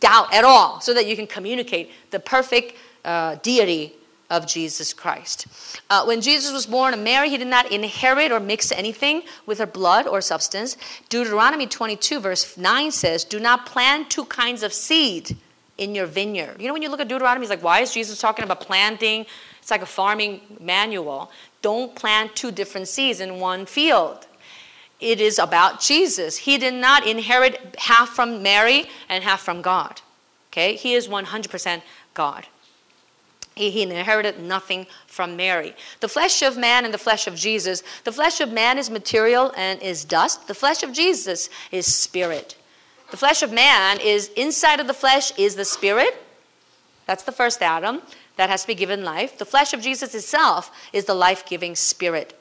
doubt 0.00 0.32
at 0.32 0.44
all 0.44 0.80
so 0.80 0.94
that 0.94 1.06
you 1.06 1.16
can 1.16 1.26
communicate 1.26 1.90
the 2.10 2.18
perfect 2.18 2.76
uh, 3.04 3.36
deity 3.36 3.92
of 4.28 4.46
Jesus 4.46 4.92
Christ. 4.92 5.46
Uh, 5.88 6.04
when 6.04 6.20
Jesus 6.20 6.52
was 6.52 6.66
born 6.66 6.92
of 6.92 7.00
Mary, 7.00 7.30
he 7.30 7.38
did 7.38 7.46
not 7.46 7.70
inherit 7.70 8.32
or 8.32 8.40
mix 8.40 8.72
anything 8.72 9.22
with 9.46 9.58
her 9.58 9.66
blood 9.66 10.06
or 10.06 10.20
substance. 10.20 10.76
Deuteronomy 11.08 11.66
22, 11.66 12.18
verse 12.18 12.56
9 12.56 12.90
says, 12.90 13.24
Do 13.24 13.38
not 13.38 13.66
plant 13.66 14.10
two 14.10 14.24
kinds 14.24 14.62
of 14.64 14.72
seed 14.72 15.36
in 15.78 15.94
your 15.94 16.06
vineyard. 16.06 16.56
You 16.60 16.66
know, 16.68 16.72
when 16.72 16.82
you 16.82 16.88
look 16.88 17.00
at 17.00 17.08
Deuteronomy, 17.08 17.44
it's 17.44 17.50
like, 17.50 17.62
why 17.62 17.80
is 17.80 17.92
Jesus 17.92 18.20
talking 18.20 18.44
about 18.44 18.60
planting? 18.60 19.26
It's 19.60 19.70
like 19.70 19.82
a 19.82 19.86
farming 19.86 20.40
manual. 20.60 21.30
Don't 21.60 21.94
plant 21.94 22.34
two 22.34 22.50
different 22.50 22.88
seeds 22.88 23.20
in 23.20 23.40
one 23.40 23.66
field 23.66 24.26
it 25.00 25.20
is 25.20 25.38
about 25.38 25.80
Jesus. 25.80 26.38
He 26.38 26.58
did 26.58 26.74
not 26.74 27.06
inherit 27.06 27.76
half 27.78 28.10
from 28.10 28.42
Mary 28.42 28.86
and 29.08 29.22
half 29.22 29.40
from 29.42 29.62
God. 29.62 30.00
Okay? 30.50 30.74
He 30.74 30.94
is 30.94 31.06
100% 31.06 31.82
God. 32.14 32.46
He, 33.54 33.70
he 33.70 33.82
inherited 33.82 34.40
nothing 34.40 34.86
from 35.06 35.36
Mary. 35.36 35.74
The 36.00 36.08
flesh 36.08 36.42
of 36.42 36.56
man 36.56 36.84
and 36.84 36.94
the 36.94 36.98
flesh 36.98 37.26
of 37.26 37.34
Jesus, 37.34 37.82
the 38.04 38.12
flesh 38.12 38.40
of 38.40 38.50
man 38.50 38.78
is 38.78 38.88
material 38.88 39.52
and 39.56 39.80
is 39.82 40.04
dust. 40.04 40.48
The 40.48 40.54
flesh 40.54 40.82
of 40.82 40.92
Jesus 40.92 41.50
is 41.70 41.86
spirit. 41.86 42.56
The 43.10 43.16
flesh 43.16 43.42
of 43.42 43.52
man 43.52 44.00
is 44.00 44.30
inside 44.36 44.80
of 44.80 44.86
the 44.86 44.94
flesh 44.94 45.32
is 45.38 45.54
the 45.54 45.64
spirit. 45.64 46.22
That's 47.06 47.22
the 47.22 47.32
first 47.32 47.62
Adam 47.62 48.02
that 48.36 48.50
has 48.50 48.62
to 48.62 48.66
be 48.66 48.74
given 48.74 49.04
life. 49.04 49.38
The 49.38 49.44
flesh 49.44 49.72
of 49.72 49.80
Jesus 49.80 50.14
itself 50.14 50.70
is 50.92 51.04
the 51.04 51.14
life 51.14 51.46
giving 51.46 51.74
spirit. 51.74 52.38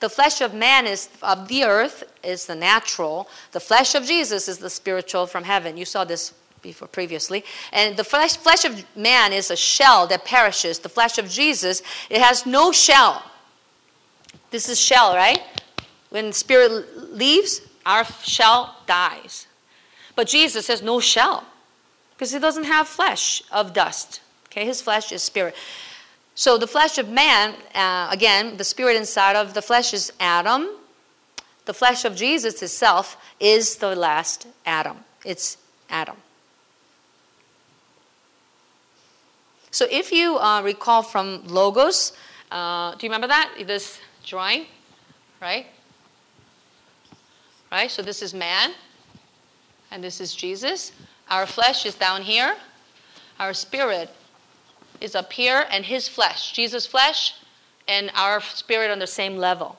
The 0.00 0.08
flesh 0.08 0.40
of 0.40 0.54
man 0.54 0.86
is 0.86 1.08
of 1.22 1.48
the 1.48 1.64
earth 1.64 2.04
is 2.22 2.46
the 2.46 2.54
natural. 2.54 3.28
The 3.52 3.60
flesh 3.60 3.94
of 3.94 4.04
Jesus 4.04 4.48
is 4.48 4.58
the 4.58 4.70
spiritual 4.70 5.26
from 5.26 5.44
heaven. 5.44 5.76
You 5.76 5.84
saw 5.84 6.04
this 6.04 6.34
before 6.62 6.88
previously. 6.88 7.44
And 7.72 7.96
the 7.96 8.04
flesh, 8.04 8.36
flesh 8.36 8.64
of 8.64 8.84
man 8.96 9.32
is 9.32 9.50
a 9.50 9.56
shell 9.56 10.06
that 10.08 10.24
perishes. 10.24 10.78
The 10.78 10.88
flesh 10.88 11.18
of 11.18 11.28
Jesus, 11.28 11.82
it 12.10 12.20
has 12.20 12.46
no 12.46 12.72
shell. 12.72 13.22
This 14.50 14.68
is 14.68 14.80
shell, 14.80 15.14
right? 15.14 15.42
When 16.10 16.32
spirit 16.32 17.12
leaves, 17.12 17.60
our 17.84 18.04
shell 18.04 18.76
dies. 18.86 19.46
But 20.16 20.28
Jesus 20.28 20.68
has 20.68 20.82
no 20.82 21.00
shell 21.00 21.44
because 22.14 22.32
he 22.32 22.38
doesn't 22.38 22.64
have 22.64 22.88
flesh 22.88 23.42
of 23.50 23.72
dust. 23.72 24.20
Okay, 24.46 24.64
his 24.64 24.80
flesh 24.80 25.10
is 25.10 25.22
spirit. 25.22 25.54
So 26.36 26.58
the 26.58 26.66
flesh 26.66 26.98
of 26.98 27.08
man, 27.08 27.54
uh, 27.74 28.08
again, 28.10 28.56
the 28.56 28.64
spirit 28.64 28.96
inside 28.96 29.36
of 29.36 29.54
the 29.54 29.62
flesh 29.62 29.92
is 29.94 30.12
Adam. 30.20 30.68
The 31.64 31.74
flesh 31.74 32.04
of 32.04 32.14
Jesus 32.14 32.62
itself 32.62 33.16
is 33.40 33.76
the 33.76 33.94
last 33.94 34.46
Adam. 34.66 34.98
It's 35.24 35.56
Adam. 35.88 36.16
So 39.70 39.86
if 39.90 40.12
you 40.12 40.38
uh, 40.38 40.62
recall 40.62 41.02
from 41.02 41.42
Logos, 41.46 42.12
uh, 42.52 42.92
do 42.92 43.06
you 43.06 43.10
remember 43.10 43.26
that? 43.26 43.54
This 43.66 44.00
drawing, 44.24 44.66
right? 45.40 45.66
Right? 47.72 47.90
So 47.90 48.02
this 48.02 48.22
is 48.22 48.34
man, 48.34 48.72
and 49.94 50.02
this 50.02 50.20
is 50.20 50.34
Jesus. 50.34 50.92
Our 51.30 51.46
flesh 51.46 51.86
is 51.86 51.94
down 51.94 52.22
here. 52.22 52.56
Our 53.38 53.54
spirit 53.54 54.10
is 55.00 55.14
up 55.14 55.32
here, 55.32 55.64
and 55.70 55.84
his 55.84 56.08
flesh, 56.08 56.52
Jesus' 56.52 56.86
flesh, 56.86 57.34
and 57.86 58.10
our 58.14 58.40
spirit 58.40 58.90
on 58.90 58.98
the 58.98 59.06
same 59.06 59.36
level. 59.36 59.78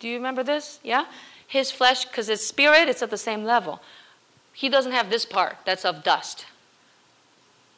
Do 0.00 0.08
you 0.08 0.16
remember 0.16 0.42
this? 0.42 0.80
Yeah? 0.82 1.06
His 1.46 1.70
flesh, 1.70 2.04
because 2.04 2.26
his 2.26 2.46
spirit, 2.46 2.88
it's 2.88 3.02
at 3.02 3.10
the 3.10 3.16
same 3.16 3.44
level. 3.44 3.80
He 4.52 4.68
doesn't 4.68 4.92
have 4.92 5.08
this 5.08 5.24
part 5.24 5.56
that's 5.64 5.84
of 5.84 6.02
dust. 6.02 6.46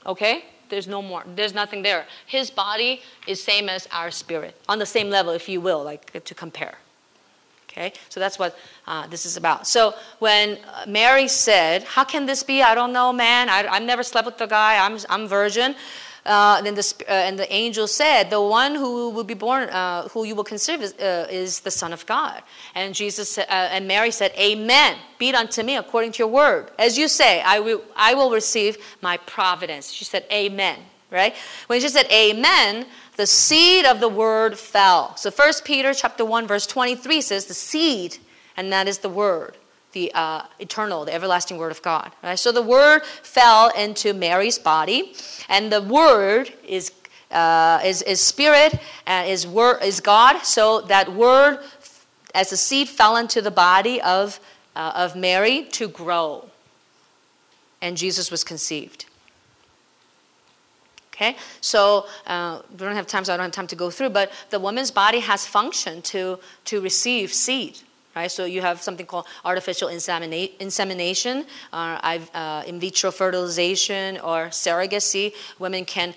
Okay? 0.06 0.44
there's 0.70 0.86
no 0.86 1.02
more. 1.02 1.24
There's 1.26 1.52
nothing 1.52 1.82
there. 1.82 2.06
His 2.24 2.48
body 2.48 3.02
is 3.26 3.42
same 3.42 3.68
as 3.68 3.86
our 3.92 4.10
spirit, 4.10 4.56
on 4.68 4.78
the 4.78 4.86
same 4.86 5.10
level, 5.10 5.32
if 5.32 5.48
you 5.48 5.60
will, 5.60 5.82
like 5.82 6.24
to 6.24 6.34
compare. 6.34 6.78
Okay, 7.70 7.92
so 8.08 8.18
that's 8.18 8.38
what 8.38 8.58
uh, 8.88 9.06
this 9.06 9.24
is 9.24 9.36
about. 9.36 9.66
So 9.66 9.94
when 10.18 10.58
uh, 10.74 10.84
Mary 10.88 11.28
said, 11.28 11.84
"How 11.84 12.04
can 12.04 12.26
this 12.26 12.42
be? 12.42 12.62
I 12.62 12.74
don't 12.74 12.92
know, 12.92 13.12
man. 13.12 13.48
I, 13.48 13.62
have 13.62 13.82
never 13.82 14.02
slept 14.02 14.26
with 14.26 14.38
the 14.38 14.46
guy. 14.46 14.84
I'm 14.84 14.98
I'm 15.08 15.28
virgin." 15.28 15.76
Uh, 16.24 16.60
then 16.60 16.74
the, 16.74 16.94
uh, 17.08 17.12
and 17.12 17.38
the 17.38 17.50
angel 17.52 17.86
said, 17.86 18.28
The 18.30 18.40
one 18.40 18.74
who 18.74 19.10
will 19.10 19.24
be 19.24 19.34
born, 19.34 19.68
uh, 19.70 20.08
who 20.08 20.24
you 20.24 20.34
will 20.34 20.44
conceive, 20.44 20.82
is, 20.82 20.92
uh, 20.94 21.26
is, 21.30 21.60
the 21.60 21.70
Son 21.70 21.92
of 21.92 22.04
God. 22.06 22.42
And 22.74 22.94
Jesus 22.94 23.38
uh, 23.38 23.44
and 23.48 23.88
Mary 23.88 24.10
said, 24.10 24.32
Amen. 24.38 24.98
Be 25.18 25.30
it 25.30 25.34
unto 25.34 25.62
me 25.62 25.76
according 25.76 26.12
to 26.12 26.18
your 26.18 26.28
word. 26.28 26.70
As 26.78 26.98
you 26.98 27.08
say, 27.08 27.40
I 27.40 27.60
will, 27.60 27.82
I 27.96 28.14
will 28.14 28.30
receive 28.30 28.76
my 29.00 29.16
providence. 29.18 29.92
She 29.92 30.04
said, 30.04 30.26
Amen. 30.30 30.78
Right? 31.10 31.34
When 31.66 31.80
she 31.80 31.88
said 31.88 32.06
Amen, 32.12 32.86
the 33.20 33.26
seed 33.26 33.84
of 33.84 34.00
the 34.00 34.08
word 34.08 34.58
fell. 34.58 35.14
So 35.18 35.30
First 35.30 35.66
Peter 35.66 35.92
chapter 35.92 36.24
1, 36.24 36.46
verse 36.46 36.66
23 36.66 37.20
says, 37.20 37.44
The 37.44 37.52
seed, 37.52 38.16
and 38.56 38.72
that 38.72 38.88
is 38.88 38.98
the 38.98 39.10
word 39.10 39.56
the 39.92 40.10
uh, 40.14 40.44
eternal, 40.58 41.04
the 41.04 41.12
everlasting 41.12 41.58
word 41.58 41.70
of 41.70 41.82
God. 41.82 42.12
Right? 42.22 42.38
So 42.38 42.50
the 42.50 42.62
word 42.62 43.04
fell 43.04 43.68
into 43.76 44.14
Mary's 44.14 44.58
body, 44.58 45.12
and 45.50 45.70
the 45.70 45.82
word 45.82 46.54
is 46.66 46.92
uh, 47.30 47.80
is, 47.84 48.00
is 48.02 48.20
spirit 48.22 48.80
and 49.06 49.28
is 49.28 49.46
word 49.46 49.82
is 49.82 50.00
God. 50.00 50.40
So 50.42 50.80
that 50.82 51.12
word, 51.12 51.58
as 52.34 52.48
the 52.50 52.56
seed 52.56 52.88
fell 52.88 53.16
into 53.16 53.42
the 53.42 53.50
body 53.50 54.00
of 54.00 54.40
uh, 54.74 54.92
of 54.94 55.14
Mary 55.14 55.64
to 55.72 55.88
grow, 55.88 56.48
and 57.82 57.98
Jesus 57.98 58.30
was 58.30 58.44
conceived. 58.44 59.04
Okay, 61.20 61.36
so 61.60 62.06
uh, 62.26 62.62
we 62.70 62.78
don't 62.78 62.94
have 62.94 63.06
time, 63.06 63.26
so 63.26 63.34
I 63.34 63.36
don't 63.36 63.44
have 63.44 63.52
time 63.52 63.66
to 63.66 63.76
go 63.76 63.90
through. 63.90 64.08
But 64.08 64.32
the 64.48 64.58
woman's 64.58 64.90
body 64.90 65.20
has 65.20 65.46
function 65.46 66.00
to 66.02 66.38
to 66.66 66.80
receive 66.80 67.32
seed 67.32 67.78
right? 68.16 68.30
So 68.30 68.44
you 68.44 68.60
have 68.60 68.82
something 68.82 69.06
called 69.06 69.26
artificial 69.44 69.88
insemina- 69.88 70.50
insemination, 70.58 71.46
uh, 71.72 72.64
in 72.66 72.80
vitro 72.80 73.12
fertilization, 73.12 74.18
or 74.18 74.48
surrogacy. 74.48 75.32
Women 75.60 75.84
can 75.84 76.14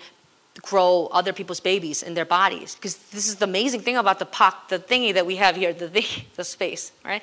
grow 0.62 1.08
other 1.12 1.32
people's 1.32 1.60
babies 1.60 2.02
in 2.02 2.14
their 2.14 2.24
bodies 2.24 2.74
because 2.74 2.96
this 3.12 3.28
is 3.28 3.36
the 3.36 3.44
amazing 3.44 3.80
thing 3.80 3.96
about 3.96 4.18
the 4.18 4.26
poc, 4.26 4.68
the 4.68 4.78
thingy 4.78 5.12
that 5.14 5.26
we 5.26 5.36
have 5.36 5.54
here, 5.56 5.72
the 5.72 5.88
the 6.36 6.44
space, 6.44 6.92
right? 7.04 7.22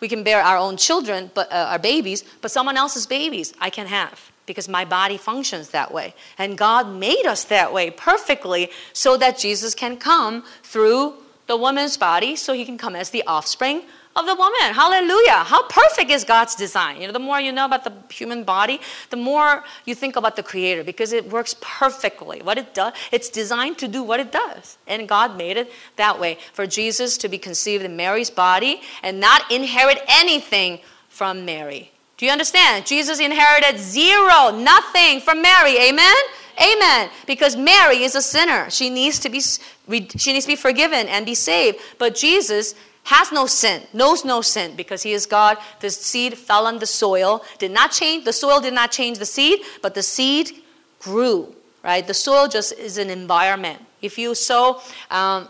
We 0.00 0.08
can 0.08 0.22
bear 0.22 0.42
our 0.42 0.56
own 0.56 0.76
children, 0.76 1.30
but 1.34 1.50
uh, 1.50 1.70
our 1.70 1.78
babies, 1.78 2.24
but 2.40 2.50
someone 2.50 2.76
else's 2.76 3.06
babies 3.06 3.54
I 3.60 3.70
can 3.70 3.86
have 3.86 4.31
because 4.46 4.68
my 4.68 4.84
body 4.84 5.16
functions 5.16 5.70
that 5.70 5.92
way. 5.92 6.14
And 6.38 6.58
God 6.58 6.88
made 6.88 7.26
us 7.26 7.44
that 7.44 7.72
way 7.72 7.90
perfectly 7.90 8.70
so 8.92 9.16
that 9.16 9.38
Jesus 9.38 9.74
can 9.74 9.96
come 9.96 10.44
through 10.62 11.14
the 11.46 11.56
woman's 11.56 11.96
body 11.96 12.36
so 12.36 12.52
he 12.52 12.64
can 12.64 12.78
come 12.78 12.96
as 12.96 13.10
the 13.10 13.22
offspring 13.26 13.82
of 14.14 14.26
the 14.26 14.34
woman. 14.34 14.74
Hallelujah. 14.74 15.44
How 15.44 15.66
perfect 15.68 16.10
is 16.10 16.24
God's 16.24 16.54
design? 16.54 17.00
You 17.00 17.06
know, 17.06 17.12
the 17.12 17.18
more 17.18 17.40
you 17.40 17.50
know 17.50 17.64
about 17.64 17.84
the 17.84 17.94
human 18.12 18.44
body, 18.44 18.80
the 19.10 19.16
more 19.16 19.64
you 19.86 19.94
think 19.94 20.16
about 20.16 20.36
the 20.36 20.42
creator 20.42 20.84
because 20.84 21.12
it 21.12 21.30
works 21.30 21.56
perfectly. 21.60 22.42
What 22.42 22.58
it 22.58 22.74
does, 22.74 22.92
it's 23.10 23.30
designed 23.30 23.78
to 23.78 23.88
do 23.88 24.02
what 24.02 24.20
it 24.20 24.30
does. 24.30 24.76
And 24.86 25.08
God 25.08 25.36
made 25.36 25.56
it 25.56 25.72
that 25.96 26.20
way 26.20 26.38
for 26.52 26.66
Jesus 26.66 27.16
to 27.18 27.28
be 27.28 27.38
conceived 27.38 27.84
in 27.84 27.96
Mary's 27.96 28.30
body 28.30 28.82
and 29.02 29.18
not 29.18 29.50
inherit 29.50 30.02
anything 30.08 30.80
from 31.08 31.44
Mary. 31.44 31.92
Do 32.22 32.26
you 32.26 32.30
understand? 32.30 32.86
Jesus 32.86 33.18
inherited 33.18 33.80
zero, 33.80 34.56
nothing 34.56 35.18
from 35.18 35.42
Mary. 35.42 35.76
Amen. 35.76 36.14
Amen. 36.56 37.10
Because 37.26 37.56
Mary 37.56 38.04
is 38.04 38.14
a 38.14 38.22
sinner. 38.22 38.70
She 38.70 38.90
needs 38.90 39.18
to 39.18 39.28
be 39.28 39.40
she 39.40 40.32
needs 40.32 40.44
to 40.44 40.52
be 40.52 40.54
forgiven 40.54 41.08
and 41.08 41.26
be 41.26 41.34
saved. 41.34 41.80
But 41.98 42.14
Jesus 42.14 42.76
has 43.02 43.32
no 43.32 43.46
sin, 43.46 43.82
knows 43.92 44.24
no 44.24 44.40
sin 44.40 44.76
because 44.76 45.02
he 45.02 45.10
is 45.10 45.26
God. 45.26 45.58
The 45.80 45.90
seed 45.90 46.38
fell 46.38 46.68
on 46.68 46.78
the 46.78 46.86
soil, 46.86 47.44
did 47.58 47.72
not 47.72 47.90
change, 47.90 48.24
the 48.24 48.32
soil 48.32 48.60
did 48.60 48.72
not 48.72 48.92
change 48.92 49.18
the 49.18 49.26
seed, 49.26 49.58
but 49.82 49.96
the 49.96 50.04
seed 50.04 50.62
grew, 51.00 51.52
right? 51.82 52.06
The 52.06 52.14
soil 52.14 52.46
just 52.46 52.78
is 52.78 52.98
an 52.98 53.10
environment. 53.10 53.80
If 54.00 54.16
you 54.16 54.36
sow 54.36 54.80
um, 55.10 55.48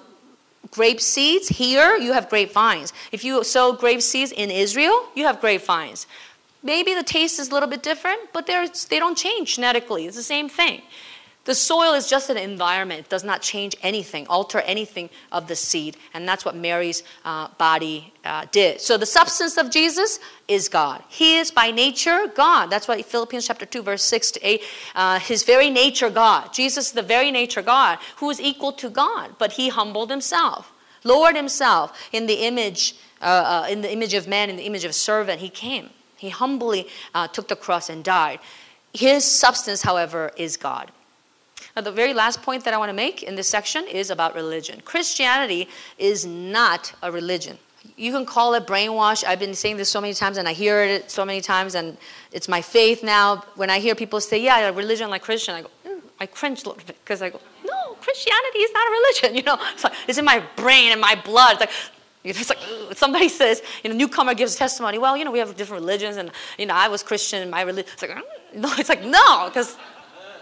grape 0.70 1.02
seeds 1.02 1.48
here, 1.48 1.98
you 1.98 2.14
have 2.14 2.30
grapevines. 2.30 2.94
If 3.12 3.24
you 3.24 3.44
sow 3.44 3.74
grape 3.74 4.00
seeds 4.00 4.32
in 4.32 4.50
Israel, 4.50 5.08
you 5.14 5.26
have 5.26 5.38
grapevines. 5.38 6.06
Maybe 6.62 6.94
the 6.94 7.02
taste 7.02 7.40
is 7.40 7.50
a 7.50 7.52
little 7.52 7.68
bit 7.68 7.82
different, 7.82 8.32
but 8.32 8.46
they 8.46 8.98
don't 8.98 9.18
change 9.18 9.56
genetically. 9.56 10.06
It's 10.06 10.16
the 10.16 10.22
same 10.22 10.48
thing. 10.48 10.82
The 11.44 11.54
soil 11.56 11.94
is 11.94 12.08
just 12.08 12.30
an 12.30 12.36
environment. 12.36 13.00
It 13.00 13.08
does 13.08 13.24
not 13.24 13.42
change 13.42 13.74
anything, 13.82 14.28
alter 14.28 14.60
anything 14.60 15.10
of 15.32 15.48
the 15.48 15.56
seed. 15.56 15.96
And 16.14 16.26
that's 16.26 16.44
what 16.44 16.54
Mary's 16.54 17.02
uh, 17.24 17.48
body 17.58 18.12
uh, 18.24 18.46
did. 18.52 18.80
So 18.80 18.96
the 18.96 19.06
substance 19.06 19.56
of 19.56 19.68
Jesus 19.68 20.20
is 20.46 20.68
God. 20.68 21.02
He 21.08 21.38
is 21.38 21.50
by 21.50 21.72
nature 21.72 22.28
God. 22.32 22.66
That's 22.66 22.86
why 22.86 23.02
Philippians 23.02 23.44
chapter 23.44 23.66
2, 23.66 23.82
verse 23.82 24.04
6 24.04 24.30
to 24.32 24.48
8, 24.48 24.62
uh, 24.94 25.18
his 25.18 25.42
very 25.42 25.68
nature 25.68 26.10
God. 26.10 26.52
Jesus 26.52 26.86
is 26.86 26.92
the 26.92 27.02
very 27.02 27.32
nature 27.32 27.62
God 27.62 27.98
who 28.16 28.30
is 28.30 28.40
equal 28.40 28.72
to 28.74 28.88
God, 28.88 29.34
but 29.38 29.52
he 29.52 29.68
humbled 29.68 30.10
himself, 30.10 30.72
lowered 31.02 31.34
himself 31.34 31.98
in 32.12 32.26
the 32.26 32.46
image, 32.46 32.94
uh, 33.20 33.64
uh, 33.64 33.66
in 33.68 33.80
the 33.80 33.92
image 33.92 34.14
of 34.14 34.28
man, 34.28 34.48
in 34.48 34.54
the 34.54 34.64
image 34.64 34.84
of 34.84 34.94
servant. 34.94 35.40
He 35.40 35.48
came. 35.48 35.90
He 36.22 36.28
humbly 36.28 36.86
uh, 37.16 37.26
took 37.26 37.48
the 37.48 37.56
cross 37.56 37.90
and 37.90 38.04
died. 38.04 38.38
His 38.94 39.24
substance, 39.24 39.82
however, 39.82 40.30
is 40.36 40.56
God. 40.56 40.92
Now, 41.74 41.82
the 41.82 41.90
very 41.90 42.14
last 42.14 42.42
point 42.42 42.62
that 42.64 42.72
I 42.72 42.76
want 42.76 42.90
to 42.90 42.94
make 42.94 43.24
in 43.24 43.34
this 43.34 43.48
section 43.48 43.88
is 43.88 44.08
about 44.08 44.36
religion. 44.36 44.80
Christianity 44.84 45.68
is 45.98 46.24
not 46.24 46.94
a 47.02 47.10
religion. 47.10 47.58
You 47.96 48.12
can 48.12 48.24
call 48.24 48.54
it 48.54 48.68
brainwash. 48.68 49.24
I've 49.24 49.40
been 49.40 49.54
saying 49.54 49.78
this 49.78 49.90
so 49.90 50.00
many 50.00 50.14
times 50.14 50.36
and 50.36 50.46
I 50.46 50.52
hear 50.52 50.84
it 50.84 51.10
so 51.10 51.24
many 51.24 51.40
times 51.40 51.74
and 51.74 51.96
it's 52.30 52.48
my 52.48 52.62
faith 52.62 53.02
now. 53.02 53.42
When 53.56 53.68
I 53.68 53.80
hear 53.80 53.96
people 53.96 54.20
say, 54.20 54.40
yeah, 54.40 54.68
a 54.68 54.72
religion 54.72 55.10
like 55.10 55.22
Christian, 55.22 55.56
I 55.56 55.62
go, 55.62 55.70
mm, 55.84 56.00
I 56.20 56.26
cringe 56.26 56.62
a 56.62 56.68
little 56.68 56.84
bit 56.86 56.98
because 57.02 57.20
I 57.20 57.30
go, 57.30 57.40
no, 57.64 57.94
Christianity 58.00 58.58
is 58.58 58.72
not 58.72 58.86
a 58.86 58.92
religion. 58.98 59.34
You 59.38 59.42
know, 59.42 59.58
it's, 59.74 59.82
like, 59.82 59.94
it's 60.06 60.18
in 60.18 60.24
my 60.24 60.40
brain 60.54 60.92
and 60.92 61.00
my 61.00 61.16
blood. 61.16 61.54
It's 61.54 61.60
like, 61.62 61.70
it's 62.24 62.50
like 62.50 62.58
somebody 62.94 63.28
says, 63.28 63.62
you 63.82 63.90
know, 63.90 63.96
newcomer 63.96 64.34
gives 64.34 64.54
testimony. 64.54 64.98
Well, 64.98 65.16
you 65.16 65.24
know, 65.24 65.32
we 65.32 65.40
have 65.40 65.56
different 65.56 65.82
religions, 65.82 66.16
and 66.16 66.30
you 66.56 66.66
know, 66.66 66.74
I 66.74 66.88
was 66.88 67.02
Christian, 67.02 67.42
and 67.42 67.50
my 67.50 67.62
religion. 67.62 67.90
It's 67.94 68.02
like, 68.02 68.24
no, 68.54 68.72
it's 68.78 68.88
like 68.88 69.04
no, 69.04 69.48
because 69.48 69.76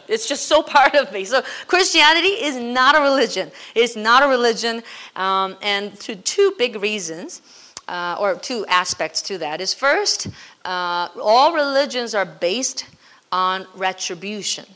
it's 0.09 0.27
just 0.27 0.47
so 0.47 0.62
part 0.77 0.94
of 0.94 1.12
me. 1.12 1.24
So 1.24 1.43
Christianity 1.66 2.28
is 2.28 2.57
not 2.57 2.97
a 2.97 3.01
religion. 3.01 3.51
It's 3.74 3.97
not 3.97 4.23
a 4.23 4.28
religion, 4.28 4.82
um, 5.16 5.57
and 5.62 5.98
to 6.01 6.16
two 6.16 6.52
big 6.59 6.77
reasons, 6.77 7.40
uh, 7.89 8.16
or 8.20 8.35
two 8.36 8.66
aspects 8.66 9.23
to 9.23 9.39
that 9.39 9.61
is 9.61 9.73
first, 9.73 10.28
uh, 10.65 11.09
all 11.20 11.55
religions 11.55 12.15
are 12.15 12.27
based 12.27 12.86
on 13.32 13.66
retribution. 13.74 14.66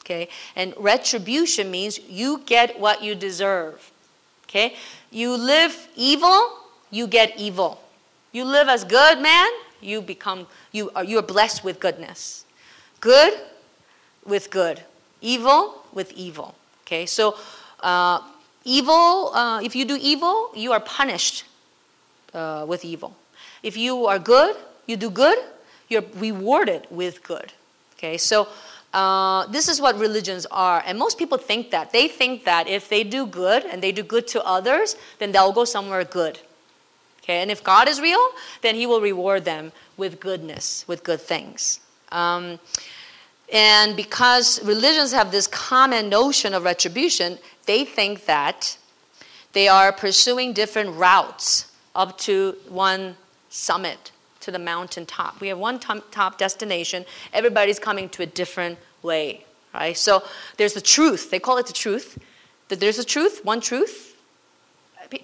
Okay, 0.00 0.28
and 0.54 0.72
retribution 0.78 1.70
means 1.70 1.98
you 2.08 2.42
get 2.46 2.78
what 2.78 3.02
you 3.02 3.14
deserve. 3.14 3.90
Okay, 4.48 4.76
you 5.16 5.34
live 5.34 5.88
evil, 5.96 6.50
you 6.90 7.06
get 7.06 7.32
evil. 7.38 7.80
You 8.32 8.44
live 8.44 8.68
as 8.68 8.84
good 8.84 9.18
man, 9.18 9.48
you 9.80 10.02
become 10.02 10.46
you 10.72 10.90
are 10.94 11.04
you 11.04 11.18
are 11.18 11.22
blessed 11.22 11.64
with 11.64 11.80
goodness. 11.80 12.44
Good 13.00 13.32
with 14.26 14.50
good, 14.50 14.82
evil 15.22 15.82
with 15.92 16.12
evil. 16.12 16.54
Okay, 16.84 17.06
so 17.06 17.34
uh, 17.80 18.20
evil, 18.64 19.32
uh, 19.32 19.60
if 19.62 19.74
you 19.74 19.86
do 19.86 19.96
evil, 19.98 20.50
you 20.54 20.72
are 20.72 20.80
punished 20.80 21.44
uh, 22.34 22.66
with 22.68 22.84
evil. 22.84 23.16
If 23.62 23.76
you 23.76 24.04
are 24.06 24.18
good, 24.18 24.54
you 24.86 24.96
do 24.96 25.08
good, 25.08 25.38
you're 25.88 26.04
rewarded 26.14 26.86
with 26.90 27.22
good. 27.22 27.52
Okay, 27.96 28.18
so 28.18 28.48
uh, 28.96 29.46
this 29.48 29.68
is 29.68 29.78
what 29.78 29.98
religions 29.98 30.46
are. 30.50 30.82
And 30.86 30.98
most 30.98 31.18
people 31.18 31.36
think 31.36 31.70
that. 31.70 31.92
They 31.92 32.08
think 32.08 32.44
that 32.44 32.66
if 32.66 32.88
they 32.88 33.04
do 33.04 33.26
good 33.26 33.66
and 33.66 33.82
they 33.82 33.92
do 33.92 34.02
good 34.02 34.26
to 34.28 34.42
others, 34.42 34.96
then 35.18 35.32
they'll 35.32 35.52
go 35.52 35.66
somewhere 35.66 36.02
good. 36.02 36.38
Okay, 37.22 37.42
and 37.42 37.50
if 37.50 37.62
God 37.62 37.88
is 37.88 38.00
real, 38.00 38.24
then 38.62 38.74
He 38.74 38.86
will 38.86 39.02
reward 39.02 39.44
them 39.44 39.72
with 39.98 40.18
goodness, 40.18 40.86
with 40.88 41.04
good 41.04 41.20
things. 41.20 41.80
Um, 42.10 42.58
and 43.52 43.94
because 43.96 44.64
religions 44.64 45.12
have 45.12 45.30
this 45.30 45.46
common 45.46 46.08
notion 46.08 46.54
of 46.54 46.64
retribution, 46.64 47.38
they 47.66 47.84
think 47.84 48.24
that 48.24 48.78
they 49.52 49.68
are 49.68 49.92
pursuing 49.92 50.54
different 50.54 50.96
routes 50.96 51.70
up 51.94 52.16
to 52.18 52.56
one 52.68 53.16
summit, 53.50 54.10
to 54.46 54.52
the 54.52 54.58
mountain 54.60 55.04
top. 55.06 55.40
We 55.40 55.48
have 55.48 55.58
one 55.58 55.80
top 55.80 56.38
destination, 56.38 57.04
everybody's 57.32 57.80
coming 57.80 58.08
to 58.10 58.22
a 58.22 58.26
different 58.26 58.78
way, 59.02 59.44
right? 59.74 59.96
So 59.96 60.22
there's 60.56 60.72
the 60.72 60.80
truth, 60.80 61.30
they 61.30 61.40
call 61.40 61.58
it 61.58 61.66
the 61.66 61.72
truth. 61.72 62.16
That 62.68 62.80
there's 62.80 62.98
a 62.98 63.04
truth, 63.04 63.44
one 63.44 63.60
truth. 63.60 64.16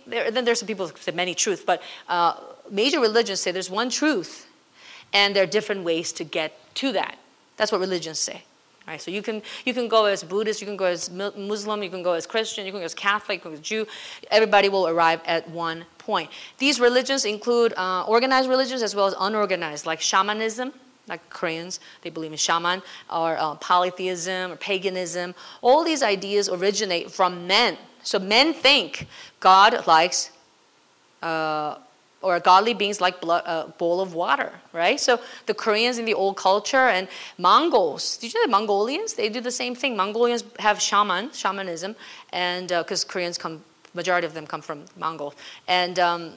Then 0.06 0.44
there's 0.44 0.58
some 0.58 0.66
people 0.66 0.88
who 0.88 0.96
say 0.96 1.12
many 1.12 1.34
truths, 1.34 1.62
but 1.64 1.82
uh, 2.08 2.34
major 2.70 3.00
religions 3.00 3.40
say 3.40 3.52
there's 3.52 3.70
one 3.70 3.90
truth, 3.90 4.48
and 5.12 5.34
there 5.34 5.44
are 5.44 5.52
different 5.58 5.84
ways 5.84 6.12
to 6.14 6.24
get 6.24 6.52
to 6.76 6.92
that. 6.92 7.16
That's 7.56 7.72
what 7.72 7.80
religions 7.80 8.18
say. 8.18 8.42
Right? 8.86 9.00
So 9.00 9.10
you 9.10 9.22
can, 9.22 9.42
you 9.64 9.74
can 9.74 9.86
go 9.86 10.06
as 10.06 10.24
Buddhist, 10.24 10.60
you 10.60 10.66
can 10.66 10.76
go 10.76 10.86
as 10.86 11.10
Muslim, 11.10 11.82
you 11.82 11.90
can 11.90 12.02
go 12.02 12.14
as 12.14 12.26
Christian, 12.26 12.66
you 12.66 12.72
can 12.72 12.80
go 12.80 12.84
as 12.84 12.94
Catholic, 12.94 13.38
you 13.38 13.42
can 13.42 13.50
go 13.52 13.54
as 13.54 13.60
Jew. 13.60 13.86
Everybody 14.30 14.68
will 14.68 14.88
arrive 14.88 15.20
at 15.24 15.48
one 15.50 15.84
point. 15.98 16.30
These 16.58 16.80
religions 16.80 17.24
include 17.24 17.74
uh, 17.76 18.04
organized 18.08 18.48
religions 18.48 18.82
as 18.82 18.94
well 18.94 19.06
as 19.06 19.14
unorganized, 19.20 19.86
like 19.86 20.00
shamanism, 20.00 20.72
like 21.08 21.28
Koreans, 21.30 21.80
they 22.02 22.10
believe 22.10 22.32
in 22.32 22.38
shaman, 22.38 22.82
or 23.10 23.36
uh, 23.38 23.54
polytheism, 23.56 24.52
or 24.52 24.56
paganism. 24.56 25.34
All 25.60 25.84
these 25.84 26.02
ideas 26.02 26.48
originate 26.48 27.10
from 27.10 27.46
men. 27.46 27.76
So 28.02 28.18
men 28.18 28.52
think 28.52 29.06
God 29.40 29.86
likes 29.86 30.30
uh, 31.22 31.76
or 32.22 32.38
godly 32.40 32.74
beings 32.74 33.00
like 33.00 33.20
blood, 33.20 33.42
a 33.44 33.48
uh, 33.48 33.66
bowl 33.66 34.00
of 34.00 34.14
water, 34.14 34.52
right? 34.72 34.98
So 34.98 35.20
the 35.46 35.54
Koreans 35.54 35.98
in 35.98 36.04
the 36.04 36.14
old 36.14 36.36
culture 36.36 36.88
and 36.88 37.08
Mongols, 37.38 38.16
did 38.16 38.32
you 38.32 38.40
know 38.40 38.46
the 38.46 38.58
Mongolians? 38.58 39.14
They 39.14 39.28
do 39.28 39.40
the 39.40 39.50
same 39.50 39.74
thing. 39.74 39.96
Mongolians 39.96 40.44
have 40.58 40.80
shaman, 40.80 41.32
shamanism, 41.32 41.96
and 42.32 42.68
because 42.68 43.04
uh, 43.04 43.08
Koreans 43.08 43.38
come, 43.38 43.62
majority 43.94 44.26
of 44.26 44.34
them 44.34 44.46
come 44.46 44.62
from 44.62 44.84
Mongol, 44.96 45.34
and 45.68 45.98
um, 45.98 46.32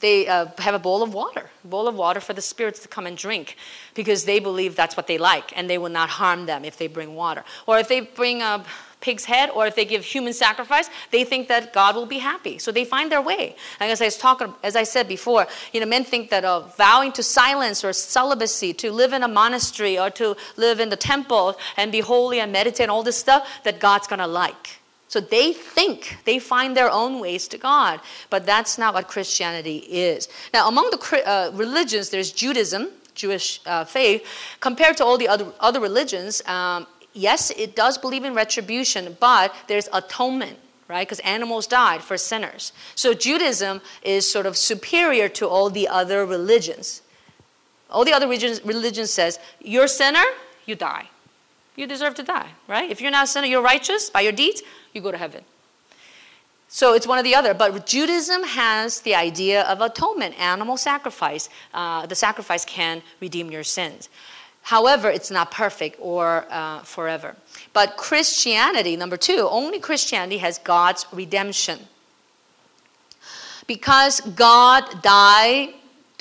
they 0.00 0.28
uh, 0.28 0.46
have 0.58 0.74
a 0.74 0.78
bowl 0.78 1.02
of 1.02 1.14
water, 1.14 1.50
bowl 1.64 1.88
of 1.88 1.94
water 1.94 2.20
for 2.20 2.32
the 2.32 2.42
spirits 2.42 2.80
to 2.80 2.88
come 2.88 3.06
and 3.06 3.16
drink, 3.16 3.56
because 3.94 4.24
they 4.24 4.38
believe 4.38 4.76
that's 4.76 4.96
what 4.96 5.06
they 5.06 5.18
like, 5.18 5.56
and 5.56 5.68
they 5.68 5.78
will 5.78 5.90
not 5.90 6.10
harm 6.10 6.46
them 6.46 6.64
if 6.64 6.76
they 6.76 6.86
bring 6.86 7.14
water, 7.14 7.44
or 7.66 7.78
if 7.78 7.88
they 7.88 8.00
bring 8.00 8.42
a 8.42 8.64
pig's 9.00 9.24
head 9.24 9.50
or 9.50 9.66
if 9.66 9.74
they 9.74 9.84
give 9.84 10.04
human 10.04 10.32
sacrifice, 10.32 10.88
they 11.10 11.24
think 11.24 11.48
that 11.48 11.72
God 11.72 11.96
will 11.96 12.06
be 12.06 12.18
happy. 12.18 12.58
So 12.58 12.70
they 12.70 12.84
find 12.84 13.10
their 13.10 13.22
way. 13.22 13.56
And 13.80 13.90
as 13.90 14.00
I 14.00 14.06
was 14.06 14.18
talking, 14.18 14.54
as 14.62 14.76
I 14.76 14.82
said 14.84 15.08
before, 15.08 15.46
you 15.72 15.80
know, 15.80 15.86
men 15.86 16.04
think 16.04 16.30
that 16.30 16.44
uh, 16.44 16.60
vowing 16.76 17.12
to 17.12 17.22
silence 17.22 17.84
or 17.84 17.92
celibacy, 17.92 18.72
to 18.74 18.92
live 18.92 19.12
in 19.12 19.22
a 19.22 19.28
monastery 19.28 19.98
or 19.98 20.10
to 20.10 20.36
live 20.56 20.80
in 20.80 20.90
the 20.90 20.96
temple 20.96 21.56
and 21.76 21.90
be 21.90 22.00
holy 22.00 22.40
and 22.40 22.52
meditate 22.52 22.84
and 22.84 22.90
all 22.90 23.02
this 23.02 23.16
stuff, 23.16 23.48
that 23.64 23.80
God's 23.80 24.06
gonna 24.06 24.26
like. 24.26 24.80
So 25.08 25.18
they 25.18 25.52
think, 25.52 26.18
they 26.24 26.38
find 26.38 26.76
their 26.76 26.88
own 26.88 27.18
ways 27.18 27.48
to 27.48 27.58
God, 27.58 28.00
but 28.28 28.46
that's 28.46 28.78
not 28.78 28.94
what 28.94 29.08
Christianity 29.08 29.78
is. 29.78 30.28
Now, 30.54 30.68
among 30.68 30.90
the 30.90 31.22
uh, 31.26 31.50
religions, 31.52 32.10
there's 32.10 32.30
Judaism, 32.30 32.90
Jewish 33.16 33.60
uh, 33.66 33.84
faith, 33.84 34.24
compared 34.60 34.96
to 34.98 35.04
all 35.04 35.18
the 35.18 35.26
other, 35.26 35.46
other 35.58 35.80
religions. 35.80 36.46
Um, 36.46 36.86
yes, 37.12 37.50
it 37.50 37.76
does 37.76 37.98
believe 37.98 38.24
in 38.24 38.34
retribution, 38.34 39.16
but 39.20 39.54
there's 39.66 39.88
atonement, 39.92 40.58
right? 40.88 41.06
Because 41.06 41.20
animals 41.20 41.66
died 41.66 42.02
for 42.02 42.16
sinners. 42.16 42.72
So 42.94 43.14
Judaism 43.14 43.80
is 44.02 44.30
sort 44.30 44.46
of 44.46 44.56
superior 44.56 45.28
to 45.30 45.48
all 45.48 45.70
the 45.70 45.88
other 45.88 46.24
religions. 46.26 47.02
All 47.90 48.04
the 48.04 48.12
other 48.12 48.26
religions, 48.26 48.64
religions 48.64 49.10
says, 49.10 49.38
you're 49.60 49.84
a 49.84 49.88
sinner, 49.88 50.24
you 50.66 50.76
die. 50.76 51.08
You 51.76 51.86
deserve 51.86 52.14
to 52.16 52.22
die, 52.22 52.50
right? 52.68 52.90
If 52.90 53.00
you're 53.00 53.10
not 53.10 53.24
a 53.24 53.26
sinner, 53.26 53.46
you're 53.46 53.62
righteous 53.62 54.10
by 54.10 54.20
your 54.20 54.32
deeds, 54.32 54.62
you 54.92 55.00
go 55.00 55.10
to 55.10 55.18
heaven. 55.18 55.44
So 56.72 56.94
it's 56.94 57.06
one 57.06 57.18
or 57.18 57.22
the 57.24 57.34
other. 57.34 57.52
But 57.52 57.84
Judaism 57.84 58.44
has 58.44 59.00
the 59.00 59.16
idea 59.16 59.62
of 59.62 59.80
atonement, 59.80 60.38
animal 60.38 60.76
sacrifice. 60.76 61.48
Uh, 61.74 62.06
the 62.06 62.14
sacrifice 62.14 62.64
can 62.64 63.02
redeem 63.20 63.50
your 63.50 63.64
sins. 63.64 64.08
However, 64.62 65.10
it's 65.10 65.30
not 65.30 65.50
perfect 65.50 65.96
or 66.00 66.46
uh, 66.50 66.80
forever. 66.82 67.36
But 67.72 67.96
Christianity, 67.96 68.96
number 68.96 69.16
two, 69.16 69.48
only 69.50 69.80
Christianity 69.80 70.38
has 70.38 70.58
God's 70.58 71.06
redemption. 71.12 71.80
Because 73.66 74.20
God 74.20 75.02
died, 75.02 75.74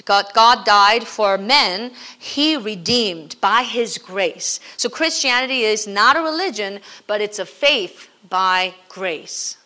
God, 0.06 0.28
God 0.34 0.66
died 0.66 1.04
for 1.04 1.38
men, 1.38 1.92
He 2.18 2.56
redeemed 2.56 3.36
by 3.42 3.64
His 3.64 3.98
grace. 3.98 4.60
So 4.78 4.90
Christianity 4.90 5.62
is 5.62 5.88
not 5.88 6.16
a 6.16 6.22
religion, 6.22 6.80
but 7.08 7.22
it's 7.22 7.40
a 7.40 7.46
faith 7.46 8.10
by 8.30 8.76
grace. 8.88 9.58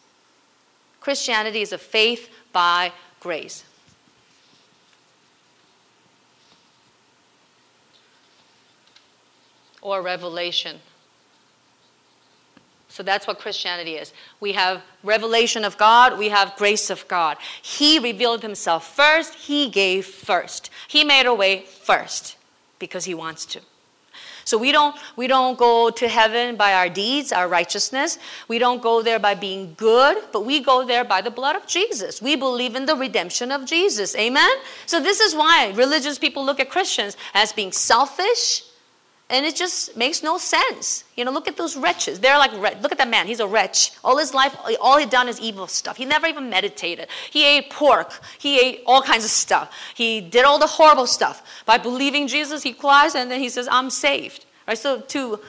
Christianity 0.99 1.61
is 1.61 1.73
a 1.73 1.77
faith 1.77 2.29
by 2.53 2.93
grace. 3.19 3.65
Or 9.83 10.01
revelation. 10.01 10.79
So 12.87 13.03
that's 13.03 13.27
what 13.27 13.39
Christianity 13.39 13.95
is. 13.95 14.13
We 14.39 14.53
have 14.53 14.81
revelation 15.03 15.65
of 15.65 15.77
God, 15.77 16.17
we 16.17 16.29
have 16.29 16.55
grace 16.55 16.89
of 16.89 17.07
God. 17.07 17.37
He 17.61 17.99
revealed 17.99 18.41
himself 18.41 18.95
first, 18.95 19.35
he 19.35 19.69
gave 19.69 20.05
first. 20.05 20.69
He 20.87 21.03
made 21.03 21.25
a 21.25 21.33
way 21.33 21.65
first 21.65 22.37
because 22.79 23.05
he 23.05 23.13
wants 23.13 23.45
to. 23.47 23.61
So 24.45 24.57
we 24.57 24.71
don't 24.71 24.95
we 25.15 25.27
don't 25.27 25.57
go 25.57 25.89
to 25.89 26.07
heaven 26.07 26.55
by 26.55 26.73
our 26.73 26.89
deeds, 26.89 27.31
our 27.31 27.47
righteousness. 27.47 28.19
We 28.47 28.59
don't 28.59 28.81
go 28.81 29.01
there 29.01 29.19
by 29.19 29.35
being 29.35 29.73
good, 29.75 30.17
but 30.31 30.45
we 30.45 30.59
go 30.59 30.85
there 30.85 31.03
by 31.03 31.21
the 31.21 31.31
blood 31.31 31.55
of 31.55 31.65
Jesus. 31.65 32.21
We 32.21 32.35
believe 32.35 32.75
in 32.75 32.85
the 32.85 32.95
redemption 32.95 33.51
of 33.51 33.65
Jesus. 33.65 34.15
Amen. 34.15 34.51
So 34.85 34.99
this 34.99 35.19
is 35.19 35.33
why 35.33 35.71
religious 35.75 36.19
people 36.19 36.45
look 36.45 36.59
at 36.59 36.69
Christians 36.69 37.17
as 37.33 37.53
being 37.53 37.71
selfish, 37.71 38.63
and 39.33 39.47
it 39.47 39.55
just 39.55 39.97
makes 39.97 40.21
no 40.21 40.37
sense. 40.37 41.05
You 41.17 41.25
know, 41.25 41.31
look 41.31 41.47
at 41.47 41.57
those 41.57 41.75
wretches. 41.75 42.19
They're 42.19 42.37
like, 42.37 42.53
look 42.83 42.91
at 42.91 42.99
that 42.99 43.09
man. 43.09 43.25
He's 43.25 43.39
a 43.39 43.47
wretch. 43.47 43.91
All 44.03 44.19
his 44.19 44.31
life, 44.31 44.55
all 44.79 44.99
he 44.99 45.07
done 45.07 45.27
is 45.27 45.41
evil 45.41 45.65
stuff. 45.65 45.97
He 45.97 46.05
never 46.05 46.27
even 46.27 46.51
meditated. 46.51 47.07
He 47.31 47.43
ate 47.43 47.71
pork. 47.71 48.21
He 48.37 48.59
ate 48.59 48.83
all 48.85 49.01
kinds 49.01 49.25
of 49.25 49.31
stuff. 49.31 49.75
He 49.95 50.21
did 50.21 50.45
all 50.45 50.59
the 50.59 50.67
horrible 50.67 51.07
stuff. 51.07 51.63
By 51.65 51.79
believing 51.79 52.27
Jesus, 52.27 52.61
he 52.61 52.73
cries 52.73 53.15
and 53.15 53.31
then 53.31 53.39
he 53.39 53.49
says, 53.49 53.67
I'm 53.71 53.89
saved. 53.89 54.45
Right? 54.67 54.77
So 54.77 55.01
to 55.01 55.39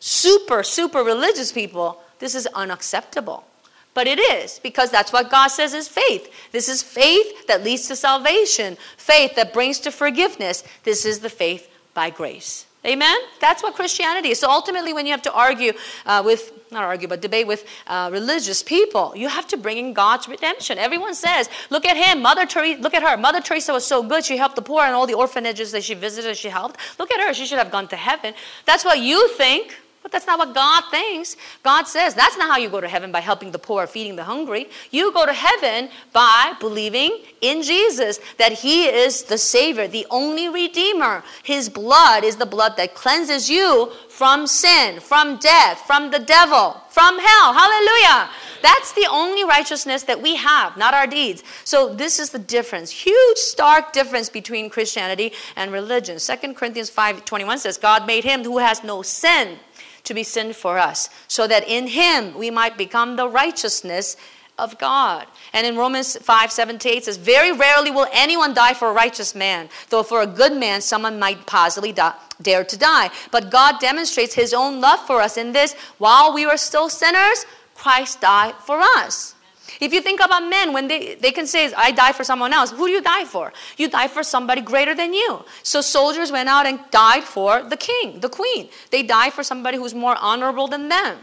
super, 0.00 0.62
super 0.62 0.98
religious 0.98 1.50
people, 1.50 2.02
this 2.18 2.34
is 2.34 2.46
unacceptable. 2.48 3.46
But 3.94 4.06
it 4.06 4.18
is 4.18 4.58
because 4.58 4.90
that's 4.90 5.14
what 5.14 5.30
God 5.30 5.48
says 5.48 5.72
is 5.72 5.88
faith. 5.88 6.30
This 6.52 6.68
is 6.68 6.82
faith 6.82 7.46
that 7.46 7.64
leads 7.64 7.88
to 7.88 7.96
salvation, 7.96 8.76
faith 8.98 9.34
that 9.36 9.54
brings 9.54 9.80
to 9.80 9.90
forgiveness. 9.90 10.62
This 10.82 11.06
is 11.06 11.20
the 11.20 11.30
faith 11.30 11.70
by 11.94 12.10
grace. 12.10 12.66
Amen? 12.86 13.18
That's 13.40 13.62
what 13.62 13.74
Christianity 13.74 14.30
is. 14.30 14.40
So 14.40 14.50
ultimately, 14.50 14.92
when 14.92 15.06
you 15.06 15.12
have 15.12 15.22
to 15.22 15.32
argue 15.32 15.72
uh, 16.04 16.22
with, 16.24 16.52
not 16.70 16.82
argue, 16.82 17.08
but 17.08 17.22
debate 17.22 17.46
with 17.46 17.66
uh, 17.86 18.10
religious 18.12 18.62
people, 18.62 19.14
you 19.16 19.28
have 19.28 19.46
to 19.48 19.56
bring 19.56 19.78
in 19.78 19.94
God's 19.94 20.28
redemption. 20.28 20.76
Everyone 20.76 21.14
says, 21.14 21.48
look 21.70 21.86
at 21.86 21.96
him, 21.96 22.20
Mother 22.20 22.44
Teresa, 22.44 22.80
look 22.82 22.92
at 22.92 23.02
her. 23.02 23.16
Mother 23.16 23.40
Teresa 23.40 23.72
was 23.72 23.86
so 23.86 24.02
good. 24.02 24.24
She 24.24 24.36
helped 24.36 24.56
the 24.56 24.62
poor 24.62 24.82
and 24.82 24.94
all 24.94 25.06
the 25.06 25.14
orphanages 25.14 25.72
that 25.72 25.82
she 25.82 25.94
visited, 25.94 26.36
she 26.36 26.48
helped. 26.48 26.78
Look 26.98 27.10
at 27.10 27.20
her. 27.20 27.32
She 27.32 27.46
should 27.46 27.58
have 27.58 27.70
gone 27.70 27.88
to 27.88 27.96
heaven. 27.96 28.34
That's 28.66 28.84
what 28.84 28.98
you 28.98 29.28
think. 29.28 29.74
But 30.04 30.12
that's 30.12 30.26
not 30.26 30.38
what 30.38 30.54
God 30.54 30.84
thinks. 30.90 31.34
God 31.62 31.84
says 31.84 32.14
that's 32.14 32.36
not 32.36 32.50
how 32.50 32.58
you 32.58 32.68
go 32.68 32.78
to 32.78 32.86
heaven 32.86 33.10
by 33.10 33.20
helping 33.20 33.52
the 33.52 33.58
poor, 33.58 33.86
feeding 33.86 34.16
the 34.16 34.24
hungry. 34.24 34.68
You 34.90 35.10
go 35.14 35.24
to 35.24 35.32
heaven 35.32 35.88
by 36.12 36.52
believing 36.60 37.20
in 37.40 37.62
Jesus, 37.62 38.20
that 38.36 38.52
He 38.52 38.84
is 38.84 39.22
the 39.22 39.38
Savior, 39.38 39.88
the 39.88 40.06
only 40.10 40.50
Redeemer. 40.50 41.24
His 41.42 41.70
blood 41.70 42.22
is 42.22 42.36
the 42.36 42.44
blood 42.44 42.76
that 42.76 42.94
cleanses 42.94 43.48
you 43.48 43.92
from 44.10 44.46
sin, 44.46 45.00
from 45.00 45.38
death, 45.38 45.78
from 45.86 46.10
the 46.10 46.18
devil, 46.18 46.76
from 46.90 47.18
hell. 47.18 47.54
Hallelujah. 47.54 48.28
That's 48.60 48.92
the 48.92 49.06
only 49.10 49.44
righteousness 49.44 50.02
that 50.02 50.20
we 50.20 50.36
have, 50.36 50.76
not 50.76 50.92
our 50.92 51.06
deeds. 51.06 51.42
So 51.64 51.94
this 51.94 52.18
is 52.18 52.28
the 52.28 52.38
difference. 52.38 52.90
Huge, 52.90 53.38
stark 53.38 53.94
difference 53.94 54.28
between 54.28 54.68
Christianity 54.68 55.32
and 55.56 55.72
religion. 55.72 56.18
2 56.18 56.52
Corinthians 56.52 56.90
5 56.90 57.24
21 57.24 57.58
says, 57.58 57.78
God 57.78 58.06
made 58.06 58.24
him 58.24 58.44
who 58.44 58.58
has 58.58 58.84
no 58.84 59.00
sin 59.00 59.58
to 60.04 60.14
be 60.14 60.22
sin 60.22 60.52
for 60.52 60.78
us, 60.78 61.08
so 61.28 61.46
that 61.46 61.66
in 61.66 61.88
him 61.88 62.34
we 62.36 62.50
might 62.50 62.78
become 62.78 63.16
the 63.16 63.28
righteousness 63.28 64.16
of 64.58 64.78
God. 64.78 65.26
And 65.52 65.66
in 65.66 65.76
Romans 65.76 66.16
5 66.16 66.52
7 66.52 66.78
to 66.78 66.88
8 66.88 67.04
says, 67.04 67.16
Very 67.16 67.52
rarely 67.52 67.90
will 67.90 68.06
anyone 68.12 68.54
die 68.54 68.74
for 68.74 68.88
a 68.88 68.92
righteous 68.92 69.34
man, 69.34 69.68
though 69.90 70.02
for 70.02 70.22
a 70.22 70.26
good 70.26 70.56
man 70.56 70.80
someone 70.80 71.18
might 71.18 71.46
possibly 71.46 71.92
die, 71.92 72.14
dare 72.40 72.64
to 72.64 72.78
die. 72.78 73.10
But 73.30 73.50
God 73.50 73.80
demonstrates 73.80 74.34
his 74.34 74.54
own 74.54 74.80
love 74.80 75.00
for 75.06 75.20
us 75.20 75.36
in 75.36 75.52
this 75.52 75.74
while 75.98 76.32
we 76.32 76.46
were 76.46 76.56
still 76.56 76.88
sinners, 76.88 77.46
Christ 77.74 78.20
died 78.20 78.54
for 78.64 78.80
us. 78.80 79.33
If 79.80 79.92
you 79.92 80.00
think 80.00 80.20
about 80.20 80.48
men, 80.48 80.72
when 80.72 80.88
they, 80.88 81.14
they 81.14 81.32
can 81.32 81.46
say, 81.46 81.72
I 81.74 81.90
die 81.90 82.12
for 82.12 82.24
someone 82.24 82.52
else, 82.52 82.70
who 82.70 82.86
do 82.86 82.92
you 82.92 83.02
die 83.02 83.24
for? 83.24 83.52
You 83.76 83.88
die 83.88 84.08
for 84.08 84.22
somebody 84.22 84.60
greater 84.60 84.94
than 84.94 85.12
you. 85.12 85.44
So 85.62 85.80
soldiers 85.80 86.30
went 86.30 86.48
out 86.48 86.66
and 86.66 86.80
died 86.90 87.24
for 87.24 87.62
the 87.62 87.76
king, 87.76 88.20
the 88.20 88.28
queen. 88.28 88.68
They 88.90 89.02
die 89.02 89.30
for 89.30 89.42
somebody 89.42 89.76
who's 89.78 89.94
more 89.94 90.16
honorable 90.20 90.68
than 90.68 90.88
them. 90.88 91.18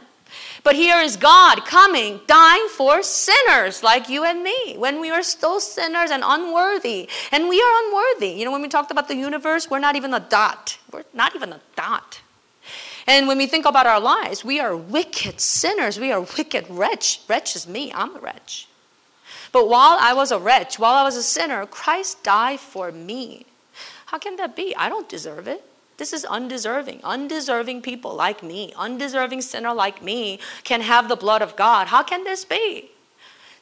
But 0.64 0.76
here 0.76 0.99
is 0.99 1.18
God 1.18 1.65
coming, 1.65 2.22
dying 2.28 2.68
for 2.69 3.03
sinners 3.03 3.84
like 3.84 4.10
you 4.10 4.23
and 4.23 4.44
me 4.44 4.76
when 4.78 5.02
we 5.02 5.10
are 5.10 5.23
still 5.23 5.60
sinners 5.60 6.11
and 6.11 6.23
unworthy. 6.26 7.10
And 7.32 7.49
we 7.49 7.61
are 7.61 7.86
unworthy. 7.86 8.30
You 8.40 8.45
know, 8.45 8.52
when 8.52 8.61
we 8.61 8.68
talked 8.68 8.91
about 8.91 9.07
the 9.07 9.15
universe, 9.15 9.69
we're 9.69 9.80
not 9.80 9.95
even 9.95 10.14
a 10.14 10.19
dot. 10.19 10.78
We're 10.91 11.03
not 11.14 11.36
even 11.36 11.52
a 11.52 11.60
dot. 11.76 12.20
And 13.07 13.28
when 13.28 13.38
we 13.38 13.48
think 13.48 13.65
about 13.65 13.88
our 13.88 13.99
lives, 13.99 14.44
we 14.45 14.60
are 14.60 14.76
wicked 14.76 15.40
sinners. 15.40 15.99
We 15.99 16.11
are 16.11 16.22
wicked 16.22 16.65
wretch. 16.69 17.22
Wretch 17.28 17.56
is 17.56 17.68
me. 17.68 17.91
I'm 17.94 18.15
a 18.15 18.19
wretch. 18.19 18.68
But 19.52 19.68
while 19.68 19.98
I 19.99 20.14
was 20.14 20.32
a 20.32 20.40
wretch, 20.40 20.80
while 20.80 20.94
I 20.94 21.03
was 21.03 21.15
a 21.15 21.23
sinner, 21.23 21.65
Christ 21.65 22.23
died 22.23 22.60
for 22.60 22.91
me. 22.91 23.45
How 24.07 24.18
can 24.18 24.36
that 24.38 24.56
be? 24.56 24.76
I 24.76 24.90
don't 24.90 25.10
deserve 25.10 25.48
it. 25.48 25.64
This 25.98 26.14
is 26.14 26.26
undeserving. 26.26 27.02
Undeserving 27.03 27.82
people 27.82 28.15
like 28.15 28.41
me, 28.41 28.73
undeserving 28.76 29.41
sinner 29.41 29.73
like 29.73 30.02
me, 30.02 30.40
can 30.64 30.82
have 30.82 31.10
the 31.10 31.15
blood 31.15 31.41
of 31.41 31.56
God. 31.56 31.88
How 31.88 32.02
can 32.02 32.23
this 32.23 32.44
be? 32.45 32.91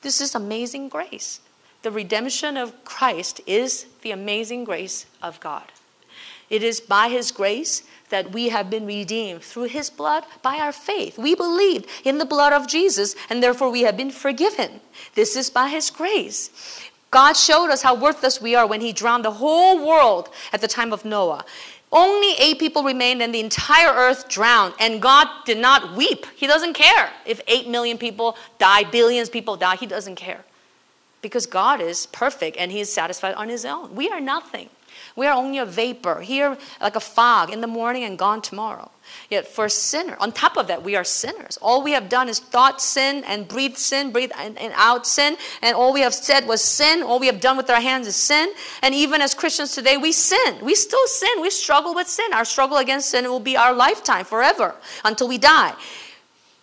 This 0.01 0.21
is 0.21 0.35
amazing 0.35 0.89
grace. 0.89 1.41
The 1.81 1.91
redemption 1.91 2.55
of 2.55 2.83
Christ 2.85 3.41
is 3.45 3.87
the 4.01 4.11
amazing 4.11 4.63
grace 4.63 5.05
of 5.21 5.39
God. 5.39 5.71
It 6.49 6.63
is 6.63 6.81
by 6.81 7.09
His 7.09 7.31
grace 7.31 7.83
that 8.09 8.31
we 8.31 8.49
have 8.49 8.69
been 8.69 8.85
redeemed 8.85 9.43
through 9.43 9.65
His 9.65 9.89
blood 9.89 10.23
by 10.41 10.55
our 10.55 10.71
faith. 10.71 11.17
We 11.17 11.35
believed 11.35 11.87
in 12.03 12.17
the 12.17 12.25
blood 12.25 12.53
of 12.53 12.67
Jesus, 12.67 13.15
and 13.29 13.41
therefore 13.41 13.69
we 13.69 13.81
have 13.81 13.95
been 13.95 14.11
forgiven. 14.11 14.79
This 15.15 15.35
is 15.35 15.49
by 15.49 15.69
His 15.69 15.89
grace. 15.89 16.49
God 17.11 17.33
showed 17.33 17.69
us 17.69 17.81
how 17.81 17.95
worthless 17.95 18.41
we 18.41 18.55
are 18.55 18.67
when 18.67 18.81
He 18.81 18.93
drowned 18.93 19.25
the 19.25 19.31
whole 19.31 19.85
world 19.85 20.29
at 20.53 20.61
the 20.61 20.67
time 20.67 20.91
of 20.93 21.05
Noah. 21.05 21.45
Only 21.91 22.33
eight 22.39 22.59
people 22.59 22.83
remained, 22.83 23.21
and 23.21 23.33
the 23.33 23.39
entire 23.39 23.91
earth 23.91 24.29
drowned. 24.29 24.75
And 24.79 25.01
God 25.01 25.27
did 25.45 25.57
not 25.57 25.95
weep. 25.95 26.25
He 26.35 26.45
doesn't 26.45 26.73
care 26.73 27.11
if 27.25 27.41
eight 27.47 27.67
million 27.67 27.97
people 27.97 28.37
die, 28.59 28.83
billions 28.83 29.29
people 29.29 29.55
die. 29.55 29.75
He 29.75 29.87
doesn't 29.87 30.15
care. 30.15 30.45
Because 31.21 31.45
God 31.47 31.81
is 31.81 32.05
perfect 32.07 32.57
and 32.57 32.71
He 32.71 32.79
is 32.79 32.93
satisfied 32.93 33.33
on 33.35 33.49
His 33.49 33.65
own. 33.65 33.95
We 33.95 34.07
are 34.09 34.21
nothing. 34.21 34.69
We 35.19 35.27
are 35.27 35.35
only 35.35 35.57
a 35.57 35.65
vapor, 35.65 36.21
here 36.21 36.57
like 36.79 36.95
a 36.95 37.01
fog 37.01 37.51
in 37.51 37.59
the 37.59 37.67
morning 37.67 38.05
and 38.05 38.17
gone 38.17 38.41
tomorrow. 38.41 38.89
Yet 39.29 39.49
for 39.49 39.65
a 39.65 39.69
sinner, 39.69 40.15
on 40.17 40.31
top 40.31 40.55
of 40.55 40.67
that, 40.67 40.81
we 40.81 40.95
are 40.95 41.03
sinners. 41.03 41.57
All 41.61 41.83
we 41.83 41.91
have 41.91 42.07
done 42.07 42.29
is 42.29 42.39
thought 42.39 42.81
sin 42.81 43.25
and 43.25 43.45
breathed 43.45 43.77
sin, 43.77 44.13
breathed 44.13 44.31
and, 44.37 44.57
and 44.57 44.71
out 44.77 45.05
sin, 45.05 45.35
and 45.61 45.75
all 45.75 45.91
we 45.91 45.99
have 45.99 46.13
said 46.13 46.47
was 46.47 46.61
sin. 46.61 47.03
All 47.03 47.19
we 47.19 47.27
have 47.27 47.41
done 47.41 47.57
with 47.57 47.69
our 47.69 47.81
hands 47.81 48.07
is 48.07 48.15
sin. 48.15 48.53
And 48.81 48.95
even 48.95 49.19
as 49.19 49.33
Christians 49.33 49.75
today, 49.75 49.97
we 49.97 50.13
sin. 50.13 50.63
We 50.63 50.73
still 50.73 51.05
sin. 51.07 51.41
We 51.41 51.49
struggle 51.49 51.93
with 51.93 52.07
sin. 52.07 52.31
Our 52.31 52.45
struggle 52.45 52.77
against 52.77 53.09
sin 53.09 53.25
will 53.25 53.41
be 53.41 53.57
our 53.57 53.73
lifetime 53.73 54.23
forever 54.23 54.73
until 55.03 55.27
we 55.27 55.37
die. 55.37 55.73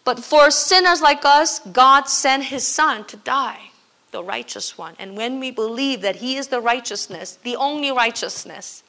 But 0.06 0.20
for 0.20 0.50
sinners 0.50 1.02
like 1.02 1.26
us, 1.26 1.58
God 1.58 2.08
sent 2.08 2.44
His 2.44 2.66
Son 2.66 3.04
to 3.04 3.18
die 3.18 3.72
the 4.16 4.24
righteous 4.24 4.78
one. 4.78 4.94
And 4.98 5.14
when 5.14 5.40
we 5.40 5.50
believe 5.50 6.00
that 6.00 6.16
He 6.16 6.38
is 6.38 6.48
the 6.48 6.62
righteousness, 6.62 7.38
the 7.42 7.54
only 7.54 7.90
righteousness, 7.90 8.82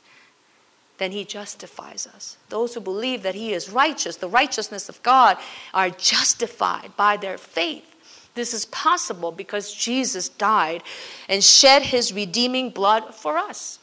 then 0.99 1.11
He 1.11 1.25
justifies 1.25 2.07
us. 2.07 2.37
Those 2.47 2.73
who 2.73 2.79
believe 2.79 3.23
that 3.23 3.35
He 3.35 3.51
is 3.51 3.69
righteous, 3.69 4.15
the 4.15 4.29
righteousness 4.29 4.87
of 4.87 5.03
God, 5.03 5.35
are 5.73 5.89
justified 5.89 6.95
by 6.95 7.17
their 7.17 7.37
faith. 7.37 7.93
This 8.35 8.53
is 8.53 8.65
possible 8.67 9.33
because 9.33 9.73
Jesus 9.73 10.29
died 10.29 10.81
and 11.27 11.43
shed 11.43 11.81
His 11.81 12.13
redeeming 12.13 12.69
blood 12.69 13.13
for 13.13 13.37
us. 13.37 13.79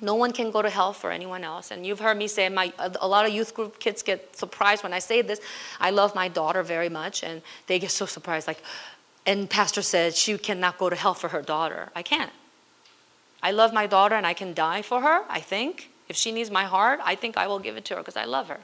No 0.00 0.14
one 0.14 0.30
can 0.30 0.52
go 0.52 0.62
to 0.62 0.70
hell 0.70 0.92
for 0.92 1.10
anyone 1.10 1.42
else. 1.42 1.72
And 1.72 1.84
you've 1.84 1.98
heard 1.98 2.16
me 2.16 2.28
say, 2.28 2.48
my, 2.48 2.72
a 2.78 3.08
lot 3.08 3.26
of 3.26 3.32
youth 3.32 3.54
group 3.54 3.80
kids 3.80 4.04
get 4.04 4.36
surprised 4.36 4.84
when 4.84 4.92
I 4.92 5.00
say 5.00 5.20
this. 5.20 5.40
I 5.80 5.90
love 5.90 6.14
my 6.14 6.28
daughter 6.28 6.62
very 6.62 6.88
much, 6.88 7.24
and 7.24 7.42
they 7.66 7.80
get 7.80 7.90
so 7.90 8.06
surprised, 8.06 8.46
like, 8.46 8.62
and 9.24 9.48
pastor 9.48 9.82
said 9.82 10.14
she 10.14 10.36
cannot 10.38 10.78
go 10.78 10.90
to 10.90 10.96
hell 10.96 11.14
for 11.14 11.28
her 11.28 11.42
daughter. 11.42 11.90
I 11.94 12.02
can't. 12.02 12.32
I 13.42 13.50
love 13.50 13.72
my 13.72 13.86
daughter 13.86 14.14
and 14.14 14.26
I 14.26 14.34
can 14.34 14.54
die 14.54 14.82
for 14.82 15.00
her, 15.00 15.22
I 15.28 15.40
think. 15.40 15.90
If 16.08 16.16
she 16.16 16.32
needs 16.32 16.50
my 16.50 16.64
heart, 16.64 17.00
I 17.04 17.14
think 17.14 17.36
I 17.36 17.46
will 17.46 17.58
give 17.58 17.76
it 17.76 17.84
to 17.86 17.94
her 17.94 18.00
because 18.00 18.16
I 18.16 18.24
love 18.24 18.48
her. 18.48 18.60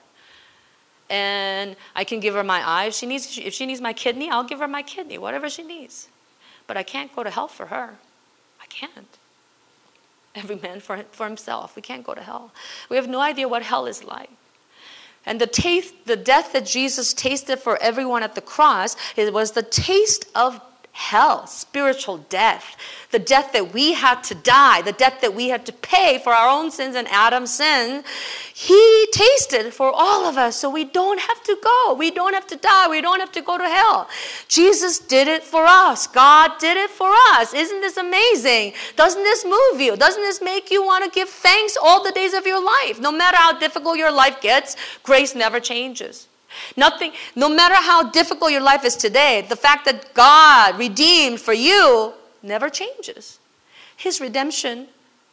And 1.10 1.76
I 1.96 2.04
can 2.04 2.20
give 2.20 2.34
her 2.34 2.44
my 2.44 2.62
eye. 2.66 2.86
If 2.86 2.94
she, 2.94 3.06
needs, 3.06 3.38
if 3.38 3.54
she 3.54 3.66
needs 3.66 3.80
my 3.80 3.92
kidney, 3.92 4.30
I'll 4.30 4.44
give 4.44 4.58
her 4.58 4.68
my 4.68 4.82
kidney, 4.82 5.16
whatever 5.16 5.48
she 5.48 5.62
needs. 5.62 6.08
But 6.66 6.76
I 6.76 6.82
can't 6.82 7.14
go 7.14 7.22
to 7.22 7.30
hell 7.30 7.48
for 7.48 7.66
her. 7.66 7.94
I 8.60 8.66
can't. 8.66 9.18
Every 10.34 10.56
man 10.56 10.80
for, 10.80 11.04
for 11.10 11.26
himself. 11.26 11.74
We 11.74 11.82
can't 11.82 12.04
go 12.04 12.14
to 12.14 12.20
hell. 12.20 12.52
We 12.90 12.96
have 12.96 13.08
no 13.08 13.20
idea 13.20 13.48
what 13.48 13.62
hell 13.62 13.86
is 13.86 14.04
like. 14.04 14.30
And 15.28 15.38
the 15.38 15.46
taste, 15.46 16.06
the 16.06 16.16
death 16.16 16.54
that 16.54 16.64
Jesus 16.64 17.12
tasted 17.12 17.58
for 17.58 17.76
everyone 17.82 18.22
at 18.22 18.34
the 18.34 18.40
cross, 18.40 18.96
it 19.14 19.30
was 19.30 19.52
the 19.52 19.62
taste 19.62 20.24
of 20.34 20.58
hell, 20.98 21.46
spiritual 21.46 22.18
death, 22.28 22.76
the 23.12 23.20
death 23.20 23.52
that 23.52 23.72
we 23.72 23.92
had 23.92 24.20
to 24.24 24.34
die, 24.34 24.82
the 24.82 24.92
death 24.92 25.20
that 25.20 25.32
we 25.32 25.48
had 25.48 25.64
to 25.64 25.72
pay 25.72 26.18
for 26.18 26.32
our 26.32 26.48
own 26.48 26.72
sins 26.72 26.96
and 26.96 27.06
Adam's 27.08 27.54
sin. 27.54 28.02
He 28.52 29.06
tasted 29.12 29.72
for 29.72 29.92
all 29.94 30.26
of 30.26 30.36
us, 30.36 30.56
so 30.56 30.68
we 30.68 30.82
don't 30.82 31.20
have 31.20 31.40
to 31.44 31.56
go. 31.62 31.94
We 31.94 32.10
don't 32.10 32.34
have 32.34 32.48
to 32.48 32.56
die. 32.56 32.88
We 32.88 33.00
don't 33.00 33.20
have 33.20 33.30
to 33.32 33.40
go 33.40 33.56
to 33.56 33.64
hell. 33.64 34.08
Jesus 34.48 34.98
did 34.98 35.28
it 35.28 35.44
for 35.44 35.64
us. 35.64 36.08
God 36.08 36.58
did 36.58 36.76
it 36.76 36.90
for 36.90 37.10
us. 37.30 37.54
Isn't 37.54 37.80
this 37.80 37.96
amazing? 37.96 38.72
Doesn't 38.96 39.22
this 39.22 39.44
move 39.44 39.80
you? 39.80 39.96
Doesn't 39.96 40.22
this 40.22 40.42
make 40.42 40.68
you 40.68 40.84
want 40.84 41.04
to 41.04 41.10
give 41.10 41.28
thanks 41.28 41.78
all 41.80 42.02
the 42.02 42.12
days 42.12 42.34
of 42.34 42.44
your 42.44 42.62
life? 42.62 43.00
No 43.00 43.12
matter 43.12 43.36
how 43.36 43.56
difficult 43.56 43.98
your 43.98 44.12
life 44.12 44.40
gets, 44.40 44.74
grace 45.04 45.36
never 45.36 45.60
changes. 45.60 46.26
Nothing, 46.76 47.12
no 47.34 47.48
matter 47.48 47.74
how 47.74 48.10
difficult 48.10 48.52
your 48.52 48.62
life 48.62 48.84
is 48.84 48.96
today, 48.96 49.46
the 49.48 49.56
fact 49.56 49.84
that 49.84 50.14
God 50.14 50.78
redeemed 50.78 51.40
for 51.40 51.52
you 51.52 52.14
never 52.42 52.68
changes. 52.68 53.38
His 53.96 54.20
redemption 54.20 54.88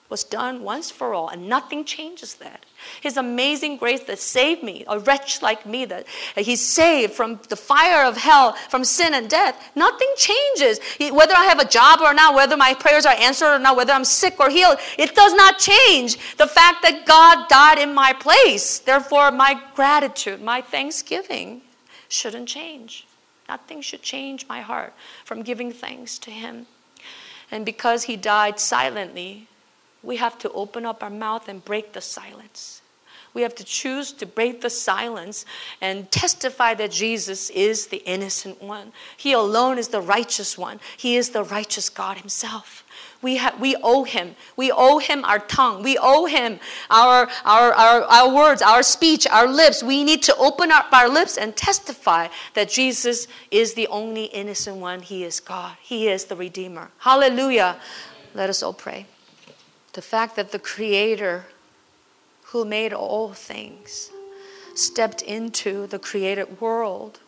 was 0.10 0.24
done 0.24 0.64
once 0.64 0.92
for 0.92 1.14
all, 1.14 1.30
and 1.30 1.48
nothing 1.48 1.86
changes 1.86 2.36
that. 2.36 2.66
His 3.02 3.18
amazing 3.18 3.78
grace 3.78 4.02
that 4.02 4.20
saved 4.20 4.64
me, 4.64 4.84
a 4.88 4.99
wretch 4.99 5.41
like 5.41 5.66
me, 5.66 5.86
that 5.86 6.06
He 6.36 6.56
saved 6.56 7.14
from 7.14 7.40
the 7.49 7.56
fire 7.56 8.06
of 8.06 8.18
hell, 8.18 8.53
from 8.70 8.84
sin 8.84 9.14
and 9.14 9.30
death. 9.30 9.72
Nothing 9.76 10.12
changes. 10.18 10.80
Whether 10.99 11.34
I 11.36 11.45
have 11.45 11.60
a 11.60 11.68
job 11.68 11.99
or 12.02 12.14
not, 12.14 12.36
whether 12.36 12.57
my 12.57 12.74
prayers 12.74 13.06
are 13.06 13.16
answered 13.16 13.56
or 13.56 13.60
not, 13.60 13.76
whether 13.76 13.94
I'm 13.94 14.06
sick 14.06 14.40
or 14.40 14.49
healed, 14.49 14.78
it 14.98 15.16
does 15.16 15.34
not 15.34 15.60
change 15.60 16.18
the 16.38 16.48
fact 16.48 16.82
that 16.84 17.06
God 17.06 17.48
died 17.48 17.80
in 17.80 17.94
my 17.94 18.14
place. 18.14 18.80
Therefore, 18.80 19.32
my 19.32 19.62
gratitude, 19.76 20.41
my 20.41 20.62
thanksgiving 20.62 21.62
shouldn't 22.10 22.48
change. 22.48 23.06
Nothing 23.48 23.82
should 23.82 24.02
change 24.02 24.48
my 24.48 24.62
heart 24.62 24.94
from 25.24 25.44
giving 25.44 25.72
thanks 25.72 26.18
to 26.20 26.32
Him. 26.32 26.66
And 27.52 27.66
because 27.66 28.03
He 28.03 28.16
died 28.16 28.60
silently, 28.60 29.48
we 30.02 30.18
have 30.18 30.38
to 30.40 30.52
open 30.52 30.86
up 30.86 31.03
our 31.03 31.10
mouth 31.10 31.48
and 31.48 31.64
break 31.64 31.94
the 31.94 32.02
silence. 32.02 32.74
We 33.36 33.41
have 33.41 33.53
to 33.56 33.64
choose 33.64 34.12
to 34.14 34.26
break 34.26 34.62
the 34.62 34.70
silence 34.70 35.45
and 35.82 36.10
testify 36.10 36.74
that 36.76 36.90
Jesus 36.90 37.49
is 37.52 37.88
the 37.88 37.98
innocent 37.98 38.64
one. 38.64 38.94
He 39.16 39.34
alone 39.34 39.78
is 39.78 39.90
the 39.90 40.02
righteous 40.02 40.57
one. 40.57 40.80
He 40.98 41.18
is 41.18 41.30
the 41.30 41.44
righteous 41.44 41.90
God 41.90 42.18
Himself. 42.18 42.84
We, 43.22 43.38
ha- 43.38 43.56
we 43.60 43.76
owe 43.84 44.03
him. 44.03 44.36
We 44.56 44.72
owe 44.72 44.99
him 44.99 45.26
our 45.26 45.40
tongue. 45.40 45.84
We 45.84 45.98
owe 45.99 46.26
him 46.26 46.60
our, 46.91 47.28
our, 47.44 47.74
our, 47.74 48.03
our 48.03 48.34
words, 48.34 48.62
our 48.62 48.84
speech, 48.84 49.26
our 49.28 49.48
lips. 49.48 49.82
We 49.82 50.03
need 50.03 50.22
to 50.24 50.36
open 50.38 50.72
up 50.72 50.94
our 50.94 51.10
lips 51.10 51.38
and 51.38 51.56
testify 51.56 52.28
that 52.53 52.70
Jesus 52.70 53.28
is 53.49 53.74
the 53.74 53.88
only 53.88 54.26
innocent 54.26 54.78
one. 54.78 55.02
He 55.02 55.24
is 55.24 55.40
God. 55.40 55.76
He 55.82 56.07
is 56.07 56.26
the 56.26 56.36
Redeemer. 56.36 56.91
Hallelujah. 56.99 57.78
Let 58.36 58.49
us 58.49 58.62
all 58.62 58.74
pray 58.74 59.07
the 59.94 60.02
fact 60.02 60.36
that 60.36 60.52
the 60.52 60.60
Creator 60.60 61.45
who 62.47 62.63
made 62.65 62.93
all 62.93 63.34
things 63.34 64.11
stepped 64.76 65.22
into 65.22 65.88
the 65.88 65.99
created 65.99 66.59
world 66.59 67.19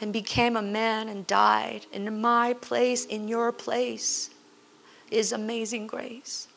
and 0.00 0.12
became 0.12 0.56
a 0.56 0.62
man 0.62 1.08
and 1.08 1.26
died 1.26 1.86
in 1.92 2.20
my 2.20 2.52
place, 2.54 3.04
in 3.04 3.28
your 3.28 3.52
place, 3.52 4.30
is 5.10 5.32
amazing 5.32 5.86
grace. 5.86 6.48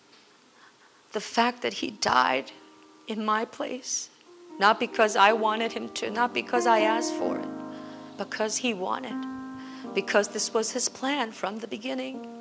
The 1.11 1.21
fact 1.21 1.61
that 1.61 1.73
he 1.73 1.91
died 1.91 2.51
in 3.07 3.23
my 3.23 3.45
place, 3.45 4.09
not 4.59 4.79
because 4.79 5.15
I 5.15 5.33
wanted 5.33 5.73
him 5.73 5.89
to, 5.89 6.09
not 6.09 6.33
because 6.33 6.65
I 6.65 6.79
asked 6.79 7.13
for 7.13 7.37
it, 7.37 7.47
because 8.17 8.57
he 8.57 8.73
wanted, 8.73 9.15
because 9.93 10.29
this 10.29 10.53
was 10.53 10.71
his 10.71 10.89
plan 10.89 11.31
from 11.31 11.59
the 11.59 11.67
beginning 11.67 12.34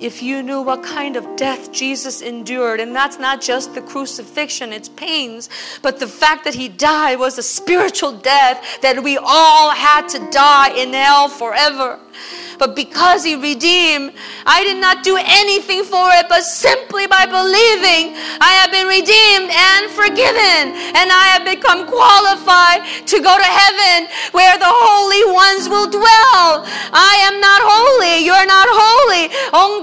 if 0.00 0.22
you 0.22 0.42
knew 0.42 0.62
what 0.62 0.82
kind 0.82 1.16
of 1.16 1.36
death 1.36 1.72
Jesus 1.72 2.22
endured, 2.22 2.80
and 2.80 2.94
that's 2.94 3.18
not 3.18 3.40
just 3.40 3.74
the 3.74 3.82
crucifixion, 3.82 4.72
it's 4.72 4.88
pains, 4.88 5.48
but 5.82 5.98
the 5.98 6.06
fact 6.06 6.44
that 6.44 6.54
he 6.54 6.68
died 6.68 7.18
was 7.18 7.38
a 7.38 7.42
spiritual 7.42 8.12
death 8.12 8.80
that 8.82 9.02
we 9.02 9.18
all 9.20 9.70
had 9.70 10.08
to 10.08 10.30
die 10.30 10.70
in 10.70 10.92
hell 10.92 11.28
forever. 11.28 11.98
But 12.58 12.74
because 12.74 13.24
He 13.24 13.36
redeemed, 13.36 14.12
I 14.46 14.64
did 14.64 14.78
not 14.78 15.04
do 15.04 15.16
anything 15.16 15.84
for 15.84 16.10
it, 16.18 16.26
but 16.28 16.42
simply 16.42 17.06
by 17.06 17.26
believing 17.26 18.18
I 18.40 18.52
have 18.58 18.70
been 18.74 18.86
redeemed 18.86 19.50
and 19.54 19.86
forgiven, 19.94 20.74
and 20.98 21.08
I 21.12 21.38
have 21.38 21.44
become 21.44 21.86
qualified 21.86 22.82
to 23.06 23.16
go 23.20 23.30
to 23.30 23.48
heaven 23.48 24.08
where 24.32 24.58
the 24.58 24.68
holy 24.68 25.24
ones 25.30 25.68
will 25.68 25.88
dwell. 25.88 26.66
I 26.90 27.14
am 27.28 27.40
not 27.40 27.60
holy, 27.62 28.24
you're 28.24 28.48
not 28.48 28.66
holy. 28.66 29.28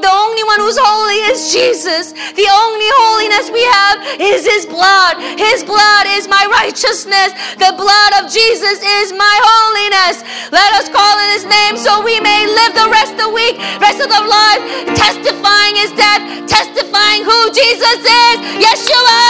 The 0.01 0.11
only 0.11 0.43
one 0.43 0.59
who's 0.59 0.77
holy 0.77 1.19
is 1.31 1.53
Jesus. 1.53 2.11
The 2.11 2.49
only 2.49 2.89
holiness 3.05 3.49
we 3.53 3.63
have 3.63 3.97
is 4.19 4.45
His 4.45 4.65
blood. 4.65 5.17
His 5.37 5.63
blood 5.63 6.05
is 6.17 6.27
my 6.27 6.43
righteousness. 6.51 7.31
The 7.55 7.73
blood 7.77 8.11
of 8.19 8.29
Jesus 8.29 8.81
is 8.81 9.13
my 9.13 9.37
holiness. 9.41 10.21
Let 10.51 10.73
us 10.75 10.89
call 10.89 11.15
in 11.25 11.29
His 11.37 11.45
name 11.45 11.77
so 11.77 12.03
we 12.03 12.19
may 12.19 12.45
live 12.45 12.64
live 12.65 12.73
the 12.73 12.89
rest 12.89 13.11
of 13.13 13.19
the 13.19 13.29
week 13.29 13.57
rest 13.79 14.01
of 14.01 14.09
their 14.09 14.27
life, 14.27 14.61
testifying 14.95 15.75
his 15.75 15.91
death, 15.91 16.47
testifying 16.47 17.23
who 17.23 17.51
Jesus 17.51 17.99
is. 18.01 18.37
Yeshua. 18.65 19.21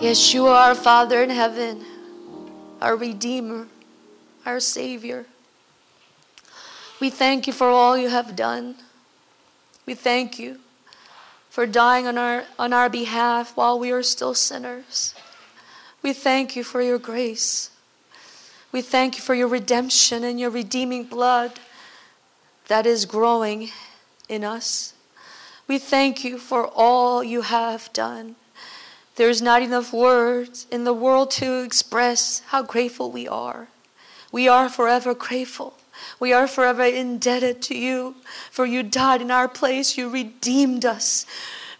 Yeshua, 0.00 0.50
our 0.50 0.74
Father 0.74 1.22
in 1.22 1.30
heaven, 1.30 1.84
our 2.82 2.96
Redeemer, 2.96 3.66
our 4.44 4.60
Savior. 4.60 5.26
We 7.00 7.10
thank 7.10 7.46
you 7.46 7.52
for 7.52 7.68
all 7.68 7.98
you 7.98 8.08
have 8.08 8.36
done. 8.36 8.76
We 9.86 9.94
thank 9.94 10.38
you 10.38 10.60
for 11.50 11.66
dying 11.66 12.06
on 12.06 12.16
our, 12.16 12.44
on 12.58 12.72
our 12.72 12.88
behalf 12.88 13.56
while 13.56 13.78
we 13.78 13.90
are 13.90 14.02
still 14.02 14.34
sinners. 14.34 15.14
We 16.02 16.12
thank 16.12 16.56
you 16.56 16.64
for 16.64 16.80
your 16.80 16.98
grace. 16.98 17.70
We 18.72 18.80
thank 18.80 19.16
you 19.16 19.22
for 19.22 19.34
your 19.34 19.48
redemption 19.48 20.24
and 20.24 20.40
your 20.40 20.50
redeeming 20.50 21.04
blood 21.04 21.60
that 22.68 22.86
is 22.86 23.04
growing 23.04 23.70
in 24.28 24.44
us. 24.44 24.94
We 25.68 25.78
thank 25.78 26.24
you 26.24 26.38
for 26.38 26.70
all 26.74 27.22
you 27.22 27.42
have 27.42 27.92
done. 27.92 28.36
There's 29.16 29.42
not 29.42 29.60
enough 29.60 29.92
words 29.92 30.66
in 30.70 30.84
the 30.84 30.94
world 30.94 31.30
to 31.32 31.62
express 31.62 32.40
how 32.46 32.62
grateful 32.62 33.10
we 33.10 33.28
are. 33.28 33.68
We 34.32 34.48
are 34.48 34.68
forever 34.68 35.14
grateful. 35.14 35.74
We 36.18 36.32
are 36.32 36.48
forever 36.48 36.84
indebted 36.84 37.62
to 37.62 37.76
you, 37.76 38.16
for 38.50 38.66
you 38.66 38.82
died 38.82 39.20
in 39.20 39.30
our 39.30 39.46
place. 39.46 39.96
You 39.96 40.08
redeemed 40.08 40.84
us 40.84 41.26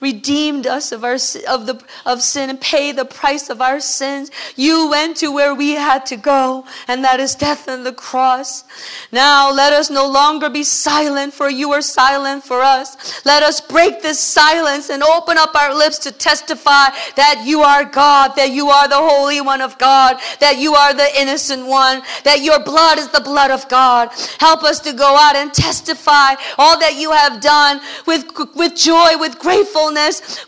redeemed 0.03 0.66
us 0.66 0.91
of, 0.91 1.05
our, 1.05 1.15
of, 1.49 1.66
the, 1.66 1.81
of 2.05 2.20
sin 2.20 2.51
and 2.51 2.61
paid 2.61 2.97
the 2.97 3.05
price 3.05 3.49
of 3.49 3.62
our 3.62 3.79
sins. 3.79 4.31
You 4.57 4.91
went 4.91 5.16
to 5.19 5.33
where 5.33 5.55
we 5.55 5.70
had 5.70 6.05
to 6.07 6.16
go, 6.16 6.66
and 6.89 7.05
that 7.05 7.20
is 7.20 7.37
death 7.37 7.69
on 7.69 7.85
the 7.85 7.93
cross. 7.93 8.65
Now 9.12 9.53
let 9.53 9.73
us 9.73 9.89
no 9.89 10.07
longer 10.11 10.51
be 10.51 10.65
silent, 10.65 11.33
for 11.33 11.49
you 11.49 11.70
are 11.70 11.81
silent 11.81 12.43
for 12.43 12.61
us. 12.62 13.24
Let 13.24 13.45
us 13.45 13.61
break 13.61 14.03
this 14.03 14.19
silence 14.19 14.91
and 14.91 15.05
open 15.05 15.39
up 15.39 15.55
our 15.55 15.73
lips 15.73 15.99
to 16.01 16.11
testify 16.11 16.91
that 17.15 17.45
you 17.47 17.62
are 17.62 17.85
God, 17.85 18.35
that 18.35 18.51
you 18.51 18.70
are 18.70 18.89
the 18.89 18.97
Holy 18.97 19.41
One 19.41 19.61
of 19.61 19.79
God, 19.79 20.16
that 20.41 20.59
you 20.59 20.74
are 20.74 20.93
the 20.93 21.09
innocent 21.20 21.65
one, 21.66 22.03
that 22.24 22.43
your 22.43 22.59
blood 22.59 22.99
is 22.99 23.09
the 23.09 23.20
blood 23.20 23.53
of 23.53 23.69
God. 23.69 24.11
Help 24.41 24.65
us 24.65 24.81
to 24.81 24.93
go 24.93 25.16
out 25.16 25.37
and 25.37 25.55
testify 25.55 26.35
all 26.59 26.77
that 26.81 26.97
you 26.97 27.12
have 27.12 27.41
done 27.41 27.81
with, 28.05 28.27
with 28.57 28.74
joy, 28.74 29.16
with 29.19 29.39
gratefulness 29.39 29.91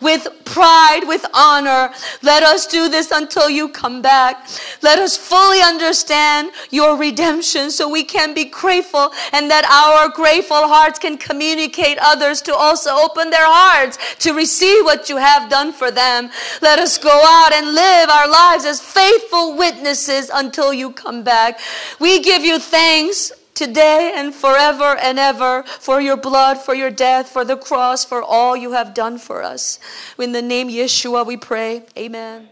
with 0.00 0.26
pride, 0.44 1.02
with 1.06 1.24
honor. 1.34 1.92
Let 2.22 2.42
us 2.42 2.66
do 2.66 2.88
this 2.88 3.10
until 3.10 3.48
you 3.50 3.68
come 3.68 4.02
back. 4.02 4.48
Let 4.82 4.98
us 4.98 5.16
fully 5.16 5.60
understand 5.60 6.50
your 6.70 6.96
redemption 6.96 7.70
so 7.70 7.88
we 7.88 8.04
can 8.04 8.34
be 8.34 8.44
grateful 8.44 9.12
and 9.32 9.50
that 9.50 9.64
our 9.64 10.08
grateful 10.08 10.68
hearts 10.68 10.98
can 10.98 11.18
communicate 11.18 11.98
others 12.00 12.40
to 12.42 12.54
also 12.54 12.90
open 12.94 13.30
their 13.30 13.46
hearts 13.46 13.98
to 14.20 14.32
receive 14.32 14.84
what 14.84 15.08
you 15.08 15.16
have 15.16 15.50
done 15.50 15.72
for 15.72 15.90
them. 15.90 16.30
Let 16.62 16.78
us 16.78 16.98
go 16.98 17.10
out 17.10 17.52
and 17.52 17.74
live 17.74 18.08
our 18.08 18.28
lives 18.28 18.64
as 18.64 18.80
faithful 18.80 19.56
witnesses 19.56 20.30
until 20.32 20.72
you 20.72 20.92
come 20.92 21.22
back. 21.22 21.60
We 21.98 22.20
give 22.20 22.44
you 22.44 22.58
thanks 22.58 23.32
today 23.55 24.12
and 24.16 24.35
forever 24.35 24.97
and 24.97 25.18
ever 25.18 25.62
for 25.62 26.01
your 26.01 26.16
blood, 26.16 26.59
for 26.59 26.74
your 26.74 26.90
death, 26.90 27.28
for 27.28 27.44
the 27.44 27.56
cross, 27.56 28.05
for 28.05 28.22
all 28.22 28.56
you 28.56 28.72
have 28.72 28.94
done 28.94 29.18
for 29.18 29.43
us. 29.43 29.78
In 30.18 30.32
the 30.32 30.43
name 30.43 30.68
Yeshua 30.68 31.26
we 31.26 31.36
pray. 31.36 31.85
Amen. 31.97 32.48